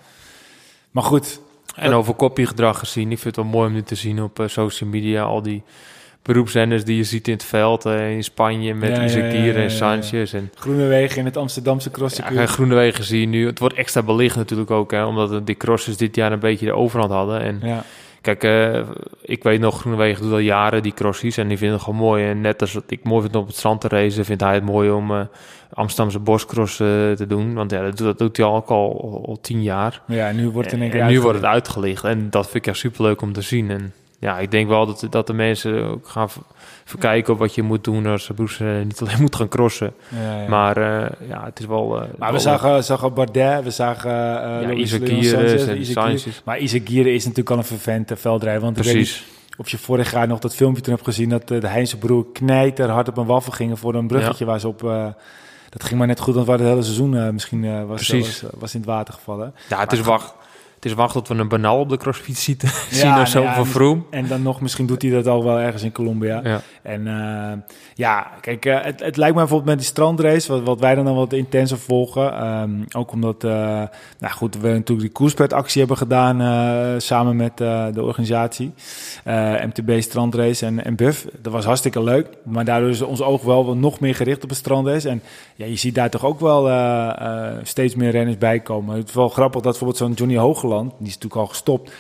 Maar 0.91 1.03
goed, 1.03 1.39
En 1.75 1.89
Dat- 1.89 1.99
over 1.99 2.13
kopiegedrag 2.13 2.79
gezien, 2.79 3.11
ik 3.11 3.19
vind 3.19 3.35
het 3.35 3.45
wel 3.45 3.53
mooi 3.53 3.67
om 3.67 3.73
nu 3.73 3.81
te 3.83 3.95
zien 3.95 4.21
op 4.23 4.43
social 4.45 4.89
media, 4.89 5.23
al 5.23 5.41
die 5.41 5.63
beroepsrenners 6.23 6.83
die 6.83 6.97
je 6.97 7.03
ziet 7.03 7.27
in 7.27 7.33
het 7.33 7.43
veld 7.43 7.85
eh, 7.85 8.11
in 8.11 8.23
Spanje 8.23 8.73
met 8.73 8.89
Ja, 8.89 8.95
ja, 8.95 9.01
ja, 9.01 9.25
ja, 9.25 9.43
ja, 9.43 9.53
en 9.53 9.61
ja. 9.61 9.69
Sanchez 9.69 10.33
en 10.33 10.51
Groenewegen 10.55 11.17
in 11.17 11.25
het 11.25 11.37
Amsterdamse 11.37 11.89
Ja, 11.89 11.95
crosscircuit. 11.95 12.37
en 12.37 12.47
Groenewegen 12.47 13.03
zie 13.03 13.19
je 13.19 13.27
nu. 13.27 13.45
Het 13.45 13.59
wordt 13.59 13.75
extra 13.75 14.01
belicht 14.03 14.35
natuurlijk 14.35 14.71
ook, 14.71 14.91
hè, 14.91 15.05
omdat 15.05 15.47
de 15.47 15.55
crossers 15.57 15.97
dit 15.97 16.15
jaar 16.15 16.31
een 16.31 16.39
beetje 16.39 16.65
de 16.65 16.73
overhand 16.75 17.11
hadden. 17.11 17.41
En 17.41 17.59
Ja. 17.63 17.83
kijk, 18.21 18.43
eh, 18.43 18.81
ik 19.21 19.43
weet 19.43 19.59
nog, 19.59 19.79
Groenewegen 19.79 20.23
doet 20.23 20.31
al 20.31 20.37
jaren 20.37 20.83
die 20.83 20.93
crossies 20.93 21.37
en 21.37 21.47
die 21.47 21.57
vindt 21.57 21.73
het 21.73 21.83
gewoon 21.83 21.99
mooi. 21.99 22.25
En 22.25 22.41
net 22.41 22.61
als 22.61 22.73
wat 22.73 22.83
ik 22.87 23.03
mooi 23.03 23.21
vind 23.21 23.35
om 23.35 23.41
op 23.41 23.47
het 23.47 23.55
strand 23.57 23.81
te 23.81 23.87
racen, 23.87 24.25
vindt 24.25 24.41
hij 24.43 24.53
het 24.53 24.63
mooi 24.63 24.89
om 24.89 25.11
eh, 25.11 25.21
Amsterdamse 25.73 26.19
boscross 26.19 26.75
te 26.77 27.25
doen. 27.27 27.53
Want 27.53 27.71
ja, 27.71 27.81
dat, 27.81 27.97
doet- 27.97 28.07
dat 28.07 28.17
doet 28.17 28.37
hij 28.37 28.45
al, 28.45 28.55
ook 28.55 28.69
al, 28.69 29.23
al 29.27 29.37
tien 29.41 29.63
jaar. 29.63 30.01
ja, 30.07 30.27
en 30.27 30.35
nu 30.35 30.49
wordt 30.49 30.71
het 30.71 30.79
keer 30.79 30.99
en 31.01 31.07
nu 31.07 31.21
wordt 31.21 31.37
het 31.37 31.47
uitgelicht. 31.47 32.03
En 32.03 32.29
dat 32.29 32.43
vind 32.49 32.55
ik 32.55 32.67
echt 32.67 32.77
superleuk 32.79 33.21
om 33.21 33.33
te 33.33 33.41
zien. 33.41 33.69
En 33.69 33.93
ja, 34.21 34.39
ik 34.39 34.51
denk 34.51 34.67
wel 34.67 34.85
dat, 34.85 35.07
dat 35.09 35.27
de 35.27 35.33
mensen 35.33 35.85
ook 35.85 36.07
gaan 36.07 36.29
verkijken 36.85 37.33
op 37.33 37.39
wat 37.39 37.55
je 37.55 37.61
moet 37.61 37.83
doen 37.83 38.05
als 38.05 38.29
Broes 38.35 38.59
eh, 38.59 38.67
niet 38.83 39.01
alleen 39.01 39.21
moet 39.25 39.35
gaan 39.35 39.47
crossen. 39.47 39.93
Ja, 40.09 40.41
ja. 40.41 40.47
Maar 40.49 40.77
eh, 40.77 41.27
ja, 41.29 41.43
het 41.45 41.59
is 41.59 41.65
wel... 41.65 42.01
eh, 42.01 42.07
Maar 42.17 42.31
we 42.33 42.39
zagen, 42.39 42.83
zagen 42.83 43.13
Bardet, 43.13 43.63
we 43.63 43.71
zagen 43.71 44.11
uh, 44.11 44.61
ja. 44.61 44.67
Maar 46.43 46.59
Isaac 46.59 46.81
Gieren 46.85 47.13
is 47.13 47.21
natuurlijk 47.23 47.49
al 47.49 47.57
een 47.57 47.63
vervente 47.63 48.15
veldrijder. 48.15 48.61
Want 48.61 48.75
Precies. 48.75 49.25
of 49.57 49.69
je 49.69 49.77
vorig 49.77 50.11
jaar 50.11 50.27
nog 50.27 50.39
dat 50.39 50.55
filmpje 50.55 50.81
toen 50.81 50.93
hebt 50.93 51.05
gezien... 51.05 51.29
dat 51.29 51.47
de 51.47 51.67
Heinze 51.67 51.97
broer 51.97 52.25
knijter 52.33 52.89
hard 52.89 53.07
op 53.07 53.17
een 53.17 53.25
waffel 53.25 53.51
gingen 53.51 53.77
voor 53.77 53.95
een 53.95 54.07
bruggetje 54.07 54.45
waar 54.45 54.59
ze 54.59 54.67
op... 54.67 54.79
dat 55.69 55.83
ging 55.83 55.97
maar 55.97 56.07
net 56.07 56.19
goed, 56.19 56.33
want 56.33 56.45
we 56.45 56.51
hadden 56.51 56.69
het 56.69 56.77
hele 56.77 56.95
seizoen 56.95 57.33
misschien 57.33 57.87
was, 57.87 58.09
was, 58.09 58.43
was 58.59 58.73
in 58.73 58.79
het 58.79 58.89
water 58.89 59.13
gevallen. 59.13 59.53
Ja, 59.69 59.79
het 59.79 59.91
is 59.91 60.01
wacht. 60.01 60.33
Het 60.81 60.89
is 60.89 60.95
wacht 60.97 61.13
tot 61.13 61.27
we 61.27 61.35
een 61.35 61.47
banaal 61.47 61.79
op 61.79 61.89
de 61.89 61.97
crossfiets 61.97 62.43
zien, 62.45 62.57
zien 62.89 63.07
nou 63.07 63.21
of 63.21 63.27
zo 63.27 63.41
ja, 63.41 63.55
van 63.55 63.65
Vroom. 63.65 64.05
En 64.09 64.27
dan 64.27 64.41
nog, 64.41 64.61
misschien 64.61 64.85
doet 64.85 65.01
hij 65.01 65.11
dat 65.11 65.27
al 65.27 65.43
wel 65.43 65.59
ergens 65.59 65.83
in 65.83 65.91
Colombia. 65.91 66.41
Ja. 66.43 66.61
En 66.83 67.07
eh, 67.07 67.57
ja, 67.95 68.31
kijk, 68.41 68.65
eh, 68.65 68.81
het, 68.81 68.99
het 68.99 69.17
lijkt 69.17 69.35
me 69.35 69.39
bijvoorbeeld 69.39 69.69
met 69.69 69.77
die 69.77 69.87
strandrace, 69.87 70.51
wat, 70.51 70.63
wat 70.63 70.79
wij 70.79 70.95
dan 70.95 71.05
dan 71.05 71.15
wat 71.15 71.33
intenser 71.33 71.77
volgen. 71.79 72.33
ehm, 72.33 72.71
ook 72.97 73.11
omdat, 73.11 73.43
eh, 73.43 73.51
nou 74.19 74.33
goed, 74.33 74.55
we 74.55 74.67
natuurlijk 74.67 74.99
die 74.99 75.11
koerspretactie 75.11 75.79
hebben 75.79 75.97
gedaan 75.97 77.01
samen 77.01 77.35
met 77.35 77.57
de 77.57 78.03
organisatie. 78.03 78.73
MTB 79.65 80.01
Strandrace 80.01 80.65
en, 80.65 80.83
en 80.83 80.95
Buff. 80.95 81.27
Dat 81.41 81.53
was 81.53 81.65
hartstikke 81.65 82.03
leuk. 82.03 82.27
Maar 82.43 82.65
daardoor 82.65 82.89
is 82.89 83.01
ons 83.01 83.21
oog 83.21 83.43
wel 83.43 83.75
nog 83.75 83.99
meer 83.99 84.15
gericht 84.15 84.43
op 84.43 84.49
een 84.49 84.55
strandrace. 84.55 85.09
En 85.09 85.21
ja, 85.55 85.65
je 85.65 85.75
ziet 85.75 85.95
daar 85.95 86.09
toch 86.09 86.25
ook 86.25 86.39
wel 86.39 86.69
steeds 87.63 87.95
meer 87.95 88.11
renners 88.11 88.37
bij 88.37 88.59
komen. 88.59 88.97
Het 88.97 89.07
is 89.07 89.13
wel 89.13 89.29
grappig 89.29 89.61
dat 89.61 89.71
bijvoorbeeld 89.71 89.97
zo'n 89.97 90.13
Johnny 90.13 90.37
Hogeland, 90.37 90.91
die 90.97 91.07
is 91.07 91.13
natuurlijk 91.13 91.41
al 91.41 91.47
gestopt. 91.47 91.91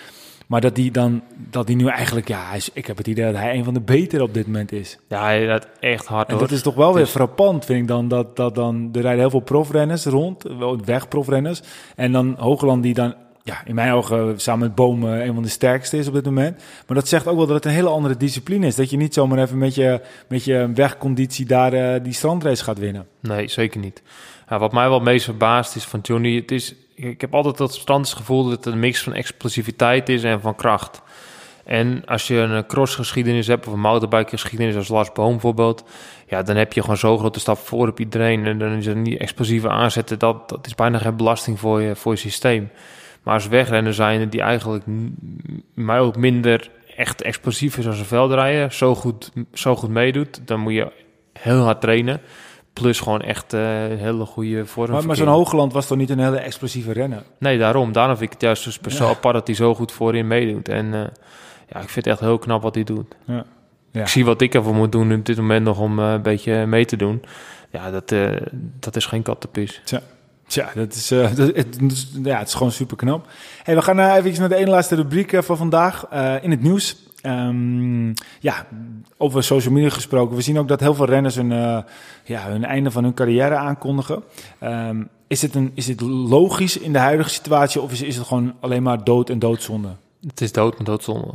Maar 0.51 0.61
dat 0.61 0.75
die 0.75 0.91
dan, 0.91 1.21
dat 1.49 1.67
die 1.67 1.75
nu 1.75 1.87
eigenlijk, 1.87 2.27
ja, 2.27 2.45
hij 2.47 2.57
is, 2.57 2.69
ik 2.73 2.85
heb 2.87 2.97
het 2.97 3.07
idee 3.07 3.25
dat 3.25 3.35
hij 3.35 3.55
een 3.55 3.63
van 3.63 3.73
de 3.73 3.81
betere 3.81 4.23
op 4.23 4.33
dit 4.33 4.45
moment 4.45 4.71
is. 4.71 4.97
ja, 5.07 5.23
hij 5.23 5.45
rijdt 5.45 5.67
echt 5.79 6.05
hard 6.05 6.27
En 6.27 6.33
hoor. 6.33 6.41
dat 6.41 6.51
is 6.51 6.61
toch 6.61 6.75
wel 6.75 6.93
weer 6.93 7.03
Dus- 7.03 7.11
frappant, 7.11 7.65
vind 7.65 7.81
ik 7.81 7.87
dan. 7.87 8.07
Dat, 8.07 8.35
dat 8.35 8.55
dan, 8.55 8.89
er 8.93 9.01
rijden 9.01 9.19
heel 9.19 9.29
veel 9.29 9.39
profrenners 9.39 10.05
rond, 10.05 10.43
wegprofrenners. 10.85 11.61
En 11.95 12.11
dan 12.11 12.35
Hogeland 12.37 12.83
die 12.83 12.93
dan, 12.93 13.13
ja, 13.43 13.61
in 13.65 13.75
mijn 13.75 13.91
ogen 13.91 14.39
samen 14.39 14.67
met 14.67 14.75
Boom 14.75 15.07
eh, 15.07 15.25
een 15.25 15.33
van 15.33 15.43
de 15.43 15.49
sterkste 15.49 15.97
is 15.97 16.07
op 16.07 16.13
dit 16.13 16.25
moment. 16.25 16.57
Maar 16.87 16.97
dat 16.97 17.07
zegt 17.07 17.27
ook 17.27 17.37
wel 17.37 17.45
dat 17.45 17.55
het 17.55 17.65
een 17.65 17.71
hele 17.71 17.89
andere 17.89 18.17
discipline 18.17 18.65
is. 18.67 18.75
Dat 18.75 18.89
je 18.89 18.97
niet 18.97 19.13
zomaar 19.13 19.39
even 19.39 19.57
met 19.57 19.75
je, 19.75 20.01
met 20.27 20.43
je 20.43 20.71
wegconditie 20.75 21.45
daar 21.45 21.73
eh, 21.73 22.03
die 22.03 22.13
strandrace 22.13 22.63
gaat 22.63 22.79
winnen. 22.79 23.07
Nee, 23.19 23.47
zeker 23.47 23.79
niet. 23.79 24.01
Ja, 24.49 24.59
wat 24.59 24.71
mij 24.71 24.89
wel 24.89 24.99
meest 24.99 25.25
verbaast 25.25 25.75
is 25.75 25.83
van 25.83 25.99
Johnny, 26.01 26.35
het 26.35 26.51
is, 26.51 26.75
ik 27.09 27.21
heb 27.21 27.33
altijd 27.33 27.57
dat 27.57 27.73
standsgevoel 27.73 28.43
dat 28.43 28.51
het 28.51 28.73
een 28.73 28.79
mix 28.79 29.03
van 29.03 29.13
explosiviteit 29.13 30.09
is 30.09 30.23
en 30.23 30.41
van 30.41 30.55
kracht. 30.55 31.01
En 31.65 32.05
als 32.05 32.27
je 32.27 32.35
een 32.35 32.65
crossgeschiedenis 32.65 33.47
hebt 33.47 33.67
of 33.67 33.73
een 33.73 33.79
mountainbike-geschiedenis 33.79 34.75
als 34.75 34.87
Lars 34.87 35.11
Boom 35.11 35.31
bijvoorbeeld, 35.31 35.83
ja, 36.27 36.41
dan 36.41 36.55
heb 36.55 36.73
je 36.73 36.81
gewoon 36.81 36.97
zo'n 36.97 37.19
grote 37.19 37.39
stap 37.39 37.57
voor 37.57 37.87
op 37.87 37.99
iedereen. 37.99 38.45
En 38.45 38.59
dan 38.59 38.71
is 38.71 38.85
er 38.85 38.95
niet 38.95 39.19
explosieve 39.19 39.69
aanzetten, 39.69 40.19
dat, 40.19 40.49
dat 40.49 40.65
is 40.65 40.75
bijna 40.75 40.97
geen 40.97 41.15
belasting 41.15 41.59
voor 41.59 41.81
je, 41.81 41.95
voor 41.95 42.11
je 42.11 42.17
systeem. 42.17 42.69
Maar 43.23 43.33
als 43.33 43.47
wegrenner 43.47 43.93
zijn 43.93 44.29
die 44.29 44.41
eigenlijk 44.41 44.83
mij 45.73 45.99
ook 45.99 46.15
minder 46.15 46.69
echt 46.95 47.21
explosief 47.21 47.77
is 47.77 47.87
als 47.87 47.99
een 47.99 48.05
veldrijder, 48.05 48.71
zo 48.71 48.95
goed, 48.95 49.31
zo 49.53 49.75
goed 49.75 49.89
meedoet, 49.89 50.47
dan 50.47 50.59
moet 50.59 50.73
je 50.73 50.91
heel 51.33 51.63
hard 51.63 51.81
trainen. 51.81 52.21
Plus 52.73 52.99
gewoon 52.99 53.21
echt 53.21 53.53
eh, 53.53 53.61
hele 53.77 54.25
goede 54.25 54.65
vorm. 54.65 54.91
Maar, 54.91 55.05
maar 55.05 55.15
zo'n 55.15 55.27
Hogeland 55.27 55.73
was 55.73 55.87
toch 55.87 55.97
niet 55.97 56.09
een 56.09 56.19
hele 56.19 56.37
explosieve 56.37 56.91
renner? 56.91 57.23
Nee, 57.37 57.57
daarom. 57.57 57.91
Daarom 57.91 58.17
vind 58.17 58.27
ik 58.27 58.33
het 58.33 58.41
juist 58.41 58.83
dus 58.83 58.97
Ja. 58.97 59.05
apart 59.05 59.33
dat 59.33 59.47
hij 59.47 59.55
zo 59.55 59.75
goed 59.75 59.91
voorin 59.91 60.27
meedoet. 60.27 60.69
En 60.69 60.93
eh, 60.93 60.99
ja, 61.69 61.79
ik 61.79 61.89
vind 61.89 61.95
het 61.95 62.07
echt 62.07 62.19
heel 62.19 62.37
knap 62.37 62.61
wat 62.61 62.75
hij 62.75 62.83
doet. 62.83 63.15
Ja. 63.25 63.45
Ja. 63.91 64.01
Ik 64.01 64.07
zie 64.07 64.25
wat 64.25 64.41
ik 64.41 64.53
ervoor 64.53 64.75
moet 64.75 64.91
doen 64.91 65.13
op 65.13 65.25
dit 65.25 65.37
moment 65.37 65.65
nog 65.65 65.79
om 65.79 65.99
eh, 65.99 66.11
een 66.11 66.21
beetje 66.21 66.65
mee 66.65 66.85
te 66.85 66.95
doen. 66.95 67.23
Ja, 67.69 67.91
dat, 67.91 68.13
dat 68.79 68.95
is 68.95 69.05
geen 69.05 69.21
kattenpis. 69.21 69.81
Tja, 70.47 70.69
dat 70.75 70.93
is, 70.93 71.07
dat, 71.35 71.37
het, 71.37 71.77
ja, 72.23 72.37
het 72.37 72.47
is 72.47 72.53
gewoon 72.53 72.71
super 72.71 72.97
knap. 72.97 73.27
Hey, 73.63 73.75
we 73.75 73.81
gaan 73.81 73.99
uh, 73.99 74.15
even 74.15 74.39
naar 74.39 74.49
de 74.49 74.55
ene 74.55 74.69
laatste 74.69 74.95
rubriek 74.95 75.43
van 75.43 75.57
vandaag 75.57 76.05
in 76.41 76.51
het 76.51 76.61
nieuws. 76.61 76.95
Ehm, 77.21 78.07
ja, 78.39 78.65
over 79.17 79.43
social 79.43 79.73
media 79.73 79.89
gesproken. 79.89 80.35
We 80.35 80.41
zien 80.41 80.59
ook 80.59 80.67
dat 80.67 80.79
heel 80.79 80.93
veel 80.93 81.05
renners 81.05 81.35
hun, 81.35 81.51
eh, 81.51 81.77
ja, 82.23 82.49
hun 82.49 82.65
einde 82.65 82.91
van 82.91 83.03
hun 83.03 83.13
carrière 83.13 83.55
aankondigen. 83.55 84.23
Ehm, 84.59 85.03
is, 85.27 85.41
het 85.41 85.55
een, 85.55 85.71
is 85.73 85.87
het 85.87 86.01
logisch 86.01 86.77
in 86.77 86.93
de 86.93 86.99
huidige 86.99 87.29
situatie 87.29 87.81
of 87.81 87.91
is, 87.91 88.01
is 88.01 88.15
het 88.15 88.27
gewoon 88.27 88.53
alleen 88.59 88.83
maar 88.83 89.03
dood 89.03 89.29
en 89.29 89.39
doodzonde? 89.39 89.89
Het 90.27 90.41
is 90.41 90.51
dood 90.51 90.77
met 90.77 90.85
doodzonde. 90.85 91.33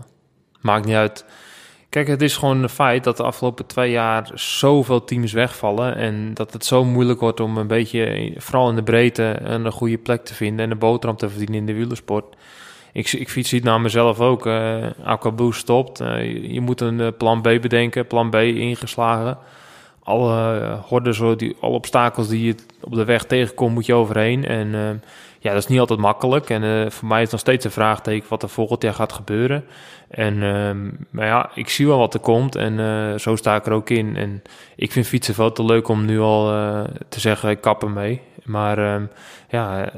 Maakt 0.60 0.86
niet 0.86 0.94
uit. 0.94 1.24
Kijk, 1.88 2.08
het 2.08 2.22
is 2.22 2.36
gewoon 2.36 2.62
een 2.62 2.68
feit 2.68 3.04
dat 3.04 3.16
de 3.16 3.22
afgelopen 3.22 3.66
twee 3.66 3.90
jaar 3.90 4.30
zoveel 4.34 5.04
teams 5.04 5.32
wegvallen. 5.32 5.96
En 5.96 6.34
dat 6.34 6.52
het 6.52 6.64
zo 6.64 6.84
moeilijk 6.84 7.20
wordt 7.20 7.40
om 7.40 7.56
een 7.56 7.66
beetje, 7.66 8.32
vooral 8.36 8.68
in 8.68 8.74
de 8.74 8.82
breedte, 8.82 9.36
een 9.42 9.72
goede 9.72 9.98
plek 9.98 10.24
te 10.24 10.34
vinden. 10.34 10.64
En 10.64 10.70
een 10.70 10.78
boterham 10.78 11.18
te 11.18 11.28
verdienen 11.28 11.56
in 11.56 11.66
de 11.66 11.74
wielersport. 11.74 12.36
Ik, 12.96 13.12
ik 13.12 13.28
fiets 13.28 13.50
het 13.50 13.64
naar 13.64 13.80
mezelf 13.80 14.20
ook. 14.20 14.46
Uh, 14.46 15.50
stopt. 15.50 16.00
Uh, 16.00 16.52
je, 16.52 16.60
moet 16.60 16.80
een 16.80 16.98
uh, 16.98 17.08
plan 17.18 17.40
B 17.40 17.42
bedenken. 17.42 18.06
Plan 18.06 18.30
B 18.30 18.34
ingeslagen. 18.34 19.38
alle 20.02 20.78
hordes, 20.82 21.20
die, 21.36 21.56
alle 21.60 21.74
obstakels 21.74 22.28
die 22.28 22.44
je 22.44 22.54
op 22.80 22.94
de 22.94 23.04
weg 23.04 23.24
tegenkomt, 23.24 23.74
moet 23.74 23.86
je 23.86 23.94
overheen. 23.94 24.44
En 24.44 24.70
ja, 25.38 25.52
dat 25.52 25.62
is 25.62 25.66
niet 25.66 25.80
altijd 25.80 25.98
makkelijk. 25.98 26.50
En 26.50 26.92
voor 26.92 27.08
mij 27.08 27.22
is 27.22 27.30
nog 27.30 27.40
steeds 27.40 27.64
een 27.64 27.70
vraagteken 27.70 28.28
wat 28.28 28.42
er 28.42 28.48
volgend 28.48 28.82
jaar 28.82 28.94
gaat 28.94 29.12
gebeuren. 29.12 29.64
En 30.08 30.38
maar 31.10 31.26
ja, 31.26 31.50
ik 31.54 31.68
zie 31.68 31.86
wel 31.86 31.98
wat 31.98 32.14
er 32.14 32.20
komt 32.20 32.56
en 32.56 33.20
zo 33.20 33.36
sta 33.36 33.56
ik 33.56 33.66
er 33.66 33.72
ook 33.72 33.90
in. 33.90 34.16
En 34.16 34.42
ik 34.76 34.92
vind 34.92 35.06
fietsen 35.06 35.34
veel 35.34 35.52
te 35.52 35.64
leuk 35.64 35.88
om 35.88 36.04
nu 36.04 36.20
al 36.20 36.44
te 37.08 37.20
zeggen, 37.20 37.50
ik 37.50 37.60
kap 37.60 37.82
ermee. 37.82 38.20
Maar 38.44 38.78
ehm, 38.78 39.04
ja, 39.48 39.90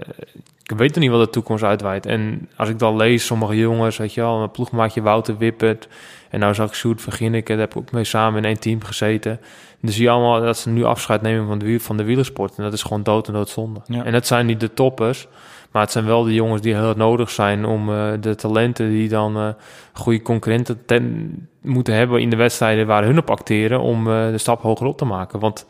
ik 0.69 0.79
weet 0.79 0.95
er 0.95 1.01
niet 1.01 1.11
wat 1.11 1.25
de 1.25 1.31
toekomst 1.31 1.65
uitwijdt. 1.65 2.07
En 2.07 2.49
als 2.57 2.69
ik 2.69 2.79
dan 2.79 2.97
lees, 2.97 3.27
sommige 3.27 3.57
jongens, 3.57 3.97
weet 3.97 4.15
je 4.15 4.21
wel, 4.21 4.43
een 4.43 4.51
ploegmaatje 4.51 5.03
Wouter 5.03 5.39
Wippert. 5.39 5.89
En 6.31 6.41
nou 6.41 6.55
zag 6.55 6.69
ik 6.69 6.75
Sjoerd 6.75 7.01
van 7.03 7.33
daar 7.33 7.59
heb 7.59 7.71
ik 7.71 7.77
ook 7.77 7.93
mee 7.93 8.05
samen 8.05 8.39
in 8.39 8.45
één 8.45 8.61
team 8.61 8.85
gezeten. 8.85 9.41
Dan 9.81 9.93
zie 9.93 10.03
je 10.03 10.11
allemaal 10.11 10.41
dat 10.41 10.59
ze 10.59 10.69
nu 10.69 10.85
afscheid 10.85 11.23
nemen 11.23 11.47
van 11.47 11.59
de, 11.59 11.81
van 11.81 11.97
de 11.97 12.05
wielersport. 12.05 12.57
En 12.57 12.63
dat 12.63 12.73
is 12.73 12.83
gewoon 12.83 13.03
dood 13.03 13.27
en 13.27 13.33
doodzonde. 13.33 13.81
Ja. 13.87 14.05
En 14.05 14.13
dat 14.13 14.27
zijn 14.27 14.47
niet 14.47 14.61
de 14.61 14.75
toppers. 14.75 15.29
Maar 15.71 15.83
het 15.83 15.93
zijn 15.93 16.05
wel 16.05 16.23
de 16.23 16.35
jongens 16.35 16.63
die 16.63 16.75
heel 16.75 16.95
nodig 16.97 17.31
zijn 17.31 17.65
om 17.65 17.91
uh, 17.91 18.13
de 18.21 18.35
talenten 18.35 18.89
die 18.89 19.09
dan 19.09 19.37
uh, 19.37 19.49
goede 19.93 20.23
concurrenten 20.23 20.85
ten, 20.87 21.33
moeten 21.63 21.95
hebben 21.95 22.21
in 22.21 22.31
de 22.31 22.37
wedstrijden 22.37 22.87
waar 22.87 23.05
hun 23.05 23.19
op 23.19 23.31
acteren 23.31 23.81
om 23.81 24.07
uh, 24.07 24.31
de 24.31 24.39
stap 24.39 24.63
hoger 24.63 24.87
op 24.87 24.99
te 24.99 25.05
maken. 25.05 25.41
Want 25.41 25.67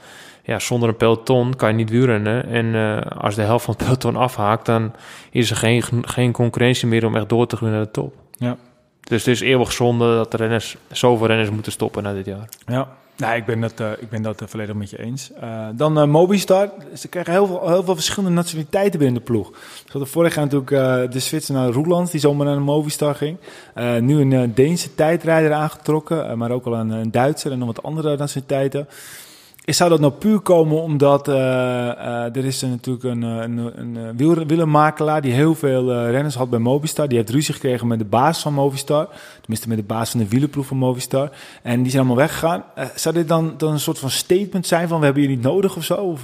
ja, 0.49 0.59
zonder 0.59 0.89
een 0.89 0.97
peloton 0.97 1.57
kan 1.57 1.69
je 1.69 1.75
niet 1.75 1.91
wielrennen. 1.91 2.47
En 2.47 2.65
uh, 2.67 3.01
als 3.01 3.35
de 3.35 3.43
helft 3.43 3.65
van 3.65 3.75
het 3.75 3.85
peloton 3.85 4.17
afhaakt, 4.17 4.67
dan 4.67 4.93
is 5.31 5.51
er 5.51 5.57
geen, 5.57 5.83
geen 6.03 6.33
concurrentie 6.33 6.89
meer 6.89 7.07
om 7.07 7.17
echt 7.17 7.29
door 7.29 7.47
te 7.47 7.57
groeien 7.57 7.75
naar 7.75 7.85
de 7.85 7.91
top. 7.91 8.15
Ja. 8.37 8.57
Dus 9.01 9.25
het 9.25 9.35
is 9.35 9.41
eeuwig 9.41 9.73
zonde 9.73 10.15
dat 10.15 10.31
de 10.31 10.37
renners, 10.37 10.77
zoveel 10.91 11.27
renners 11.27 11.51
moeten 11.51 11.73
stoppen 11.73 12.03
na 12.03 12.13
dit 12.13 12.27
jaar. 12.27 12.49
Ja, 12.67 12.89
nou, 13.17 13.37
ik 13.37 13.45
ben 13.45 13.61
dat, 13.61 13.81
uh, 13.81 13.91
ik 13.99 14.09
ben 14.09 14.23
dat 14.23 14.43
uh, 14.43 14.49
volledig 14.49 14.75
met 14.75 14.91
je 14.91 15.03
eens. 15.03 15.31
Dan 15.75 16.11
Mobistar. 16.11 16.71
Ze 16.95 17.09
krijgen 17.09 17.33
heel 17.33 17.47
veel, 17.47 17.69
heel 17.69 17.85
veel 17.85 17.95
verschillende 17.95 18.35
nationaliteiten 18.35 18.99
binnen 18.99 19.19
de 19.19 19.25
ploeg. 19.25 19.51
Ze 19.75 19.93
hadden 19.93 20.11
vorig 20.11 20.35
jaar 20.35 20.45
natuurlijk 20.49 21.13
de 21.13 21.19
Zwitser 21.19 21.55
naar 21.55 21.69
Roeland, 21.69 22.11
die 22.11 22.21
zomaar 22.21 22.47
naar 22.47 22.55
de 22.55 22.61
Mobistar 22.61 23.15
ging. 23.15 23.37
nu 24.01 24.21
een 24.21 24.55
Deense 24.55 24.95
tijdrijder 24.95 25.53
aangetrokken, 25.53 26.39
maar 26.39 26.51
ook 26.51 26.67
al 26.67 26.75
een, 26.75 26.91
een 26.91 27.11
Duitser 27.11 27.53
en 27.53 27.59
nog 27.59 27.67
wat 27.67 27.83
andere 27.83 28.17
nationaliteiten. 28.17 28.89
Zou 29.75 29.91
dat 29.91 30.01
nou 30.01 30.13
puur 30.13 30.41
komen 30.41 30.83
omdat 30.83 31.29
uh, 31.29 31.35
uh, 31.35 32.37
er 32.37 32.45
is 32.45 32.61
natuurlijk 32.63 33.05
een, 33.05 33.23
een, 33.23 33.73
een 33.79 34.17
wielermakelaar 34.47 35.21
die 35.21 35.33
heel 35.33 35.55
veel 35.55 36.07
renners 36.07 36.35
had 36.35 36.51
bij 36.51 36.59
Movistar. 36.59 37.09
Die 37.09 37.19
heeft 37.19 37.31
ruzie 37.31 37.55
gekregen 37.55 37.87
met 37.87 37.99
de 37.99 38.05
baas 38.05 38.43
van 38.43 38.53
Movistar. 38.53 39.09
Tenminste 39.41 39.69
met 39.69 39.77
de 39.77 39.85
baas 39.85 40.11
van 40.11 40.21
de 40.21 40.29
wielerproef 40.29 40.67
van 40.67 40.77
Movistar. 40.77 41.31
En 41.63 41.83
die 41.83 41.91
zijn 41.91 42.07
allemaal 42.07 42.27
weggegaan. 42.27 42.65
zou 42.95 43.15
dit 43.15 43.29
dan, 43.29 43.55
dan 43.57 43.73
een 43.73 43.81
soort 43.81 43.99
van 43.99 44.11
statement 44.11 44.67
zijn 44.67 44.89
van 44.89 44.99
we 44.99 45.05
hebben 45.05 45.23
je 45.23 45.29
niet 45.29 45.43
nodig 45.43 45.77
of 45.77 45.85
zo? 45.85 45.95
Of, 45.95 46.23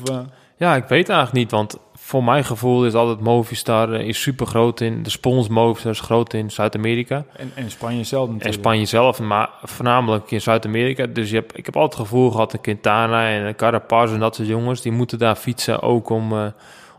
Ja, 0.56 0.76
ik 0.76 0.84
weet 0.84 1.08
eigenlijk 1.08 1.32
niet, 1.32 1.50
want 1.50 1.76
voor 2.04 2.24
mijn 2.24 2.44
gevoel 2.44 2.86
is 2.86 2.94
altijd 2.94 3.20
Movistar 3.20 3.92
eh, 3.92 4.06
is 4.06 4.22
super 4.22 4.46
groot 4.46 4.80
in. 4.80 5.02
De 5.02 5.10
spons 5.10 5.48
Movistar 5.48 5.92
is 5.92 6.00
groot 6.00 6.34
in 6.34 6.50
Zuid-Amerika. 6.50 7.24
En, 7.36 7.52
en 7.54 7.70
Spanje 7.70 8.04
zelf 8.04 8.26
natuurlijk. 8.26 8.54
En 8.54 8.60
Spanje 8.60 8.84
zelf, 8.84 9.20
maar 9.20 9.50
voornamelijk 9.62 10.30
in 10.30 10.40
Zuid-Amerika. 10.40 11.06
Dus 11.06 11.30
je 11.30 11.36
hebt, 11.36 11.58
ik 11.58 11.64
heb 11.64 11.76
altijd 11.76 11.98
het 11.98 12.08
gevoel 12.08 12.30
gehad, 12.30 12.52
een 12.52 12.60
Quintana 12.60 13.28
en 13.28 13.42
een 13.42 13.56
Carapaz 13.56 14.12
en 14.12 14.18
dat 14.18 14.34
soort 14.34 14.48
jongens, 14.48 14.80
die 14.80 14.92
moeten 14.92 15.18
daar 15.18 15.36
fietsen 15.36 15.82
ook 15.82 16.08
om, 16.08 16.32
uh, 16.32 16.46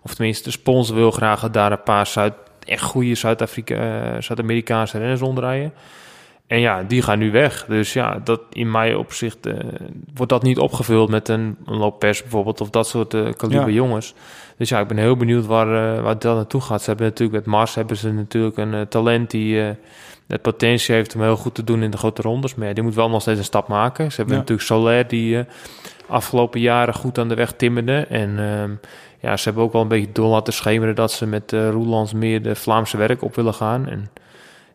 of 0.03 0.13
tenminste 0.13 0.43
de 0.43 0.51
spons 0.51 0.89
wil 0.89 1.11
graag 1.11 1.49
daar 1.49 1.71
een 1.71 1.83
paar 1.83 2.07
Zuid, 2.07 2.33
echt 2.63 2.83
goede 2.83 3.15
Zuid-Afrika, 3.15 3.75
uh, 3.75 4.21
Zuid-Amerikaanse 4.21 4.97
renners 4.97 5.21
onderrijden. 5.21 5.73
En 6.47 6.59
ja, 6.59 6.83
die 6.83 7.01
gaan 7.01 7.19
nu 7.19 7.31
weg. 7.31 7.65
Dus 7.65 7.93
ja, 7.93 8.19
dat 8.23 8.41
in 8.51 8.71
mijn 8.71 8.97
opzicht 8.97 9.47
uh, 9.47 9.53
wordt 10.13 10.31
dat 10.31 10.43
niet 10.43 10.59
opgevuld 10.59 11.09
met 11.09 11.27
een, 11.27 11.57
een 11.65 11.77
Lopez 11.77 12.21
bijvoorbeeld 12.21 12.61
of 12.61 12.69
dat 12.69 12.87
soort 12.87 13.13
uh, 13.13 13.33
kaliber 13.33 13.71
jongens. 13.71 14.13
Dus 14.57 14.69
ja, 14.69 14.79
ik 14.79 14.87
ben 14.87 14.97
heel 14.97 15.17
benieuwd 15.17 15.45
waar, 15.45 15.67
uh, 15.67 16.01
waar 16.01 16.19
dat 16.19 16.35
naartoe 16.35 16.61
gaat. 16.61 16.81
Ze 16.81 16.89
hebben 16.89 17.05
natuurlijk 17.05 17.37
met 17.37 17.45
Mars 17.45 17.75
hebben 17.75 17.97
ze 17.97 18.11
natuurlijk 18.11 18.57
een 18.57 18.87
talent 18.87 19.31
die 19.31 19.75
het 20.27 20.41
potentie 20.41 20.95
heeft 20.95 21.15
om 21.15 21.21
heel 21.21 21.35
goed 21.35 21.55
te 21.55 21.63
doen 21.63 21.83
in 21.83 21.91
de 21.91 21.97
grote 21.97 22.21
rondes. 22.21 22.55
Maar 22.55 22.67
ja, 22.67 22.73
die 22.73 22.83
moet 22.83 22.95
wel 22.95 23.09
nog 23.09 23.21
steeds 23.21 23.37
een 23.37 23.45
stap 23.45 23.67
maken. 23.67 24.11
Ze 24.11 24.15
hebben 24.15 24.35
natuurlijk 24.35 24.67
Soler 24.67 25.07
die 25.07 25.45
afgelopen 26.07 26.59
jaren 26.59 26.93
goed 26.93 27.17
aan 27.17 27.29
de 27.29 27.35
weg 27.35 27.51
timmerde. 27.51 28.05
En 28.09 28.39
ehm, 28.39 28.71
ja, 29.19 29.37
ze 29.37 29.43
hebben 29.43 29.63
ook 29.63 29.71
wel 29.71 29.81
een 29.81 29.87
beetje 29.87 30.11
door 30.11 30.27
laten 30.27 30.53
schemeren 30.53 30.95
dat 30.95 31.11
ze 31.11 31.25
met 31.25 31.51
uh, 31.51 31.69
Roelands 31.69 32.13
meer 32.13 32.41
de 32.41 32.55
Vlaamse 32.55 32.97
werk 32.97 33.21
op 33.21 33.35
willen 33.35 33.53
gaan. 33.53 33.89
En 33.89 34.09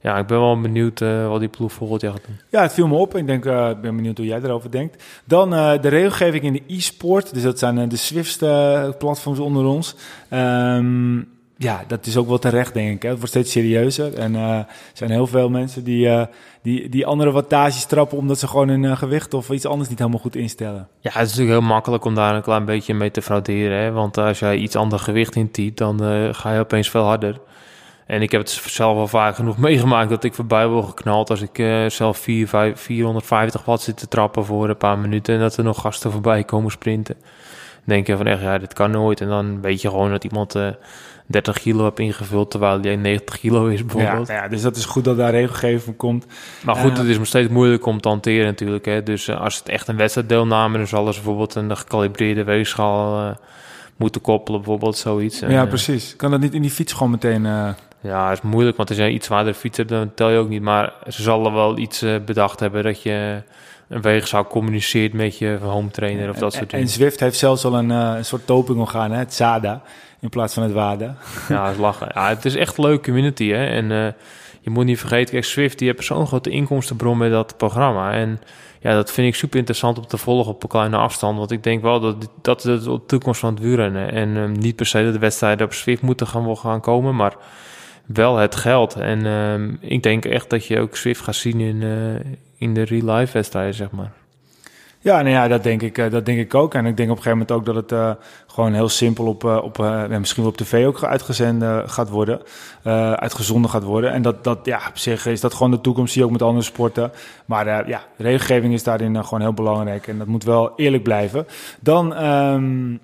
ja, 0.02 0.18
ik 0.18 0.26
ben 0.26 0.40
wel 0.40 0.60
benieuwd 0.60 1.00
uh, 1.00 1.28
wat 1.28 1.40
die 1.40 1.48
ploeg 1.48 1.72
volgend 1.72 2.00
jaar 2.00 2.12
gaat 2.12 2.26
doen. 2.26 2.38
Ja, 2.48 2.62
het 2.62 2.72
viel 2.72 2.88
me 2.88 2.94
op. 2.94 3.16
Ik 3.16 3.26
denk, 3.26 3.44
uh, 3.44 3.70
ben 3.80 3.96
benieuwd 3.96 4.16
hoe 4.16 4.26
jij 4.26 4.40
erover 4.42 4.70
denkt. 4.70 5.04
Dan 5.24 5.54
uh, 5.54 5.72
de 5.80 5.88
regelgeving 5.88 6.44
in 6.44 6.52
de 6.52 6.62
e-sport. 6.66 7.34
Dus 7.34 7.42
dat 7.42 7.58
zijn 7.58 7.88
de 7.88 7.96
Swift-platforms 7.96 9.38
onder 9.38 9.64
ons. 9.64 9.94
Um, 10.30 11.28
ja, 11.56 11.84
dat 11.86 12.06
is 12.06 12.16
ook 12.16 12.28
wel 12.28 12.38
terecht, 12.38 12.74
denk 12.74 12.94
ik. 12.94 13.02
Hè. 13.02 13.08
Het 13.08 13.18
wordt 13.18 13.32
steeds 13.32 13.52
serieuzer. 13.52 14.14
En 14.14 14.34
er 14.34 14.66
zijn 14.92 15.10
heel 15.10 15.26
veel 15.26 15.48
mensen 15.48 15.84
die, 15.84 16.26
die, 16.62 16.88
die 16.88 17.06
andere 17.06 17.30
wattages 17.30 17.84
trappen... 17.84 18.18
omdat 18.18 18.38
ze 18.38 18.46
gewoon 18.46 18.68
hun 18.68 18.96
gewicht 18.96 19.34
of 19.34 19.50
iets 19.50 19.66
anders 19.66 19.88
niet 19.88 19.98
helemaal 19.98 20.20
goed 20.20 20.36
instellen. 20.36 20.88
Ja, 21.00 21.10
het 21.12 21.26
is 21.26 21.28
natuurlijk 21.28 21.58
heel 21.58 21.68
makkelijk 21.68 22.04
om 22.04 22.14
daar 22.14 22.34
een 22.34 22.42
klein 22.42 22.64
beetje 22.64 22.94
mee 22.94 23.10
te 23.10 23.22
frauderen. 23.22 23.78
Hè. 23.78 23.90
Want 23.90 24.18
als 24.18 24.38
jij 24.38 24.56
iets 24.56 24.76
ander 24.76 24.98
gewicht 24.98 25.36
intypt, 25.36 25.78
dan 25.78 26.00
ga 26.34 26.52
je 26.52 26.60
opeens 26.60 26.90
veel 26.90 27.04
harder. 27.04 27.40
En 28.10 28.22
ik 28.22 28.30
heb 28.30 28.40
het 28.40 28.50
zelf 28.50 28.96
al 28.96 29.06
vaak 29.06 29.34
genoeg 29.34 29.58
meegemaakt 29.68 30.10
dat 30.10 30.24
ik 30.24 30.34
voorbij 30.34 30.66
word 30.66 30.86
geknald 30.86 31.30
als 31.30 31.40
ik 31.40 31.58
uh, 31.58 31.86
zelf 31.88 32.18
4, 32.18 32.48
5, 32.48 32.80
450 32.80 33.64
watt 33.64 33.82
zit 33.82 33.96
te 33.96 34.08
trappen 34.08 34.44
voor 34.44 34.68
een 34.68 34.76
paar 34.76 34.98
minuten 34.98 35.34
en 35.34 35.40
dat 35.40 35.56
er 35.56 35.64
nog 35.64 35.80
gasten 35.80 36.10
voorbij 36.10 36.44
komen 36.44 36.70
sprinten. 36.70 37.14
Dan 37.14 37.94
denk 37.94 38.06
je 38.06 38.16
van 38.16 38.26
echt, 38.26 38.40
ja, 38.40 38.58
dit 38.58 38.72
kan 38.72 38.90
nooit. 38.90 39.20
En 39.20 39.28
dan 39.28 39.60
weet 39.60 39.80
je 39.80 39.88
gewoon 39.88 40.10
dat 40.10 40.24
iemand 40.24 40.56
uh, 40.56 40.68
eh, 40.68 40.74
30 41.26 41.58
kilo 41.58 41.84
heeft 41.84 41.98
ingevuld 41.98 42.50
terwijl 42.50 42.80
hij 42.80 42.96
90 42.96 43.38
kilo 43.38 43.66
is 43.66 43.84
bijvoorbeeld. 43.84 44.28
Ja, 44.28 44.34
ja, 44.34 44.48
dus 44.48 44.62
dat 44.62 44.76
is 44.76 44.84
goed 44.84 45.04
dat 45.04 45.16
daar 45.16 45.30
regelgeving 45.30 45.96
komt. 45.96 46.26
Maar 46.64 46.76
goed, 46.76 46.90
uh, 46.90 46.98
het 46.98 47.06
is 47.06 47.18
nog 47.18 47.26
steeds 47.26 47.48
moeilijk 47.48 47.86
om 47.86 48.00
te 48.00 48.08
hanteren 48.08 48.46
natuurlijk. 48.46 48.84
Hè. 48.84 49.02
Dus 49.02 49.30
als 49.30 49.58
het 49.58 49.68
echt 49.68 49.88
een 49.88 49.96
wedstrijddeelname 49.96 50.78
is, 50.78 50.88
zal 50.88 51.06
er 51.06 51.12
bijvoorbeeld 51.12 51.54
een 51.54 51.76
gecalibreerde 51.76 52.44
weegschaal 52.44 53.36
moeten 53.96 54.20
koppelen, 54.20 54.60
bijvoorbeeld 54.60 54.96
zoiets. 54.96 55.38
Ja, 55.38 55.66
precies. 55.66 56.16
Kan 56.16 56.30
dat 56.30 56.40
niet 56.40 56.54
in 56.54 56.62
die 56.62 56.70
fiets 56.70 56.92
gewoon 56.92 57.10
meteen... 57.10 57.74
Ja, 58.00 58.32
is 58.32 58.40
moeilijk, 58.40 58.76
want 58.76 58.88
als 58.88 58.98
jij 58.98 59.10
iets 59.10 59.26
zwaarder 59.26 59.54
fietser, 59.54 59.86
dan 59.86 60.14
tel 60.14 60.30
je 60.30 60.38
ook 60.38 60.48
niet. 60.48 60.62
Maar 60.62 60.92
ze 61.08 61.22
zullen 61.22 61.52
wel 61.52 61.78
iets 61.78 62.02
uh, 62.02 62.16
bedacht 62.24 62.60
hebben 62.60 62.82
dat 62.82 63.02
je 63.02 63.42
een 63.88 64.00
weegschaal 64.00 64.46
communiceert 64.46 65.12
met 65.12 65.38
je 65.38 65.58
home 65.62 65.90
trainer 65.90 66.28
of 66.28 66.36
dat 66.36 66.52
soort 66.52 66.70
dingen. 66.70 66.84
En 66.84 66.90
Zwift 66.90 67.20
heeft 67.20 67.36
zelfs 67.36 67.64
al 67.64 67.74
een, 67.74 67.90
uh, 67.90 68.12
een 68.16 68.24
soort 68.24 68.46
doping 68.46 68.78
orgaan, 68.78 69.10
hè? 69.10 69.18
het 69.18 69.34
ZADA, 69.34 69.82
in 70.20 70.28
plaats 70.28 70.54
van 70.54 70.62
het 70.62 70.72
WADA. 70.72 71.16
Ja, 71.48 71.64
dat 71.64 71.72
is 71.72 71.80
lachen. 71.80 72.10
Ja, 72.14 72.28
het 72.28 72.44
is 72.44 72.54
echt 72.54 72.76
een 72.76 72.84
leuke 72.84 73.04
community, 73.04 73.48
hè. 73.48 73.66
En 73.66 73.90
uh, 73.90 74.06
je 74.60 74.70
moet 74.70 74.84
niet 74.84 74.98
vergeten, 74.98 75.32
kijk, 75.32 75.44
Zwift, 75.44 75.78
die 75.78 75.88
heeft 75.88 76.04
zo'n 76.04 76.26
grote 76.26 76.50
inkomstenbron 76.50 77.18
met 77.18 77.30
dat 77.30 77.56
programma. 77.56 78.12
En 78.12 78.40
ja, 78.80 78.94
dat 78.94 79.12
vind 79.12 79.26
ik 79.26 79.34
super 79.34 79.58
interessant 79.58 79.98
om 79.98 80.06
te 80.06 80.16
volgen 80.16 80.52
op 80.52 80.62
een 80.62 80.68
kleine 80.68 80.96
afstand. 80.96 81.38
Want 81.38 81.50
ik 81.50 81.62
denk 81.62 81.82
wel 81.82 82.00
dat 82.00 82.28
dat 82.42 82.64
is 82.64 82.84
de 82.84 83.00
toekomst 83.06 83.40
van 83.40 83.54
het 83.54 83.62
wielrennen. 83.62 84.12
En 84.12 84.36
um, 84.36 84.52
niet 84.52 84.76
per 84.76 84.86
se 84.86 85.04
dat 85.04 85.12
de 85.12 85.18
wedstrijden 85.18 85.66
op 85.66 85.72
Zwift 85.72 86.02
moeten 86.02 86.26
gaan, 86.26 86.56
gaan 86.56 86.80
komen, 86.80 87.16
maar 87.16 87.34
wel 88.12 88.36
het 88.36 88.56
geld. 88.56 88.94
En 88.94 89.24
uh, 89.24 89.76
ik 89.80 90.02
denk 90.02 90.24
echt 90.24 90.50
dat 90.50 90.66
je 90.66 90.80
ook 90.80 90.96
Swift 90.96 91.20
gaat 91.20 91.34
zien 91.34 91.60
in, 91.60 91.80
uh, 91.80 92.32
in 92.56 92.74
de 92.74 92.82
real 92.82 93.16
life 93.16 93.32
wedstrijden, 93.32 93.74
zeg 93.74 93.90
maar. 93.90 94.12
Ja, 95.02 95.16
nou 95.22 95.34
ja, 95.34 95.48
dat 95.48 95.62
denk 95.62 95.82
ik, 95.82 95.98
uh, 95.98 96.10
dat 96.10 96.26
denk 96.26 96.38
ik 96.38 96.54
ook. 96.54 96.74
En 96.74 96.86
ik 96.86 96.96
denk 96.96 97.10
op 97.10 97.16
een 97.16 97.22
gegeven 97.22 97.46
moment 97.46 97.52
ook 97.52 97.64
dat 97.64 97.74
het 97.74 97.92
uh, 97.92 98.10
gewoon 98.46 98.72
heel 98.72 98.88
simpel 98.88 99.26
op, 99.26 99.44
op 99.44 99.78
misschien 100.08 100.42
wel 100.42 100.52
op 100.52 100.58
tv 100.58 100.86
ook 100.86 101.04
uitgezenden 101.04 101.90
gaat 101.90 102.08
worden, 102.08 102.40
uitgezonden 103.16 103.70
gaat 103.70 103.82
worden. 103.82 104.12
En 104.12 104.22
dat, 104.22 104.44
dat, 104.44 104.58
ja, 104.62 104.80
op 104.88 104.98
zich 104.98 105.26
is 105.26 105.40
dat 105.40 105.54
gewoon 105.54 105.70
de 105.70 105.80
toekomst, 105.80 106.12
zie 106.12 106.20
je 106.20 106.26
ook 106.26 106.32
met 106.32 106.42
andere 106.42 106.64
sporten. 106.64 107.12
Maar 107.44 107.88
ja, 107.88 108.02
regelgeving 108.16 108.72
is 108.72 108.82
daarin 108.82 109.24
gewoon 109.24 109.40
heel 109.40 109.54
belangrijk 109.54 110.06
en 110.06 110.18
dat 110.18 110.26
moet 110.26 110.44
wel 110.44 110.72
eerlijk 110.76 111.02
blijven. 111.02 111.46
Dan 111.80 112.24
um, 112.24 113.00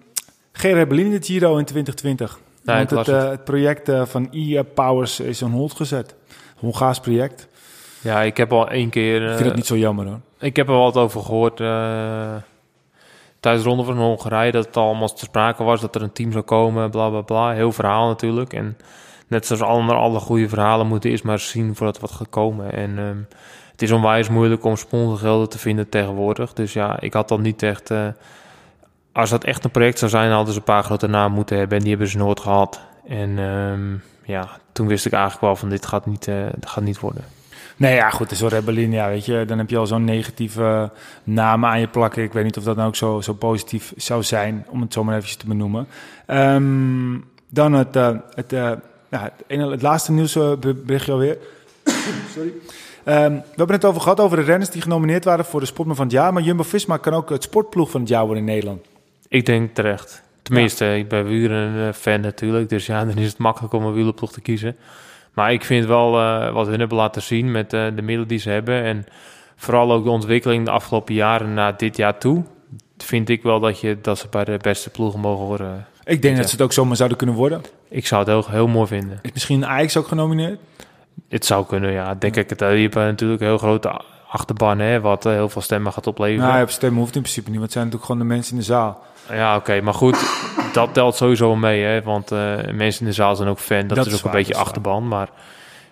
Gerard 0.52 0.88
Bellini 0.88 1.18
de 1.18 1.24
Giro 1.24 1.56
in 1.56 1.64
2020. 1.64 2.38
Nee, 2.66 2.76
Want 2.76 2.90
het, 2.90 3.08
uh, 3.08 3.30
het, 3.30 3.44
project 3.44 3.88
uh, 3.88 4.04
van 4.04 4.28
e-Powers 4.32 5.20
is 5.20 5.42
on 5.42 5.50
hold 5.50 5.74
gezet. 5.74 6.14
Hongaars 6.56 7.00
project. 7.00 7.48
Ja, 8.00 8.22
ik 8.22 8.36
heb 8.36 8.52
al 8.52 8.68
één 8.68 8.90
keer... 8.90 9.22
Ik 9.22 9.34
vind 9.34 9.44
het 9.46 9.54
niet 9.54 9.66
zo 9.66 9.76
jammer 9.76 10.06
hoor. 10.06 10.20
Ik 10.38 10.56
heb 10.56 10.68
er 10.68 10.74
wat 10.74 10.96
over 10.96 11.22
gehoord 11.22 11.56
tijdens 13.40 13.64
de 13.64 13.68
Ronde 13.68 13.84
van 13.84 13.96
Hongarije... 13.96 14.52
dat 14.52 14.66
het 14.66 14.76
allemaal 14.76 15.08
te 15.08 15.24
sprake 15.24 15.64
was, 15.64 15.80
dat 15.80 15.94
er 15.94 16.02
een 16.02 16.12
team 16.12 16.32
zou 16.32 16.44
komen, 16.44 16.90
bla 16.90 17.08
bla 17.08 17.20
bla. 17.20 17.52
Heel 17.52 17.72
verhaal 17.72 18.08
natuurlijk. 18.08 18.52
En 18.52 18.76
net 19.26 19.46
zoals 19.46 19.62
alle, 19.62 19.94
alle 19.94 20.20
goede 20.20 20.48
verhalen 20.48 20.86
moeten 20.86 21.10
eerst 21.10 21.24
maar 21.24 21.38
zien 21.38 21.74
voordat 21.74 22.00
wat 22.00 22.10
gaat 22.10 22.30
komen. 22.30 22.72
En 22.72 22.98
um, 22.98 23.26
het 23.72 23.82
is 23.82 23.90
onwijs 23.90 24.28
moeilijk 24.28 24.64
om 24.64 24.76
sponsorgelden 24.76 25.48
te 25.48 25.58
vinden 25.58 25.88
tegenwoordig. 25.88 26.52
Dus 26.52 26.72
ja, 26.72 27.00
ik 27.00 27.12
had 27.12 27.28
dan 27.28 27.42
niet 27.42 27.62
echt 27.62 27.90
als 29.16 29.30
dat 29.30 29.44
echt 29.44 29.64
een 29.64 29.70
project 29.70 29.98
zou 29.98 30.10
zijn, 30.10 30.30
hadden 30.30 30.52
ze 30.52 30.58
een 30.58 30.64
paar 30.64 30.84
grote 30.84 31.06
namen 31.06 31.32
moeten 31.32 31.58
hebben. 31.58 31.76
En 31.76 31.82
die 31.82 31.92
hebben 31.92 32.10
ze 32.10 32.16
nooit 32.16 32.40
gehad. 32.40 32.80
En 33.08 33.38
um, 33.38 34.02
ja, 34.24 34.48
toen 34.72 34.86
wist 34.86 35.06
ik 35.06 35.12
eigenlijk 35.12 35.42
wel 35.42 35.56
van 35.56 35.68
dit 35.68 35.86
gaat 35.86 36.06
niet, 36.06 36.26
uh, 36.26 36.46
gaat 36.60 36.84
niet 36.84 37.00
worden. 37.00 37.24
Nee, 37.76 37.94
ja, 37.94 38.10
goed, 38.10 38.30
zo'n 38.30 38.48
Rebellin, 38.48 38.92
ja, 38.92 39.08
weet 39.08 39.24
je, 39.24 39.44
dan 39.46 39.58
heb 39.58 39.70
je 39.70 39.76
al 39.76 39.86
zo'n 39.86 40.04
negatieve 40.04 40.90
naam 41.24 41.64
aan 41.64 41.80
je 41.80 41.88
plakken. 41.88 42.22
Ik 42.22 42.32
weet 42.32 42.44
niet 42.44 42.56
of 42.56 42.64
dat 42.64 42.76
nou 42.76 42.88
ook 42.88 42.96
zo, 42.96 43.20
zo 43.20 43.32
positief 43.32 43.92
zou 43.96 44.22
zijn, 44.22 44.66
om 44.68 44.80
het 44.80 44.92
zo 44.92 45.04
maar 45.04 45.14
eventjes 45.14 45.38
te 45.38 45.46
benoemen. 45.46 45.86
Ehm, 46.26 47.18
dan 47.48 47.72
het, 47.72 47.96
uh, 47.96 48.10
het, 48.34 48.52
uh, 48.52 48.72
ja, 49.08 49.32
het, 49.46 49.60
het 49.70 49.82
laatste 49.82 50.12
nieuwsberichtje 50.12 51.12
alweer. 51.12 51.38
Sorry. 52.34 52.52
Um, 53.04 53.34
we 53.34 53.56
hebben 53.56 53.76
het 53.76 53.84
over 53.84 54.00
gehad 54.00 54.20
over 54.20 54.36
de 54.36 54.42
renners 54.42 54.70
die 54.70 54.82
genomineerd 54.82 55.24
waren 55.24 55.44
voor 55.44 55.60
de 55.60 55.66
Sportman 55.66 55.96
van 55.96 56.04
het 56.04 56.14
jaar. 56.14 56.32
Maar 56.32 56.42
Jumbo-Visma 56.42 56.96
kan 56.96 57.12
ook 57.12 57.30
het 57.30 57.42
sportploeg 57.42 57.90
van 57.90 58.00
het 58.00 58.08
jaar 58.08 58.24
worden 58.24 58.38
in 58.38 58.50
Nederland. 58.52 58.86
Ik 59.28 59.46
denk 59.46 59.74
terecht. 59.74 60.22
Tenminste, 60.42 60.84
ja. 60.84 60.92
ik 60.92 61.08
ben 61.08 61.26
wielrennen 61.26 61.94
fan 61.94 62.20
natuurlijk. 62.20 62.68
Dus 62.68 62.86
ja, 62.86 63.04
dan 63.04 63.16
is 63.16 63.28
het 63.28 63.38
makkelijk 63.38 63.72
om 63.72 63.84
een 63.84 63.92
wielerploeg 63.92 64.32
te 64.32 64.40
kiezen. 64.40 64.76
Maar 65.32 65.52
ik 65.52 65.64
vind 65.64 65.86
wel 65.86 66.20
uh, 66.20 66.52
wat 66.52 66.66
hun 66.66 66.78
hebben 66.78 66.96
laten 66.96 67.22
zien 67.22 67.50
met 67.50 67.72
uh, 67.72 67.84
de 67.84 68.02
middelen 68.02 68.28
die 68.28 68.38
ze 68.38 68.50
hebben. 68.50 68.82
En 68.82 69.06
vooral 69.56 69.92
ook 69.92 70.04
de 70.04 70.10
ontwikkeling 70.10 70.64
de 70.64 70.70
afgelopen 70.70 71.14
jaren 71.14 71.54
naar 71.54 71.76
dit 71.76 71.96
jaar 71.96 72.18
toe. 72.18 72.44
Vind 72.98 73.28
ik 73.28 73.42
wel 73.42 73.60
dat, 73.60 73.80
je, 73.80 73.98
dat 74.00 74.18
ze 74.18 74.26
bij 74.30 74.44
de 74.44 74.56
beste 74.60 74.90
ploegen 74.90 75.20
mogen 75.20 75.44
worden. 75.44 75.86
Ik 76.04 76.22
denk 76.22 76.36
dat 76.36 76.46
ze 76.46 76.52
het 76.52 76.62
ook 76.62 76.72
zomaar 76.72 76.96
zouden 76.96 77.18
kunnen 77.18 77.36
worden. 77.36 77.62
Ik 77.88 78.06
zou 78.06 78.20
het 78.20 78.30
heel, 78.30 78.54
heel 78.54 78.66
mooi 78.66 78.86
vinden. 78.86 79.18
Is 79.22 79.32
misschien 79.32 79.66
Ajax 79.66 79.96
ook 79.96 80.08
genomineerd? 80.08 80.58
Het 81.28 81.44
zou 81.44 81.66
kunnen, 81.66 81.92
ja. 81.92 82.14
Denk 82.14 82.36
ik 82.36 82.50
het. 82.50 82.60
Hebben 82.60 83.04
natuurlijk 83.04 83.40
een 83.40 83.46
heel 83.46 83.58
grote 83.58 84.00
achterban, 84.28 84.78
hè, 84.78 85.00
wat 85.00 85.26
uh, 85.26 85.32
heel 85.32 85.48
veel 85.48 85.62
stemmen 85.62 85.92
gaat 85.92 86.06
opleveren. 86.06 86.48
Nou, 86.48 86.68
stemmen 86.68 87.00
hoeft 87.00 87.14
in 87.14 87.20
principe 87.20 87.50
niet, 87.50 87.58
want 87.58 87.72
het 87.72 87.72
zijn 87.72 87.84
natuurlijk 87.84 88.12
gewoon 88.12 88.28
de 88.28 88.34
mensen 88.34 88.52
in 88.52 88.58
de 88.58 88.64
zaal. 88.64 89.04
Ja, 89.30 89.56
oké, 89.56 89.58
okay, 89.58 89.80
maar 89.80 89.94
goed, 89.94 90.16
dat 90.72 90.94
telt 90.94 91.16
sowieso 91.16 91.56
mee, 91.56 91.82
hè, 91.82 92.02
want 92.02 92.32
uh, 92.32 92.38
mensen 92.72 93.00
in 93.00 93.06
de 93.06 93.12
zaal 93.12 93.36
zijn 93.36 93.48
ook 93.48 93.58
fan. 93.58 93.86
Dat, 93.86 93.96
dat 93.96 94.06
is 94.06 94.14
ook 94.14 94.20
waar, 94.20 94.32
een 94.32 94.38
beetje 94.38 94.56
achterban, 94.56 95.08
maar 95.08 95.28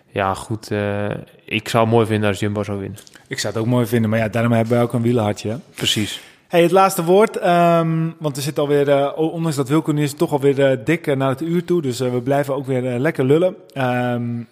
ja, 0.06 0.34
goed, 0.34 0.70
uh, 0.70 1.10
ik 1.44 1.68
zou 1.68 1.84
het 1.84 1.92
mooi 1.92 2.06
vinden 2.06 2.28
als 2.28 2.38
Jumbo 2.38 2.62
zou 2.62 2.78
winnen. 2.78 2.98
Ik 3.26 3.38
zou 3.38 3.54
het 3.54 3.62
ook 3.62 3.68
mooi 3.68 3.86
vinden, 3.86 4.10
maar 4.10 4.18
ja, 4.18 4.28
daarom 4.28 4.52
hebben 4.52 4.74
wij 4.74 4.82
ook 4.82 4.92
een 4.92 5.02
wielenhartje. 5.02 5.48
Hè? 5.48 5.56
Precies. 5.74 6.20
Hey, 6.48 6.62
het 6.62 6.70
laatste 6.70 7.04
woord, 7.04 7.46
um, 7.46 8.14
want 8.18 8.36
we 8.36 8.42
zitten 8.42 8.62
alweer, 8.62 8.88
uh, 8.88 9.10
ondanks 9.16 9.56
dat 9.56 9.68
Wilco 9.68 9.92
is, 9.92 10.14
toch 10.14 10.32
alweer 10.32 10.58
uh, 10.58 10.78
dik 10.84 11.16
naar 11.16 11.28
het 11.28 11.42
uur 11.42 11.64
toe. 11.64 11.82
Dus 11.82 11.98
we 11.98 12.20
blijven 12.22 12.54
ook 12.54 12.66
weer 12.66 12.82
lekker 12.82 13.24
lullen. 13.24 13.56
Um, 13.78 14.48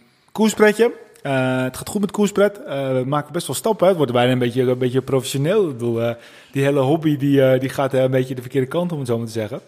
koerspretje. 1.22 1.64
het 1.64 1.76
gaat 1.76 1.88
goed 1.88 2.00
met 2.00 2.10
koerspret. 2.10 2.60
we 2.66 3.02
maken 3.06 3.32
best 3.32 3.46
wel 3.46 3.56
stappen. 3.56 3.88
Het 3.88 3.96
wordt 3.96 4.12
bijna 4.12 4.32
een 4.32 4.38
beetje, 4.38 4.62
een 4.62 4.78
beetje 4.78 5.02
professioneel. 5.02 5.68
Ik 5.68 5.72
bedoel, 5.72 6.14
die 6.52 6.62
hele 6.62 6.80
hobby 6.80 7.16
die, 7.16 7.58
die 7.58 7.68
gaat 7.68 7.92
een 7.92 8.10
beetje 8.10 8.34
de 8.34 8.40
verkeerde 8.40 8.66
kant, 8.66 8.92
om 8.92 8.98
het 8.98 9.08
zo 9.08 9.16
maar 9.16 9.26
te 9.26 9.32
zeggen. 9.32 9.60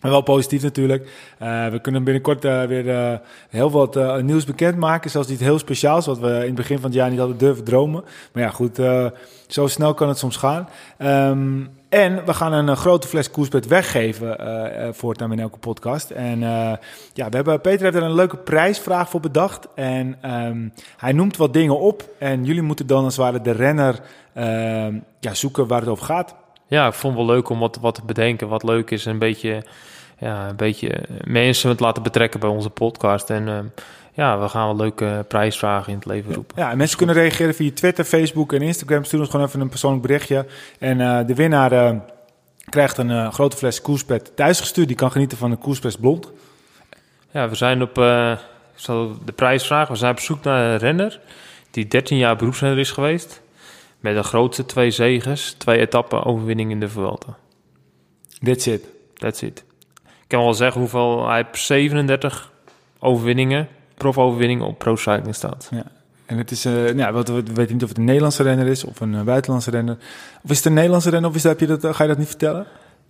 Maar 0.00 0.10
wel 0.10 0.20
positief 0.20 0.62
natuurlijk. 0.62 1.02
Uh, 1.42 1.68
we 1.68 1.80
kunnen 1.80 2.04
binnenkort 2.04 2.44
uh, 2.44 2.62
weer 2.64 2.86
uh, 2.86 3.18
heel 3.48 3.70
wat 3.70 4.22
nieuws 4.22 4.44
bekendmaken. 4.44 5.10
Zelfs 5.10 5.28
niet 5.28 5.40
heel 5.40 5.58
speciaals, 5.58 6.06
wat 6.06 6.18
we 6.18 6.28
in 6.28 6.46
het 6.46 6.54
begin 6.54 6.76
van 6.76 6.84
het 6.84 6.94
jaar 6.94 7.10
niet 7.10 7.18
hadden 7.18 7.38
durven 7.38 7.64
dromen. 7.64 8.04
Maar 8.32 8.42
ja, 8.42 8.50
goed, 8.50 8.76
zo 9.46 9.66
snel 9.66 9.94
kan 9.94 10.08
het 10.08 10.18
soms 10.18 10.36
gaan. 10.36 10.68
Um, 10.98 11.68
en 11.90 12.24
we 12.24 12.34
gaan 12.34 12.52
een 12.52 12.76
grote 12.76 13.08
fles 13.08 13.30
koerspet 13.30 13.66
weggeven 13.66 14.36
voortaan 14.94 15.32
in 15.32 15.40
elke 15.40 15.58
podcast. 15.58 16.10
En 16.10 16.40
ja, 17.12 17.28
we 17.28 17.36
hebben, 17.36 17.60
Peter 17.60 17.82
heeft 17.82 17.96
er 17.96 18.02
een 18.02 18.14
leuke 18.14 18.36
prijsvraag 18.36 19.08
voor 19.08 19.20
bedacht. 19.20 19.68
En 19.74 20.34
um, 20.34 20.72
hij 20.96 21.12
noemt 21.12 21.36
wat 21.36 21.52
dingen 21.52 21.78
op. 21.78 22.08
En 22.18 22.44
jullie 22.44 22.62
moeten 22.62 22.86
dan 22.86 23.04
als 23.04 23.16
het 23.16 23.24
ware 23.24 23.40
de 23.40 23.50
renner 23.50 24.00
ehm, 24.32 24.98
ja, 25.20 25.34
zoeken 25.34 25.66
waar 25.66 25.80
het 25.80 25.88
over 25.88 26.04
gaat. 26.04 26.34
Ja, 26.66 26.86
ik 26.86 26.92
vond 26.92 27.16
het 27.16 27.26
wel 27.26 27.34
leuk 27.34 27.48
om 27.48 27.58
wat, 27.58 27.78
wat 27.80 27.94
te 27.94 28.04
bedenken. 28.04 28.48
Wat 28.48 28.62
leuk 28.62 28.90
is, 28.90 29.04
een 29.04 29.18
beetje, 29.18 29.64
ja, 30.18 30.48
een 30.48 30.56
beetje 30.56 31.02
mensen 31.24 31.70
het 31.70 31.80
laten 31.80 32.02
betrekken 32.02 32.40
bij 32.40 32.48
onze 32.48 32.70
podcast. 32.70 33.30
En 33.30 33.46
uh, 33.46 33.58
ja, 34.20 34.40
we 34.40 34.48
gaan 34.48 34.66
wel 34.66 34.76
leuke 34.76 35.24
prijsvragen 35.28 35.92
in 35.92 35.98
het 35.98 36.06
leven 36.06 36.34
roepen. 36.34 36.56
Ja, 36.58 36.70
en 36.70 36.76
mensen 36.76 36.96
kunnen 36.96 37.14
reageren 37.14 37.54
via 37.54 37.70
Twitter, 37.74 38.04
Facebook 38.04 38.52
en 38.52 38.62
Instagram. 38.62 39.04
Stuur 39.04 39.20
ons 39.20 39.28
gewoon 39.28 39.46
even 39.46 39.60
een 39.60 39.68
persoonlijk 39.68 40.02
berichtje. 40.02 40.46
En 40.78 40.98
uh, 40.98 41.20
de 41.26 41.34
winnaar 41.34 41.72
uh, 41.72 42.00
krijgt 42.68 42.98
een 42.98 43.10
uh, 43.10 43.32
grote 43.32 43.56
fles 43.56 43.82
koerspet 43.82 44.36
thuisgestuurd. 44.36 44.86
Die 44.86 44.96
kan 44.96 45.10
genieten 45.10 45.38
van 45.38 45.50
een 45.50 45.58
koerspet 45.58 46.00
blond. 46.00 46.32
Ja, 47.30 47.48
we 47.48 47.54
zijn 47.54 47.82
op 47.82 47.94
de 47.94 49.32
prijsvraag. 49.34 49.88
We 49.88 49.96
zijn 49.96 50.12
op 50.12 50.20
zoek 50.20 50.42
naar 50.42 50.72
een 50.72 50.78
renner 50.78 51.20
die 51.70 51.88
13 51.88 52.16
jaar 52.16 52.36
beroepsrenner 52.36 52.78
is 52.78 52.90
geweest. 52.90 53.42
Met 54.00 54.14
de 54.14 54.22
grootste 54.22 54.66
twee 54.66 54.90
zegens, 54.90 55.52
twee 55.52 55.78
etappen 55.78 56.24
overwinning 56.24 56.70
in 56.70 56.80
de 56.80 56.88
Vuelta. 56.88 57.36
That's 58.44 58.66
it. 58.66 58.84
That's 59.14 59.42
it. 59.42 59.64
Ik 60.04 60.36
kan 60.36 60.42
wel 60.42 60.54
zeggen 60.54 60.80
hoeveel 60.80 61.28
hij 61.28 61.36
heeft 61.36 61.64
37 61.64 62.52
overwinningen, 62.98 63.68
profoverwinningen 64.00 64.66
op 64.66 64.78
pro 64.78 64.96
cycling 64.96 65.34
staat. 65.34 65.68
Ja. 65.70 65.84
En 66.26 66.38
het 66.38 66.50
is, 66.50 66.66
uh, 66.66 66.96
ja, 66.96 67.12
we 67.12 67.42
weten 67.54 67.72
niet 67.72 67.82
of 67.82 67.88
het 67.88 67.98
een 67.98 68.04
Nederlandse 68.04 68.42
renner 68.42 68.66
is 68.66 68.84
of 68.84 69.00
een 69.00 69.14
uh, 69.14 69.22
buitenlandse 69.22 69.70
renner. 69.70 69.96
Of 70.42 70.50
is 70.50 70.56
het 70.56 70.66
een 70.66 70.74
Nederlandse 70.74 71.10
renner 71.10 71.30
of 71.30 71.36
is 71.36 71.42
dat, 71.42 71.58
heb 71.58 71.68
je 71.68 71.76
dat, 71.76 71.94
ga 71.96 72.02
je 72.02 72.08
dat 72.08 72.18
niet 72.18 72.28
vertellen? 72.28 72.66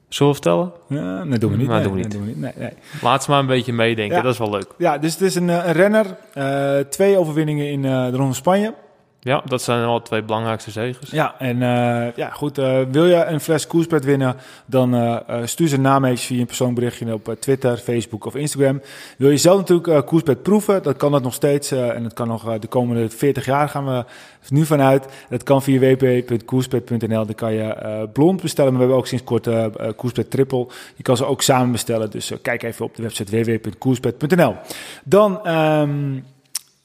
Zullen 0.08 0.32
we 0.32 0.38
vertellen? 0.42 0.72
Ja, 0.86 1.24
dat 1.24 1.40
doen 1.40 1.50
we 1.50 1.56
niet. 1.56 1.68
Nee, 1.68 1.82
doen 1.82 1.92
we 1.92 1.98
niet. 1.98 2.08
Nee, 2.08 2.18
doen 2.18 2.22
we 2.22 2.26
niet. 2.26 2.40
Nee, 2.40 2.52
nee. 2.56 2.72
Laat 3.02 3.24
ze 3.24 3.30
maar 3.30 3.40
een 3.40 3.46
beetje 3.46 3.72
meedenken, 3.72 4.16
ja. 4.16 4.22
dat 4.22 4.32
is 4.32 4.38
wel 4.38 4.50
leuk. 4.50 4.66
Ja, 4.78 4.98
dus 4.98 5.12
het 5.12 5.22
is 5.22 5.34
een, 5.34 5.48
een 5.48 5.72
renner. 5.72 6.06
Uh, 6.34 6.78
twee 6.78 7.18
overwinningen 7.18 7.70
in 7.70 7.82
de 7.82 8.02
Ronde 8.02 8.16
van 8.16 8.34
Spanje. 8.34 8.74
Ja, 9.22 9.42
dat 9.44 9.62
zijn 9.62 9.84
al 9.84 10.02
twee 10.02 10.22
belangrijkste 10.22 10.70
zegers. 10.70 11.10
Ja, 11.10 11.34
en 11.38 11.56
uh, 11.56 12.16
ja, 12.16 12.30
goed. 12.30 12.58
Uh, 12.58 12.80
wil 12.90 13.06
je 13.06 13.24
een 13.24 13.40
fles 13.40 13.66
koerspret 13.66 14.04
winnen, 14.04 14.36
dan 14.66 14.94
uh, 14.94 15.16
stuur 15.44 15.68
ze 15.68 15.80
naam 15.80 16.04
even 16.04 16.18
via 16.18 16.40
een 16.40 16.46
persoonberichtje 16.46 17.14
op 17.14 17.36
Twitter, 17.40 17.76
Facebook 17.76 18.24
of 18.24 18.34
Instagram. 18.34 18.80
Wil 19.18 19.30
je 19.30 19.36
zelf 19.36 19.58
natuurlijk 19.58 20.06
koerspret 20.06 20.42
proeven, 20.42 20.82
dat 20.82 20.96
kan 20.96 21.12
dat 21.12 21.22
nog 21.22 21.34
steeds. 21.34 21.70
en 21.70 22.02
dat 22.02 22.12
kan 22.12 22.28
nog 22.28 22.58
de 22.58 22.66
komende 22.66 23.10
40 23.10 23.44
jaar 23.44 23.68
gaan 23.68 23.86
we 23.86 24.04
nu 24.48 24.64
vanuit. 24.64 25.06
Dat 25.28 25.42
kan 25.42 25.62
via 25.62 25.78
www.koerspret.nl. 25.78 27.26
Dan 27.26 27.34
kan 27.34 27.52
je 27.52 28.08
blond 28.12 28.42
bestellen, 28.42 28.72
maar 28.72 28.80
we 28.80 28.86
hebben 28.86 29.04
ook 29.04 29.08
sinds 29.08 29.24
kort 29.24 29.48
koerspret 29.96 30.30
triple. 30.30 30.66
Je 30.96 31.02
kan 31.02 31.16
ze 31.16 31.24
ook 31.24 31.42
samen 31.42 31.72
bestellen, 31.72 32.10
dus 32.10 32.32
kijk 32.42 32.62
even 32.62 32.84
op 32.84 32.96
de 32.96 33.02
website 33.02 33.44
www.koerspret.nl. 33.44 34.56
Dan... 35.04 35.48
Um, 35.48 36.24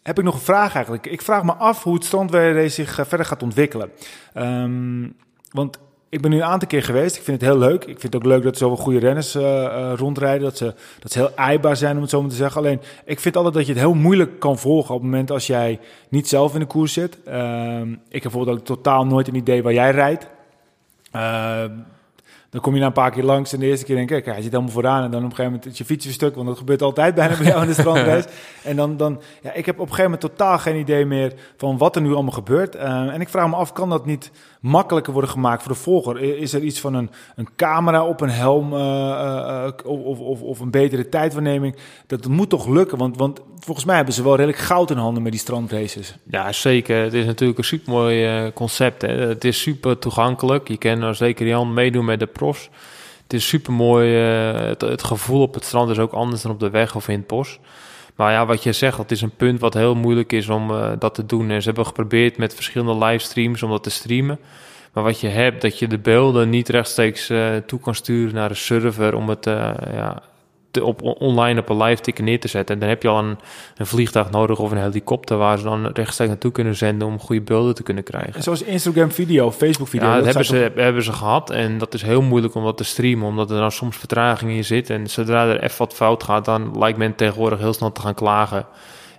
heb 0.05 0.17
ik 0.17 0.23
nog 0.23 0.33
een 0.33 0.41
vraag 0.41 0.75
eigenlijk. 0.75 1.07
Ik 1.07 1.21
vraag 1.21 1.43
me 1.43 1.53
af 1.53 1.83
hoe 1.83 1.93
het 1.93 2.05
strandweer 2.05 2.69
zich 2.69 2.93
verder 2.93 3.25
gaat 3.25 3.43
ontwikkelen. 3.43 3.91
Um, 4.37 5.15
want 5.51 5.79
ik 6.09 6.21
ben 6.21 6.31
nu 6.31 6.37
een 6.37 6.43
aantal 6.43 6.67
keer 6.67 6.83
geweest. 6.83 7.15
Ik 7.15 7.23
vind 7.23 7.41
het 7.41 7.49
heel 7.49 7.59
leuk. 7.59 7.85
Ik 7.85 7.99
vind 7.99 8.13
het 8.13 8.15
ook 8.15 8.25
leuk 8.25 8.43
dat 8.43 8.57
zoveel 8.57 8.83
goede 8.83 8.99
renners 8.99 9.35
uh, 9.35 9.43
uh, 9.43 9.91
rondrijden. 9.95 10.43
Dat 10.43 10.57
ze, 10.57 10.73
dat 10.99 11.13
heel 11.13 11.35
eibaar 11.35 11.77
zijn, 11.77 11.95
om 11.95 12.01
het 12.01 12.09
zo 12.09 12.21
maar 12.21 12.29
te 12.29 12.35
zeggen. 12.35 12.61
Alleen, 12.61 12.81
ik 13.05 13.19
vind 13.19 13.35
altijd 13.35 13.53
dat 13.53 13.65
je 13.65 13.71
het 13.71 13.81
heel 13.81 13.93
moeilijk 13.93 14.39
kan 14.39 14.57
volgen 14.57 14.95
op 14.95 15.01
het 15.01 15.09
moment 15.09 15.31
als 15.31 15.47
jij 15.47 15.79
niet 16.09 16.27
zelf 16.27 16.53
in 16.53 16.59
de 16.59 16.65
koers 16.65 16.93
zit. 16.93 17.17
Um, 17.27 17.91
ik 17.91 18.23
heb 18.23 18.31
bijvoorbeeld 18.31 18.57
ook 18.57 18.65
totaal 18.65 19.05
nooit 19.05 19.27
een 19.27 19.35
idee 19.35 19.63
waar 19.63 19.73
jij 19.73 19.91
rijdt. 19.91 20.27
Dan 22.55 22.63
kom 22.63 22.73
je 22.73 22.79
na 22.79 22.85
een 22.85 22.93
paar 22.93 23.11
keer 23.11 23.23
langs 23.23 23.53
en 23.53 23.59
de 23.59 23.65
eerste 23.65 23.85
keer 23.85 23.95
denk 23.95 24.11
ik, 24.11 24.23
kijk, 24.23 24.35
hij 24.35 24.43
zit 24.43 24.51
helemaal 24.51 24.73
vooraan. 24.73 25.03
En 25.03 25.11
dan 25.11 25.23
op 25.23 25.29
een 25.29 25.35
gegeven 25.35 25.51
moment 25.51 25.71
is 25.71 25.77
je 25.77 25.85
fiets 25.85 26.05
weer 26.05 26.13
stuk, 26.13 26.35
want 26.35 26.47
dat 26.47 26.57
gebeurt 26.57 26.81
altijd 26.81 27.15
bijna 27.15 27.37
bij 27.37 27.45
jou 27.45 27.61
in 27.61 27.67
de 27.67 27.73
strandrace. 27.73 28.27
en 28.63 28.75
dan, 28.75 28.97
dan, 28.97 29.21
ja, 29.41 29.53
ik 29.53 29.65
heb 29.65 29.75
op 29.75 29.81
een 29.81 29.93
gegeven 29.93 30.11
moment 30.11 30.21
totaal 30.21 30.57
geen 30.57 30.75
idee 30.75 31.05
meer 31.05 31.33
van 31.57 31.77
wat 31.77 31.95
er 31.95 32.01
nu 32.01 32.13
allemaal 32.13 32.31
gebeurt. 32.31 32.75
Uh, 32.75 32.81
en 33.13 33.21
ik 33.21 33.29
vraag 33.29 33.49
me 33.49 33.55
af, 33.55 33.73
kan 33.73 33.89
dat 33.89 34.05
niet 34.05 34.31
makkelijker 34.59 35.13
worden 35.13 35.31
gemaakt 35.31 35.63
voor 35.63 35.71
de 35.71 35.77
volger? 35.77 36.21
Is 36.21 36.53
er 36.53 36.61
iets 36.61 36.79
van 36.79 36.93
een, 36.93 37.09
een 37.35 37.47
camera 37.55 38.05
op 38.05 38.21
een 38.21 38.29
helm 38.29 38.73
uh, 38.73 38.79
uh, 38.79 39.67
of, 39.85 40.19
of, 40.19 40.41
of 40.41 40.59
een 40.59 40.71
betere 40.71 41.09
tijdwaarneming? 41.09 41.75
Dat 42.07 42.27
moet 42.27 42.49
toch 42.49 42.67
lukken, 42.67 42.97
want, 42.97 43.17
want 43.17 43.41
volgens 43.59 43.85
mij 43.85 43.95
hebben 43.95 44.13
ze 44.13 44.23
wel 44.23 44.35
redelijk 44.35 44.59
goud 44.59 44.91
in 44.91 44.97
handen 44.97 45.23
met 45.23 45.31
die 45.31 45.41
strandraces. 45.41 46.15
Ja, 46.29 46.51
zeker. 46.51 47.03
Het 47.03 47.13
is 47.13 47.25
natuurlijk 47.25 47.59
een 47.59 47.65
super 47.65 47.93
mooi 47.93 48.51
concept. 48.53 49.01
Hè. 49.01 49.07
Het 49.07 49.43
is 49.43 49.61
super 49.61 49.99
toegankelijk. 49.99 50.67
Je 50.67 50.77
kan 50.77 51.01
er 51.01 51.15
zeker 51.15 51.47
Jan 51.47 51.73
meedoen 51.73 52.05
met 52.05 52.19
de 52.19 52.27
Het 53.23 53.33
is 53.33 53.47
super 53.47 53.73
mooi. 53.73 54.13
Het, 54.13 54.81
het, 54.81 55.03
gevoel 55.03 55.41
op 55.41 55.53
het 55.53 55.65
strand 55.65 55.89
is 55.89 55.99
ook 55.99 56.11
anders 56.11 56.41
dan 56.41 56.51
op 56.51 56.59
de 56.59 56.69
weg 56.69 56.95
of 56.95 57.07
in 57.07 57.17
het 57.17 57.27
bos. 57.27 57.59
Maar 58.15 58.31
ja, 58.31 58.45
wat 58.45 58.63
je 58.63 58.73
zegt, 58.73 58.97
dat 58.97 59.11
is 59.11 59.21
een 59.21 59.35
punt 59.35 59.59
wat 59.59 59.73
heel 59.73 59.95
moeilijk 59.95 60.33
is 60.33 60.49
om 60.49 60.71
uh, 60.71 60.91
dat 60.99 61.13
te 61.13 61.25
doen. 61.25 61.49
En 61.49 61.59
ze 61.61 61.67
hebben 61.67 61.85
geprobeerd 61.85 62.37
met 62.37 62.55
verschillende 62.55 63.05
livestreams 63.05 63.63
om 63.63 63.69
dat 63.69 63.83
te 63.83 63.89
streamen. 63.89 64.39
Maar 64.93 65.03
wat 65.03 65.19
je 65.19 65.27
hebt, 65.27 65.61
dat 65.61 65.79
je 65.79 65.87
de 65.87 65.97
beelden 65.97 66.49
niet 66.49 66.69
rechtstreeks 66.69 67.29
uh, 67.29 67.55
toe 67.55 67.79
kan 67.79 67.95
sturen 67.95 68.33
naar 68.33 68.49
de 68.49 68.55
server 68.55 69.15
om 69.15 69.29
het 69.29 69.47
uh, 69.47 69.71
ja, 69.93 70.21
te, 70.75 70.83
op, 70.83 71.01
online 71.01 71.59
op 71.59 71.69
een 71.69 71.83
live 71.83 72.01
ticker 72.01 72.23
neer 72.23 72.39
te 72.39 72.47
zetten. 72.47 72.75
En 72.75 72.81
dan 72.81 72.89
heb 72.89 73.01
je 73.01 73.07
al 73.07 73.19
een, 73.19 73.37
een 73.77 73.85
vliegtuig 73.85 74.31
nodig 74.31 74.59
of 74.59 74.71
een 74.71 74.77
helikopter 74.77 75.37
waar 75.37 75.57
ze 75.57 75.63
dan 75.63 75.87
rechtstreeks 75.87 76.31
naartoe 76.31 76.51
kunnen 76.51 76.75
zenden 76.75 77.07
om 77.07 77.19
goede 77.19 77.41
beelden 77.41 77.75
te 77.75 77.83
kunnen 77.83 78.03
krijgen. 78.03 78.43
Zoals 78.43 78.63
Instagram 78.63 79.11
video, 79.11 79.51
Facebook 79.51 79.87
video. 79.87 80.07
Ja, 80.07 80.15
dat, 80.15 80.23
dat 80.23 80.33
hebben, 80.33 80.59
ze, 80.59 80.67
op... 80.69 80.75
hebben 80.75 81.03
ze 81.03 81.11
gehad 81.11 81.49
en 81.49 81.77
dat 81.77 81.93
is 81.93 82.01
heel 82.01 82.21
moeilijk 82.21 82.55
om 82.55 82.63
dat 82.63 82.77
te 82.77 82.83
streamen, 82.83 83.27
omdat 83.27 83.51
er 83.51 83.57
dan 83.57 83.71
soms 83.71 83.97
vertraging 83.97 84.51
in 84.51 84.65
zit. 84.65 84.89
En 84.89 85.07
zodra 85.07 85.47
er 85.47 85.63
even 85.63 85.77
wat 85.77 85.93
fout 85.93 86.23
gaat, 86.23 86.45
dan 86.45 86.79
lijkt 86.79 86.97
men 86.97 87.15
tegenwoordig 87.15 87.59
heel 87.59 87.73
snel 87.73 87.91
te 87.91 88.01
gaan 88.01 88.13
klagen. 88.15 88.65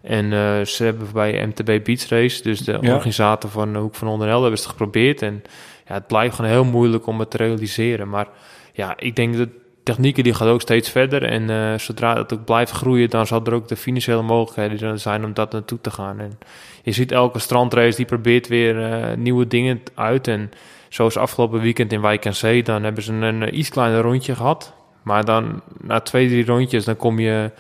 En 0.03 0.25
uh, 0.25 0.61
ze 0.65 0.85
hebben 0.85 1.09
bij 1.13 1.47
MTB 1.47 1.85
Beach 1.85 2.09
Race, 2.09 2.43
dus 2.43 2.61
de 2.61 2.79
ja. 2.81 2.95
organisator 2.95 3.51
van 3.51 3.73
de 3.73 3.79
Hoek 3.79 3.95
van 3.95 4.09
Onderhelde, 4.09 4.41
hebben 4.41 4.61
ze 4.61 4.69
het 4.69 4.77
geprobeerd. 4.77 5.23
En 5.23 5.43
ja, 5.87 5.95
het 5.95 6.07
blijft 6.07 6.35
gewoon 6.35 6.51
heel 6.51 6.65
moeilijk 6.65 7.07
om 7.07 7.19
het 7.19 7.31
te 7.31 7.37
realiseren. 7.37 8.09
Maar 8.09 8.29
ja, 8.73 8.95
ik 8.97 9.17
denk 9.17 9.37
dat 9.37 9.49
technieken 9.87 10.25
die 10.25 10.35
gaat 10.35 10.49
ook 10.49 10.61
steeds 10.61 10.91
verder. 10.91 11.23
En 11.23 11.51
eh, 11.51 11.79
zodra 11.79 12.17
het 12.17 12.33
ook 12.33 12.45
blijft 12.45 12.71
groeien, 12.71 13.11
dan 13.11 13.27
zal 13.27 13.45
er 13.45 13.55
ook 13.55 13.69
de 13.69 13.77
financiële 13.77 14.23
mogelijkheden 14.23 15.01
zijn 15.01 15.25
om 15.25 15.35
dat 15.35 15.53
naartoe 15.53 15.81
te 15.81 15.91
gaan. 15.91 16.21
En 16.21 16.39
je 16.83 16.93
ziet 16.93 17.13
elke 17.13 17.39
strandrace 17.39 17.97
die 17.97 18.07
probeert 18.07 18.49
weer 18.49 18.93
eh, 18.93 19.17
nieuwe 19.17 19.47
dingen 19.47 19.83
uit. 19.95 20.29
En 20.29 20.51
zoals 20.89 21.17
afgelopen 21.17 21.61
weekend 21.61 21.93
in 21.93 22.01
Wijk 22.01 22.25
en 22.25 22.35
Zee, 22.35 22.63
dan 22.63 22.83
hebben 22.85 23.03
ze 23.03 23.13
een, 23.13 23.59
iets 23.59 23.69
kleiner 23.69 24.01
rondje 24.01 24.35
gehad. 24.35 24.75
Maar 25.03 25.25
dan 25.25 25.63
na 25.81 26.01
twee, 26.01 26.29
drie 26.29 26.47
rondjes, 26.47 26.85
dan 26.85 26.97
kom 26.97 27.19
je 27.19 27.51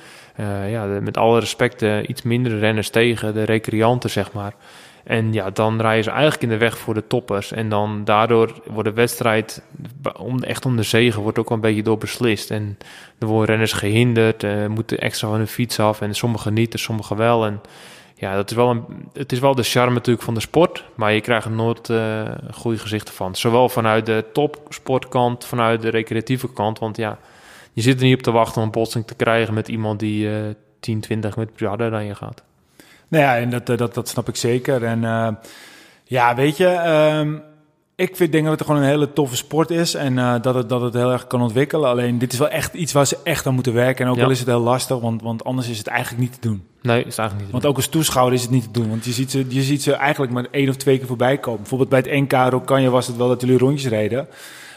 ja, 0.69 0.85
met 0.85 1.17
alle 1.17 1.41
respect 1.41 1.83
iets 2.07 2.23
mindere 2.23 2.59
renners 2.59 2.91
tegen, 2.91 3.35
de 3.35 3.43
recreanten 3.43 4.11
zeg 4.11 4.33
maar. 4.33 4.53
En 5.07 5.33
ja, 5.33 5.51
dan 5.51 5.81
rijden 5.81 6.05
ze 6.05 6.11
eigenlijk 6.11 6.43
in 6.43 6.49
de 6.49 6.57
weg 6.57 6.79
voor 6.79 6.95
de 6.95 7.07
toppers. 7.07 7.53
En 7.53 7.69
dan 7.69 8.05
daardoor 8.05 8.53
wordt 8.65 8.89
de 8.89 8.95
wedstrijd, 8.95 9.63
om, 10.19 10.43
echt 10.43 10.67
om 10.67 10.77
de 10.77 10.83
zegen, 10.83 11.23
wordt 11.23 11.39
ook 11.39 11.51
een 11.51 11.61
beetje 11.61 11.83
door 11.83 11.99
beslist. 11.99 12.51
En 12.51 12.79
er 13.19 13.27
worden 13.27 13.47
renners 13.49 13.73
gehinderd, 13.73 14.43
uh, 14.43 14.67
moeten 14.67 14.99
extra 14.99 15.29
van 15.29 15.37
hun 15.37 15.47
fiets 15.47 15.81
af. 15.81 16.01
En 16.01 16.15
sommigen 16.15 16.55
niet, 16.55 16.73
en 16.73 16.79
sommigen 16.79 17.17
wel. 17.17 17.47
En 17.47 17.61
ja, 18.15 18.35
dat 18.35 18.51
is 18.51 18.57
wel 18.57 18.71
een, 18.71 18.85
het 19.13 19.33
is 19.33 19.39
wel 19.39 19.55
de 19.55 19.63
charme 19.63 19.95
natuurlijk 19.95 20.25
van 20.25 20.35
de 20.35 20.41
sport. 20.41 20.85
Maar 20.95 21.13
je 21.13 21.21
krijgt 21.21 21.47
er 21.47 21.53
nooit 21.53 21.89
uh, 21.89 22.23
goede 22.53 22.79
gezichten 22.79 23.15
van. 23.15 23.35
Zowel 23.35 23.69
vanuit 23.69 24.07
de 24.07 24.25
topsportkant, 24.33 25.45
vanuit 25.45 25.83
de 25.83 25.89
recreatieve 25.89 26.53
kant. 26.53 26.79
Want 26.79 26.97
ja, 26.97 27.19
je 27.73 27.83
zit 27.83 27.99
er 27.99 28.07
niet 28.07 28.17
op 28.17 28.23
te 28.23 28.31
wachten 28.31 28.61
om 28.61 28.67
een 28.67 28.73
botsing 28.73 29.07
te 29.07 29.15
krijgen 29.15 29.55
met 29.55 29.69
iemand 29.69 30.01
die 30.01 30.29
uh, 30.29 30.35
10, 30.81 31.01
20 31.01 31.37
met 31.37 31.51
harder 31.57 31.91
dan 31.91 32.05
je 32.05 32.15
gaat. 32.15 32.43
Nou 33.09 33.25
ja, 33.25 33.37
en 33.37 33.51
dat, 33.51 33.69
eh, 33.69 33.77
dat, 33.77 33.95
dat 33.95 34.09
snap 34.09 34.29
ik 34.29 34.37
zeker. 34.37 34.85
En 34.85 35.03
uh, 35.03 35.29
ja, 36.05 36.35
weet 36.35 36.57
je, 36.57 36.67
um, 37.21 37.43
ik 37.97 38.17
vind 38.17 38.33
denk 38.33 38.45
dat 38.45 38.59
het 38.59 38.67
gewoon 38.67 38.83
een 38.83 38.89
hele 38.89 39.13
toffe 39.13 39.37
sport 39.37 39.71
is 39.71 39.95
en 39.95 40.13
uh, 40.13 40.35
dat, 40.43 40.55
het, 40.55 40.69
dat 40.69 40.81
het 40.81 40.95
heel 40.95 41.13
erg 41.13 41.27
kan 41.27 41.43
ontwikkelen. 41.43 41.89
Alleen 41.89 42.19
dit 42.19 42.33
is 42.33 42.39
wel 42.39 42.49
echt 42.49 42.75
iets 42.75 42.93
waar 42.93 43.07
ze 43.07 43.19
echt 43.23 43.47
aan 43.47 43.55
moeten 43.55 43.73
werken. 43.73 44.05
En 44.05 44.11
ook 44.11 44.17
ja. 44.17 44.25
al 44.25 44.31
is 44.31 44.39
het 44.39 44.49
heel 44.49 44.61
lastig, 44.61 44.99
want, 44.99 45.23
want 45.23 45.45
anders 45.45 45.69
is 45.69 45.79
het 45.79 45.87
eigenlijk 45.87 46.23
niet 46.23 46.33
te 46.33 46.49
doen. 46.49 46.67
Nee, 46.83 47.05
is 47.05 47.19
eigenlijk 47.19 47.41
niet. 47.41 47.51
Want 47.51 47.67
ook 47.67 47.77
als 47.77 47.89
toeschouwer 47.89 48.35
is 48.35 48.43
het 48.43 48.51
niet 48.51 48.63
te 48.63 48.81
doen. 48.81 48.89
Want 48.89 49.05
je 49.05 49.13
ziet 49.13 49.31
ze, 49.31 49.45
je 49.49 49.63
ziet 49.63 49.83
ze 49.83 49.93
eigenlijk 49.93 50.33
maar 50.33 50.47
één 50.51 50.69
of 50.69 50.77
twee 50.77 50.99
keer 50.99 51.07
voorbij 51.07 51.39
komen. 51.39 51.61
Bijvoorbeeld 51.61 51.91
bij 51.91 51.99
het 51.99 52.11
NK 52.11 52.33
Rokanje 52.33 52.91
was 52.91 53.07
het 53.07 53.17
wel 53.17 53.29
dat 53.29 53.41
jullie 53.41 53.59
rondjes 53.59 53.91
reden. 53.91 54.29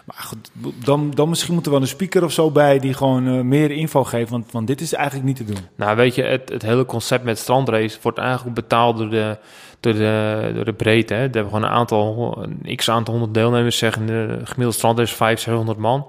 Maar 0.10 0.24
goed, 0.24 0.52
dan, 0.86 1.12
dan 1.12 1.30
misschien 1.30 1.54
moet 1.54 1.66
er 1.66 1.72
wel 1.72 1.82
een 1.82 1.88
speaker 1.88 2.24
of 2.24 2.32
zo 2.32 2.52
bij 2.52 2.80
die 2.80 2.94
gewoon 2.94 3.28
uh, 3.28 3.42
meer 3.42 3.72
info 3.72 4.04
geeft. 4.04 4.30
Want, 4.30 4.52
want 4.52 4.68
dit 4.68 4.82
is 4.82 4.94
eigenlijk 4.94 5.26
niet 5.26 5.36
te 5.36 5.44
doen. 5.44 5.58
Nou, 5.76 5.96
weet 5.96 6.16
je, 6.16 6.24
het, 6.24 6.50
het 6.50 6.62
hele 6.62 6.86
concept 6.86 7.24
met 7.24 7.38
strandrace 7.38 7.98
wordt 8.02 8.18
eigenlijk 8.18 8.56
betaald 8.56 8.98
door 8.98 9.10
de, 9.10 9.38
door 9.80 9.94
de, 9.94 10.52
door 10.56 10.66
de 10.66 10.74
breedte. 10.74 11.14
Hè. 11.14 11.20
Hebben 11.20 11.46
gewoon 11.46 11.64
een 11.64 11.70
aantal, 11.70 12.38
een 12.42 12.76
x 12.76 12.90
aantal 12.90 13.14
honderd 13.14 13.34
deelnemers 13.34 13.78
zeggen. 13.78 14.06
De 14.06 14.40
gemiddelde 14.44 14.72
strandrace 14.72 15.12
is 15.12 15.18
500, 15.18 15.42
600 15.42 15.78
man. 15.78 16.08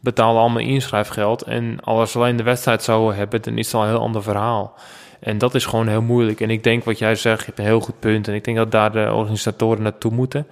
Betalen 0.00 0.40
allemaal 0.40 0.62
inschrijfgeld. 0.62 1.42
En 1.42 1.80
als 1.80 2.16
alleen 2.16 2.36
de 2.36 2.42
wedstrijd 2.42 2.82
zouden 2.82 3.16
hebben, 3.16 3.42
dan 3.42 3.58
is 3.58 3.66
het 3.66 3.74
al 3.74 3.82
een 3.82 3.88
heel 3.88 4.00
ander 4.00 4.22
verhaal. 4.22 4.74
En 5.20 5.38
dat 5.38 5.54
is 5.54 5.66
gewoon 5.66 5.88
heel 5.88 6.02
moeilijk. 6.02 6.40
En 6.40 6.50
ik 6.50 6.64
denk 6.64 6.84
wat 6.84 6.98
jij 6.98 7.14
zegt, 7.14 7.38
je 7.38 7.46
hebt 7.46 7.58
een 7.58 7.64
heel 7.64 7.80
goed 7.80 8.00
punt. 8.00 8.28
En 8.28 8.34
ik 8.34 8.44
denk 8.44 8.56
dat 8.56 8.70
daar 8.70 8.92
de 8.92 9.12
organisatoren 9.12 9.82
naartoe 9.82 10.12
moeten. 10.12 10.46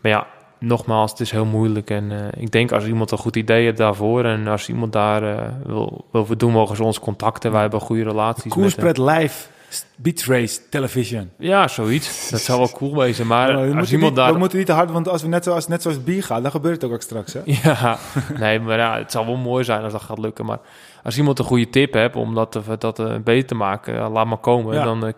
Maar 0.00 0.12
ja, 0.12 0.26
nogmaals, 0.58 1.10
het 1.10 1.20
is 1.20 1.30
heel 1.30 1.44
moeilijk. 1.44 1.90
En 1.90 2.10
uh, 2.10 2.18
ik 2.36 2.50
denk 2.50 2.72
als 2.72 2.84
iemand 2.86 3.10
een 3.10 3.18
goed 3.18 3.36
idee 3.36 3.64
heeft 3.64 3.76
daarvoor 3.76 4.24
en 4.24 4.46
als 4.46 4.68
iemand 4.68 4.92
daar 4.92 5.22
uh, 5.22 5.48
wil, 5.64 6.04
wil 6.10 6.26
doen, 6.36 6.52
mogen 6.52 6.76
ze 6.76 6.84
ons 6.84 7.00
contacten. 7.00 7.52
Wij 7.52 7.60
hebben 7.60 7.80
goede 7.80 8.02
relaties. 8.02 8.52
Koerspret 8.52 8.98
live. 8.98 9.48
Beach 9.96 10.26
Race 10.26 10.60
Television. 10.70 11.30
Ja, 11.38 11.68
zoiets. 11.68 12.30
Dat 12.30 12.40
zou 12.40 12.58
wel 12.58 12.70
cool 12.70 12.96
wezen. 12.96 13.26
Maar 13.26 13.68
ja, 13.68 13.78
als 13.78 13.92
iemand 13.92 14.10
niet, 14.12 14.20
daar... 14.20 14.32
We 14.32 14.38
moeten 14.38 14.58
niet 14.58 14.66
te 14.66 14.72
hard, 14.72 14.90
want 14.90 15.08
als 15.08 15.22
we 15.22 15.28
net 15.28 15.44
zoals, 15.44 15.68
net 15.68 15.82
zoals 15.82 15.96
het 15.96 16.06
bier 16.06 16.22
gaan, 16.22 16.42
dan 16.42 16.50
gebeurt 16.50 16.74
het 16.74 16.84
ook, 16.84 16.92
ook 16.92 17.02
straks. 17.02 17.32
Hè? 17.32 17.40
Ja, 17.62 17.98
nee, 18.38 18.60
maar 18.60 18.78
ja, 18.78 18.98
het 18.98 19.12
zal 19.12 19.26
wel 19.26 19.36
mooi 19.36 19.64
zijn 19.64 19.82
als 19.82 19.92
dat 19.92 20.02
gaat 20.02 20.18
lukken. 20.18 20.44
Maar 20.44 20.58
als 21.02 21.18
iemand 21.18 21.38
een 21.38 21.44
goede 21.44 21.70
tip 21.70 21.92
hebt 21.92 22.16
om 22.16 22.34
dat, 22.34 22.60
dat 22.78 22.98
uh, 22.98 23.14
beter 23.24 23.46
te 23.46 23.54
maken, 23.54 24.10
laat 24.10 24.26
maar 24.26 24.38
komen. 24.38 24.74
Ja. 24.74 24.84
Dan, 24.84 25.12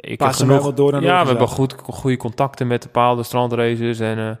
ik 0.00 0.18
Pas 0.18 0.38
heb 0.38 0.48
genoeg, 0.48 0.74
door 0.74 0.92
naar 0.92 1.02
Ja, 1.02 1.22
we 1.22 1.28
hebben 1.28 1.48
goed, 1.48 1.74
goede 1.82 2.16
contacten 2.16 2.66
met 2.66 2.82
bepaalde 2.82 3.22
strandraces 3.22 4.00
en 4.00 4.38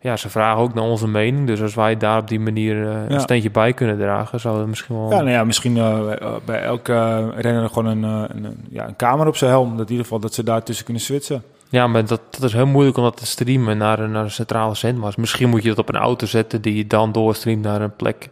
ja, 0.00 0.16
ze 0.16 0.28
vragen 0.28 0.62
ook 0.62 0.74
naar 0.74 0.84
onze 0.84 1.08
mening. 1.08 1.46
Dus 1.46 1.62
als 1.62 1.74
wij 1.74 1.96
daar 1.96 2.18
op 2.18 2.28
die 2.28 2.40
manier 2.40 2.76
uh, 2.76 2.92
ja. 2.92 3.14
een 3.14 3.20
steentje 3.20 3.50
bij 3.50 3.72
kunnen 3.72 3.98
dragen, 3.98 4.40
zou 4.40 4.58
het 4.58 4.66
misschien 4.66 4.96
wel... 4.96 5.10
Ja, 5.10 5.16
nou 5.16 5.30
ja, 5.30 5.44
misschien 5.44 5.76
uh, 5.76 6.00
bij 6.44 6.62
elke 6.62 7.28
renner 7.30 7.68
gewoon 7.68 7.86
een, 7.86 8.02
een, 8.02 8.66
ja, 8.70 8.88
een 8.88 8.96
camera 8.96 9.28
op 9.28 9.36
zijn 9.36 9.50
helm. 9.50 9.70
Dat 9.70 9.86
in 9.86 9.90
ieder 9.90 10.04
geval 10.04 10.20
dat 10.20 10.34
ze 10.34 10.42
daar 10.42 10.62
tussen 10.62 10.84
kunnen 10.84 11.02
switchen. 11.02 11.42
Ja, 11.68 11.86
maar 11.86 12.06
dat, 12.06 12.20
dat 12.30 12.42
is 12.42 12.52
heel 12.52 12.66
moeilijk 12.66 12.96
om 12.96 13.02
dat 13.02 13.16
te 13.16 13.26
streamen 13.26 13.78
naar, 13.78 14.08
naar 14.08 14.24
een 14.24 14.30
centrale 14.30 14.74
zendmast. 14.74 15.16
Misschien 15.16 15.48
moet 15.48 15.62
je 15.62 15.68
dat 15.68 15.78
op 15.78 15.88
een 15.88 16.00
auto 16.00 16.26
zetten 16.26 16.62
die 16.62 16.76
je 16.76 16.86
dan 16.86 17.12
doorstreamt 17.12 17.62
naar 17.62 17.80
een 17.80 17.96
plek, 17.96 18.28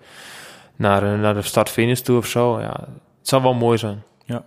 naar, 0.77 1.19
naar 1.19 1.35
de 1.35 1.43
start-finish 1.43 2.01
toe 2.01 2.17
of 2.17 2.27
zo. 2.27 2.61
Ja, 2.61 2.77
het 3.19 3.29
zou 3.29 3.43
wel 3.43 3.55
mooi 3.55 3.79
zijn. 3.79 4.03
Ja. 4.25 4.45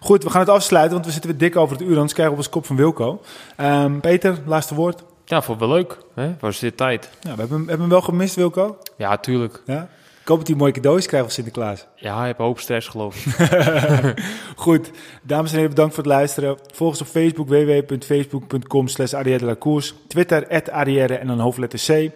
Goed, 0.00 0.24
we 0.24 0.30
gaan 0.30 0.40
het 0.40 0.50
afsluiten, 0.50 0.92
want 0.92 1.06
we 1.06 1.12
zitten 1.12 1.30
weer 1.30 1.38
dik 1.38 1.56
over 1.56 1.76
het 1.76 1.86
uur. 1.86 1.94
Anders 1.94 2.12
krijgen 2.12 2.34
we 2.34 2.40
op 2.40 2.44
ons 2.44 2.54
kop 2.54 2.66
van 2.66 2.76
Wilco. 2.76 3.20
Um, 3.60 4.00
Peter, 4.00 4.38
laatste 4.46 4.74
woord. 4.74 5.02
Ja, 5.32 5.42
voor 5.42 5.58
wel 5.58 5.68
leuk. 5.68 5.98
Hè? 6.14 6.34
Was 6.40 6.58
dit 6.58 6.76
tijd? 6.76 7.10
Ja, 7.20 7.34
we 7.34 7.40
hebben, 7.40 7.48
we 7.48 7.68
hebben 7.68 7.80
hem 7.80 7.88
wel 7.88 8.00
gemist, 8.00 8.34
Wilco. 8.34 8.78
Ja, 8.96 9.16
tuurlijk. 9.16 9.62
Ja? 9.66 9.88
Ik 10.20 10.28
hoop 10.28 10.38
dat 10.38 10.46
hij 10.46 10.56
mooie 10.56 10.72
cadeaus 10.72 11.06
krijgt 11.06 11.24
van 11.26 11.34
Sinterklaas. 11.34 11.86
Ja, 11.96 12.16
hij 12.16 12.26
heeft 12.26 12.38
hoop 12.38 12.60
stress, 12.60 12.88
geloof 12.88 13.26
ik. 13.26 13.34
Goed, 14.56 14.90
dames 15.22 15.50
en 15.50 15.54
heren, 15.56 15.70
bedankt 15.70 15.94
voor 15.94 16.04
het 16.04 16.12
luisteren. 16.12 16.58
Volg 16.72 16.90
ons 16.90 17.00
op 17.00 17.06
Facebook, 17.06 17.48
www.facebook.com 17.48 18.88
slash 18.88 19.12
Twitter, 20.08 20.48
at 20.48 20.68
en 21.20 21.26
dan 21.26 21.38
hoofdletter 21.38 21.80
C. 21.86 22.10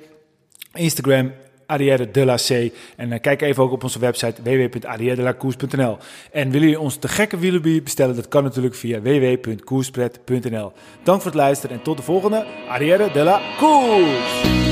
Instagram, 0.72 1.32
Arrière 1.66 2.10
de 2.10 2.24
la 2.24 2.36
C. 2.36 2.72
En 2.96 3.12
uh, 3.12 3.20
kijk 3.20 3.42
even 3.42 3.62
ook 3.62 3.72
op 3.72 3.82
onze 3.82 3.98
website 3.98 4.42
www.arrièredelacours.nl. 4.42 5.98
En 6.32 6.50
willen 6.50 6.68
jullie 6.68 6.80
ons 6.80 6.96
te 6.96 7.08
gekke 7.08 7.38
wielerbier 7.38 7.82
bestellen? 7.82 8.16
Dat 8.16 8.28
kan 8.28 8.42
natuurlijk 8.42 8.74
via 8.74 9.00
www.koerspret.nl. 9.00 10.72
Dank 11.02 11.22
voor 11.22 11.30
het 11.30 11.40
luisteren 11.40 11.76
en 11.76 11.82
tot 11.82 11.96
de 11.96 12.02
volgende 12.02 12.46
Arrière 12.68 13.10
de 13.12 13.22
la 13.22 13.40
Cours! 13.58 14.65